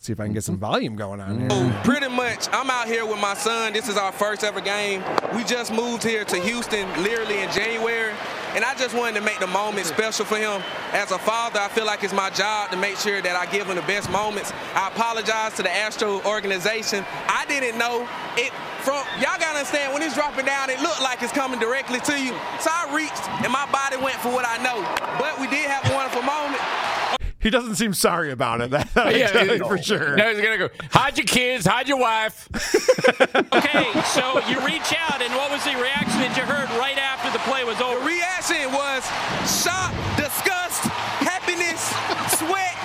See 0.00 0.12
if 0.12 0.20
I 0.20 0.24
can 0.24 0.34
get 0.34 0.44
some 0.44 0.58
volume 0.58 0.96
going 0.96 1.20
on 1.20 1.40
here. 1.40 1.80
Pretty 1.82 2.08
much, 2.08 2.48
I'm 2.52 2.68
out 2.70 2.86
here 2.86 3.06
with 3.06 3.18
my 3.20 3.32
son. 3.32 3.72
This 3.72 3.88
is 3.88 3.96
our 3.96 4.12
first 4.12 4.44
ever 4.44 4.60
game. 4.60 5.02
We 5.34 5.44
just 5.44 5.72
moved 5.72 6.02
here 6.02 6.26
to 6.26 6.36
Houston 6.36 6.86
literally 7.02 7.40
in 7.40 7.50
January, 7.50 8.12
and 8.54 8.64
I 8.64 8.74
just 8.74 8.94
wanted 8.94 9.14
to 9.16 9.20
make 9.20 9.40
the 9.40 9.46
moment 9.46 9.86
special 9.86 10.24
for 10.24 10.36
him. 10.36 10.62
As 10.92 11.10
a 11.10 11.18
father, 11.18 11.60
I 11.60 11.68
feel 11.68 11.84
like 11.84 12.04
it's 12.04 12.14
my 12.14 12.30
job 12.30 12.70
to 12.70 12.76
make 12.76 12.96
sure 12.96 13.20
that 13.20 13.36
I 13.36 13.50
give 13.50 13.66
him 13.66 13.76
the 13.76 13.82
best 13.82 14.10
moments. 14.10 14.52
I 14.74 14.88
apologize 14.88 15.54
to 15.54 15.62
the 15.62 15.70
Astro 15.70 16.22
organization. 16.22 17.04
I 17.28 17.44
didn't 17.46 17.78
know 17.78 18.08
it 18.36 18.52
from 18.84 19.00
y'all 19.16 19.40
gotta 19.40 19.58
understand 19.58 19.94
when 19.94 20.02
it's 20.02 20.14
dropping 20.14 20.44
down, 20.44 20.68
it 20.68 20.80
looked 20.80 21.00
like 21.00 21.22
it's 21.22 21.32
coming 21.32 21.58
directly 21.58 22.00
to 22.00 22.20
you. 22.20 22.36
So 22.60 22.70
I 22.70 22.92
reached 22.94 23.28
and 23.42 23.50
my 23.50 23.66
body 23.72 23.96
went 23.96 24.16
for 24.16 24.28
what 24.28 24.44
I 24.46 24.62
know. 24.62 24.84
But 25.18 25.40
we 25.40 25.48
did 25.48 25.66
have 25.70 25.90
a 25.90 25.94
wonderful 25.94 26.22
moment. 26.22 26.60
He 27.40 27.50
doesn't 27.50 27.74
seem 27.74 27.92
sorry 27.92 28.30
about 28.30 28.62
it. 28.62 28.70
That, 28.70 28.92
that 28.94 29.06
I 29.06 29.10
Yeah, 29.10 29.28
tell 29.28 29.68
for 29.68 29.76
sure. 29.76 30.16
No, 30.16 30.32
he's 30.32 30.40
gonna 30.40 30.56
go. 30.56 30.68
Hide 30.90 31.18
your 31.18 31.26
kids. 31.26 31.66
Hide 31.66 31.88
your 31.88 31.98
wife. 31.98 32.48
Okay, 33.54 33.86
so 34.10 34.40
you 34.48 34.58
reach 34.66 34.92
out, 34.98 35.22
and 35.22 35.32
what 35.34 35.50
was 35.50 35.62
the 35.64 35.74
reaction 35.80 36.18
that 36.20 36.34
you 36.36 36.42
heard 36.42 36.68
right 36.78 36.98
after 36.98 37.03
the 37.34 37.42
play 37.50 37.64
was 37.66 37.76
The 37.78 37.84
over? 37.84 37.98
reaction 38.06 38.70
was 38.70 39.02
shock, 39.44 39.90
disgust, 40.14 40.86
happiness, 41.18 41.82
sweat, 42.38 42.76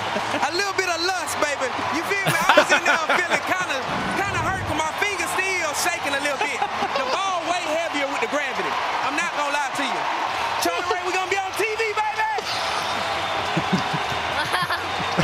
a 0.50 0.52
little 0.58 0.74
bit 0.74 0.90
of 0.90 0.98
lust, 1.06 1.38
baby. 1.38 1.70
You 1.94 2.02
feel 2.10 2.26
me? 2.26 2.34
I 2.34 2.54
was 2.58 2.70
in 2.74 2.82
there 2.82 2.98
feeling 3.14 3.46
kind 3.46 3.70
of 3.70 3.82
kind 4.18 4.34
of 4.36 4.42
hurt, 4.42 4.66
'cause 4.66 4.80
my 4.80 4.90
fingers 4.98 5.30
still 5.38 5.72
shaking 5.86 6.14
a 6.18 6.22
little 6.26 6.42
bit. 6.42 6.58
The 6.98 7.06
ball 7.14 7.46
way 7.46 7.62
heavier 7.78 8.08
with 8.10 8.22
the 8.26 8.32
gravity. 8.34 8.74
I'm 9.06 9.14
not 9.16 9.30
gonna 9.38 9.54
lie 9.54 9.70
to 9.78 9.84
you. 9.86 10.02
Charlie 10.66 10.88
Ray, 10.90 11.02
we 11.06 11.12
gonna 11.14 11.30
be 11.30 11.38
on 11.38 11.52
TV, 11.54 11.94
baby. 11.94 12.26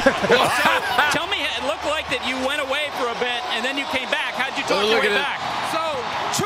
Tell 1.18 1.28
me, 1.28 1.42
it 1.44 1.64
looked 1.66 1.86
like 1.90 2.08
that 2.14 2.22
you 2.30 2.38
went 2.46 2.62
away 2.62 2.90
for 3.02 3.10
a 3.10 3.18
bit, 3.18 3.42
and 3.58 3.66
then 3.66 3.78
you 3.78 3.86
came 3.90 4.10
back. 4.14 4.36
How'd 4.38 4.54
you 4.58 4.64
talk 4.70 4.86
Oh, 4.86 4.90
your 4.90 5.02
way 5.02 5.08
at 5.10 5.18
it. 5.18 5.22
back? 5.26 5.40
So 5.74 5.82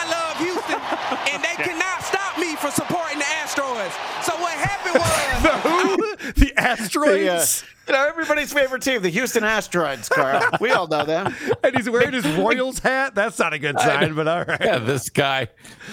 and 1.32 1.42
they 1.42 1.56
cannot 1.62 2.02
stop 2.02 2.38
me 2.38 2.56
from 2.56 2.70
supporting 2.70 3.18
the 3.18 3.24
Astros. 3.24 3.90
So 4.22 4.32
what 4.40 4.54
happened 4.54 4.94
was. 5.00 5.42
The 5.42 5.54
who? 5.68 6.32
The 6.34 6.52
asteroids. 6.58 7.62
The, 7.62 7.66
uh, 7.66 7.66
you 7.86 7.92
know, 7.94 8.08
everybody's 8.08 8.52
favorite 8.52 8.82
team, 8.82 9.02
the 9.02 9.08
Houston 9.08 9.42
Asteroids, 9.42 10.08
Karl. 10.08 10.40
We 10.60 10.70
all 10.70 10.86
know 10.86 11.04
them. 11.04 11.34
and 11.64 11.74
he's 11.74 11.90
wearing 11.90 12.12
his 12.12 12.26
Royals 12.38 12.78
hat. 12.78 13.14
That's 13.16 13.38
not 13.38 13.52
a 13.52 13.58
good 13.58 13.80
sign, 13.80 14.14
but 14.14 14.28
all 14.28 14.44
right. 14.44 14.60
Yeah, 14.60 14.78
this 14.78 15.10
guy. 15.10 15.48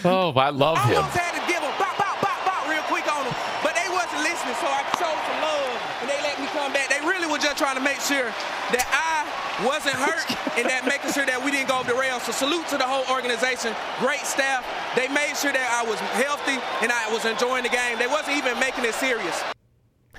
Oh, 0.05 0.29
I 0.33 0.49
love 0.49 0.77
him. 0.85 0.97
almost 0.97 1.17
had 1.17 1.33
to 1.33 1.41
give 1.51 1.61
them 1.61 1.73
bop, 1.81 1.97
bop, 1.97 2.21
bop, 2.21 2.37
bop 2.45 2.69
real 2.69 2.83
quick 2.85 3.07
on 3.09 3.25
them, 3.25 3.33
but 3.65 3.73
they 3.73 3.89
wasn't 3.89 4.21
listening, 4.21 4.53
so 4.61 4.67
I 4.69 4.85
showed 4.93 5.09
some 5.25 5.39
love, 5.41 5.73
and 6.05 6.09
they 6.11 6.21
let 6.21 6.37
me 6.37 6.45
come 6.53 6.69
back. 6.71 6.85
They 6.93 7.01
really 7.01 7.25
were 7.25 7.41
just 7.41 7.57
trying 7.57 7.77
to 7.77 7.81
make 7.81 7.97
sure 7.97 8.29
that 8.77 8.85
I 8.93 9.25
wasn't 9.63 9.95
hurt 9.95 10.29
and 10.57 10.69
that 10.69 10.85
making 10.85 11.11
sure 11.13 11.25
that 11.25 11.41
we 11.43 11.51
didn't 11.51 11.67
go 11.69 11.75
off 11.75 11.87
the 11.87 11.95
rails. 11.95 12.23
So 12.23 12.31
salute 12.31 12.67
to 12.69 12.77
the 12.77 12.85
whole 12.85 13.05
organization, 13.13 13.73
great 13.99 14.21
staff. 14.21 14.65
They 14.95 15.07
made 15.07 15.35
sure 15.37 15.51
that 15.51 15.69
I 15.71 15.87
was 15.89 15.99
healthy 15.99 16.59
and 16.81 16.91
I 16.91 17.11
was 17.11 17.25
enjoying 17.25 17.63
the 17.63 17.69
game. 17.69 17.97
They 17.97 18.07
wasn't 18.07 18.37
even 18.37 18.59
making 18.59 18.85
it 18.85 18.93
serious. 18.95 19.43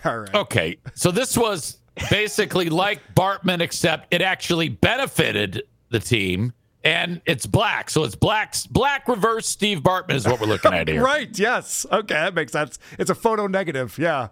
All 0.05 0.19
right. 0.19 0.35
Okay, 0.35 0.79
so 0.95 1.11
this 1.11 1.37
was 1.37 1.79
basically 2.11 2.69
like 2.69 3.01
Bartman, 3.15 3.61
except 3.61 4.13
it 4.13 4.23
actually 4.23 4.69
benefited 4.69 5.65
the 5.91 5.99
team 5.99 6.53
and 6.85 7.21
it's 7.27 7.47
black. 7.47 7.91
So 7.91 8.05
it's 8.05 8.15
black, 8.15 8.55
black 8.71 9.09
reverse 9.09 9.49
Steve 9.49 9.81
Bartman 9.81 10.15
is 10.15 10.27
what 10.27 10.41
we're 10.41 10.47
looking 10.47 10.73
at 10.73 10.89
here. 10.89 11.03
right. 11.05 11.37
Yes. 11.39 11.85
Okay. 11.91 12.15
That 12.15 12.35
makes 12.35 12.53
sense. 12.53 12.79
It's 12.99 13.11
a 13.11 13.15
photo 13.15 13.47
negative. 13.47 13.99
Yeah. 13.99 14.29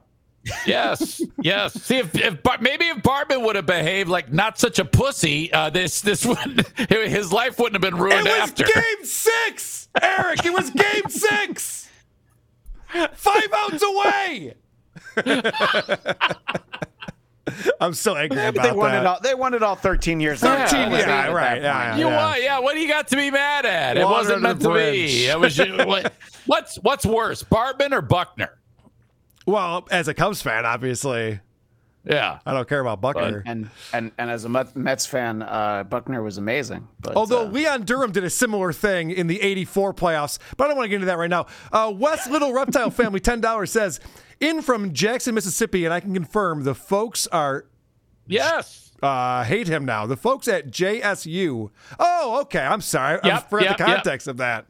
Yes, 0.66 1.20
yes. 1.40 1.72
See 1.82 1.96
if, 1.98 2.14
if 2.14 2.42
Bar- 2.42 2.58
maybe 2.60 2.86
if 2.86 2.98
Bartman 2.98 3.42
would 3.44 3.56
have 3.56 3.66
behaved 3.66 4.08
like 4.08 4.32
not 4.32 4.58
such 4.58 4.78
a 4.78 4.84
pussy, 4.84 5.52
uh, 5.52 5.70
this 5.70 6.00
this 6.00 6.24
would 6.24 6.66
his 6.88 7.32
life 7.32 7.58
wouldn't 7.58 7.82
have 7.82 7.92
been 7.92 8.00
ruined 8.00 8.26
It 8.26 8.30
was 8.40 8.50
after. 8.50 8.64
game 8.64 9.04
six, 9.04 9.88
Eric. 10.00 10.44
It 10.44 10.52
was 10.52 10.70
game 10.70 11.08
six. 11.08 11.88
Five 13.14 13.48
outs 13.54 13.82
away. 13.82 14.54
I'm 17.80 17.94
so 17.94 18.16
angry 18.16 18.44
about 18.44 18.62
They 18.64 18.72
won 18.72 18.90
that. 18.90 19.02
it 19.02 19.06
all. 19.06 19.20
They 19.22 19.34
won 19.34 19.54
it 19.54 19.62
all 19.62 19.76
13 19.76 20.18
years. 20.18 20.40
13, 20.40 20.56
That 20.58 20.90
was 20.90 21.00
yeah, 21.00 21.30
right, 21.32 21.62
yeah, 21.62 21.88
point. 21.90 22.00
You 22.00 22.06
what? 22.06 22.42
Yeah, 22.42 22.58
what 22.58 22.74
do 22.74 22.80
you 22.80 22.88
got 22.88 23.06
to 23.08 23.16
be 23.16 23.30
mad 23.30 23.64
at? 23.64 23.96
It 23.96 24.04
wasn't 24.04 24.44
under 24.44 24.48
meant 24.48 24.62
to 24.62 24.74
be. 24.74 25.26
It 25.26 25.38
was 25.38 25.56
what, 25.58 26.12
what's 26.46 26.76
what's 26.76 27.06
worse, 27.06 27.44
Bartman 27.44 27.92
or 27.92 28.02
Buckner? 28.02 28.58
Well, 29.46 29.86
as 29.90 30.08
a 30.08 30.14
Cubs 30.14 30.42
fan, 30.42 30.66
obviously, 30.66 31.40
Yeah. 32.04 32.38
I 32.44 32.52
don't 32.52 32.68
care 32.68 32.80
about 32.80 33.00
Buckner. 33.00 33.42
And 33.46 33.70
and 33.92 34.12
and 34.18 34.30
as 34.30 34.44
a 34.44 34.48
Mets 34.74 35.06
fan, 35.06 35.42
uh, 35.42 35.84
Buckner 35.84 36.22
was 36.22 36.38
amazing. 36.38 36.86
But 37.00 37.16
Although 37.16 37.46
uh, 37.46 37.50
Leon 37.50 37.84
Durham 37.84 38.12
did 38.12 38.24
a 38.24 38.30
similar 38.30 38.72
thing 38.72 39.10
in 39.10 39.26
the 39.26 39.40
84 39.40 39.94
playoffs, 39.94 40.38
but 40.56 40.64
I 40.64 40.68
don't 40.68 40.76
want 40.76 40.86
to 40.86 40.88
get 40.88 40.96
into 40.96 41.06
that 41.06 41.18
right 41.18 41.30
now. 41.30 41.46
Uh, 41.72 41.92
West 41.96 42.30
Little 42.30 42.52
Reptile 42.52 42.90
Family, 42.92 43.20
$10 43.20 43.68
says, 43.68 44.00
in 44.40 44.62
from 44.62 44.92
Jackson, 44.92 45.34
Mississippi, 45.34 45.84
and 45.84 45.92
I 45.94 46.00
can 46.00 46.12
confirm 46.14 46.64
the 46.64 46.74
folks 46.74 47.26
are. 47.28 47.66
Yes. 48.26 48.92
Uh, 49.02 49.44
hate 49.44 49.68
him 49.68 49.84
now. 49.84 50.06
The 50.06 50.16
folks 50.16 50.48
at 50.48 50.68
JSU. 50.68 51.70
Oh, 51.98 52.40
okay. 52.42 52.60
I'm 52.60 52.80
sorry. 52.80 53.20
I 53.22 53.40
forgot 53.40 53.64
yep, 53.64 53.78
the 53.78 53.84
yep. 53.84 53.94
context 53.96 54.26
of 54.26 54.38
that. 54.38 54.66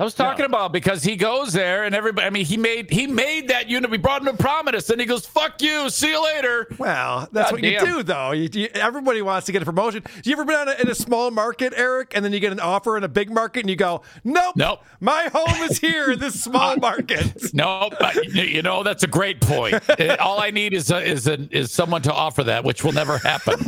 I 0.00 0.04
was 0.04 0.14
talking 0.14 0.46
about 0.46 0.72
because 0.72 1.02
he 1.02 1.14
goes 1.14 1.52
there 1.52 1.84
and 1.84 1.94
everybody. 1.94 2.26
I 2.26 2.30
mean, 2.30 2.46
he 2.46 2.56
made 2.56 2.90
he 2.90 3.06
made 3.06 3.48
that 3.48 3.68
unit. 3.68 3.90
We 3.90 3.98
brought 3.98 4.22
him 4.22 4.34
to 4.34 4.42
Prominence, 4.42 4.88
and 4.88 4.98
he 4.98 5.06
goes, 5.06 5.26
"Fuck 5.26 5.60
you, 5.60 5.90
see 5.90 6.08
you 6.08 6.24
later." 6.24 6.68
Well, 6.78 7.28
that's 7.30 7.50
God 7.50 7.60
what 7.60 7.70
you 7.70 7.78
do, 7.80 8.02
though. 8.02 8.30
You, 8.32 8.48
you- 8.50 8.68
everybody 8.72 9.20
wants 9.20 9.44
to 9.46 9.52
get 9.52 9.60
a 9.60 9.66
promotion. 9.66 10.02
You 10.24 10.32
ever 10.32 10.46
been 10.46 10.54
on 10.56 10.68
a, 10.68 10.72
in 10.80 10.88
a 10.88 10.94
small 10.94 11.30
market, 11.30 11.74
Eric, 11.76 12.12
and 12.14 12.24
then 12.24 12.32
you 12.32 12.40
get 12.40 12.50
an 12.50 12.60
offer 12.60 12.96
in 12.96 13.04
a 13.04 13.08
big 13.08 13.30
market, 13.30 13.60
and 13.60 13.68
you 13.68 13.76
go, 13.76 14.00
"Nope, 14.24 14.54
Nope. 14.56 14.80
my 15.00 15.28
home 15.34 15.68
is 15.70 15.78
here 15.78 16.12
in 16.12 16.18
this 16.18 16.40
small 16.42 16.76
market." 16.76 17.52
No, 17.52 17.90
but, 18.00 18.14
you 18.34 18.62
know 18.62 18.82
that's 18.82 19.02
a 19.02 19.06
great 19.08 19.40
point. 19.42 19.74
All 20.20 20.40
I 20.40 20.50
need 20.50 20.72
is 20.72 20.90
a, 20.90 21.02
is 21.02 21.26
a, 21.26 21.46
is 21.54 21.72
someone 21.72 22.00
to 22.02 22.12
offer 22.12 22.44
that, 22.44 22.64
which 22.64 22.82
will 22.84 22.92
never 22.92 23.18
happen. 23.18 23.66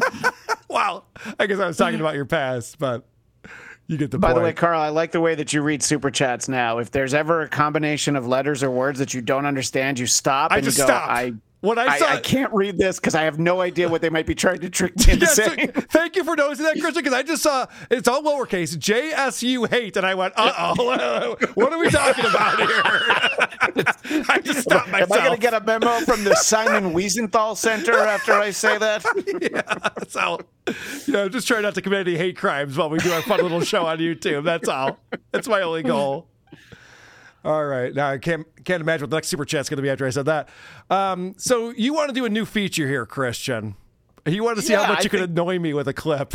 Well, 0.68 1.04
I 1.38 1.46
guess 1.46 1.58
I 1.58 1.66
was 1.66 1.76
talking 1.76 2.00
about 2.00 2.14
your 2.14 2.24
past, 2.24 2.78
but 2.78 3.04
you 3.86 3.96
get 3.96 4.10
the 4.10 4.18
By 4.18 4.28
point. 4.28 4.36
the 4.36 4.42
way, 4.44 4.52
Karl, 4.52 4.80
I 4.80 4.88
like 4.88 5.12
the 5.12 5.20
way 5.20 5.34
that 5.34 5.52
you 5.52 5.62
read 5.62 5.82
super 5.82 6.10
chats 6.10 6.48
now. 6.48 6.78
If 6.78 6.90
there's 6.90 7.14
ever 7.14 7.42
a 7.42 7.48
combination 7.48 8.16
of 8.16 8.26
letters 8.26 8.62
or 8.62 8.70
words 8.70 8.98
that 8.98 9.14
you 9.14 9.20
don't 9.20 9.46
understand, 9.46 9.98
you 9.98 10.06
stop. 10.06 10.52
I 10.52 10.56
and 10.56 10.64
just 10.64 10.78
you 10.78 10.84
go, 10.84 10.88
stopped. 10.88 11.10
I, 11.10 11.32
When 11.62 11.78
I 11.78 11.86
I, 11.86 11.98
saw- 11.98 12.06
I 12.08 12.16
can't 12.20 12.52
read 12.52 12.76
this 12.76 12.98
because 12.98 13.14
I 13.14 13.22
have 13.22 13.38
no 13.38 13.60
idea 13.60 13.88
what 13.88 14.02
they 14.02 14.10
might 14.10 14.26
be 14.26 14.34
trying 14.34 14.58
to 14.60 14.68
trick 14.68 14.96
me 14.98 15.12
into 15.12 15.26
Yes, 15.26 15.36
saying. 15.36 15.70
thank 15.90 16.16
you 16.16 16.24
for 16.24 16.34
noticing 16.34 16.64
that, 16.64 16.72
Christian, 16.80 17.04
because 17.04 17.12
I 17.16 17.22
just 17.22 17.40
saw 17.40 17.66
it's 17.88 18.08
all 18.08 18.20
lowercase 18.20 18.76
JSU 18.76 19.68
hate, 19.70 19.96
and 19.96 20.04
I 20.04 20.16
went, 20.16 20.34
uh 20.36 20.74
oh, 20.76 21.36
what 21.54 21.72
are 21.72 21.78
we 21.78 21.88
talking 21.88 22.26
about 22.26 22.58
here? 22.58 22.82
I 24.28 24.40
just 24.42 24.62
stopped 24.62 24.90
myself. 24.90 25.12
Am. 25.12 25.18
I 25.20 25.24
going 25.26 25.36
to 25.36 25.40
get 25.40 25.54
a 25.54 25.60
memo 25.60 26.00
from 26.00 26.24
the 26.24 26.34
Simon 26.34 26.92
Wiesenthal 26.92 27.56
Center 27.56 27.96
after 27.96 28.32
I 28.32 28.50
say 28.50 28.76
that? 28.78 29.04
yeah, 29.40 30.04
so 30.08 30.40
know, 31.06 31.28
just 31.28 31.46
try 31.46 31.60
not 31.60 31.74
to 31.76 31.82
commit 31.82 32.08
any 32.08 32.16
hate 32.16 32.36
crimes 32.36 32.76
while 32.76 32.90
we 32.90 32.98
do 32.98 33.12
our 33.12 33.22
fun 33.22 33.40
little 33.40 33.60
show 33.60 33.86
on 33.86 33.98
YouTube. 33.98 34.42
That's 34.44 34.68
all. 34.68 34.98
That's 35.30 35.46
my 35.46 35.62
only 35.62 35.84
goal. 35.84 36.26
All 37.44 37.64
right. 37.64 37.92
Now 37.94 38.08
I 38.10 38.18
can't 38.18 38.46
can't 38.64 38.80
imagine 38.80 39.02
what 39.04 39.10
the 39.10 39.16
next 39.16 39.28
super 39.28 39.44
chat's 39.44 39.68
going 39.68 39.76
to 39.78 39.82
be 39.82 39.90
after 39.90 40.06
I 40.06 40.10
said 40.10 40.26
that. 40.26 40.48
Um, 40.90 41.34
so 41.38 41.70
you 41.70 41.92
want 41.92 42.08
to 42.08 42.14
do 42.14 42.24
a 42.24 42.30
new 42.30 42.44
feature 42.44 42.86
here, 42.86 43.04
Christian? 43.06 43.74
You 44.26 44.44
want 44.44 44.56
to 44.58 44.62
see 44.62 44.72
Yeah, 44.72 44.84
how 44.84 44.92
much 44.92 45.00
I 45.00 45.02
you 45.02 45.10
can 45.10 45.18
think- 45.20 45.30
annoy 45.30 45.58
me 45.58 45.74
with 45.74 45.88
a 45.88 45.92
clip? 45.92 46.34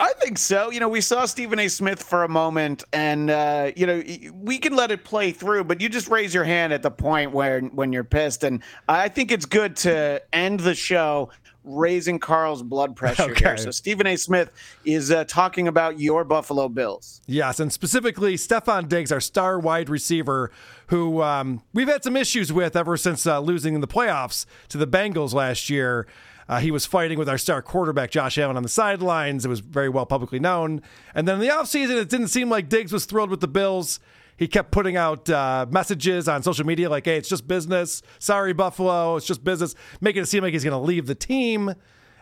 I 0.00 0.12
think 0.20 0.38
so. 0.38 0.70
You 0.70 0.80
know, 0.80 0.88
we 0.88 1.00
saw 1.00 1.26
Stephen 1.26 1.58
A. 1.58 1.68
Smith 1.68 2.02
for 2.02 2.22
a 2.22 2.28
moment, 2.28 2.84
and 2.92 3.28
uh, 3.28 3.72
you 3.76 3.86
know, 3.86 4.02
we 4.32 4.58
can 4.58 4.74
let 4.74 4.90
it 4.92 5.04
play 5.04 5.30
through, 5.32 5.64
but 5.64 5.80
you 5.80 5.88
just 5.88 6.08
raise 6.08 6.32
your 6.32 6.44
hand 6.44 6.72
at 6.72 6.82
the 6.82 6.90
point 6.92 7.32
where 7.32 7.60
when 7.60 7.92
you're 7.92 8.04
pissed, 8.04 8.44
and 8.44 8.62
I 8.88 9.08
think 9.08 9.30
it's 9.32 9.44
good 9.46 9.76
to 9.78 10.22
end 10.32 10.60
the 10.60 10.74
show 10.74 11.30
raising 11.64 12.18
Karl's 12.18 12.62
blood 12.62 12.94
pressure 12.96 13.30
Okay. 13.32 13.44
here. 13.44 13.56
So 13.56 13.70
Stephen 13.70 14.06
A. 14.06 14.16
Smith 14.16 14.50
is 14.84 15.10
uh, 15.10 15.24
talking 15.24 15.66
about 15.66 15.98
your 15.98 16.22
Buffalo 16.24 16.68
Bills. 16.68 17.20
Yes, 17.26 17.58
and 17.58 17.72
specifically 17.72 18.34
Stefon 18.36 18.88
Diggs, 18.88 19.10
our 19.10 19.20
star 19.20 19.58
wide 19.58 19.88
receiver, 19.88 20.50
who 20.88 21.22
um, 21.22 21.62
we've 21.72 21.88
had 21.88 22.04
some 22.04 22.16
issues 22.16 22.52
with 22.52 22.76
ever 22.76 22.96
since 22.96 23.26
uh, 23.26 23.40
losing 23.40 23.74
in 23.74 23.80
the 23.80 23.88
playoffs 23.88 24.44
to 24.68 24.78
the 24.78 24.86
Bengals 24.86 25.32
last 25.32 25.68
year. 25.70 26.06
Uh, 26.46 26.60
he 26.60 26.70
was 26.70 26.84
fighting 26.84 27.18
with 27.18 27.26
our 27.28 27.38
star 27.38 27.62
quarterback, 27.62 28.10
Josh 28.10 28.36
Allen, 28.36 28.58
on 28.58 28.62
the 28.62 28.68
sidelines. 28.68 29.46
It 29.46 29.48
was 29.48 29.60
very 29.60 29.88
well 29.88 30.04
publicly 30.04 30.38
known. 30.38 30.82
And 31.14 31.26
then 31.26 31.36
in 31.36 31.40
the 31.40 31.48
offseason, 31.48 31.98
it 31.98 32.10
didn't 32.10 32.28
seem 32.28 32.50
like 32.50 32.68
Diggs 32.68 32.92
was 32.92 33.06
thrilled 33.06 33.30
with 33.30 33.40
the 33.40 33.48
Bills. 33.48 33.98
He 34.36 34.48
kept 34.48 34.70
putting 34.70 34.96
out 34.96 35.30
uh, 35.30 35.66
messages 35.70 36.28
on 36.28 36.42
social 36.42 36.66
media 36.66 36.90
like, 36.90 37.04
hey, 37.04 37.16
it's 37.16 37.28
just 37.28 37.46
business. 37.46 38.02
Sorry, 38.18 38.52
Buffalo. 38.52 39.16
It's 39.16 39.26
just 39.26 39.44
business. 39.44 39.74
Making 40.00 40.22
it 40.22 40.26
seem 40.26 40.42
like 40.42 40.52
he's 40.52 40.64
going 40.64 40.72
to 40.72 40.78
leave 40.78 41.06
the 41.06 41.14
team. 41.14 41.74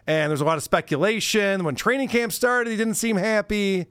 And 0.07 0.31
there's 0.31 0.41
a 0.41 0.45
lot 0.45 0.57
of 0.57 0.63
speculation. 0.63 1.65
When 1.65 1.75
training 1.75 2.09
camp 2.09 2.33
started, 2.33 2.71
he 2.71 2.77
didn't 2.77 2.95
seem 2.95 3.17
happy. 3.17 3.87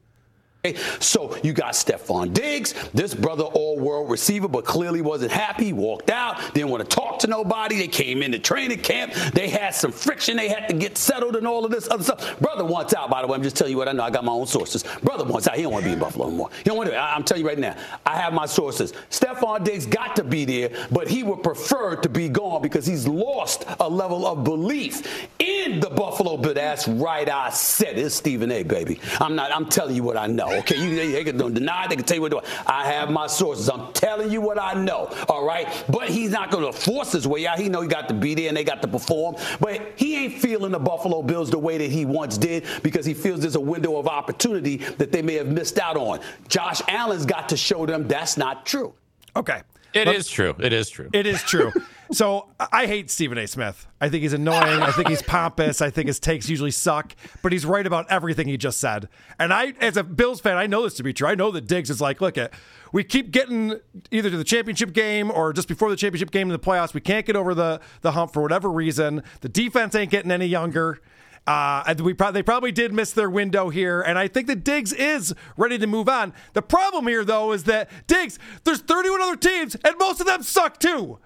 So 1.00 1.36
you 1.42 1.54
got 1.54 1.74
Stefon 1.74 2.34
Diggs, 2.36 2.76
this 2.94 3.16
brother 3.16 3.46
all-world 3.46 4.12
receiver, 4.12 4.48
but 4.48 4.64
clearly 4.64 5.02
wasn't 5.02 5.32
happy. 5.32 5.74
Walked 5.74 6.12
out, 6.12 6.54
didn't 6.54 6.70
want 6.70 6.88
to 6.88 6.96
talk 6.96 7.18
to 7.20 7.28
nobody. 7.28 7.80
They 7.80 7.88
came 7.88 8.22
into 8.22 8.38
training 8.38 8.78
camp. 8.82 9.12
They 9.34 9.50
had 9.50 9.74
some 9.74 9.92
friction. 9.92 10.38
They 10.38 10.50
had 10.50 10.68
to 10.68 10.76
get 10.76 11.00
settled 11.00 11.36
and 11.36 11.48
all 11.48 11.66
of 11.66 11.72
this 11.72 11.90
other 11.90 12.04
stuff. 12.04 12.40
Brother 12.40 12.64
wants 12.64 12.94
out, 12.94 13.10
by 13.10 13.24
the 13.24 13.28
way. 13.28 13.36
I'm 13.36 13.42
just 13.42 13.56
telling 13.56 13.72
you 13.72 13.78
what 13.78 13.88
I 13.88 13.92
know. 13.94 14.04
I 14.04 14.12
got 14.12 14.24
my 14.24 14.32
own 14.34 14.46
sources. 14.46 14.84
Brother 15.02 15.24
wants 15.24 15.48
out. 15.48 15.56
He 15.56 15.64
don't 15.64 15.72
want 15.74 15.84
to 15.84 15.90
be 15.90 15.94
in 15.94 16.00
Buffalo 16.00 16.28
anymore. 16.28 16.52
He 16.58 16.64
don't 16.66 16.78
want 16.78 16.92
to. 16.92 16.96
I- 16.96 17.16
I'm 17.16 17.24
telling 17.24 17.42
you 17.44 17.50
right 17.50 17.58
now. 17.58 17.76
I 18.06 18.16
have 18.18 18.32
my 18.32 18.46
sources. 18.46 18.94
Stefon 19.10 19.64
Diggs 19.64 19.88
got 19.88 20.16
to 20.18 20.24
be 20.24 20.46
there, 20.46 20.70
but 20.92 21.08
he 21.08 21.24
would 21.24 21.42
prefer 21.42 21.96
to 21.96 22.08
be 22.10 22.30
gone 22.30 22.62
because 22.62 22.86
he's 22.86 23.08
lost 23.08 23.66
a 23.80 23.90
level 23.90 24.28
of 24.28 24.44
belief 24.44 25.28
in 25.40 25.80
the 25.80 25.90
Buffalo 25.90 26.38
Bill. 26.38 26.54
That's 26.54 26.88
right. 26.88 27.28
I 27.28 27.50
said 27.50 27.98
it. 27.98 28.06
It's 28.06 28.14
Stephen 28.14 28.52
A. 28.52 28.62
Baby. 28.62 29.00
I'm 29.20 29.36
not. 29.36 29.52
I'm 29.52 29.66
telling 29.66 29.96
you 29.96 30.04
what 30.04 30.18
I 30.18 30.28
know. 30.28 30.51
Okay, 30.60 30.76
you 30.78 30.96
they, 30.96 31.24
can 31.24 31.38
deny. 31.38 31.88
They 31.88 31.96
can 31.96 32.06
tell 32.06 32.16
you 32.16 32.22
what. 32.22 32.30
to 32.30 32.42
do. 32.42 32.48
I 32.66 32.86
have 32.92 33.10
my 33.10 33.28
sources. 33.28 33.70
I'm 33.70 33.92
telling 33.94 34.32
you 34.32 34.42
what 34.42 34.60
I 34.60 34.74
know. 34.74 35.14
All 35.30 35.46
right, 35.46 35.68
but 35.90 36.10
he's 36.10 36.32
not 36.32 36.52
going 36.52 36.72
to 36.72 36.78
force 36.78 37.12
his 37.12 37.28
way 37.28 37.48
out. 37.48 37.60
He 37.60 37.70
know 37.70 37.82
he 37.82 37.88
got 37.88 38.08
to 38.10 38.14
be 38.14 38.36
there 38.36 38.48
and 38.48 38.58
they 38.58 38.64
got 38.64 38.82
to 38.82 38.88
perform. 38.88 39.36
But 39.60 39.94
he 39.96 40.16
ain't 40.16 40.42
feeling 40.42 40.72
the 40.72 40.80
Buffalo 40.80 41.22
Bills 41.22 41.50
the 41.50 41.60
way 41.60 41.78
that 41.78 41.92
he 41.92 42.06
once 42.06 42.38
did 42.38 42.66
because 42.84 43.06
he 43.06 43.14
feels 43.14 43.42
there's 43.42 43.56
a 43.56 43.60
window 43.60 43.98
of 43.98 44.08
opportunity 44.08 44.78
that 44.78 45.12
they 45.12 45.22
may 45.22 45.36
have 45.36 45.48
missed 45.48 45.80
out 45.80 45.98
on. 45.98 46.20
Josh 46.48 46.82
Allen's 46.88 47.26
got 47.26 47.50
to 47.50 47.58
show 47.58 47.86
them 47.86 48.08
that's 48.08 48.38
not 48.38 48.66
true. 48.66 48.94
Okay. 49.36 49.62
It 49.94 50.08
Let- 50.08 50.16
is 50.16 50.28
true. 50.28 50.56
It 50.60 50.74
is 50.74 50.90
true. 50.90 51.10
It 51.14 51.26
is 51.26 51.42
true. 51.44 51.72
so 52.12 52.50
I 52.60 52.68
I 52.72 52.88
hate 52.88 53.12
Stephen 53.12 53.38
A. 53.38 53.48
Smith. 53.48 53.88
I 54.00 54.10
think 54.10 54.24
he's 54.24 54.34
annoying. 54.34 54.82
I 54.82 54.92
think 54.92 55.10
he's 55.10 55.22
pompous. 55.22 55.82
I 55.82 55.90
think 55.92 56.08
his 56.08 56.20
takes 56.20 56.50
usually 56.50 56.72
suck, 56.72 57.16
but 57.44 57.52
he's 57.52 57.66
right 57.66 57.86
about 57.86 58.10
everything 58.10 58.48
he 58.48 58.58
just 58.58 58.80
said. 58.80 59.08
And 59.38 59.54
I, 59.54 59.74
as 59.80 59.98
a 59.98 60.04
Bills 60.04 60.42
fan, 60.42 60.58
I 60.58 60.66
know 60.66 60.82
this 60.82 60.96
to 60.96 61.04
be 61.04 61.14
true. 61.14 61.28
I 61.28 61.36
know 61.36 61.52
that 61.52 61.68
Diggs 61.68 61.90
is 61.92 62.02
like, 62.02 62.22
look 62.22 62.38
at, 62.40 62.54
we 62.92 63.04
keep 63.04 63.30
getting 63.32 63.76
either 64.10 64.30
to 64.32 64.38
the 64.38 64.44
championship 64.44 64.94
game 64.94 65.30
or 65.30 65.54
just 65.54 65.68
before 65.68 65.90
the 65.92 65.96
championship 65.96 66.32
game 66.32 66.48
in 66.48 66.54
the 66.54 66.60
playoffs. 66.60 66.94
We 66.94 67.02
can't 67.02 67.26
get 67.26 67.36
over 67.36 67.54
the 67.54 67.80
the 68.02 68.14
hump 68.14 68.34
for 68.34 68.42
whatever 68.42 68.72
reason. 68.72 69.22
The 69.42 69.50
defense 69.50 69.94
ain't 69.94 70.10
getting 70.10 70.32
any 70.32 70.48
younger. 70.48 71.00
Uh, 71.48 71.94
we 72.04 72.14
probably 72.14 72.40
they 72.40 72.44
probably 72.44 72.72
did 72.72 72.94
miss 72.94 73.12
their 73.12 73.30
window 73.30 73.70
here, 73.70 74.02
and 74.02 74.18
I 74.18 74.28
think 74.28 74.48
that 74.48 74.64
Diggs 74.64 74.94
is 74.94 75.34
ready 75.58 75.78
to 75.80 75.88
move 75.88 76.08
on. 76.08 76.34
The 76.54 76.62
problem 76.62 77.08
here, 77.08 77.26
though, 77.26 77.52
is 77.52 77.64
that 77.66 77.90
Diggs, 78.08 78.38
there's 78.64 78.80
31 78.80 79.22
other 79.22 79.36
teams, 79.36 79.76
and 79.84 79.96
most 79.98 80.20
of 80.22 80.28
them 80.28 80.44
suck 80.44 80.80
too. 80.80 81.20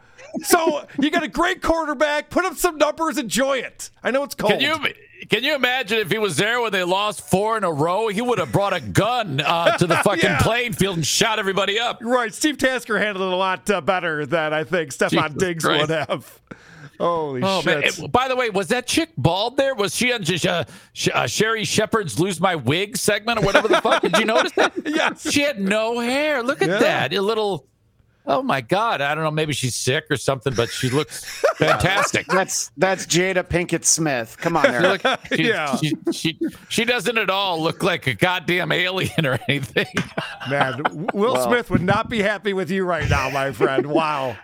So 0.44 0.86
you 1.00 1.12
got 1.12 1.24
a 1.24 1.28
great 1.28 1.62
quarterback. 1.62 2.30
Put 2.30 2.46
up 2.46 2.56
some 2.58 2.78
numbers. 2.78 3.18
Enjoy 3.18 3.58
it. 3.58 3.90
I 4.04 4.12
know 4.12 4.24
it's 4.24 4.36
cold. 4.36 4.54
Can 4.54 4.62
you 4.62 4.76
can 5.30 5.44
you 5.44 5.56
imagine 5.56 6.00
if 6.00 6.12
he 6.12 6.18
was 6.18 6.36
there 6.38 6.60
when 6.62 6.72
they 6.72 6.84
lost 6.84 7.30
four 7.30 7.58
in 7.58 7.64
a 7.64 7.72
row? 7.72 8.08
He 8.08 8.22
would 8.22 8.40
have 8.40 8.52
brought 8.52 8.74
a 8.74 8.80
gun 8.82 9.40
uh, 9.42 9.78
to 9.78 9.88
the 9.88 9.96
fucking 10.04 10.24
Yeah. 10.24 10.42
playing 10.42 10.74
field 10.74 10.98
and 10.98 11.06
shot 11.06 11.40
everybody 11.40 11.80
up. 11.80 12.00
Right. 12.02 12.34
Steve 12.34 12.58
Tasker 12.58 12.98
handled 13.00 13.28
it 13.30 13.34
a 13.34 13.38
lot 13.38 13.70
uh, 13.70 13.82
better 13.82 14.26
than 14.26 14.54
I 14.54 14.64
think 14.64 14.92
Stefon 14.92 15.10
Jesus 15.30 15.34
Diggs 15.36 15.64
Christ. 15.64 15.82
would 15.82 15.90
have. 16.10 16.42
Holy 17.00 17.42
Oh 17.44 17.62
shit. 17.62 17.66
man! 17.66 17.84
It- 18.06 18.12
by 18.12 18.28
the 18.28 18.36
way, 18.36 18.50
was 18.50 18.68
that 18.70 18.88
chick 18.88 19.10
bald 19.18 19.58
there? 19.58 19.76
Was 19.76 19.96
she 19.96 20.12
on 20.14 20.24
Sh- 20.24 20.46
uh, 20.46 20.64
Sh- 20.94 21.10
uh, 21.14 21.28
Sherri 21.28 21.64
Shepherd's 21.66 22.20
"Lose 22.20 22.40
My 22.40 22.56
Wig" 22.56 22.98
segment 22.98 23.40
or 23.40 23.46
whatever 23.46 23.68
the 23.68 23.82
fuck? 23.82 24.02
Did 24.02 24.18
you 24.18 24.26
notice 24.26 24.52
that? 24.54 24.74
yes. 24.86 25.30
She 25.32 25.42
had 25.42 25.60
no 25.60 26.00
hair. 26.00 26.44
Look 26.44 26.62
at 26.62 26.70
Yeah. 26.70 26.80
that. 26.80 27.14
A 27.14 27.22
little. 27.22 27.68
Oh 28.28 28.42
my 28.42 28.60
God! 28.62 29.02
I 29.02 29.14
don't 29.14 29.24
know. 29.24 29.30
Maybe 29.30 29.54
she's 29.54 29.76
sick 29.76 30.06
or 30.10 30.18
something, 30.18 30.56
but 30.56 30.72
she 30.72 30.90
looks 30.90 31.24
fantastic. 31.58 32.26
That's 32.26 32.72
that's 32.76 33.06
Jada 33.06 33.44
Pinkett 33.44 33.86
Smith. 33.86 34.36
Come 34.42 34.58
on, 34.58 34.64
She 34.64 34.70
Eric. 34.72 35.04
look- 35.04 35.20
she, 35.32 35.54
she, 35.78 35.96
she, 36.12 36.40
she 36.68 36.86
doesn't 36.86 37.20
at 37.20 37.30
all 37.30 37.62
look 37.62 37.84
like 37.84 38.08
a 38.08 38.16
goddamn 38.16 38.72
alien 38.72 39.28
or 39.28 39.38
anything. 39.48 39.86
Man, 40.50 40.82
Will 41.14 41.34
Well- 41.36 41.48
Smith 41.48 41.70
would 41.70 41.84
not 41.84 42.10
be 42.10 42.20
happy 42.24 42.54
with 42.54 42.72
you 42.72 42.84
right 42.84 43.08
now, 43.08 43.30
my 43.30 43.52
friend. 43.52 43.86
Wow. 43.86 44.36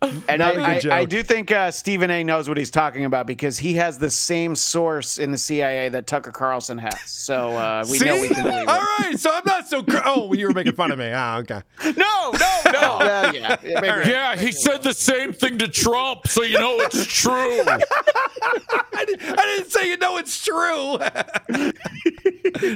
And 0.28 0.38
Not 0.38 0.56
a 0.56 0.62
I, 0.62 0.80
good 0.80 0.90
I, 0.92 0.98
I 1.00 1.04
do 1.06 1.22
think 1.24 1.50
uh, 1.50 1.70
Stephen 1.72 2.08
A. 2.10 2.22
knows 2.22 2.48
what 2.48 2.56
he's 2.56 2.70
talking 2.70 3.04
about 3.04 3.26
because 3.26 3.58
he 3.58 3.74
has 3.74 3.98
the 3.98 4.10
same 4.10 4.54
source 4.54 5.18
in 5.18 5.32
the 5.32 5.38
CIA 5.38 5.88
that 5.88 6.06
Tucker 6.06 6.30
Carlson 6.30 6.78
has. 6.78 7.00
So 7.10 7.56
uh, 7.56 7.84
we 7.90 7.98
See? 7.98 8.04
know 8.04 8.20
we 8.20 8.28
can 8.28 8.44
believe 8.44 8.58
it. 8.62 8.68
All 8.68 8.86
right, 9.00 9.18
so 9.18 9.30
I'm 9.32 9.42
not 9.44 9.66
so. 9.66 9.82
Cr- 9.82 9.96
oh, 10.04 10.32
you 10.34 10.46
were 10.46 10.52
making 10.54 10.74
fun 10.74 10.92
of 10.92 10.98
me. 11.00 11.10
Ah, 11.12 11.38
okay. 11.38 11.62
No, 11.96 12.30
no, 12.32 12.60
no. 12.66 12.96
Well, 13.00 13.34
yeah, 13.34 13.56
yeah, 13.64 13.80
maybe. 13.80 14.10
yeah, 14.10 14.36
he 14.36 14.52
said 14.52 14.82
the 14.82 14.92
same 14.94 15.32
thing 15.32 15.58
to 15.58 15.66
Trump, 15.68 16.28
so 16.28 16.42
you 16.42 16.58
know 16.60 16.78
it's 16.80 17.04
true. 17.06 17.32
I, 17.62 19.04
didn't, 19.06 19.22
I 19.38 19.42
didn't 19.56 19.70
say 19.70 19.88
you 19.88 19.96
know 19.96 20.16
it's 20.18 20.44
true. 20.44 20.98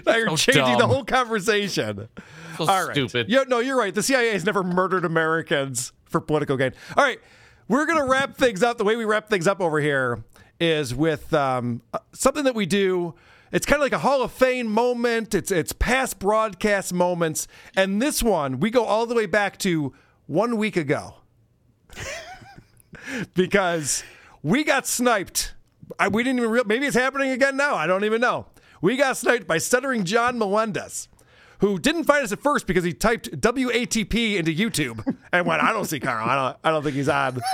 now 0.06 0.16
you're 0.16 0.28
So 0.36 0.52
changing 0.52 0.78
the 0.78 0.86
whole 0.88 1.04
conversation. 1.04 2.08
So 2.56 2.66
All 2.66 2.86
right. 2.86 2.94
stupid. 2.94 3.28
Yeah, 3.28 3.44
no, 3.46 3.60
you're 3.60 3.78
right. 3.78 3.94
The 3.94 4.02
CIA 4.02 4.32
has 4.32 4.44
never 4.44 4.62
murdered 4.62 5.04
Americans 5.04 5.92
for 6.12 6.20
political 6.20 6.56
gain. 6.56 6.72
All 6.96 7.04
right, 7.04 7.18
we're 7.68 7.86
gonna 7.86 8.06
wrap 8.06 8.36
things 8.36 8.62
up. 8.62 8.78
The 8.78 8.84
way 8.84 8.96
we 8.96 9.04
wrap 9.04 9.28
things 9.28 9.48
up 9.48 9.60
over 9.60 9.80
here 9.80 10.22
is 10.60 10.94
with 10.94 11.32
um, 11.34 11.82
uh, 11.92 11.98
something 12.12 12.44
that 12.44 12.54
we 12.54 12.66
do. 12.66 13.14
It's 13.50 13.66
kind 13.66 13.76
of 13.76 13.82
like 13.82 13.92
a 13.92 13.98
Hall 13.98 14.22
of 14.22 14.32
Fame 14.32 14.66
moment. 14.66 15.34
It's 15.34 15.50
it's 15.50 15.72
past 15.72 16.18
broadcast 16.18 16.94
moments, 16.94 17.48
and 17.76 18.00
this 18.00 18.22
one 18.22 18.60
we 18.60 18.70
go 18.70 18.84
all 18.84 19.06
the 19.06 19.14
way 19.14 19.26
back 19.26 19.58
to 19.58 19.92
one 20.26 20.56
week 20.56 20.76
ago 20.76 21.16
because 23.34 24.04
we 24.42 24.64
got 24.64 24.86
sniped. 24.86 25.54
I, 25.98 26.08
we 26.08 26.22
didn't 26.22 26.40
even. 26.42 26.62
Maybe 26.66 26.86
it's 26.86 26.96
happening 26.96 27.30
again 27.30 27.56
now. 27.56 27.74
I 27.74 27.86
don't 27.86 28.04
even 28.04 28.20
know. 28.20 28.46
We 28.80 28.96
got 28.96 29.16
sniped 29.16 29.46
by 29.46 29.58
stuttering 29.58 30.04
John 30.04 30.38
Melendez, 30.38 31.08
who 31.62 31.78
didn't 31.78 32.04
find 32.04 32.24
us 32.24 32.32
at 32.32 32.40
first 32.40 32.66
because 32.66 32.82
he 32.82 32.92
typed 32.92 33.30
WATP 33.40 34.36
into 34.36 34.52
YouTube 34.52 35.16
and 35.32 35.46
went, 35.46 35.62
"I 35.62 35.72
don't 35.72 35.84
see 35.84 36.00
Karl. 36.00 36.28
I 36.28 36.34
don't. 36.34 36.56
I 36.64 36.70
don't 36.70 36.82
think 36.82 36.96
he's 36.96 37.08
on." 37.08 37.40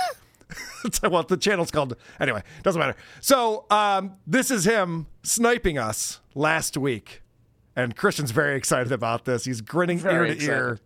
Well, 1.03 1.23
the 1.23 1.37
channel's 1.37 1.71
called 1.71 1.95
anyway. 2.21 2.41
Doesn't 2.63 2.79
matter. 2.79 2.95
So 3.19 3.65
um, 3.69 4.15
this 4.25 4.49
is 4.49 4.65
him 4.65 5.07
sniping 5.23 5.77
us 5.77 6.21
last 6.33 6.77
week, 6.77 7.21
and 7.75 7.95
Christian's 7.95 8.31
very 8.31 8.55
excited 8.55 8.91
about 8.93 9.25
this. 9.25 9.43
He's 9.43 9.59
grinning 9.61 9.99
Very 9.99 10.29
ear 10.29 10.35
to 10.35 10.41
ear, 10.45 10.79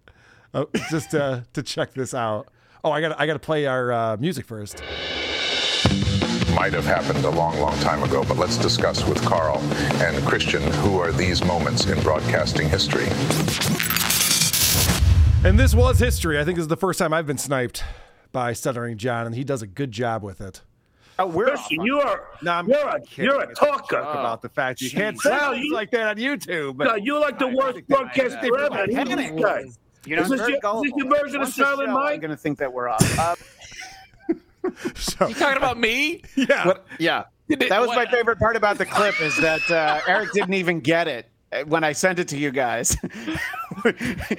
oh, 0.55 0.69
just 0.89 1.13
uh, 1.13 1.41
to 1.53 1.61
check 1.61 1.93
this 1.93 2.13
out. 2.15 2.47
Oh, 2.83 2.91
I 2.91 3.01
got 3.01 3.19
I 3.19 3.27
got 3.27 3.33
to 3.33 3.39
play 3.39 3.67
our 3.67 3.91
uh, 3.91 4.17
music 4.17 4.47
first. 4.47 4.81
Might 6.63 6.71
have 6.71 6.85
happened 6.85 7.25
a 7.25 7.29
long, 7.29 7.59
long 7.59 7.77
time 7.79 8.01
ago, 8.03 8.23
but 8.25 8.37
let's 8.37 8.55
discuss 8.55 9.05
with 9.05 9.21
Karl 9.25 9.57
and 10.01 10.25
Christian 10.25 10.61
who 10.75 10.97
are 10.97 11.11
these 11.11 11.43
moments 11.43 11.87
in 11.87 11.99
broadcasting 11.99 12.69
history. 12.69 13.03
And 15.45 15.59
this 15.59 15.75
was 15.75 15.99
history. 15.99 16.39
I 16.39 16.45
think 16.45 16.55
this 16.55 16.61
is 16.63 16.67
the 16.69 16.77
first 16.77 16.99
time 16.99 17.11
I've 17.11 17.27
been 17.27 17.37
sniped 17.37 17.83
by 18.31 18.53
Stuttering 18.53 18.97
John, 18.97 19.25
and 19.25 19.35
he 19.35 19.43
does 19.43 19.61
a 19.61 19.67
good 19.67 19.91
job 19.91 20.23
with 20.23 20.39
it. 20.39 20.61
Oh, 21.19 21.27
we're 21.27 21.47
Listen, 21.47 21.81
you 21.81 21.99
are 21.99 22.27
No, 22.41 22.53
I'm 22.53 22.69
you're 22.69 22.87
a 22.87 23.01
kidding. 23.01 23.25
you're 23.25 23.41
a 23.41 23.53
talker. 23.53 23.97
joke 23.97 24.03
about 24.15 24.41
the 24.41 24.47
fact 24.47 24.79
you 24.79 24.89
can't 24.89 25.17
Jeez. 25.17 25.21
say 25.23 25.31
Wow, 25.31 25.51
things 25.51 25.65
you- 25.65 25.73
like 25.73 25.91
that 25.91 26.07
on 26.07 26.15
YouTube. 26.15 26.77
No, 26.77 26.95
you're 26.95 27.19
like 27.19 27.39
the 27.39 27.47
worst 27.49 27.85
broadcaster 27.89 28.57
ever. 28.57 28.73
and 28.83 29.19
this 29.19 29.31
guy? 29.41 29.63
You 30.05 30.15
know, 30.17 30.23
is 30.23 30.29
this, 30.29 30.39
very 30.39 30.59
your, 30.61 30.75
is 30.77 30.81
this 30.83 30.91
your 30.97 31.09
version 31.09 31.35
of 31.35 31.41
Once 31.41 31.55
the 31.57 31.63
Silent 31.63 31.87
show, 31.89 31.93
Mike? 31.93 32.13
I'm 32.15 32.19
going 32.21 32.31
to 32.31 32.37
think 32.37 32.57
that 32.59 32.71
we're 32.71 32.87
off. 32.89 33.19
Uh, 33.19 33.35
You 35.27 35.33
talking 35.35 35.57
about 35.57 35.77
me? 35.79 36.21
Yeah. 36.35 36.65
what, 36.67 36.85
yeah. 36.99 37.23
It- 37.49 37.69
That 37.69 37.81
was 37.81 37.89
my 37.89 38.05
favorite 38.05 38.39
part 38.39 38.55
about 38.55 38.77
the 38.77 38.85
clip 38.85 39.19
is 39.21 39.35
that 39.37 39.69
uh, 39.69 39.99
Eric 40.07 40.31
didn't 40.33 40.53
even 40.53 40.79
get 40.79 41.07
it 41.07 41.29
uh, 41.51 41.63
when 41.65 41.83
I 41.83 41.91
sent 41.91 42.19
it 42.19 42.27
to 42.29 42.37
you 42.37 42.51
guys. 42.51 42.95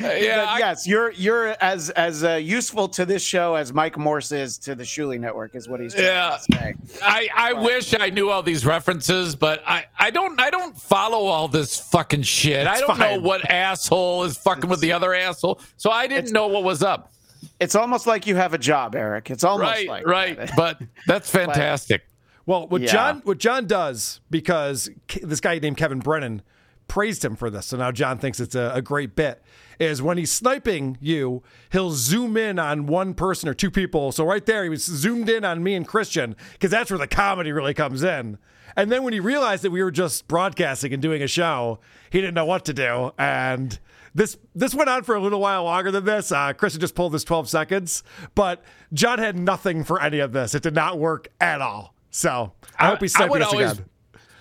Yeah, 0.01 0.47
I- 0.49 0.59
yes, 0.61 0.87
you're 0.87 1.11
you're 1.13 1.49
as 1.63 1.91
as 1.91 2.25
uh, 2.25 2.35
useful 2.35 2.89
to 2.91 3.05
this 3.05 3.23
show 3.23 3.57
as 3.57 3.73
Mike 3.73 3.99
Morse 3.99 4.33
is 4.33 4.57
to 4.59 4.75
the 4.75 4.85
Shuli 4.85 5.19
Network, 5.21 5.55
is 5.55 5.69
what 5.69 5.81
he's 5.81 5.93
trying 5.93 6.07
Yeah. 6.07 6.39
to 6.49 6.55
say. 6.57 6.75
I, 7.03 7.29
I 7.35 7.53
wish 7.53 7.95
I 7.99 8.11
knew 8.11 8.31
all 8.31 8.43
these 8.43 8.65
references, 8.65 9.35
but 9.37 9.63
I, 9.67 9.87
I 9.99 10.11
don't 10.11 10.41
I 10.41 10.51
don't 10.51 10.77
follow 10.81 11.27
all 11.27 11.49
this 11.49 11.79
fucking 11.79 12.23
shit. 12.23 12.67
I 12.67 12.79
don't 12.81 12.97
fine. 12.97 13.17
know 13.17 13.21
what 13.29 13.51
asshole 13.51 14.25
is 14.25 14.37
fucking 14.39 14.71
with 14.71 14.81
the 14.81 14.93
other 14.93 15.15
asshole, 15.15 15.61
so 15.77 15.91
I 15.91 16.07
didn't 16.07 16.33
know 16.33 16.47
what 16.47 16.63
was 16.65 16.83
up. 16.83 17.13
It's 17.61 17.75
almost 17.75 18.07
like 18.07 18.27
you 18.27 18.37
have 18.37 18.55
a 18.55 18.59
job, 18.59 18.95
Eric. 18.95 19.31
It's 19.31 19.45
almost 19.45 19.71
right, 19.71 19.89
like 19.89 20.07
right. 20.07 20.37
that. 20.37 20.53
But 20.57 20.81
that's 21.07 21.31
fantastic. 21.31 22.07
Well, 22.47 22.67
what 22.69 22.83
Yeah. 22.83 22.93
John 22.93 23.23
what 23.25 23.39
John 23.39 23.67
does 23.67 24.21
because 24.31 24.91
this 25.23 25.41
guy 25.41 25.59
named 25.59 25.77
Kevin 25.77 26.01
Brennan 26.01 26.43
praised 26.89 27.25
him 27.25 27.37
for 27.37 27.49
this, 27.49 27.67
so 27.67 27.77
now 27.79 27.91
John 27.91 28.19
thinks 28.19 28.41
it's 28.41 28.55
a, 28.55 28.73
a 28.75 28.83
great 28.83 29.17
bit. 29.17 29.43
Is 29.81 30.01
when 30.01 30.19
he's 30.19 30.31
sniping 30.31 30.99
you, 31.01 31.43
he'll 31.73 31.91
zoom 31.91 32.37
in 32.37 32.59
on 32.61 32.87
one 32.87 33.15
person 33.15 33.49
or 33.49 33.55
two 33.55 33.71
people. 33.71 34.13
So 34.13 34.25
right 34.25 34.45
there, 34.47 34.63
he 34.63 34.69
was 34.69 34.85
zoomed 34.85 35.29
in 35.29 35.45
on 35.45 35.65
me 35.65 35.75
and 35.75 35.87
Christian 35.87 36.37
because 36.53 36.71
that's 36.71 36.91
where 36.91 36.99
the 36.99 37.09
comedy 37.09 37.51
really 37.51 37.75
comes 37.75 38.05
in. 38.05 38.39
And 38.77 38.91
then 38.91 39.03
when 39.03 39.13
he 39.13 39.21
realized 39.21 39.63
that 39.65 39.71
we 39.71 39.83
were 39.83 39.91
just 39.91 40.29
broadcasting 40.29 40.93
and 40.93 41.03
doing 41.03 41.23
a 41.23 41.27
show, 41.27 41.81
he 42.11 42.21
didn't 42.21 42.35
know 42.35 42.45
what 42.45 42.65
to 42.67 42.75
do. 42.75 43.13
And 43.19 43.79
this 44.15 44.37
this 44.55 44.75
went 44.75 44.89
on 44.89 45.03
for 45.03 45.15
a 45.15 45.21
little 45.21 45.41
while 45.41 45.65
longer 45.65 45.91
than 45.91 46.05
this. 46.05 46.31
Uh, 46.31 46.53
Christian 46.53 46.81
just 46.81 46.95
pulled 46.95 47.13
this 47.13 47.25
12 47.25 47.49
seconds, 47.49 48.03
but 48.35 48.63
John 48.93 49.19
had 49.19 49.37
nothing 49.37 49.85
for 49.85 50.01
any 50.01 50.21
of 50.21 50.33
this. 50.33 50.55
It 50.55 50.63
did 50.63 50.75
not 50.75 50.99
work 50.99 51.29
at 51.41 51.61
all. 51.61 51.95
So 52.11 52.53
I, 52.79 52.87
hope 52.89 53.01
he's 53.01 53.13
sniping 53.13 53.43
us 53.43 53.53
always- 53.53 53.73
again. 53.73 53.85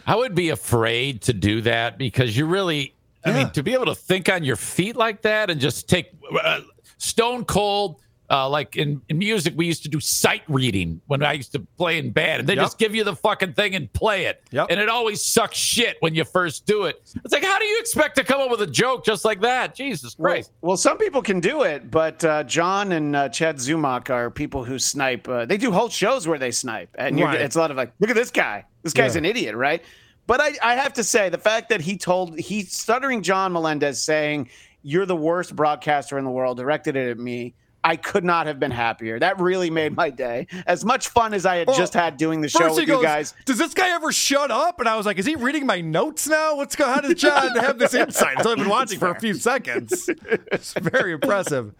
I 0.05 0.15
would 0.17 0.35
be 0.35 0.49
afraid 0.49 1.21
to 1.23 1.33
do 1.33 1.61
that 1.61 1.97
because 1.97 2.35
you 2.35 2.45
really, 2.45 2.93
I 3.25 3.31
mean, 3.31 3.49
to 3.51 3.63
be 3.63 3.73
able 3.73 3.85
to 3.85 3.95
think 3.95 4.27
on 4.27 4.43
your 4.43 4.57
feet 4.57 4.97
like 4.97 5.21
that 5.21 5.49
and 5.49 5.61
just 5.61 5.87
take 5.87 6.07
uh, 6.43 6.59
stone 6.97 7.45
cold. 7.45 8.02
Uh, 8.33 8.49
like 8.49 8.75
in, 8.75 8.99
in 9.09 9.19
music, 9.19 9.53
we 9.55 9.67
used 9.67 9.83
to 9.83 9.89
do 9.89 9.99
sight 9.99 10.41
reading 10.47 10.99
when 11.05 11.21
I 11.23 11.33
used 11.33 11.51
to 11.51 11.59
play 11.77 11.99
in 11.99 12.09
band, 12.09 12.39
and 12.39 12.49
they 12.49 12.55
Yep. 12.55 12.63
just 12.63 12.77
give 12.79 12.95
you 12.95 13.03
the 13.03 13.15
fucking 13.15 13.53
thing 13.53 13.75
and 13.75 13.93
play 13.93 14.25
it. 14.25 14.41
Yep. 14.49 14.67
And 14.71 14.79
it 14.79 14.89
always 14.89 15.23
sucks 15.23 15.55
shit 15.55 15.97
when 15.99 16.15
you 16.15 16.23
first 16.23 16.65
do 16.65 16.85
it. 16.85 16.99
It's 17.23 17.31
like, 17.31 17.43
how 17.43 17.59
do 17.59 17.65
you 17.65 17.77
expect 17.79 18.15
to 18.15 18.23
come 18.23 18.41
up 18.41 18.49
with 18.49 18.61
a 18.63 18.67
joke 18.67 19.05
just 19.05 19.23
like 19.23 19.41
that? 19.41 19.75
Jesus 19.75 20.15
Well, 20.17 20.33
Christ! 20.33 20.51
well, 20.61 20.77
some 20.77 20.97
people 20.97 21.21
can 21.21 21.39
do 21.39 21.61
it, 21.61 21.91
but 21.91 22.23
uh, 22.25 22.43
John 22.45 22.91
and 22.93 23.15
uh, 23.15 23.29
Chad 23.29 23.57
Zumock 23.57 24.09
are 24.09 24.31
people 24.31 24.63
who 24.63 24.79
snipe. 24.79 25.29
Uh, 25.29 25.45
they 25.45 25.57
do 25.57 25.71
whole 25.71 25.89
shows 25.89 26.27
where 26.27 26.39
they 26.39 26.49
snipe, 26.51 26.89
and 26.97 27.19
Right. 27.19 27.39
it's 27.39 27.55
a 27.55 27.59
lot 27.59 27.69
of 27.69 27.77
like, 27.77 27.93
look 27.99 28.09
at 28.09 28.15
this 28.15 28.31
guy. 28.31 28.65
This 28.81 28.93
guy's 28.93 29.13
Yeah. 29.13 29.19
an 29.19 29.25
idiot, 29.25 29.55
right? 29.55 29.83
But 30.25 30.41
I, 30.41 30.53
I 30.63 30.75
have 30.75 30.93
to 30.93 31.03
say, 31.03 31.29
the 31.29 31.37
fact 31.37 31.69
that 31.69 31.81
he 31.81 31.97
told 31.97 32.39
he 32.39 32.63
stuttering 32.63 33.21
John 33.21 33.53
Melendez 33.53 34.01
saying 34.01 34.49
you're 34.81 35.05
the 35.05 35.15
worst 35.15 35.55
broadcaster 35.55 36.17
in 36.17 36.23
the 36.25 36.31
world, 36.31 36.57
directed 36.57 36.95
it 36.95 37.09
at 37.11 37.19
me. 37.19 37.53
I 37.83 37.95
could 37.97 38.23
not 38.23 38.47
have 38.47 38.59
been 38.59 38.71
happier. 38.71 39.19
That 39.19 39.39
really 39.39 39.69
made 39.69 39.95
my 39.95 40.09
day. 40.09 40.47
As 40.65 40.85
much 40.85 41.09
fun 41.09 41.33
as 41.33 41.45
I 41.45 41.57
had 41.57 41.67
Well, 41.67 41.77
just 41.77 41.93
had 41.93 42.17
doing 42.17 42.41
the 42.41 42.47
show 42.47 42.73
with 42.73 42.87
goes, 42.87 42.97
you 42.97 43.03
guys. 43.03 43.33
Does 43.45 43.57
this 43.57 43.73
guy 43.73 43.89
ever 43.89 44.11
shut 44.11 44.51
up? 44.51 44.79
And 44.79 44.87
I 44.87 44.95
was 44.95 45.05
like, 45.05 45.17
Is 45.17 45.25
he 45.25 45.35
reading 45.35 45.65
my 45.65 45.81
notes 45.81 46.27
now? 46.27 46.55
What's 46.55 46.75
going? 46.75 46.89
On? 46.89 46.95
How 46.95 47.01
did 47.01 47.17
John 47.17 47.55
have 47.57 47.79
this 47.79 47.93
insight? 47.93 48.37
Until 48.37 48.51
I've 48.51 48.57
been 48.57 48.69
watching 48.69 48.99
for 48.99 49.09
a 49.09 49.19
few 49.19 49.33
seconds. 49.33 50.09
It's 50.09 50.73
very 50.73 51.11
impressive. 51.13 51.73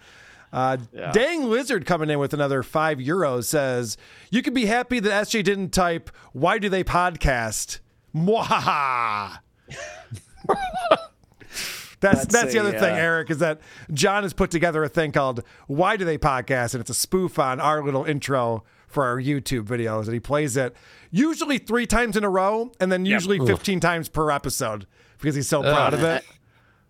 Uh, 0.52 0.78
Dang 1.14 1.46
Lizard 1.50 1.86
coming 1.86 2.10
in 2.12 2.20
with 2.20 2.34
another 2.34 2.62
five 2.62 3.00
euros 3.00 3.46
says, 3.46 3.98
You 4.30 4.42
can 4.44 4.54
be 4.54 4.66
happy 4.66 5.00
that 5.00 5.28
SJ 5.28 5.44
didn't 5.44 5.70
type, 5.72 6.10
Why 6.34 6.60
do 6.60 6.70
they 6.70 6.84
podcast? 6.84 7.80
Mwahaha. 8.16 9.40
That's 12.04 12.22
That's 12.22 12.34
that's, 12.34 12.54
the 12.54 12.60
a, 12.60 12.64
other 12.64 12.72
thing, 12.78 12.96
Eric, 12.96 13.32
is 13.32 13.40
that 13.40 13.62
John 13.92 14.24
has 14.24 14.34
put 14.34 14.52
together 14.52 14.84
a 14.84 14.90
thing 14.90 15.12
called 15.12 15.42
Why 15.68 15.96
Do 15.96 16.04
They 16.04 16.18
Podcast? 16.18 16.74
And 16.74 16.82
it's 16.82 16.90
a 16.90 16.94
spoof 16.94 17.40
on 17.40 17.60
our 17.60 17.82
little 17.82 18.04
intro 18.04 18.64
for 18.88 19.06
our 19.06 19.18
YouTube 19.18 19.64
videos. 19.64 20.04
And 20.06 20.14
he 20.14 20.20
plays 20.20 20.58
it 20.58 20.76
usually 21.12 21.58
three 21.58 21.88
times 21.88 22.18
in 22.18 22.24
a 22.24 22.30
row 22.30 22.72
and 22.80 22.92
then 22.92 23.06
usually 23.06 23.40
15 23.40 23.80
times 23.80 24.10
per 24.10 24.32
episode 24.32 24.86
because 25.18 25.36
he's 25.36 25.48
so 25.48 25.62
proud 25.62 25.94
of 25.94 26.04
it. 26.04 26.26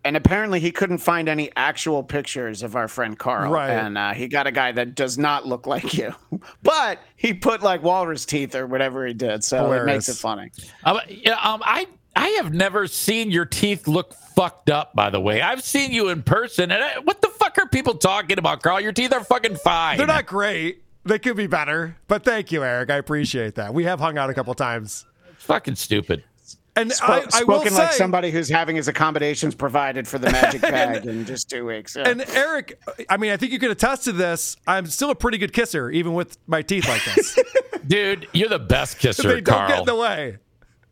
And 0.06 0.18
apparently, 0.18 0.60
he 0.60 0.72
couldn't 0.72 0.98
find 0.98 1.30
any 1.30 1.50
actual 1.56 2.04
pictures 2.04 2.62
of 2.62 2.76
our 2.76 2.90
friend 2.90 3.18
Karl. 3.18 3.50
Right. 3.50 3.70
And 3.70 3.98
uh, 3.98 4.14
he 4.14 4.28
got 4.28 4.48
a 4.48 4.52
guy 4.52 4.74
that 4.74 4.96
does 4.96 5.18
not 5.18 5.48
look 5.48 5.66
like 5.66 5.94
you, 5.94 6.14
but 6.64 7.00
he 7.16 7.34
put 7.34 7.64
like 7.64 7.84
walrus 7.84 8.26
teeth 8.26 8.54
or 8.54 8.68
whatever 8.68 9.08
he 9.08 9.14
did. 9.14 9.46
So 9.46 9.72
it 9.72 9.86
makes 9.86 10.10
it 10.10 10.18
funny. 10.18 10.52
Um, 10.84 11.00
yeah, 11.08 11.40
um, 11.42 11.62
I 11.64 11.88
I 12.16 12.30
have 12.42 12.54
never 12.54 12.88
seen 12.88 13.32
your 13.32 13.46
teeth 13.46 13.88
look 13.88 14.14
fucked 14.14 14.70
up. 14.70 14.94
By 14.94 15.10
the 15.10 15.20
way, 15.20 15.42
I've 15.42 15.64
seen 15.64 15.92
you 15.92 16.10
in 16.10 16.24
person, 16.24 16.72
and 16.72 16.84
I, 16.84 17.00
what 17.00 17.22
the 17.22 17.30
fuck 17.30 17.58
are 17.58 17.68
people 17.68 17.96
talking 17.96 18.38
about, 18.38 18.62
Karl? 18.62 18.80
Your 18.82 18.92
teeth 18.92 19.14
are 19.14 19.24
fucking 19.24 19.56
fine. 19.58 19.98
They're 19.98 20.08
not 20.08 20.26
great. 20.26 20.84
They 21.06 21.20
could 21.20 21.36
be 21.38 21.48
better. 21.48 21.98
But 22.08 22.24
thank 22.24 22.52
you, 22.52 22.64
Eric. 22.64 22.90
I 22.90 22.96
appreciate 22.96 23.56
that. 23.56 23.74
We 23.74 23.84
have 23.86 24.00
hung 24.00 24.18
out 24.18 24.30
a 24.30 24.34
couple 24.34 24.54
times. 24.54 25.06
fucking 25.38 25.76
stupid. 25.76 26.24
And 26.76 26.90
Spo- 26.90 27.04
I, 27.34 27.40
I 27.42 27.44
will 27.44 27.60
spoken 27.60 27.74
like 27.76 27.92
say- 27.92 27.98
somebody 28.00 28.32
who's 28.32 28.50
having 28.50 28.76
his 28.76 28.88
accommodations 28.88 29.54
provided 29.54 30.08
for 30.08 30.18
the 30.18 30.32
magic 30.32 30.62
bag 30.64 31.06
in 31.06 31.24
just 31.26 31.48
two 31.50 31.66
weeks. 31.68 31.96
Yeah. 31.96 32.08
And 32.10 32.22
Eric, 32.30 32.80
I 33.10 33.18
mean, 33.18 33.32
I 33.32 33.38
think 33.38 33.52
you 33.52 33.60
can 33.60 33.70
attest 33.70 34.06
to 34.06 34.12
this. 34.12 34.58
I'm 34.66 34.88
still 34.88 35.12
a 35.12 35.16
pretty 35.16 35.38
good 35.38 35.54
kisser, 35.54 35.92
even 35.92 36.14
with 36.16 36.36
my 36.48 36.64
teeth 36.64 36.88
like 36.88 37.04
this. 37.06 37.38
Dude, 37.88 38.28
you're 38.34 38.50
the 38.50 38.58
best 38.58 38.98
kisser, 39.00 39.28
they 39.36 39.42
don't 39.42 39.56
Karl. 39.56 39.68
get 39.70 39.80
in 39.82 39.86
the 39.86 39.96
way. 39.96 40.38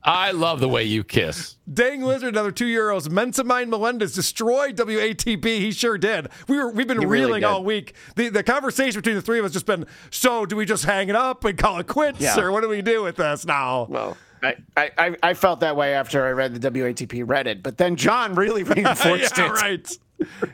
I 0.03 0.31
love 0.31 0.59
the 0.59 0.67
way 0.67 0.83
you 0.83 1.03
kiss. 1.03 1.57
Dang 1.71 2.01
Lizard, 2.01 2.29
another 2.29 2.51
two 2.51 2.65
euros. 2.65 3.07
Mensamine 3.09 3.69
Melendez 3.69 4.13
destroyed 4.15 4.75
WATP. 4.77 5.45
He 5.45 5.71
sure 5.71 5.97
did. 5.97 6.29
We 6.47 6.57
were 6.57 6.71
we've 6.71 6.87
been 6.87 6.99
He 6.99 7.05
reeling 7.05 7.41
did. 7.41 7.47
all 7.47 7.63
week. 7.63 7.93
The 8.15 8.29
the 8.29 8.43
conversation 8.43 8.99
between 8.99 9.15
the 9.15 9.21
three 9.21 9.37
of 9.39 9.45
us 9.45 9.51
just 9.51 9.65
been. 9.67 9.85
So 10.09 10.45
do 10.45 10.55
we 10.55 10.65
just 10.65 10.85
hang 10.85 11.09
it 11.09 11.15
up 11.15 11.45
and 11.45 11.57
call 11.57 11.79
it 11.79 11.87
quits, 11.87 12.19
Yeah. 12.19 12.39
or 12.39 12.51
what 12.51 12.61
do 12.61 12.69
we 12.69 12.81
do 12.81 13.03
with 13.03 13.17
this 13.17 13.45
now? 13.45 13.85
Well, 13.89 14.17
I, 14.41 14.55
I, 14.75 14.91
I- 14.97 15.17
I 15.21 15.33
felt 15.35 15.59
that 15.59 15.75
way 15.75 15.93
after 15.93 16.25
I 16.25 16.31
read 16.31 16.55
the 16.59 16.71
WATP 16.71 17.23
Reddit, 17.25 17.61
but 17.61 17.77
then 17.77 17.95
John 17.95 18.33
really 18.33 18.63
reinforced 18.63 19.37
yeah, 19.37 19.45
it. 19.45 19.51
right. 19.51 19.97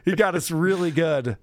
He 0.06 0.14
got 0.16 0.36
us 0.36 0.52
really 0.52 0.92
good. 0.92 1.38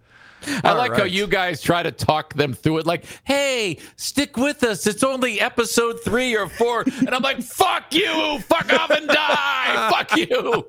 I 0.46 0.70
All 0.70 0.76
like 0.76 0.94
how 0.96 1.04
you 1.04 1.26
guys 1.26 1.60
try 1.60 1.82
to 1.82 1.90
talk 1.90 2.34
them 2.34 2.52
through 2.54 2.78
it 2.78 2.86
like, 2.86 3.04
hey, 3.24 3.78
stick 3.96 4.36
with 4.36 4.62
us. 4.64 4.86
It's 4.86 5.02
only 5.02 5.40
episode 5.40 5.98
three 6.04 6.36
or 6.36 6.48
four. 6.48 6.82
And 6.82 7.10
I'm 7.10 7.22
like, 7.22 7.42
fuck 7.42 7.92
you. 7.94 8.38
Fuck 8.40 8.72
off 8.72 8.90
and 8.90 9.08
die. 9.08 9.90
fuck 9.92 10.16
you. 10.16 10.66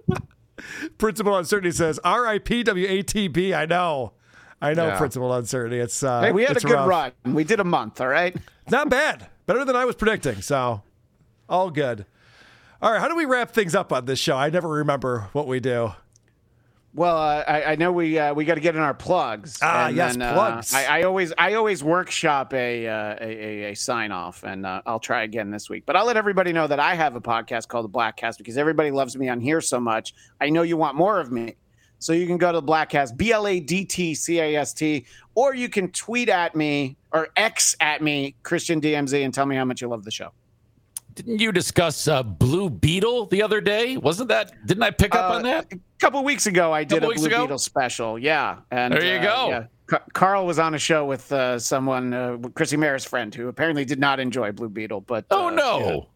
Principal 0.97 1.38
Uncertainty 1.38 1.76
says, 1.76 1.99
R.I.P. 2.03 2.64
WATP. 2.64 3.53
I 3.56 3.65
know. 3.65 4.14
I 4.61 4.73
know, 4.73 4.88
Yeah. 4.88 4.97
Principal 4.97 5.34
Uncertainty. 5.34 5.80
It's 5.80 6.02
uh, 6.02 6.22
Hey, 6.22 6.31
we 6.31 6.43
had 6.43 6.57
a 6.57 6.60
good 6.60 6.72
rough. 6.73 6.88
run. 6.88 7.34
We 7.34 7.43
did 7.43 7.60
a 7.60 7.64
month, 7.65 7.99
all 8.02 8.07
right? 8.07 8.35
Not 8.69 8.89
bad. 8.89 9.27
Better 9.45 9.64
than 9.65 9.76
I 9.76 9.85
was 9.85 9.95
predicting. 9.95 10.41
So, 10.41 10.81
all 11.47 11.69
good. 11.69 12.06
All 12.81 12.91
right. 12.91 12.99
How 13.02 13.07
do 13.07 13.15
we 13.15 13.26
wrap 13.26 13.52
things 13.52 13.76
up 13.76 13.93
on 13.93 14.06
this 14.06 14.18
show? 14.19 14.35
I 14.38 14.49
never 14.49 14.68
remember 14.69 15.30
what 15.34 15.47
we 15.47 15.60
do. 15.60 15.93
Well, 16.96 17.18
uh, 17.18 17.44
I, 17.46 17.64
I 17.74 17.76
know 17.76 17.92
we 17.92 18.18
uh, 18.18 18.34
we 18.34 18.46
got 18.46 18.56
to 18.56 18.62
get 18.62 18.74
in 18.74 18.82
our 18.82 18.94
plugs. 18.94 19.60
Ah, 19.62 19.88
and 19.88 19.98
yes, 19.98 20.14
then, 20.14 20.22
uh, 20.22 20.34
plugs. 20.34 20.74
I, 20.74 21.00
I 21.00 21.04
always 21.04 21.34
I 21.38 21.56
always 21.56 21.84
workshop 21.84 22.54
a 22.54 22.88
uh, 22.88 23.16
a, 23.20 23.26
a, 23.26 23.72
a 23.72 23.76
sign 23.76 24.14
off, 24.14 24.44
and 24.46 24.66
uh, 24.66 24.82
I'll 24.86 25.02
try 25.02 25.24
again 25.24 25.52
this 25.52 25.70
week. 25.70 25.84
But 25.86 25.98
I'll 25.98 26.06
let 26.06 26.16
everybody 26.16 26.54
know 26.54 26.68
that 26.68 26.80
I 26.80 26.96
have 26.96 27.16
a 27.18 27.22
podcast 27.22 27.68
called 27.68 27.84
the 27.84 27.90
Bladtcast 27.90 28.38
because 28.38 28.58
everybody 28.58 28.92
loves 28.92 29.18
me 29.18 29.28
on 29.28 29.42
here 29.42 29.60
so 29.60 29.78
much. 29.78 30.14
I 30.40 30.50
know 30.50 30.62
you 30.62 30.78
want 30.78 30.96
more 30.96 31.20
of 31.20 31.34
me, 31.34 31.56
so 32.00 32.14
you 32.14 32.26
can 32.28 32.38
go 32.38 32.54
to 32.54 32.62
the 32.62 32.66
Bladtcast 32.66 33.18
B 33.18 33.34
L 33.34 33.46
A 33.46 33.60
D 33.60 33.84
T 33.84 34.16
C 34.16 34.40
A 34.40 34.56
S 34.56 34.72
T, 34.74 35.06
or 35.36 35.54
you 35.54 35.68
can 35.68 35.92
tweet 35.92 36.30
at 36.30 36.56
me 36.56 36.96
or 37.12 37.28
X 37.36 37.76
at 37.82 38.02
me 38.02 38.36
Christian 38.44 38.80
DMZ 38.80 39.26
and 39.26 39.34
tell 39.34 39.46
me 39.46 39.58
how 39.58 39.66
much 39.66 39.82
you 39.82 39.90
love 39.90 40.06
the 40.06 40.12
show. 40.12 40.32
Didn't 41.14 41.40
you 41.40 41.54
discuss 41.54 42.10
uh, 42.10 42.24
Blue 42.24 42.70
Beetle 42.70 43.28
the 43.28 43.42
other 43.42 43.62
day? 43.62 43.96
Wasn't 43.96 44.28
that? 44.28 44.52
Didn't 44.66 44.84
I 44.84 44.92
pick 44.92 45.16
up 45.16 45.32
Uh, 45.32 45.36
on 45.36 45.44
that? 45.44 45.72
A 45.98 46.00
couple 46.00 46.24
weeks 46.24 46.46
ago, 46.46 46.74
I 46.74 46.84
did 46.84 47.00
Couple 47.02 47.12
a 47.12 47.16
Blue 47.16 47.26
ago? 47.28 47.42
Beetle 47.44 47.58
special. 47.58 48.20
Yeah, 48.20 48.58
and 48.72 48.94
There 48.94 49.04
you 49.06 49.20
uh, 49.20 49.48
go. 49.48 49.50
yeah. 49.50 50.00
Karl 50.14 50.46
was 50.48 50.58
on 50.60 50.74
a 50.74 50.80
show 50.80 51.06
with 51.06 51.32
uh, 51.32 51.60
someone, 51.60 52.14
uh, 52.14 52.38
Chrissie 52.56 52.76
Mayr's 52.78 53.06
friend, 53.06 53.34
who 53.34 53.48
apparently 53.48 53.86
did 53.86 54.00
not 54.00 54.20
enjoy 54.20 54.52
Blue 54.52 54.68
Beetle. 54.70 55.02
But 55.02 55.26
Oh 55.30 55.48
uh, 55.48 55.52
no. 55.52 56.08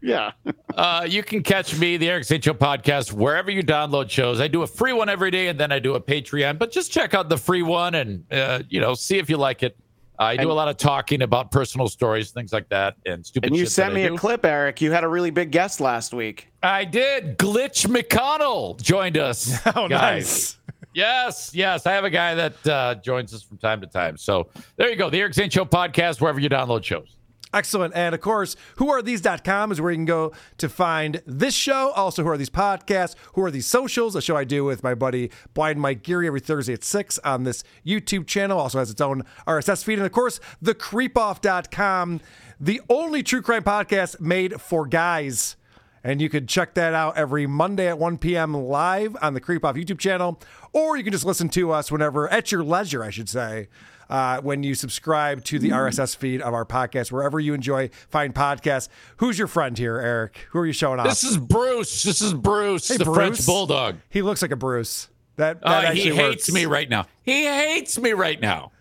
yeah, 0.00 0.30
Uh, 0.76 1.06
you 1.08 1.22
can 1.22 1.42
catch 1.42 1.76
me, 1.78 1.96
the 1.96 2.08
Eric 2.08 2.24
Zane 2.24 2.40
Show 2.40 2.52
podcast, 2.54 3.12
wherever 3.12 3.50
you 3.50 3.62
download 3.62 4.10
shows. 4.10 4.40
I 4.40 4.48
do 4.48 4.62
a 4.62 4.66
free 4.66 4.92
one 4.92 5.08
every 5.08 5.30
day, 5.30 5.48
and 5.48 5.58
then 5.58 5.72
I 5.72 5.78
do 5.78 5.94
a 5.96 6.00
Patreon. 6.00 6.58
But 6.58 6.70
just 6.70 6.92
check 6.92 7.14
out 7.14 7.28
the 7.28 7.36
free 7.36 7.62
one, 7.62 7.94
and 7.94 8.24
uh, 8.32 8.62
you 8.68 8.80
know, 8.80 8.94
see 8.94 9.18
if 9.18 9.28
you 9.30 9.36
like 9.38 9.62
it. 9.62 9.76
I 10.18 10.36
do 10.36 10.50
a 10.50 10.52
lot 10.52 10.68
of 10.68 10.76
talking 10.76 11.22
about 11.22 11.50
personal 11.50 11.88
stories, 11.88 12.30
things 12.30 12.52
like 12.52 12.68
that, 12.70 12.94
and 13.04 13.24
stupid. 13.24 13.48
and 13.50 13.56
you 13.56 13.64
shit 13.64 13.72
sent 13.72 13.94
me 13.94 14.04
a 14.04 14.16
clip, 14.16 14.44
Eric. 14.44 14.80
You 14.80 14.92
had 14.92 15.04
a 15.04 15.08
really 15.08 15.30
big 15.30 15.50
guest 15.50 15.80
last 15.80 16.14
week. 16.14 16.48
I 16.62 16.84
did. 16.84 17.38
Glitch 17.38 17.86
McConnell 17.86 18.80
joined 18.80 19.18
us. 19.18 19.58
Oh, 19.76 19.88
guys. 19.88 19.90
nice. 19.90 20.58
Yes, 20.94 21.50
yes. 21.54 21.84
I 21.86 21.92
have 21.92 22.04
a 22.04 22.10
guy 22.10 22.34
that 22.34 22.66
uh, 22.66 22.94
joins 22.96 23.34
us 23.34 23.42
from 23.42 23.58
time 23.58 23.80
to 23.82 23.86
time. 23.86 24.16
So 24.16 24.48
there 24.76 24.88
you 24.88 24.96
go. 24.96 25.10
The 25.10 25.20
Eric 25.20 25.34
Zane 25.34 25.50
Show 25.50 25.66
podcast, 25.66 26.20
wherever 26.22 26.40
you 26.40 26.48
download 26.48 26.82
shows. 26.84 27.16
Excellent. 27.56 27.94
And 27.94 28.14
of 28.14 28.20
course, 28.20 28.54
whoarethese.com 28.76 29.72
is 29.72 29.80
where 29.80 29.90
you 29.90 29.96
can 29.96 30.04
go 30.04 30.32
to 30.58 30.68
find 30.68 31.22
this 31.24 31.54
show. 31.54 31.90
Also, 31.92 32.22
Who 32.22 32.28
Are 32.28 32.36
These 32.36 32.50
Podcasts? 32.50 33.14
Who 33.32 33.42
Are 33.42 33.50
These 33.50 33.66
Socials? 33.66 34.14
A 34.14 34.20
show 34.20 34.36
I 34.36 34.44
do 34.44 34.62
with 34.62 34.82
my 34.82 34.94
buddy 34.94 35.30
Blind 35.54 35.80
Mike 35.80 36.02
Geary 36.02 36.26
every 36.26 36.40
Thursday 36.40 36.74
at 36.74 36.84
6 36.84 37.18
on 37.20 37.44
this 37.44 37.64
YouTube 37.84 38.26
channel. 38.26 38.58
Also 38.58 38.78
has 38.78 38.90
its 38.90 39.00
own 39.00 39.22
RSS 39.46 39.82
feed. 39.82 39.94
And 39.94 40.04
of 40.04 40.12
course, 40.12 40.38
the 40.60 40.74
thecreepoff.com, 40.74 42.20
the 42.60 42.82
only 42.90 43.22
true 43.22 43.40
crime 43.40 43.64
podcast 43.64 44.20
made 44.20 44.60
for 44.60 44.86
guys. 44.86 45.56
And 46.04 46.20
you 46.20 46.28
can 46.28 46.46
check 46.46 46.74
that 46.74 46.92
out 46.92 47.16
every 47.16 47.46
Monday 47.46 47.88
at 47.88 47.98
1 47.98 48.18
p.m. 48.18 48.52
live 48.52 49.16
on 49.22 49.32
the 49.32 49.40
Creep 49.40 49.64
Off 49.64 49.76
YouTube 49.76 49.98
channel, 49.98 50.38
or 50.74 50.98
you 50.98 51.02
can 51.02 51.12
just 51.12 51.24
listen 51.24 51.48
to 51.48 51.72
us 51.72 51.90
whenever, 51.90 52.28
at 52.28 52.52
your 52.52 52.62
leisure, 52.62 53.02
I 53.02 53.08
should 53.08 53.30
say, 53.30 53.68
uh, 54.08 54.40
when 54.40 54.62
you 54.62 54.74
subscribe 54.74 55.44
to 55.44 55.58
the 55.58 55.70
RSS 55.70 56.16
feed 56.16 56.40
of 56.42 56.54
our 56.54 56.64
podcast, 56.64 57.10
wherever 57.12 57.40
you 57.40 57.54
enjoy 57.54 57.90
fine 58.08 58.32
podcasts. 58.32 58.88
Who's 59.18 59.38
your 59.38 59.48
friend 59.48 59.76
here, 59.76 59.98
Eric? 59.98 60.46
Who 60.50 60.58
are 60.60 60.66
you 60.66 60.72
showing 60.72 61.00
off? 61.00 61.06
This 61.06 61.24
is 61.24 61.36
Bruce. 61.38 62.02
This 62.02 62.22
is 62.22 62.32
Bruce, 62.34 62.88
Hey, 62.88 62.96
the 62.96 63.04
French 63.04 63.44
Bulldog. 63.46 63.96
He 64.08 64.22
looks 64.22 64.42
like 64.42 64.50
a 64.52 64.56
Bruce. 64.56 65.08
That, 65.36 65.60
that 65.60 65.68
Uh, 65.68 65.74
actually 65.88 66.00
he 66.02 66.14
hates 66.14 66.48
works. 66.48 66.52
me 66.52 66.66
right 66.66 66.88
now. 66.88 67.06
He 67.22 67.44
hates 67.44 67.98
me 67.98 68.12
right 68.12 68.40
now. 68.40 68.72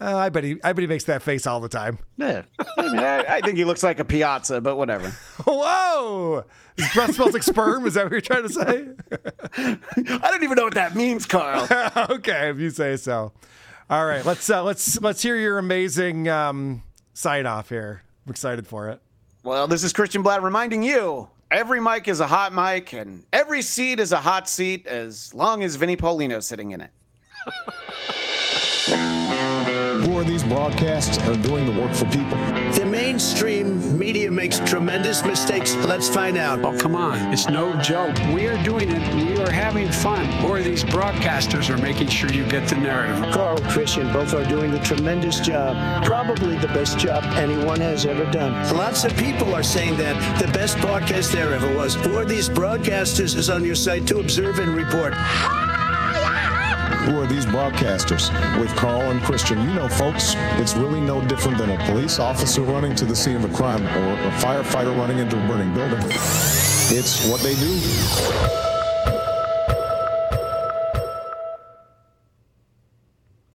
Uh, 0.00 0.16
I 0.16 0.28
bet 0.28 0.42
he. 0.44 0.56
I 0.64 0.72
bet 0.72 0.82
he 0.82 0.86
makes 0.88 1.04
that 1.04 1.22
face 1.22 1.46
all 1.46 1.60
the 1.60 1.68
time. 1.68 1.98
Yeah, 2.18 2.42
I, 2.76 2.82
mean, 2.82 2.98
I, 2.98 3.36
I 3.36 3.40
think 3.40 3.56
he 3.56 3.64
looks 3.64 3.82
like 3.84 4.00
a 4.00 4.04
piazza, 4.04 4.60
but 4.60 4.76
whatever. 4.76 5.08
Whoa! 5.46 6.44
His 6.76 6.92
breath 6.92 7.14
smells 7.14 7.32
like 7.32 7.44
sperm. 7.44 7.86
Is 7.86 7.94
that 7.94 8.04
what 8.04 8.12
you're 8.12 8.20
trying 8.20 8.42
to 8.42 8.48
say? 8.52 8.88
I 9.56 10.28
don't 10.30 10.42
even 10.42 10.56
know 10.56 10.64
what 10.64 10.74
that 10.74 10.96
means, 10.96 11.26
Karl. 11.26 11.66
okay, 12.10 12.50
if 12.50 12.58
you 12.58 12.70
say 12.70 12.96
so. 12.96 13.32
All 13.90 14.06
right, 14.06 14.24
let's 14.24 14.48
uh, 14.48 14.62
let's 14.62 14.98
let's 15.02 15.20
hear 15.22 15.36
your 15.36 15.58
amazing 15.58 16.26
um, 16.26 16.82
sign 17.12 17.44
off 17.44 17.68
here. 17.68 18.02
I'm 18.26 18.30
excited 18.30 18.66
for 18.66 18.88
it. 18.88 19.00
Well, 19.42 19.68
this 19.68 19.84
is 19.84 19.92
Christian 19.92 20.24
Bladt 20.24 20.42
reminding 20.42 20.82
you 20.82 21.28
every 21.50 21.80
mic 21.80 22.08
is 22.08 22.20
a 22.20 22.26
hot 22.26 22.54
mic 22.54 22.94
and 22.94 23.24
every 23.30 23.60
seat 23.60 24.00
is 24.00 24.12
a 24.12 24.16
hot 24.16 24.48
seat 24.48 24.86
as 24.86 25.34
long 25.34 25.62
as 25.62 25.76
Vinny 25.76 25.96
Paulino's 25.96 26.46
sitting 26.46 26.70
in 26.70 26.80
it. 26.80 26.90
Who 30.06 30.16
are 30.18 30.24
these 30.24 30.44
broadcasts 30.44 31.18
are 31.18 31.36
doing 31.36 31.66
the 31.66 31.78
work 31.78 31.92
for 31.92 32.06
people? 32.06 32.63
The 32.74 32.84
mainstream 32.84 33.96
media 33.96 34.30
makes 34.30 34.58
tremendous 34.58 35.24
mistakes. 35.24 35.76
Let's 35.76 36.08
find 36.08 36.36
out. 36.36 36.58
Oh, 36.64 36.76
come 36.76 36.96
on. 36.96 37.32
It's 37.32 37.48
no 37.48 37.72
joke. 37.80 38.16
We 38.34 38.48
are 38.48 38.60
doing 38.64 38.90
it. 38.90 39.14
We 39.14 39.40
are 39.40 39.50
having 39.50 39.90
fun. 39.92 40.26
Or 40.44 40.60
these 40.60 40.82
broadcasters 40.82 41.70
are 41.70 41.80
making 41.80 42.08
sure 42.08 42.32
you 42.32 42.44
get 42.48 42.68
the 42.68 42.74
narrative. 42.74 43.32
Karl, 43.32 43.58
Christian, 43.70 44.12
both 44.12 44.34
are 44.34 44.44
doing 44.44 44.74
a 44.74 44.82
tremendous 44.82 45.38
job. 45.38 46.04
Probably 46.04 46.56
the 46.58 46.68
best 46.68 46.98
job 46.98 47.22
anyone 47.36 47.80
has 47.80 48.06
ever 48.06 48.24
done. 48.32 48.52
Lots 48.76 49.04
of 49.04 49.16
people 49.16 49.54
are 49.54 49.62
saying 49.62 49.96
that 49.98 50.40
the 50.40 50.50
best 50.52 50.76
podcast 50.78 51.30
there 51.30 51.54
ever 51.54 51.72
was. 51.76 51.94
Who 51.94 52.16
are 52.16 52.24
these 52.24 52.48
broadcasters 52.48 53.36
is 53.36 53.50
on 53.50 53.64
your 53.64 53.76
site 53.76 54.06
to 54.08 54.18
observe 54.18 54.58
and 54.58 54.74
report. 54.74 55.14
Who 57.04 57.20
are 57.20 57.26
these 57.26 57.44
broadcasters? 57.44 58.30
With 58.58 58.74
Karl 58.76 59.10
and 59.10 59.22
Christian, 59.22 59.60
you 59.60 59.74
know, 59.74 59.88
folks, 59.88 60.34
it's 60.58 60.74
really 60.74 61.00
no 61.00 61.20
different 61.20 61.58
than 61.58 61.70
a 61.70 61.86
police 61.86 62.18
officer 62.18 62.62
running 62.62 62.94
to 62.96 63.04
the 63.04 63.14
scene 63.14 63.36
of 63.36 63.44
a 63.44 63.54
crime 63.54 63.82
or 63.82 64.12
a 64.14 64.30
firefighter 64.40 64.96
running 64.96 65.18
into 65.18 65.36
a 65.36 65.46
burning 65.46 65.74
building. 65.74 66.00
It's 66.90 67.28
what 67.28 67.40
they 67.42 67.54
do. 67.56 68.73